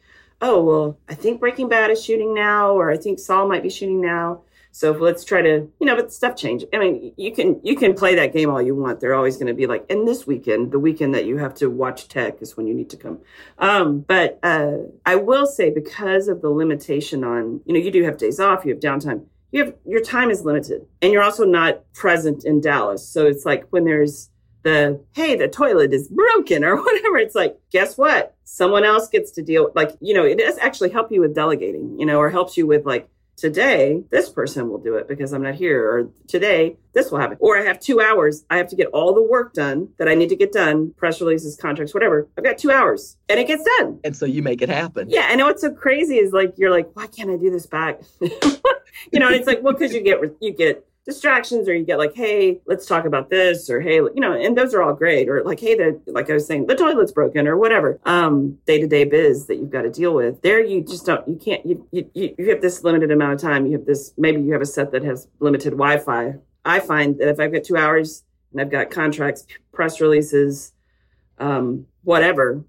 oh, 0.42 0.64
well, 0.64 0.98
I 1.08 1.14
think 1.14 1.40
Breaking 1.40 1.70
Bad 1.70 1.92
is 1.92 2.04
shooting 2.04 2.34
now 2.34 2.72
or 2.72 2.92
I 2.92 2.98
think 2.98 3.20
Saul 3.20 3.48
might 3.48 3.64
be 3.64 3.70
shooting 3.70 4.02
now. 4.02 4.42
So 4.74 4.92
let's 4.94 5.26
try 5.26 5.42
to, 5.42 5.70
you 5.80 5.86
know, 5.86 5.96
but 5.96 6.14
stuff 6.14 6.36
change. 6.36 6.64
I 6.74 6.78
mean, 6.78 7.14
you 7.18 7.34
can 7.34 7.60
you 7.64 7.76
can 7.76 7.94
play 7.94 8.16
that 8.16 8.34
game 8.34 8.50
all 8.50 8.62
you 8.62 8.74
want. 8.74 9.02
They're 9.02 9.14
always 9.14 9.36
going 9.36 9.48
to 9.48 9.54
be 9.54 9.68
like, 9.68 9.86
and 9.90 10.08
this 10.08 10.26
weekend, 10.26 10.72
the 10.72 10.80
weekend 10.80 11.14
that 11.14 11.26
you 11.26 11.38
have 11.38 11.54
to 11.56 11.70
watch 11.70 12.08
tech 12.08 12.42
is 12.42 12.56
when 12.56 12.68
you 12.68 12.74
need 12.74 12.90
to 12.92 12.98
come. 12.98 13.20
Um, 13.58 14.00
but 14.02 14.40
uh, 14.44 14.78
I 15.06 15.16
will 15.16 15.46
say 15.46 15.70
because 15.70 16.30
of 16.30 16.42
the 16.42 16.50
limitation 16.50 17.24
on, 17.24 17.62
you 17.66 17.74
know, 17.74 17.80
you 17.80 17.92
do 17.92 18.04
have 18.04 18.18
days 18.18 18.40
off, 18.40 18.66
you 18.66 18.74
have 18.74 18.82
downtime. 18.82 19.26
You 19.52 19.66
have 19.66 19.76
your 19.86 20.02
time 20.02 20.32
is 20.32 20.46
limited, 20.46 20.86
and 21.02 21.12
you're 21.12 21.24
also 21.24 21.44
not 21.44 21.92
present 21.94 22.46
in 22.46 22.62
Dallas. 22.62 23.06
So 23.06 23.26
it's 23.26 23.46
like 23.46 23.66
when 23.72 23.84
there's 23.84 24.30
the 24.64 25.04
hey 25.14 25.36
the 25.36 25.48
toilet 25.48 25.92
is 25.92 26.08
broken 26.08 26.64
or 26.64 26.76
whatever 26.84 27.18
it's 27.18 27.36
like 27.36 27.58
guess 27.72 27.98
what 27.98 28.36
someone 28.44 28.84
else 28.84 29.10
gets 29.10 29.32
to 29.32 29.42
deal 29.42 29.72
like 29.74 29.90
you 30.02 30.14
know 30.14 30.24
it 30.24 30.38
does 30.38 30.58
actually 30.60 30.90
help 30.92 31.12
you 31.12 31.20
with 31.20 31.34
delegating 31.34 32.00
you 32.00 32.06
know 32.06 32.20
or 32.20 32.30
helps 32.30 32.58
you 32.58 32.68
with 32.68 32.86
like 32.86 33.10
today 33.42 34.04
this 34.12 34.30
person 34.30 34.70
will 34.70 34.78
do 34.78 34.96
it 34.96 35.08
because 35.08 35.34
I'm 35.34 35.42
not 35.42 35.56
here, 35.56 35.92
or 35.92 36.10
today 36.28 36.78
this 36.94 37.10
will 37.10 37.20
happen. 37.20 37.38
Or 37.40 37.58
I 37.58 37.64
have 37.64 37.80
two 37.80 38.00
hours. 38.00 38.46
I 38.50 38.58
have 38.58 38.68
to 38.68 38.76
get 38.76 38.88
all 38.88 39.16
the 39.16 39.24
work 39.24 39.54
done 39.54 39.90
that 39.98 40.08
I 40.08 40.14
need 40.14 40.30
to 40.30 40.36
get 40.36 40.52
done, 40.52 40.94
press 40.96 41.20
releases, 41.20 41.56
contracts, 41.56 41.94
whatever. 41.94 42.30
I've 42.38 42.44
got 42.44 42.60
two 42.60 42.72
hours 42.72 43.18
and 43.30 43.40
it 43.40 43.48
gets 43.48 43.64
done. 43.78 44.00
And 44.04 44.16
so 44.16 44.26
you 44.26 44.44
make 44.44 44.62
it 44.62 44.70
happen. 44.70 45.10
Yeah. 45.10 45.28
And 45.32 45.42
what's 45.42 45.62
so 45.62 45.72
crazy 45.72 46.18
is 46.18 46.32
like, 46.32 46.54
you're 46.58 46.70
like, 46.70 46.92
why 46.94 47.08
can't 47.08 47.32
I 47.32 47.38
do 47.38 47.50
this 47.50 47.66
back? 47.66 48.02
you 48.20 49.20
know, 49.20 49.28
and 49.28 49.36
it's 49.36 49.48
like, 49.48 49.64
well, 49.64 49.74
because 49.74 49.94
you 49.94 50.02
get, 50.02 50.20
you 50.40 50.54
get 50.54 50.86
distractions 51.12 51.68
or 51.68 51.76
you 51.76 51.84
get 51.84 51.98
like 51.98 52.16
hey 52.16 52.60
let's 52.66 52.86
talk 52.86 53.06
about 53.06 53.30
this 53.30 53.70
or 53.70 53.82
hey 53.82 53.96
you 53.96 54.12
know 54.16 54.34
and 54.34 54.58
those 54.58 54.74
are 54.74 54.82
all 54.82 54.94
great 54.94 55.28
or 55.28 55.44
like 55.44 55.60
hey 55.60 55.76
the 55.76 56.00
like 56.08 56.30
i 56.30 56.34
was 56.34 56.48
saying 56.48 56.66
the 56.68 56.76
toilet's 56.76 57.12
broken 57.12 57.48
or 57.48 57.58
whatever 57.58 58.00
um 58.06 58.58
day-to-day 58.66 59.04
biz 59.04 59.48
that 59.48 59.56
you've 59.56 59.70
got 59.70 59.82
to 59.82 59.90
deal 59.90 60.14
with. 60.14 60.42
There 60.42 60.64
you 60.64 60.84
just 60.84 61.06
don't 61.06 61.28
you 61.28 61.36
can't 61.36 61.66
you, 61.66 61.88
you 61.92 62.10
you 62.38 62.50
have 62.50 62.62
this 62.62 62.84
limited 62.84 63.12
amount 63.12 63.34
of 63.34 63.42
time. 63.42 63.66
You 63.66 63.74
have 63.74 63.86
this 63.86 64.14
maybe 64.18 64.42
you 64.42 64.54
have 64.54 64.62
a 64.62 64.66
set 64.66 64.92
that 64.92 65.04
has 65.04 65.28
limited 65.40 65.72
wi-fi. 65.72 66.36
I 66.64 66.80
find 66.80 67.18
that 67.20 67.28
if 67.28 67.40
i've 67.40 67.52
got 67.52 67.64
two 67.64 67.78
hours 67.78 68.24
and 68.52 68.62
i've 68.62 68.72
got 68.72 68.90
contracts 68.90 69.46
press 69.74 70.00
releases 70.00 70.74
um 71.40 71.86
whatever 72.04 72.64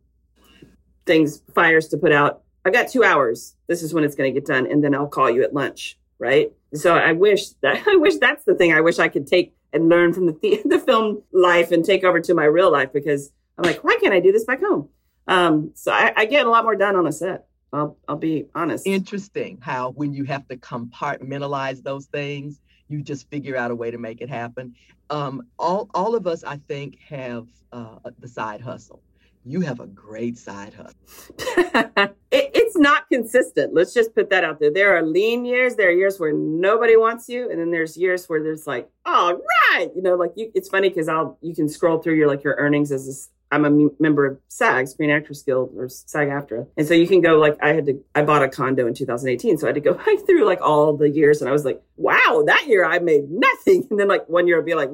things 1.06 1.42
fires 1.54 1.88
to 1.88 1.96
put 1.96 2.12
out 2.12 2.42
i've 2.64 2.72
got 2.72 2.88
two 2.88 3.04
hours. 3.04 3.54
This 3.68 3.82
is 3.82 3.94
when 3.94 4.04
it's 4.04 4.14
going 4.14 4.32
to 4.32 4.40
get 4.40 4.46
done 4.46 4.66
and 4.66 4.82
then 4.82 4.94
i'll 4.94 5.06
call 5.06 5.30
you 5.30 5.42
at 5.42 5.54
lunch 5.54 5.98
right? 6.22 6.52
So 6.72 6.94
I 6.94 7.12
wish 7.12 7.48
that 7.62 7.82
I 7.86 7.96
wish 7.96 8.16
that's 8.16 8.44
the 8.44 8.54
thing 8.54 8.72
I 8.72 8.80
wish 8.80 8.98
I 8.98 9.08
could 9.08 9.26
take 9.26 9.54
and 9.72 9.88
learn 9.88 10.14
from 10.14 10.26
the 10.26 10.38
the, 10.40 10.62
the 10.76 10.78
film 10.78 11.22
life 11.32 11.72
and 11.72 11.84
take 11.84 12.04
over 12.04 12.20
to 12.20 12.32
my 12.32 12.44
real 12.44 12.70
life 12.70 12.92
because 12.92 13.32
I'm 13.58 13.64
like, 13.64 13.82
why 13.84 13.98
can't 14.00 14.14
I 14.14 14.20
do 14.20 14.32
this 14.32 14.44
back 14.44 14.60
home? 14.60 14.88
Um, 15.28 15.72
so 15.74 15.92
I, 15.92 16.12
I 16.16 16.24
get 16.24 16.46
a 16.46 16.50
lot 16.50 16.64
more 16.64 16.76
done 16.76 16.96
on 16.96 17.06
a 17.06 17.12
set. 17.12 17.46
I'll 17.72 17.98
I'll 18.08 18.16
be 18.16 18.46
honest. 18.54 18.86
Interesting 18.86 19.58
how 19.60 19.90
when 19.90 20.14
you 20.14 20.24
have 20.24 20.46
to 20.48 20.56
compartmentalize 20.56 21.82
those 21.82 22.06
things, 22.06 22.60
you 22.88 23.02
just 23.02 23.28
figure 23.28 23.56
out 23.56 23.70
a 23.70 23.74
way 23.74 23.90
to 23.90 23.98
make 23.98 24.20
it 24.20 24.30
happen. 24.30 24.74
Um, 25.10 25.48
all 25.58 25.90
all 25.92 26.14
of 26.14 26.26
us, 26.26 26.44
I 26.44 26.58
think, 26.68 26.98
have 27.08 27.48
uh, 27.72 27.98
the 28.20 28.28
side 28.28 28.60
hustle 28.60 29.02
you 29.44 29.60
have 29.60 29.80
a 29.80 29.86
great 29.86 30.38
side 30.38 30.74
hustle. 30.74 30.94
it, 32.30 32.50
it's 32.54 32.76
not 32.76 33.08
consistent. 33.08 33.74
Let's 33.74 33.92
just 33.92 34.14
put 34.14 34.30
that 34.30 34.44
out 34.44 34.60
there. 34.60 34.72
There 34.72 34.96
are 34.96 35.02
lean 35.02 35.44
years. 35.44 35.74
There 35.74 35.88
are 35.88 35.92
years 35.92 36.20
where 36.20 36.32
nobody 36.32 36.96
wants 36.96 37.28
you, 37.28 37.50
and 37.50 37.58
then 37.58 37.70
there's 37.70 37.96
years 37.96 38.26
where 38.26 38.42
there's 38.42 38.66
like, 38.66 38.88
all 39.04 39.34
right, 39.34 39.88
you 39.94 40.02
know, 40.02 40.14
like 40.14 40.32
you. 40.36 40.50
It's 40.54 40.68
funny 40.68 40.88
because 40.88 41.08
I'll 41.08 41.38
you 41.40 41.54
can 41.54 41.68
scroll 41.68 41.98
through 41.98 42.14
your 42.14 42.28
like 42.28 42.44
your 42.44 42.54
earnings 42.58 42.92
as 42.92 43.30
I'm 43.52 43.66
a 43.66 43.88
member 44.00 44.24
of 44.24 44.38
SAG, 44.48 44.88
Screen 44.88 45.10
Actors 45.10 45.42
Guild, 45.42 45.72
or 45.76 45.86
SAG 45.86 46.28
AFTRA. 46.28 46.66
And 46.78 46.86
so 46.86 46.94
you 46.94 47.06
can 47.06 47.20
go 47.20 47.36
like, 47.36 47.58
I 47.62 47.74
had 47.74 47.84
to, 47.84 48.02
I 48.14 48.22
bought 48.22 48.42
a 48.42 48.48
condo 48.48 48.86
in 48.86 48.94
2018. 48.94 49.58
So 49.58 49.66
I 49.66 49.68
had 49.68 49.74
to 49.74 49.80
go 49.80 49.92
through 50.26 50.46
like 50.46 50.62
all 50.62 50.96
the 50.96 51.10
years. 51.10 51.42
And 51.42 51.50
I 51.50 51.52
was 51.52 51.66
like, 51.66 51.80
wow, 51.96 52.44
that 52.46 52.66
year 52.66 52.82
I 52.82 52.98
made 52.98 53.24
nothing. 53.30 53.86
And 53.90 54.00
then 54.00 54.08
like 54.08 54.26
one 54.26 54.48
year 54.48 54.58
I'd 54.58 54.64
be 54.64 54.74
like, 54.74 54.88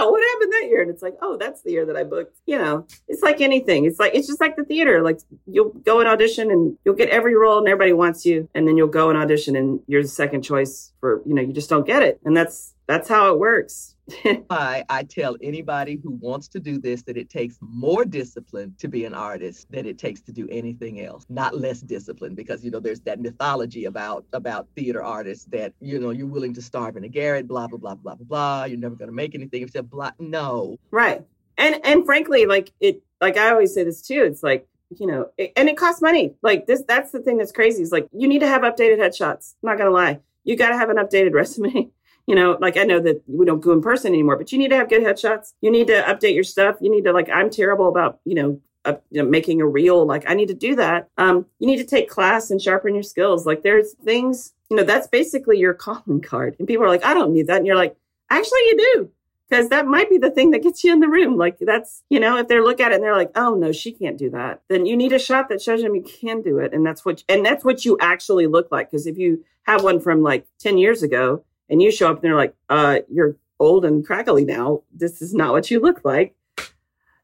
wow, 0.00 0.10
what 0.10 0.22
happened 0.32 0.52
that 0.52 0.68
year? 0.68 0.82
And 0.82 0.90
it's 0.90 1.02
like, 1.02 1.16
oh, 1.22 1.36
that's 1.36 1.62
the 1.62 1.72
year 1.72 1.86
that 1.86 1.96
I 1.96 2.04
booked. 2.04 2.38
You 2.46 2.58
know, 2.58 2.86
it's 3.08 3.22
like 3.22 3.40
anything. 3.40 3.84
It's 3.84 3.98
like, 3.98 4.14
it's 4.14 4.26
just 4.26 4.40
like 4.40 4.56
the 4.56 4.64
theater. 4.64 5.02
Like 5.02 5.20
you'll 5.46 5.70
go 5.70 6.00
and 6.00 6.08
audition 6.08 6.50
and 6.50 6.76
you'll 6.84 6.94
get 6.94 7.08
every 7.10 7.36
role 7.36 7.58
and 7.58 7.68
everybody 7.68 7.92
wants 7.92 8.24
you. 8.24 8.48
And 8.54 8.66
then 8.66 8.76
you'll 8.76 8.88
go 8.88 9.10
and 9.10 9.18
audition 9.18 9.56
and 9.56 9.80
you're 9.86 10.02
the 10.02 10.08
second 10.08 10.42
choice 10.42 10.92
for, 11.00 11.22
you 11.26 11.34
know, 11.34 11.42
you 11.42 11.52
just 11.52 11.70
don't 11.70 11.86
get 11.86 12.02
it. 12.02 12.20
And 12.24 12.36
that's, 12.36 12.74
that's 12.90 13.08
how 13.08 13.32
it 13.32 13.38
works. 13.38 13.94
I, 14.50 14.84
I 14.88 15.04
tell 15.04 15.36
anybody 15.40 16.00
who 16.02 16.10
wants 16.10 16.48
to 16.48 16.58
do 16.58 16.76
this 16.76 17.02
that 17.02 17.16
it 17.16 17.30
takes 17.30 17.56
more 17.60 18.04
discipline 18.04 18.74
to 18.78 18.88
be 18.88 19.04
an 19.04 19.14
artist 19.14 19.70
than 19.70 19.86
it 19.86 19.96
takes 19.96 20.20
to 20.22 20.32
do 20.32 20.48
anything 20.50 21.00
else, 21.00 21.24
not 21.28 21.56
less 21.56 21.80
discipline, 21.82 22.34
because 22.34 22.64
you 22.64 22.72
know 22.72 22.80
there's 22.80 22.98
that 23.02 23.20
mythology 23.20 23.84
about 23.84 24.24
about 24.32 24.66
theater 24.74 25.04
artists 25.04 25.44
that 25.52 25.72
you 25.80 26.00
know 26.00 26.10
you're 26.10 26.26
willing 26.26 26.52
to 26.54 26.60
starve 26.60 26.96
in 26.96 27.04
a 27.04 27.08
garret, 27.08 27.46
blah 27.46 27.68
blah 27.68 27.78
blah 27.78 27.94
blah 27.94 28.16
blah 28.16 28.24
blah. 28.24 28.64
You're 28.64 28.78
never 28.78 28.96
going 28.96 29.08
to 29.08 29.14
make 29.14 29.36
anything 29.36 29.62
except 29.62 29.88
blah. 29.88 30.10
No, 30.18 30.76
right. 30.90 31.22
And 31.58 31.80
and 31.84 32.04
frankly, 32.04 32.46
like 32.46 32.72
it, 32.80 33.00
like 33.20 33.36
I 33.36 33.50
always 33.50 33.72
say 33.72 33.84
this 33.84 34.02
too. 34.02 34.24
It's 34.24 34.42
like 34.42 34.66
you 34.98 35.06
know, 35.06 35.30
it, 35.38 35.52
and 35.56 35.68
it 35.68 35.76
costs 35.76 36.02
money. 36.02 36.34
Like 36.42 36.66
this, 36.66 36.82
that's 36.88 37.12
the 37.12 37.20
thing 37.20 37.38
that's 37.38 37.52
crazy. 37.52 37.84
Is 37.84 37.92
like 37.92 38.08
you 38.12 38.26
need 38.26 38.40
to 38.40 38.48
have 38.48 38.62
updated 38.62 38.98
headshots. 38.98 39.54
I'm 39.62 39.68
not 39.68 39.78
gonna 39.78 39.90
lie, 39.90 40.18
you 40.44 40.56
got 40.56 40.70
to 40.70 40.78
have 40.78 40.90
an 40.90 40.96
updated 40.96 41.32
resume. 41.34 41.90
You 42.26 42.34
know, 42.34 42.56
like 42.60 42.76
I 42.76 42.84
know 42.84 43.00
that 43.00 43.22
we 43.26 43.44
don't 43.44 43.60
go 43.60 43.72
in 43.72 43.82
person 43.82 44.12
anymore, 44.12 44.36
but 44.36 44.52
you 44.52 44.58
need 44.58 44.68
to 44.68 44.76
have 44.76 44.88
good 44.88 45.02
headshots. 45.02 45.54
You 45.60 45.70
need 45.70 45.88
to 45.88 46.02
update 46.02 46.34
your 46.34 46.44
stuff. 46.44 46.76
You 46.80 46.90
need 46.90 47.04
to 47.04 47.12
like. 47.12 47.28
I'm 47.28 47.50
terrible 47.50 47.88
about 47.88 48.20
you 48.24 48.34
know 48.34 48.60
uh, 48.84 48.94
you 49.10 49.22
know, 49.22 49.28
making 49.28 49.60
a 49.60 49.66
reel. 49.66 50.06
Like 50.06 50.24
I 50.28 50.34
need 50.34 50.48
to 50.48 50.54
do 50.54 50.76
that. 50.76 51.08
Um, 51.18 51.46
you 51.58 51.66
need 51.66 51.78
to 51.78 51.84
take 51.84 52.08
class 52.08 52.50
and 52.50 52.60
sharpen 52.60 52.94
your 52.94 53.02
skills. 53.02 53.46
Like 53.46 53.62
there's 53.62 53.94
things, 54.04 54.54
you 54.70 54.76
know, 54.76 54.84
that's 54.84 55.06
basically 55.06 55.58
your 55.58 55.74
calling 55.74 56.20
card. 56.20 56.56
And 56.58 56.66
people 56.66 56.84
are 56.84 56.88
like, 56.88 57.04
I 57.04 57.14
don't 57.14 57.32
need 57.32 57.46
that. 57.48 57.58
And 57.58 57.66
you're 57.66 57.76
like, 57.76 57.96
actually, 58.30 58.60
you 58.60 58.94
do 58.94 59.10
because 59.48 59.68
that 59.68 59.86
might 59.86 60.08
be 60.08 60.16
the 60.16 60.30
thing 60.30 60.52
that 60.52 60.62
gets 60.62 60.84
you 60.84 60.92
in 60.92 61.00
the 61.00 61.08
room. 61.08 61.36
Like 61.36 61.58
that's, 61.60 62.04
you 62.08 62.20
know, 62.20 62.36
if 62.38 62.48
they 62.48 62.60
look 62.60 62.80
at 62.80 62.92
it 62.92 62.96
and 62.96 63.04
they're 63.04 63.16
like, 63.16 63.32
oh 63.34 63.54
no, 63.54 63.72
she 63.72 63.92
can't 63.92 64.16
do 64.16 64.30
that, 64.30 64.62
then 64.68 64.86
you 64.86 64.96
need 64.96 65.12
a 65.12 65.18
shot 65.18 65.48
that 65.48 65.60
shows 65.60 65.82
them 65.82 65.94
you 65.94 66.02
can 66.02 66.40
do 66.40 66.58
it. 66.58 66.72
And 66.72 66.86
that's 66.86 67.04
what, 67.04 67.24
and 67.28 67.44
that's 67.44 67.64
what 67.64 67.84
you 67.84 67.98
actually 68.00 68.46
look 68.46 68.70
like. 68.70 68.90
Because 68.90 69.06
if 69.06 69.18
you 69.18 69.44
have 69.64 69.82
one 69.82 70.00
from 70.00 70.22
like 70.22 70.46
10 70.60 70.78
years 70.78 71.02
ago 71.02 71.44
and 71.70 71.80
you 71.80 71.90
show 71.90 72.10
up 72.10 72.16
and 72.16 72.24
they're 72.24 72.36
like, 72.36 72.54
uh, 72.68 72.98
you're 73.10 73.36
old 73.58 73.84
and 73.84 74.04
crackly 74.04 74.44
now, 74.44 74.82
this 74.92 75.22
is 75.22 75.32
not 75.32 75.52
what 75.52 75.70
you 75.70 75.80
look 75.80 76.04
like, 76.04 76.34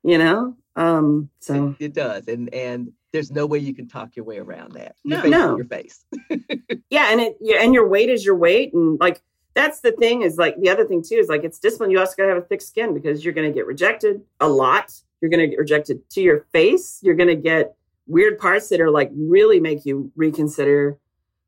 you 0.02 0.16
know? 0.16 0.56
Um, 0.76 1.30
so 1.40 1.74
it, 1.78 1.86
it 1.86 1.94
does. 1.94 2.28
And, 2.28 2.52
and, 2.54 2.92
there's 3.12 3.30
no 3.30 3.46
way 3.46 3.58
you 3.58 3.74
can 3.74 3.88
talk 3.88 4.14
your 4.14 4.26
way 4.26 4.36
around 4.36 4.72
that. 4.72 4.94
No, 5.02 5.22
no. 5.22 5.56
your 5.56 5.64
face. 5.64 6.04
yeah, 6.90 7.10
and 7.10 7.20
it 7.20 7.38
yeah, 7.40 7.62
and 7.62 7.72
your 7.72 7.88
weight 7.88 8.10
is 8.10 8.26
your 8.26 8.36
weight, 8.36 8.74
and 8.74 9.00
like 9.00 9.22
that's 9.54 9.80
the 9.80 9.92
thing 9.92 10.20
is 10.20 10.36
like 10.36 10.54
the 10.60 10.68
other 10.68 10.84
thing 10.84 11.02
too 11.02 11.14
is 11.14 11.28
like 11.28 11.42
it's 11.42 11.58
discipline. 11.58 11.90
You 11.90 11.98
also 11.98 12.14
got 12.14 12.24
to 12.24 12.28
have 12.34 12.42
a 12.42 12.46
thick 12.46 12.60
skin 12.60 12.92
because 12.92 13.24
you're 13.24 13.32
going 13.32 13.50
to 13.50 13.54
get 13.54 13.66
rejected 13.66 14.20
a 14.38 14.48
lot. 14.48 14.92
You're 15.20 15.30
going 15.30 15.40
to 15.40 15.46
get 15.46 15.58
rejected 15.58 16.08
to 16.10 16.20
your 16.20 16.40
face. 16.52 16.98
You're 17.02 17.14
going 17.14 17.28
to 17.28 17.36
get 17.36 17.74
weird 18.06 18.38
parts 18.38 18.68
that 18.68 18.82
are 18.82 18.90
like 18.90 19.10
really 19.14 19.60
make 19.60 19.86
you 19.86 20.12
reconsider 20.14 20.98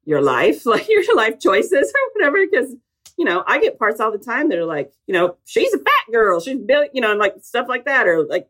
your 0.07 0.23
life, 0.23 0.65
like 0.67 0.89
your 0.89 1.05
life 1.15 1.39
choices 1.39 1.93
or 1.93 2.13
whatever. 2.15 2.47
Because 2.51 2.75
you 3.19 3.25
know, 3.25 3.45
I 3.47 3.61
get 3.61 3.79
parts 3.79 4.01
all 4.01 4.11
the 4.11 4.19
time 4.19 4.49
that 4.49 4.59
are 4.59 4.65
like, 4.65 4.93
you 5.07 5.13
know, 5.13 5.37
she's 5.45 5.75
a 5.75 5.79
fat 5.79 6.13
girl, 6.13 6.41
she's 6.41 6.59
built, 6.59 6.89
you 6.95 7.03
know, 7.03 7.11
and 7.11 7.21
like 7.21 7.35
stuff 7.43 7.69
like 7.69 7.85
that, 7.85 8.07
or 8.09 8.25
like 8.25 8.49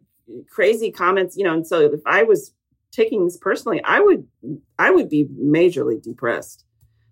crazy 0.49 0.93
comments, 0.93 1.37
you 1.37 1.43
know. 1.43 1.55
And 1.55 1.67
so 1.67 1.81
if 1.81 2.01
I 2.07 2.23
was 2.23 2.53
taking 2.93 3.25
this 3.25 3.37
personally, 3.37 3.83
I 3.83 4.01
would, 4.01 4.27
I 4.79 4.91
would 4.91 5.09
be 5.09 5.25
majorly 5.25 6.01
depressed. 6.01 6.65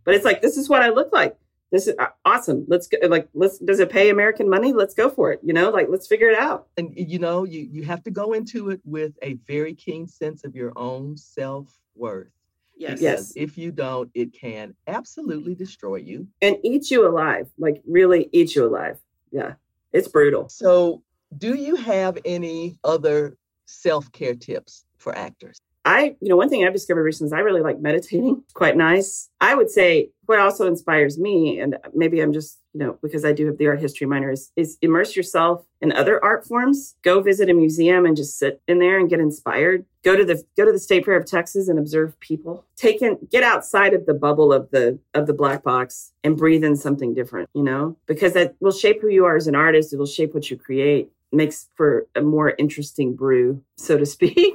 But 0.05 0.15
it's 0.15 0.25
like 0.25 0.43
this 0.43 0.57
is 0.57 0.69
what 0.69 0.83
I 0.83 0.91
look 0.91 1.13
like 1.13 1.37
this 1.73 1.89
is 1.89 1.95
uh, 1.99 2.07
awesome. 2.25 2.65
Let's 2.69 2.87
go. 2.87 2.99
Like, 3.09 3.29
let's. 3.35 3.59
Does 3.59 3.81
it 3.81 3.91
pay 3.91 4.11
American 4.11 4.49
money? 4.49 4.73
Let's 4.73 4.95
go 4.95 5.11
for 5.11 5.33
it. 5.33 5.41
You 5.43 5.53
know, 5.53 5.71
like 5.71 5.89
let's 5.91 6.07
figure 6.07 6.29
it 6.29 6.39
out. 6.39 6.69
And 6.77 6.93
you 6.95 7.19
know, 7.19 7.45
you 7.45 7.69
you 7.71 7.85
have 7.85 8.05
to 8.05 8.11
go 8.11 8.33
into 8.33 8.71
it 8.71 8.81
with 8.85 9.13
a 9.23 9.35
very 9.47 9.75
keen 9.75 10.07
sense 10.07 10.45
of 10.45 10.55
your 10.55 10.73
own 10.77 11.17
self 11.17 11.77
worth. 11.97 12.29
Yes. 12.77 13.01
yes. 13.01 13.33
If 13.37 13.57
you 13.57 13.73
don't, 13.73 14.11
it 14.15 14.33
can 14.33 14.75
absolutely 14.87 15.55
destroy 15.55 15.97
you 15.97 16.29
and 16.43 16.57
eat 16.63 16.91
you 16.91 17.09
alive. 17.09 17.49
Like 17.59 17.83
really 17.87 18.29
eat 18.33 18.55
you 18.55 18.67
alive. 18.67 18.99
Yeah, 19.31 19.55
it's 19.93 20.09
brutal. 20.09 20.49
So, 20.49 21.03
do 21.37 21.55
you 21.55 21.77
have 21.77 22.19
any 22.25 22.79
other 22.85 23.37
self 23.65 24.13
care 24.13 24.35
tips 24.35 24.85
for 24.99 25.17
actors? 25.17 25.61
I, 25.87 26.17
you 26.21 26.29
know, 26.29 26.37
one 26.37 26.49
thing 26.49 26.67
I've 26.67 26.73
discovered 26.73 27.05
recently 27.05 27.29
is 27.29 27.33
I 27.33 27.39
really 27.39 27.61
like 27.63 27.81
meditating. 27.81 28.43
Quite 28.55 28.77
nice. 28.77 29.31
I 29.41 29.55
would 29.55 29.71
say 29.71 30.11
what 30.27 30.41
also 30.41 30.67
inspires 30.67 31.17
me, 31.17 31.61
and 31.61 31.79
maybe 31.95 32.21
I'm 32.21 32.33
just, 32.33 32.59
you 32.77 32.85
know, 32.85 32.99
because 33.01 33.25
I 33.25 33.33
do 33.33 33.47
have 33.47 33.57
the 33.57 33.69
art 33.69 33.81
history 33.81 34.07
minor, 34.07 34.31
is, 34.31 34.53
is 34.55 34.77
immerse 34.83 35.17
yourself 35.17 35.65
in 35.81 35.93
other 35.93 36.23
art 36.23 36.47
forms. 36.47 36.95
Go 37.01 37.23
visit 37.23 37.49
a 37.49 37.55
museum 37.55 38.05
and 38.05 38.15
just 38.15 38.39
sit 38.39 38.61
in 38.69 38.81
there 38.81 38.99
and 38.99 39.09
get 39.09 39.19
inspired. 39.19 39.87
Go 40.05 40.15
to 40.15 40.27
the 40.27 40.45
go 40.59 40.67
to 40.67 40.73
the 40.73 40.79
State 40.79 41.07
Fair 41.07 41.17
of 41.17 41.25
Texas 41.25 41.69
and 41.69 41.79
observe 41.79 42.21
people. 42.21 42.67
Take 42.77 43.01
in, 43.01 43.17
get 43.33 43.43
outside 43.43 43.95
of 43.95 44.05
the 44.05 44.13
bubble 44.13 44.53
of 44.53 44.71
the 44.73 44.99
of 45.15 45.27
the 45.27 45.33
black 45.33 45.63
box 45.63 46.13
and 46.23 46.37
breathe 46.37 46.65
in 46.65 46.77
something 46.77 47.15
different. 47.15 47.49
You 47.55 47.63
know, 47.63 47.97
because 48.05 48.35
that 48.35 48.57
will 48.61 48.73
shape 48.73 49.01
who 49.01 49.09
you 49.09 49.25
are 49.25 49.37
as 49.37 49.47
an 49.47 49.55
artist. 49.55 49.95
It 49.95 49.97
will 49.97 50.05
shape 50.05 50.35
what 50.35 50.51
you 50.51 50.59
create 50.59 51.11
makes 51.33 51.71
for 51.77 52.07
a 52.15 52.21
more 52.21 52.53
interesting 52.59 53.17
brew, 53.17 53.63
so 53.79 53.97
to 53.97 54.05
speak. 54.05 54.55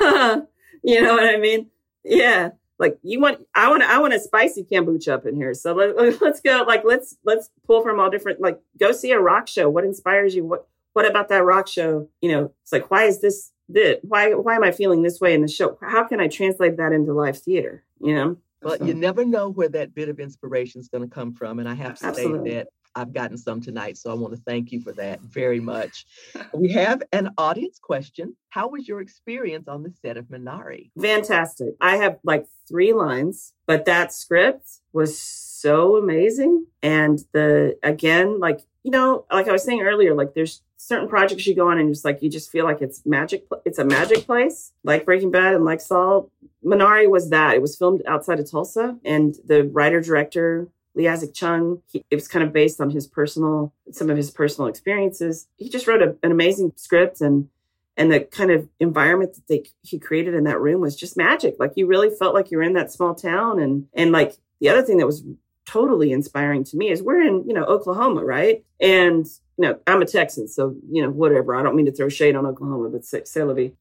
You 0.82 1.02
know 1.02 1.12
what 1.12 1.28
I 1.28 1.36
mean? 1.36 1.66
Yeah. 2.04 2.50
Like 2.80 2.98
you 3.02 3.20
want, 3.20 3.46
I 3.54 3.68
want, 3.68 3.82
I 3.82 3.98
want 3.98 4.14
a 4.14 4.18
spicy 4.18 4.64
kombucha 4.64 5.12
up 5.12 5.26
in 5.26 5.36
here. 5.36 5.52
So 5.52 5.74
let, 5.74 6.20
let's 6.22 6.40
go. 6.40 6.64
Like 6.66 6.82
let's 6.82 7.14
let's 7.24 7.50
pull 7.66 7.82
from 7.82 8.00
all 8.00 8.08
different. 8.08 8.40
Like 8.40 8.58
go 8.78 8.90
see 8.90 9.12
a 9.12 9.20
rock 9.20 9.48
show. 9.48 9.68
What 9.68 9.84
inspires 9.84 10.34
you? 10.34 10.46
What 10.46 10.66
what 10.94 11.04
about 11.04 11.28
that 11.28 11.44
rock 11.44 11.68
show? 11.68 12.08
You 12.22 12.32
know, 12.32 12.52
it's 12.62 12.72
like 12.72 12.90
why 12.90 13.04
is 13.04 13.20
this 13.20 13.52
this? 13.68 13.98
Why 14.02 14.32
why 14.32 14.56
am 14.56 14.64
I 14.64 14.72
feeling 14.72 15.02
this 15.02 15.20
way 15.20 15.34
in 15.34 15.42
the 15.42 15.48
show? 15.48 15.78
How 15.82 16.04
can 16.04 16.20
I 16.20 16.28
translate 16.28 16.78
that 16.78 16.92
into 16.92 17.12
live 17.12 17.38
theater? 17.38 17.84
You 18.00 18.14
know. 18.14 18.36
Well, 18.62 18.78
so. 18.78 18.84
you 18.86 18.94
never 18.94 19.26
know 19.26 19.50
where 19.50 19.68
that 19.68 19.94
bit 19.94 20.08
of 20.08 20.18
inspiration 20.18 20.80
is 20.80 20.88
going 20.88 21.02
to 21.06 21.14
come 21.14 21.34
from, 21.34 21.60
and 21.60 21.68
I 21.68 21.74
have 21.74 21.98
to 21.98 22.06
Absolutely. 22.06 22.50
say 22.50 22.56
that 22.56 22.68
I've 22.94 23.12
gotten 23.12 23.36
some 23.36 23.60
tonight. 23.60 23.98
So 23.98 24.10
I 24.10 24.14
want 24.14 24.34
to 24.34 24.42
thank 24.42 24.72
you 24.72 24.80
for 24.80 24.92
that 24.92 25.20
very 25.22 25.60
much. 25.60 26.06
we 26.54 26.72
have 26.72 27.02
an 27.12 27.30
audience 27.38 27.78
question. 27.78 28.36
How 28.50 28.68
was 28.68 28.88
your 28.88 29.00
experience 29.00 29.68
on 29.68 29.82
the 29.82 29.92
set 30.02 30.16
of 30.16 30.26
Minari? 30.26 30.90
Fantastic. 31.00 31.74
I 31.80 31.96
have 31.96 32.18
like 32.24 32.46
three 32.68 32.92
lines, 32.92 33.52
but 33.66 33.84
that 33.84 34.12
script 34.12 34.68
was 34.92 35.20
so 35.20 35.96
amazing. 35.96 36.66
And 36.82 37.20
the, 37.32 37.78
again, 37.82 38.40
like, 38.40 38.60
you 38.82 38.90
know, 38.90 39.26
like 39.30 39.48
I 39.48 39.52
was 39.52 39.62
saying 39.62 39.82
earlier, 39.82 40.14
like 40.14 40.34
there's 40.34 40.62
certain 40.78 41.08
projects 41.08 41.46
you 41.46 41.54
go 41.54 41.68
on 41.68 41.78
and 41.78 41.90
just 41.92 42.04
like, 42.04 42.22
you 42.22 42.30
just 42.30 42.50
feel 42.50 42.64
like 42.64 42.80
it's 42.80 43.04
magic. 43.04 43.46
It's 43.64 43.78
a 43.78 43.84
magic 43.84 44.26
place 44.26 44.72
like 44.82 45.04
Breaking 45.04 45.30
Bad 45.30 45.54
and 45.54 45.64
like 45.64 45.80
Saul. 45.80 46.30
Minari 46.64 47.08
was 47.08 47.30
that. 47.30 47.54
It 47.54 47.62
was 47.62 47.76
filmed 47.76 48.02
outside 48.06 48.40
of 48.40 48.50
Tulsa 48.50 48.96
and 49.04 49.36
the 49.44 49.64
writer 49.64 50.00
director 50.00 50.68
Lee 51.00 51.08
Isaac 51.08 51.32
Chung. 51.32 51.82
He, 51.90 52.04
it 52.10 52.14
was 52.14 52.28
kind 52.28 52.44
of 52.44 52.52
based 52.52 52.80
on 52.80 52.90
his 52.90 53.06
personal, 53.06 53.72
some 53.90 54.10
of 54.10 54.16
his 54.16 54.30
personal 54.30 54.68
experiences. 54.68 55.48
He 55.56 55.68
just 55.68 55.86
wrote 55.86 56.02
a, 56.02 56.16
an 56.22 56.30
amazing 56.30 56.72
script, 56.76 57.20
and 57.20 57.48
and 57.96 58.12
the 58.12 58.20
kind 58.20 58.50
of 58.50 58.68
environment 58.78 59.34
that 59.34 59.46
they 59.48 59.64
he 59.82 59.98
created 59.98 60.34
in 60.34 60.44
that 60.44 60.60
room 60.60 60.80
was 60.80 60.96
just 60.96 61.16
magic. 61.16 61.56
Like 61.58 61.72
you 61.76 61.86
really 61.86 62.10
felt 62.10 62.34
like 62.34 62.50
you're 62.50 62.62
in 62.62 62.74
that 62.74 62.92
small 62.92 63.14
town, 63.14 63.58
and 63.58 63.86
and 63.94 64.12
like 64.12 64.36
the 64.60 64.68
other 64.68 64.82
thing 64.82 64.98
that 64.98 65.06
was 65.06 65.24
totally 65.66 66.12
inspiring 66.12 66.64
to 66.64 66.76
me 66.76 66.90
is 66.90 67.02
we're 67.02 67.22
in 67.22 67.44
you 67.46 67.54
know 67.54 67.64
Oklahoma, 67.64 68.24
right? 68.24 68.62
And 68.80 69.26
know, 69.60 69.78
I'm 69.86 70.02
a 70.02 70.06
Texan, 70.06 70.48
so 70.48 70.74
you 70.90 71.02
know, 71.02 71.10
whatever. 71.10 71.54
I 71.54 71.62
don't 71.62 71.76
mean 71.76 71.86
to 71.86 71.92
throw 71.92 72.08
shade 72.08 72.36
on 72.36 72.46
Oklahoma, 72.46 72.88
but 72.88 73.04
say, 73.04 73.22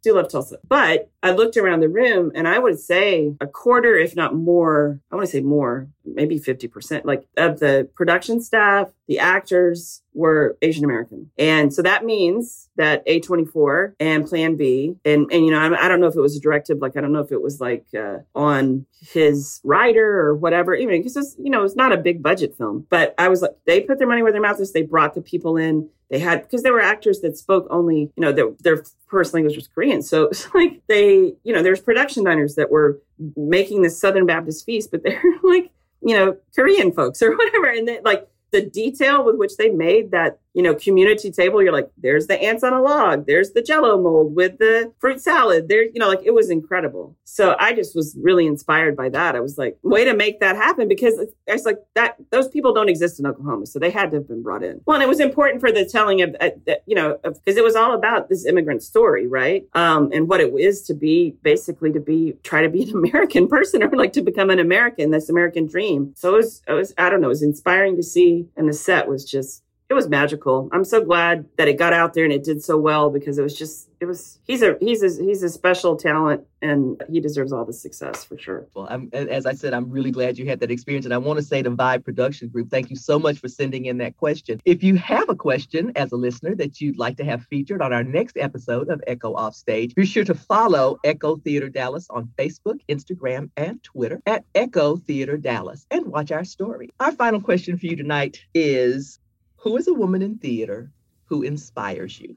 Do 0.04 0.14
love 0.14 0.30
Tulsa. 0.30 0.60
But 0.68 1.10
I 1.24 1.32
looked 1.32 1.58
around 1.58 1.80
the 1.80 1.90
room, 1.90 2.32
and 2.36 2.48
I 2.48 2.60
would 2.60 2.80
say 2.80 3.36
a 3.40 3.48
quarter, 3.48 3.96
if 3.96 4.16
not 4.16 4.36
more. 4.36 5.00
I 5.12 5.16
want 5.16 5.28
to 5.28 5.32
say 5.32 5.42
more, 5.42 5.88
maybe 6.06 6.38
fifty 6.38 6.68
percent, 6.68 7.06
like 7.06 7.28
of 7.38 7.60
the 7.60 7.90
production 7.96 8.42
staff, 8.42 8.90
the 9.10 9.20
actors 9.20 10.01
were 10.14 10.57
Asian 10.62 10.86
American, 10.86 11.30
and 11.38 11.74
so 11.74 11.82
that 11.82 12.05
means 12.05 12.70
that 12.78 13.05
A24 13.05 13.95
and 13.99 14.26
Plan 14.26 14.55
B, 14.55 14.95
and 15.03 15.30
and 15.32 15.45
you 15.45 15.51
know, 15.51 15.60
I, 15.60 15.86
I 15.86 15.88
don't 15.89 15.99
know 15.99 16.07
if 16.07 16.16
it 16.16 16.22
was 16.22 16.38
a 16.38 16.39
directive, 16.39 16.78
like 16.80 16.95
I 16.95 17.01
don't 17.01 17.12
know 17.12 17.20
if 17.20 17.34
it 17.34 17.41
was 17.41 17.60
like 17.60 17.86
uh, 17.93 18.20
on 18.34 18.86
his 19.01 19.60
writer 19.66 20.20
or 20.20 20.36
whatever, 20.36 20.74
even 20.76 20.97
because 20.99 21.18
it's, 21.18 21.36
you 21.38 21.49
know, 21.49 21.64
it's 21.64 21.76
not 21.76 21.91
a 21.91 21.97
big 21.97 22.24
budget 22.24 22.55
film. 22.57 22.88
But 22.89 23.14
I 23.18 23.28
was 23.28 23.41
like, 23.41 23.57
they 23.66 23.82
put 23.82 23.97
their 23.97 24.07
money 24.07 24.24
where 24.24 24.32
their 24.32 24.41
mouth 24.41 24.62
is. 24.62 24.72
They 24.72 24.84
brought 24.84 25.14
the 25.14 25.22
people 25.22 25.57
in 25.57 25.89
they 26.10 26.20
had 26.20 26.41
because 26.41 26.64
there 26.64 26.74
were 26.74 26.82
actors 26.82 27.20
that 27.22 27.38
spoke 27.38 27.68
only, 27.70 28.12
you 28.16 28.22
know, 28.22 28.32
their, 28.32 28.49
their 28.60 28.84
first 29.07 29.34
language 29.34 29.55
was 29.55 29.68
Korean. 29.68 30.01
So 30.01 30.24
it's 30.32 30.53
like 30.53 30.82
they, 30.88 31.34
you 31.43 31.53
know, 31.53 31.64
there's 31.64 31.80
production 31.80 32.24
diners 32.24 32.55
that 32.55 32.72
were 32.72 32.99
making 33.36 33.82
this 33.84 33.99
Southern 33.99 34.26
Baptist 34.26 34.66
feast, 34.66 34.91
but 34.91 35.03
they're 35.03 35.22
like, 35.43 35.72
you 36.01 36.16
know, 36.16 36.38
Korean 36.55 36.91
folks 36.91 37.22
or 37.22 37.36
whatever. 37.38 37.68
And 37.68 37.88
they, 37.88 37.99
like 38.01 38.28
the 38.52 38.62
detail 38.66 39.24
with 39.24 39.38
which 39.38 39.58
they 39.58 39.70
made 39.70 40.12
that 40.12 40.39
you 40.54 40.64
know, 40.64 40.74
community 40.74 41.32
table, 41.32 41.62
you're 41.62 41.74
like, 41.74 41.89
there's 41.97 42.28
the 42.28 42.41
ants 42.41 42.64
on 42.64 42.74
a 42.74 42.82
log, 42.82 43.28
there's 43.28 43.52
the 43.52 43.62
jello 43.62 44.02
mold 44.02 44.36
with 44.36 44.58
the 44.58 44.91
fruit 45.00 45.22
salad. 45.22 45.70
There, 45.70 45.84
you 45.84 46.00
know, 46.00 46.08
like 46.08 46.22
it 46.24 46.34
was 46.34 46.50
incredible. 46.50 47.16
So 47.24 47.56
I 47.60 47.74
just 47.74 47.95
was 47.95 48.18
really 48.22 48.47
inspired 48.47 48.95
by 48.97 49.10
that. 49.10 49.36
I 49.36 49.41
was 49.41 49.58
like, 49.58 49.78
way 49.84 50.06
to 50.06 50.14
make 50.14 50.39
that 50.39 50.56
happen 50.56 50.88
because 50.88 51.20
it's, 51.47 51.66
like 51.66 51.78
that, 51.93 52.16
those 52.32 52.47
people 52.47 52.74
don't 52.74 52.89
exist 52.89 53.20
in 53.20 53.26
Oklahoma. 53.26 53.68
So 53.68 53.80
they 53.80 53.91
had 53.91 54.12
to 54.12 54.18
have 54.18 54.28
been 54.28 54.41
brought 54.41 54.64
in. 54.64 54.82
Well, 54.86 54.95
and 54.95 55.04
it 55.04 55.10
was 55.10 55.20
important 55.20 55.62
for 55.62 55.72
the 55.72 55.86
telling 55.86 56.22
of, 56.22 56.36
uh, 56.39 56.50
you 56.86 56.95
know, 56.95 57.20
because 57.24 57.58
it 57.58 57.64
was 57.64 57.76
all 57.76 57.93
about 57.93 58.30
this 58.30 58.45
immigrant 58.45 58.82
story, 58.82 59.28
right? 59.28 59.66
Um, 59.74 60.10
and 60.14 60.28
what 60.28 60.41
it 60.41 60.54
is 60.58 60.82
to 60.84 60.93
be 60.93 61.36
basically 61.43 61.91
to 61.91 62.00
be, 62.00 62.34
try 62.43 62.62
to 62.62 62.70
be 62.70 62.84
an 62.84 62.89
American 62.95 63.47
person 63.47 63.84
or 63.84 63.89
like 63.89 64.14
to 64.14 64.22
become 64.22 64.50
an 64.50 64.60
American, 64.60 65.12
this 65.12 65.30
American 65.30 65.68
dream. 65.68 66.14
So 66.16 66.34
it 66.34 66.38
was, 66.38 66.62
it 66.68 66.74
was, 66.74 66.93
I 66.97 67.10
don't 67.10 67.22
know, 67.22 67.28
it 67.28 67.30
was 67.30 67.43
inspiring 67.43 67.95
to 67.97 68.04
see. 68.04 68.47
And 68.56 68.68
the 68.68 68.74
set 68.74 69.08
was 69.08 69.24
just, 69.24 69.64
it 69.90 69.96
was 69.96 70.08
magical. 70.08 70.70
I'm 70.72 70.84
so 70.84 71.04
glad 71.04 71.46
that 71.58 71.68
it 71.68 71.80
got 71.80 71.94
out 71.94 72.14
there 72.14 72.24
and 72.24 72.32
it 72.32 72.44
did 72.44 72.64
so 72.64 72.78
well 72.78 73.10
because 73.10 73.40
it 73.40 73.42
was 73.42 73.58
just 73.58 73.90
it 74.00 74.06
was 74.06 74.40
he's 74.46 74.62
a 74.62 74.78
he's 74.80 75.02
a 75.02 75.24
he's 75.24 75.42
a 75.42 75.50
special 75.50 75.96
talent 75.96 76.46
and 76.62 77.02
he 77.10 77.20
deserves 77.20 77.52
all 77.52 77.66
the 77.66 77.74
success 77.74 78.24
for 78.24 78.38
sure. 78.38 78.68
Well, 78.76 78.88
I'm 78.88 79.10
as 79.14 79.48
I 79.48 79.54
said, 79.54 79.74
I'm 79.74 79.90
really 79.90 80.12
glad 80.12 80.38
you 80.38 80.46
had 80.46 80.60
that 80.60 80.70
experience, 80.70 81.06
and 81.06 81.14
I 81.14 81.18
want 81.18 81.40
to 81.40 81.44
say 81.44 81.64
to 81.64 81.72
Vibe 81.72 82.06
Production 82.06 82.50
Group, 82.50 82.70
thank 82.70 82.92
you 82.92 82.96
so 82.96 83.18
much 83.18 83.40
for 83.40 83.48
sending 83.48 83.86
in 83.86 83.98
that 83.98 84.16
question. 84.18 84.62
If 84.64 84.84
you 84.84 84.96
have 84.98 85.28
a 85.28 85.36
question 85.36 85.92
as 85.96 86.12
a 86.12 86.18
listener 86.18 86.54
that 86.56 86.80
you'd 86.80 87.00
like 87.00 87.18
to 87.18 87.26
have 87.26 87.44
featured 87.46 87.82
on 87.82 87.92
our 87.92 88.04
next 88.04 88.38
episode 88.38 88.90
of 88.90 89.02
Echo 89.08 89.34
Offstage, 89.34 89.96
be 89.96 90.06
sure 90.06 90.24
to 90.24 90.36
follow 90.36 91.00
Echo 91.04 91.38
Theater 91.38 91.68
Dallas 91.68 92.06
on 92.12 92.30
Facebook, 92.38 92.80
Instagram, 92.88 93.50
and 93.58 93.82
Twitter 93.82 94.22
at 94.28 94.46
Echo 94.54 94.98
Theater 94.98 95.36
Dallas, 95.36 95.88
and 95.90 96.06
watch 96.06 96.32
our 96.32 96.44
story. 96.44 96.90
Our 97.00 97.12
final 97.12 97.42
question 97.42 97.78
for 97.78 97.88
you 97.88 97.96
tonight 97.96 98.40
is 98.54 99.20
who 99.62 99.78
is 99.78 99.88
a 99.88 99.93
woman 99.93 100.22
in 100.22 100.38
theater 100.38 100.91
who 101.26 101.43
inspires 101.43 102.20
you? 102.20 102.36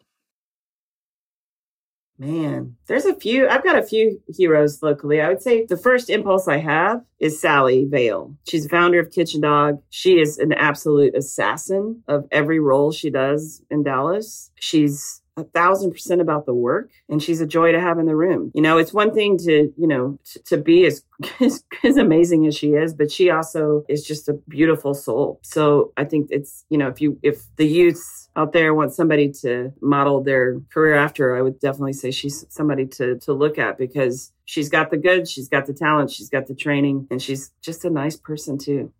Man, 2.18 2.76
there's 2.86 3.06
a 3.06 3.14
few. 3.14 3.48
I've 3.48 3.64
got 3.64 3.78
a 3.78 3.82
few 3.82 4.22
heroes 4.28 4.82
locally. 4.82 5.20
I 5.20 5.28
would 5.28 5.42
say 5.42 5.64
the 5.64 5.76
first 5.76 6.10
impulse 6.10 6.46
I 6.46 6.58
have 6.58 7.02
is 7.18 7.40
Sally 7.40 7.86
Vahle. 7.86 8.36
She's 8.46 8.64
the 8.64 8.68
founder 8.68 9.00
of 9.00 9.10
Kitchen 9.10 9.40
Dog. 9.40 9.82
She 9.90 10.20
is 10.20 10.38
an 10.38 10.52
absolute 10.52 11.16
assassin 11.16 12.02
of 12.06 12.28
every 12.30 12.60
role 12.60 12.92
she 12.92 13.10
does 13.10 13.62
in 13.70 13.82
Dallas. 13.82 14.50
She's 14.60 15.21
a 15.36 15.44
thousand 15.44 15.92
percent 15.92 16.20
about 16.20 16.46
the 16.46 16.54
work 16.54 16.90
and 17.08 17.22
she's 17.22 17.40
a 17.40 17.46
joy 17.46 17.72
to 17.72 17.80
have 17.80 17.98
in 17.98 18.06
the 18.06 18.16
room. 18.16 18.50
You 18.54 18.62
know 18.62 18.78
it's 18.78 18.92
one 18.92 19.14
thing 19.14 19.38
to 19.38 19.72
you 19.76 19.86
know 19.86 20.18
to, 20.24 20.42
to 20.44 20.56
be 20.58 20.86
as, 20.86 21.04
as, 21.40 21.64
as 21.84 21.96
amazing 21.96 22.46
as 22.46 22.56
she 22.56 22.72
is 22.72 22.94
but 22.94 23.10
she 23.10 23.30
also 23.30 23.84
is 23.88 24.04
just 24.04 24.28
a 24.28 24.34
beautiful 24.48 24.94
soul. 24.94 25.40
So 25.42 25.92
i 25.96 26.04
think 26.04 26.28
it's 26.30 26.64
you 26.68 26.78
know 26.78 26.88
if 26.88 27.00
you 27.00 27.18
if 27.22 27.44
the 27.56 27.66
youths 27.66 28.28
out 28.36 28.52
there 28.52 28.74
want 28.74 28.94
somebody 28.94 29.30
to 29.30 29.72
model 29.80 30.22
their 30.22 30.60
career 30.72 30.94
after 30.94 31.36
i 31.36 31.42
would 31.42 31.60
definitely 31.60 31.92
say 31.92 32.10
she's 32.10 32.46
somebody 32.48 32.86
to 32.86 33.18
to 33.18 33.32
look 33.32 33.58
at 33.58 33.76
because 33.78 34.32
she's 34.44 34.68
got 34.68 34.90
the 34.90 34.96
goods 34.96 35.30
she's 35.30 35.48
got 35.48 35.66
the 35.66 35.72
talent 35.72 36.10
she's 36.10 36.30
got 36.30 36.46
the 36.46 36.54
training 36.54 37.06
and 37.10 37.20
she's 37.20 37.52
just 37.60 37.84
a 37.84 37.90
nice 37.90 38.16
person 38.16 38.58
too 38.58 38.92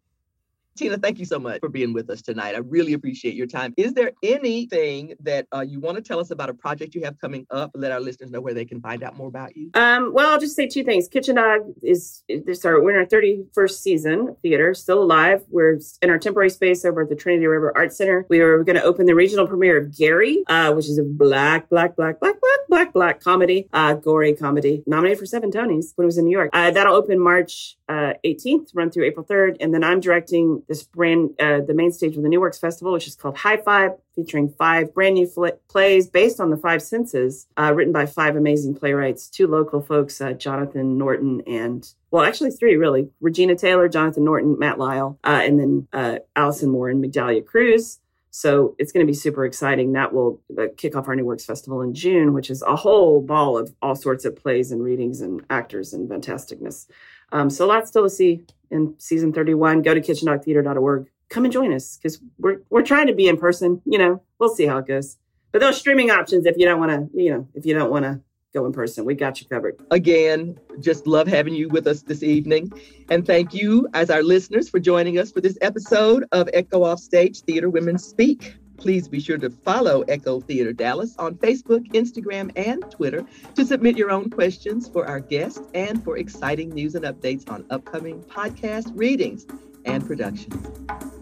Tina, 0.76 0.96
thank 0.96 1.18
you 1.18 1.26
so 1.26 1.38
much 1.38 1.60
for 1.60 1.68
being 1.68 1.92
with 1.92 2.08
us 2.08 2.22
tonight. 2.22 2.54
I 2.54 2.58
really 2.58 2.94
appreciate 2.94 3.34
your 3.34 3.46
time. 3.46 3.74
Is 3.76 3.92
there 3.92 4.12
anything 4.22 5.14
that 5.20 5.46
uh, 5.54 5.60
you 5.60 5.80
want 5.80 5.96
to 5.96 6.02
tell 6.02 6.18
us 6.18 6.30
about 6.30 6.48
a 6.48 6.54
project 6.54 6.94
you 6.94 7.04
have 7.04 7.18
coming 7.20 7.46
up? 7.50 7.70
Let 7.74 7.92
our 7.92 8.00
listeners 8.00 8.30
know 8.30 8.40
where 8.40 8.54
they 8.54 8.64
can 8.64 8.80
find 8.80 9.02
out 9.02 9.16
more 9.16 9.28
about 9.28 9.54
you. 9.54 9.70
Um, 9.74 10.12
well, 10.14 10.30
I'll 10.30 10.40
just 10.40 10.56
say 10.56 10.66
two 10.66 10.82
things. 10.82 11.08
Kitchen 11.08 11.36
Dog 11.36 11.60
is 11.82 12.22
this 12.28 12.64
our 12.64 12.82
we're 12.82 12.92
in 12.92 12.96
our 12.96 13.06
31st 13.06 13.80
season 13.80 14.36
theater, 14.40 14.72
still 14.72 15.02
alive. 15.02 15.42
We're 15.50 15.78
in 16.00 16.10
our 16.10 16.18
temporary 16.18 16.50
space 16.50 16.84
over 16.84 17.02
at 17.02 17.10
the 17.10 17.16
Trinity 17.16 17.46
River 17.46 17.72
Art 17.76 17.92
Center. 17.92 18.26
We 18.30 18.40
are 18.40 18.64
going 18.64 18.76
to 18.76 18.82
open 18.82 19.06
the 19.06 19.14
regional 19.14 19.46
premiere 19.46 19.76
of 19.76 19.96
Gary, 19.96 20.42
uh, 20.48 20.72
which 20.72 20.86
is 20.86 20.98
a 20.98 21.04
black, 21.04 21.68
black, 21.68 21.96
black, 21.96 22.18
black, 22.18 22.40
black, 22.40 22.58
black, 22.68 22.92
black 22.92 23.20
comedy, 23.20 23.68
uh, 23.74 23.94
gory 23.94 24.34
comedy, 24.34 24.82
nominated 24.86 25.18
for 25.18 25.26
seven 25.26 25.50
Tonys 25.50 25.92
when 25.96 26.04
it 26.04 26.06
was 26.06 26.16
in 26.16 26.24
New 26.24 26.30
York. 26.30 26.50
Uh, 26.54 26.70
that'll 26.70 26.94
open 26.94 27.18
March 27.18 27.76
uh, 27.88 28.14
18th, 28.24 28.70
run 28.74 28.90
through 28.90 29.04
April 29.04 29.24
3rd, 29.24 29.58
and 29.60 29.74
then 29.74 29.84
I'm 29.84 30.00
directing 30.00 30.61
this 30.68 30.82
brand, 30.82 31.30
uh, 31.40 31.60
the 31.60 31.74
main 31.74 31.92
stage 31.92 32.16
of 32.16 32.22
the 32.22 32.28
New 32.28 32.40
Works 32.40 32.58
Festival, 32.58 32.92
which 32.92 33.06
is 33.06 33.14
called 33.14 33.36
High 33.36 33.56
Five, 33.56 33.92
featuring 34.14 34.48
five 34.48 34.92
brand 34.94 35.14
new 35.14 35.26
fl- 35.26 35.46
plays 35.68 36.08
based 36.08 36.40
on 36.40 36.50
the 36.50 36.56
five 36.56 36.82
senses, 36.82 37.46
uh, 37.56 37.72
written 37.74 37.92
by 37.92 38.06
five 38.06 38.36
amazing 38.36 38.74
playwrights, 38.74 39.28
two 39.28 39.46
local 39.46 39.80
folks, 39.80 40.20
uh, 40.20 40.32
Jonathan 40.32 40.98
Norton 40.98 41.42
and 41.46 41.92
well, 42.10 42.24
actually 42.24 42.50
three 42.50 42.76
really: 42.76 43.08
Regina 43.20 43.56
Taylor, 43.56 43.88
Jonathan 43.88 44.24
Norton, 44.24 44.58
Matt 44.58 44.78
Lyle, 44.78 45.18
uh, 45.24 45.40
and 45.42 45.58
then 45.58 45.88
uh, 45.92 46.18
Allison 46.36 46.70
Moore 46.70 46.90
and 46.90 47.02
Migdalia 47.02 47.44
Cruz. 47.44 47.98
So 48.34 48.74
it's 48.78 48.92
going 48.92 49.06
to 49.06 49.10
be 49.10 49.14
super 49.14 49.44
exciting. 49.44 49.92
That 49.92 50.14
will 50.14 50.40
uh, 50.58 50.64
kick 50.78 50.96
off 50.96 51.06
our 51.06 51.14
New 51.14 51.26
Works 51.26 51.44
Festival 51.44 51.82
in 51.82 51.92
June, 51.92 52.32
which 52.32 52.50
is 52.50 52.62
a 52.62 52.74
whole 52.76 53.20
ball 53.20 53.58
of 53.58 53.74
all 53.82 53.94
sorts 53.94 54.24
of 54.24 54.34
plays 54.36 54.72
and 54.72 54.82
readings 54.82 55.20
and 55.20 55.42
actors 55.50 55.92
and 55.92 56.08
fantasticness. 56.08 56.86
Um, 57.32 57.50
so 57.50 57.66
lots 57.66 57.88
still 57.88 58.04
to 58.04 58.10
see 58.10 58.44
in 58.70 58.94
season 58.98 59.32
31. 59.32 59.82
Go 59.82 59.94
to 59.94 60.00
kitchendogtheater.org. 60.00 61.08
Come 61.28 61.44
and 61.44 61.52
join 61.52 61.72
us 61.72 61.96
because 61.96 62.20
we're 62.38 62.58
we're 62.70 62.82
trying 62.82 63.06
to 63.06 63.14
be 63.14 63.26
in 63.26 63.38
person. 63.38 63.80
You 63.84 63.98
know, 63.98 64.22
we'll 64.38 64.54
see 64.54 64.66
how 64.66 64.78
it 64.78 64.86
goes. 64.86 65.16
But 65.50 65.60
those 65.60 65.78
streaming 65.78 66.10
options, 66.10 66.46
if 66.46 66.56
you 66.56 66.66
don't 66.66 66.78
want 66.78 66.92
to, 66.92 67.18
you 67.18 67.30
know, 67.32 67.48
if 67.54 67.66
you 67.66 67.74
don't 67.74 67.90
want 67.90 68.04
to 68.04 68.20
go 68.54 68.66
in 68.66 68.72
person, 68.72 69.04
we 69.04 69.14
got 69.14 69.40
you 69.40 69.46
covered. 69.46 69.80
Again, 69.90 70.58
just 70.80 71.06
love 71.06 71.26
having 71.26 71.54
you 71.54 71.68
with 71.68 71.86
us 71.86 72.02
this 72.02 72.22
evening. 72.22 72.72
And 73.10 73.26
thank 73.26 73.54
you, 73.54 73.88
as 73.94 74.10
our 74.10 74.22
listeners, 74.22 74.68
for 74.68 74.78
joining 74.78 75.18
us 75.18 75.32
for 75.32 75.40
this 75.40 75.56
episode 75.62 76.24
of 76.32 76.48
Echo 76.52 76.84
Offstage 76.84 77.40
Theater 77.40 77.70
Women 77.70 77.98
Speak. 77.98 78.56
Please 78.82 79.06
be 79.06 79.20
sure 79.20 79.38
to 79.38 79.48
follow 79.48 80.02
Echo 80.08 80.40
Theater 80.40 80.72
Dallas 80.72 81.14
on 81.16 81.36
Facebook, 81.36 81.88
Instagram, 81.92 82.50
and 82.56 82.82
Twitter 82.90 83.24
to 83.54 83.64
submit 83.64 83.96
your 83.96 84.10
own 84.10 84.28
questions 84.28 84.88
for 84.88 85.06
our 85.06 85.20
guests 85.20 85.60
and 85.72 86.02
for 86.02 86.18
exciting 86.18 86.70
news 86.70 86.96
and 86.96 87.04
updates 87.04 87.48
on 87.48 87.64
upcoming 87.70 88.20
podcast 88.24 88.90
readings 88.96 89.46
and 89.84 90.04
productions. 90.04 91.21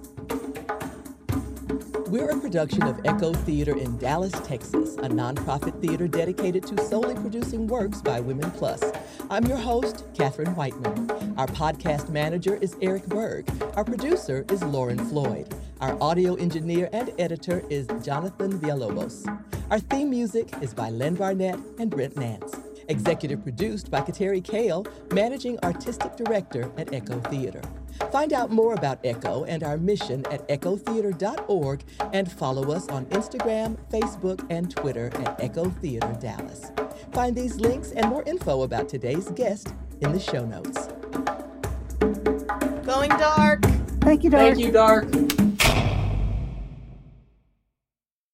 We're 2.11 2.31
a 2.31 2.41
production 2.41 2.83
of 2.83 2.99
Echo 3.05 3.33
Theater 3.33 3.79
in 3.79 3.97
Dallas, 3.97 4.33
Texas, 4.43 4.97
a 4.97 5.09
nonprofit 5.09 5.81
theater 5.81 6.09
dedicated 6.09 6.67
to 6.67 6.85
solely 6.87 7.15
producing 7.15 7.69
works 7.69 8.03
by 8.03 8.19
Women 8.19 8.51
Plus. 8.51 8.83
I'm 9.31 9.47
your 9.47 9.59
host, 9.59 10.07
Katherine 10.13 10.57
Whiteman. 10.57 11.09
Our 11.39 11.47
podcast 11.47 12.09
manager 12.09 12.57
is 12.57 12.75
Eric 12.83 13.07
Berg. 13.07 13.49
Our 13.77 13.85
producer 13.85 14.45
is 14.51 14.61
Lauren 14.65 14.99
Floyd. 14.99 15.55
Our 15.81 15.97
audio 16.03 16.35
engineer 16.35 16.89
and 16.93 17.13
editor 17.21 17.63
is 17.71 17.87
Jonathan 18.03 18.59
Villalobos. 18.59 19.25
Our 19.71 19.79
theme 19.79 20.11
music 20.11 20.51
is 20.61 20.75
by 20.75 20.91
Len 20.91 21.15
Barnett 21.15 21.61
and 21.79 21.91
Brent 21.93 22.17
Nance. 22.17 22.57
Executive 22.91 23.43
produced 23.43 23.91
by 23.91 24.01
Kateri 24.01 24.43
Cale, 24.43 24.85
managing 25.13 25.59
artistic 25.63 26.17
director 26.17 26.71
at 26.77 26.93
Echo 26.93 27.21
Theater. 27.21 27.63
Find 28.11 28.33
out 28.33 28.51
more 28.51 28.75
about 28.75 28.99
Echo 29.05 29.45
and 29.45 29.63
our 29.63 29.77
mission 29.77 30.27
at 30.27 30.47
echotheater.org 30.49 31.85
and 32.13 32.31
follow 32.31 32.73
us 32.73 32.89
on 32.89 33.07
Instagram, 33.07 33.79
Facebook, 33.91 34.45
and 34.51 34.75
Twitter 34.75 35.11
at 35.15 35.41
Echo 35.41 35.71
Theater 35.71 36.17
Dallas. 36.21 36.73
Find 37.13 37.37
these 37.37 37.61
links 37.61 37.93
and 37.93 38.09
more 38.09 38.25
info 38.25 38.63
about 38.63 38.89
today's 38.89 39.31
guest 39.31 39.73
in 40.01 40.13
the 40.13 40.21
show 40.21 40.45
notes. 40.45 40.89
Going 42.85 43.11
dark. 43.11 43.63
Thank 44.01 44.25
you, 44.25 44.31
Dark. 44.31 44.55
Thank 44.55 44.59
you, 44.59 44.73
Dark 44.73 45.40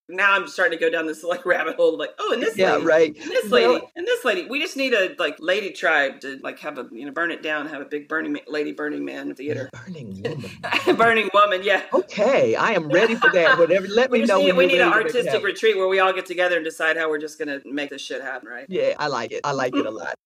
now 0.09 0.32
I'm 0.32 0.46
starting 0.46 0.78
to 0.78 0.84
go 0.84 0.90
down 0.90 1.07
this 1.07 1.24
like 1.24 1.44
rabbit 1.44 1.76
hole, 1.76 1.98
like, 1.98 2.11
oh, 2.18 2.32
and 2.32 2.40
this 2.40 2.57
yeah, 2.57 2.74
lady, 2.74 2.86
right, 2.86 3.16
and 3.16 3.30
this 3.30 3.50
lady, 3.50 3.66
well, 3.66 3.90
and 3.96 4.07
this 4.07 4.24
lady. 4.24 4.46
We 4.48 4.61
just 4.61 4.76
need 4.76 4.92
a 4.92 5.14
like 5.18 5.36
lady 5.40 5.72
tribe 5.72 6.20
to 6.20 6.38
like 6.42 6.59
have 6.61 6.78
a 6.78 6.86
you 6.92 7.07
know 7.07 7.12
burn 7.12 7.30
it 7.30 7.42
down, 7.42 7.66
have 7.66 7.80
a 7.80 7.84
big 7.84 8.09
burning 8.09 8.38
lady 8.46 8.72
Burning 8.72 9.04
Man 9.04 9.34
theater. 9.34 9.68
Burning 9.86 10.22
woman. 10.22 10.96
burning 10.96 11.30
woman, 11.34 11.62
yeah. 11.64 11.82
Okay, 11.92 12.54
I 12.54 12.72
am 12.72 12.88
ready 12.88 13.16
for 13.16 13.30
that. 13.30 13.59
Whatever, 13.59 13.88
let 13.88 14.11
me 14.11 14.22
know. 14.22 14.38
Need, 14.38 14.52
we 14.52 14.66
need 14.66 14.80
an 14.80 14.92
artistic 14.92 15.42
retreat 15.42 15.76
where 15.76 15.88
we 15.88 15.98
all 15.98 16.12
get 16.12 16.26
together 16.26 16.57
and 16.57 16.64
decide 16.64 16.96
how 16.96 17.09
we're 17.09 17.18
just 17.18 17.38
gonna 17.38 17.61
make 17.64 17.90
this 17.90 18.02
shit 18.02 18.22
happen, 18.22 18.48
right? 18.48 18.66
Yeah, 18.68 18.94
I 18.98 19.09
like 19.09 19.32
it. 19.32 19.40
I 19.44 19.52
like 19.52 19.74
it 19.74 19.86
a 19.86 19.90
lot. 19.90 20.16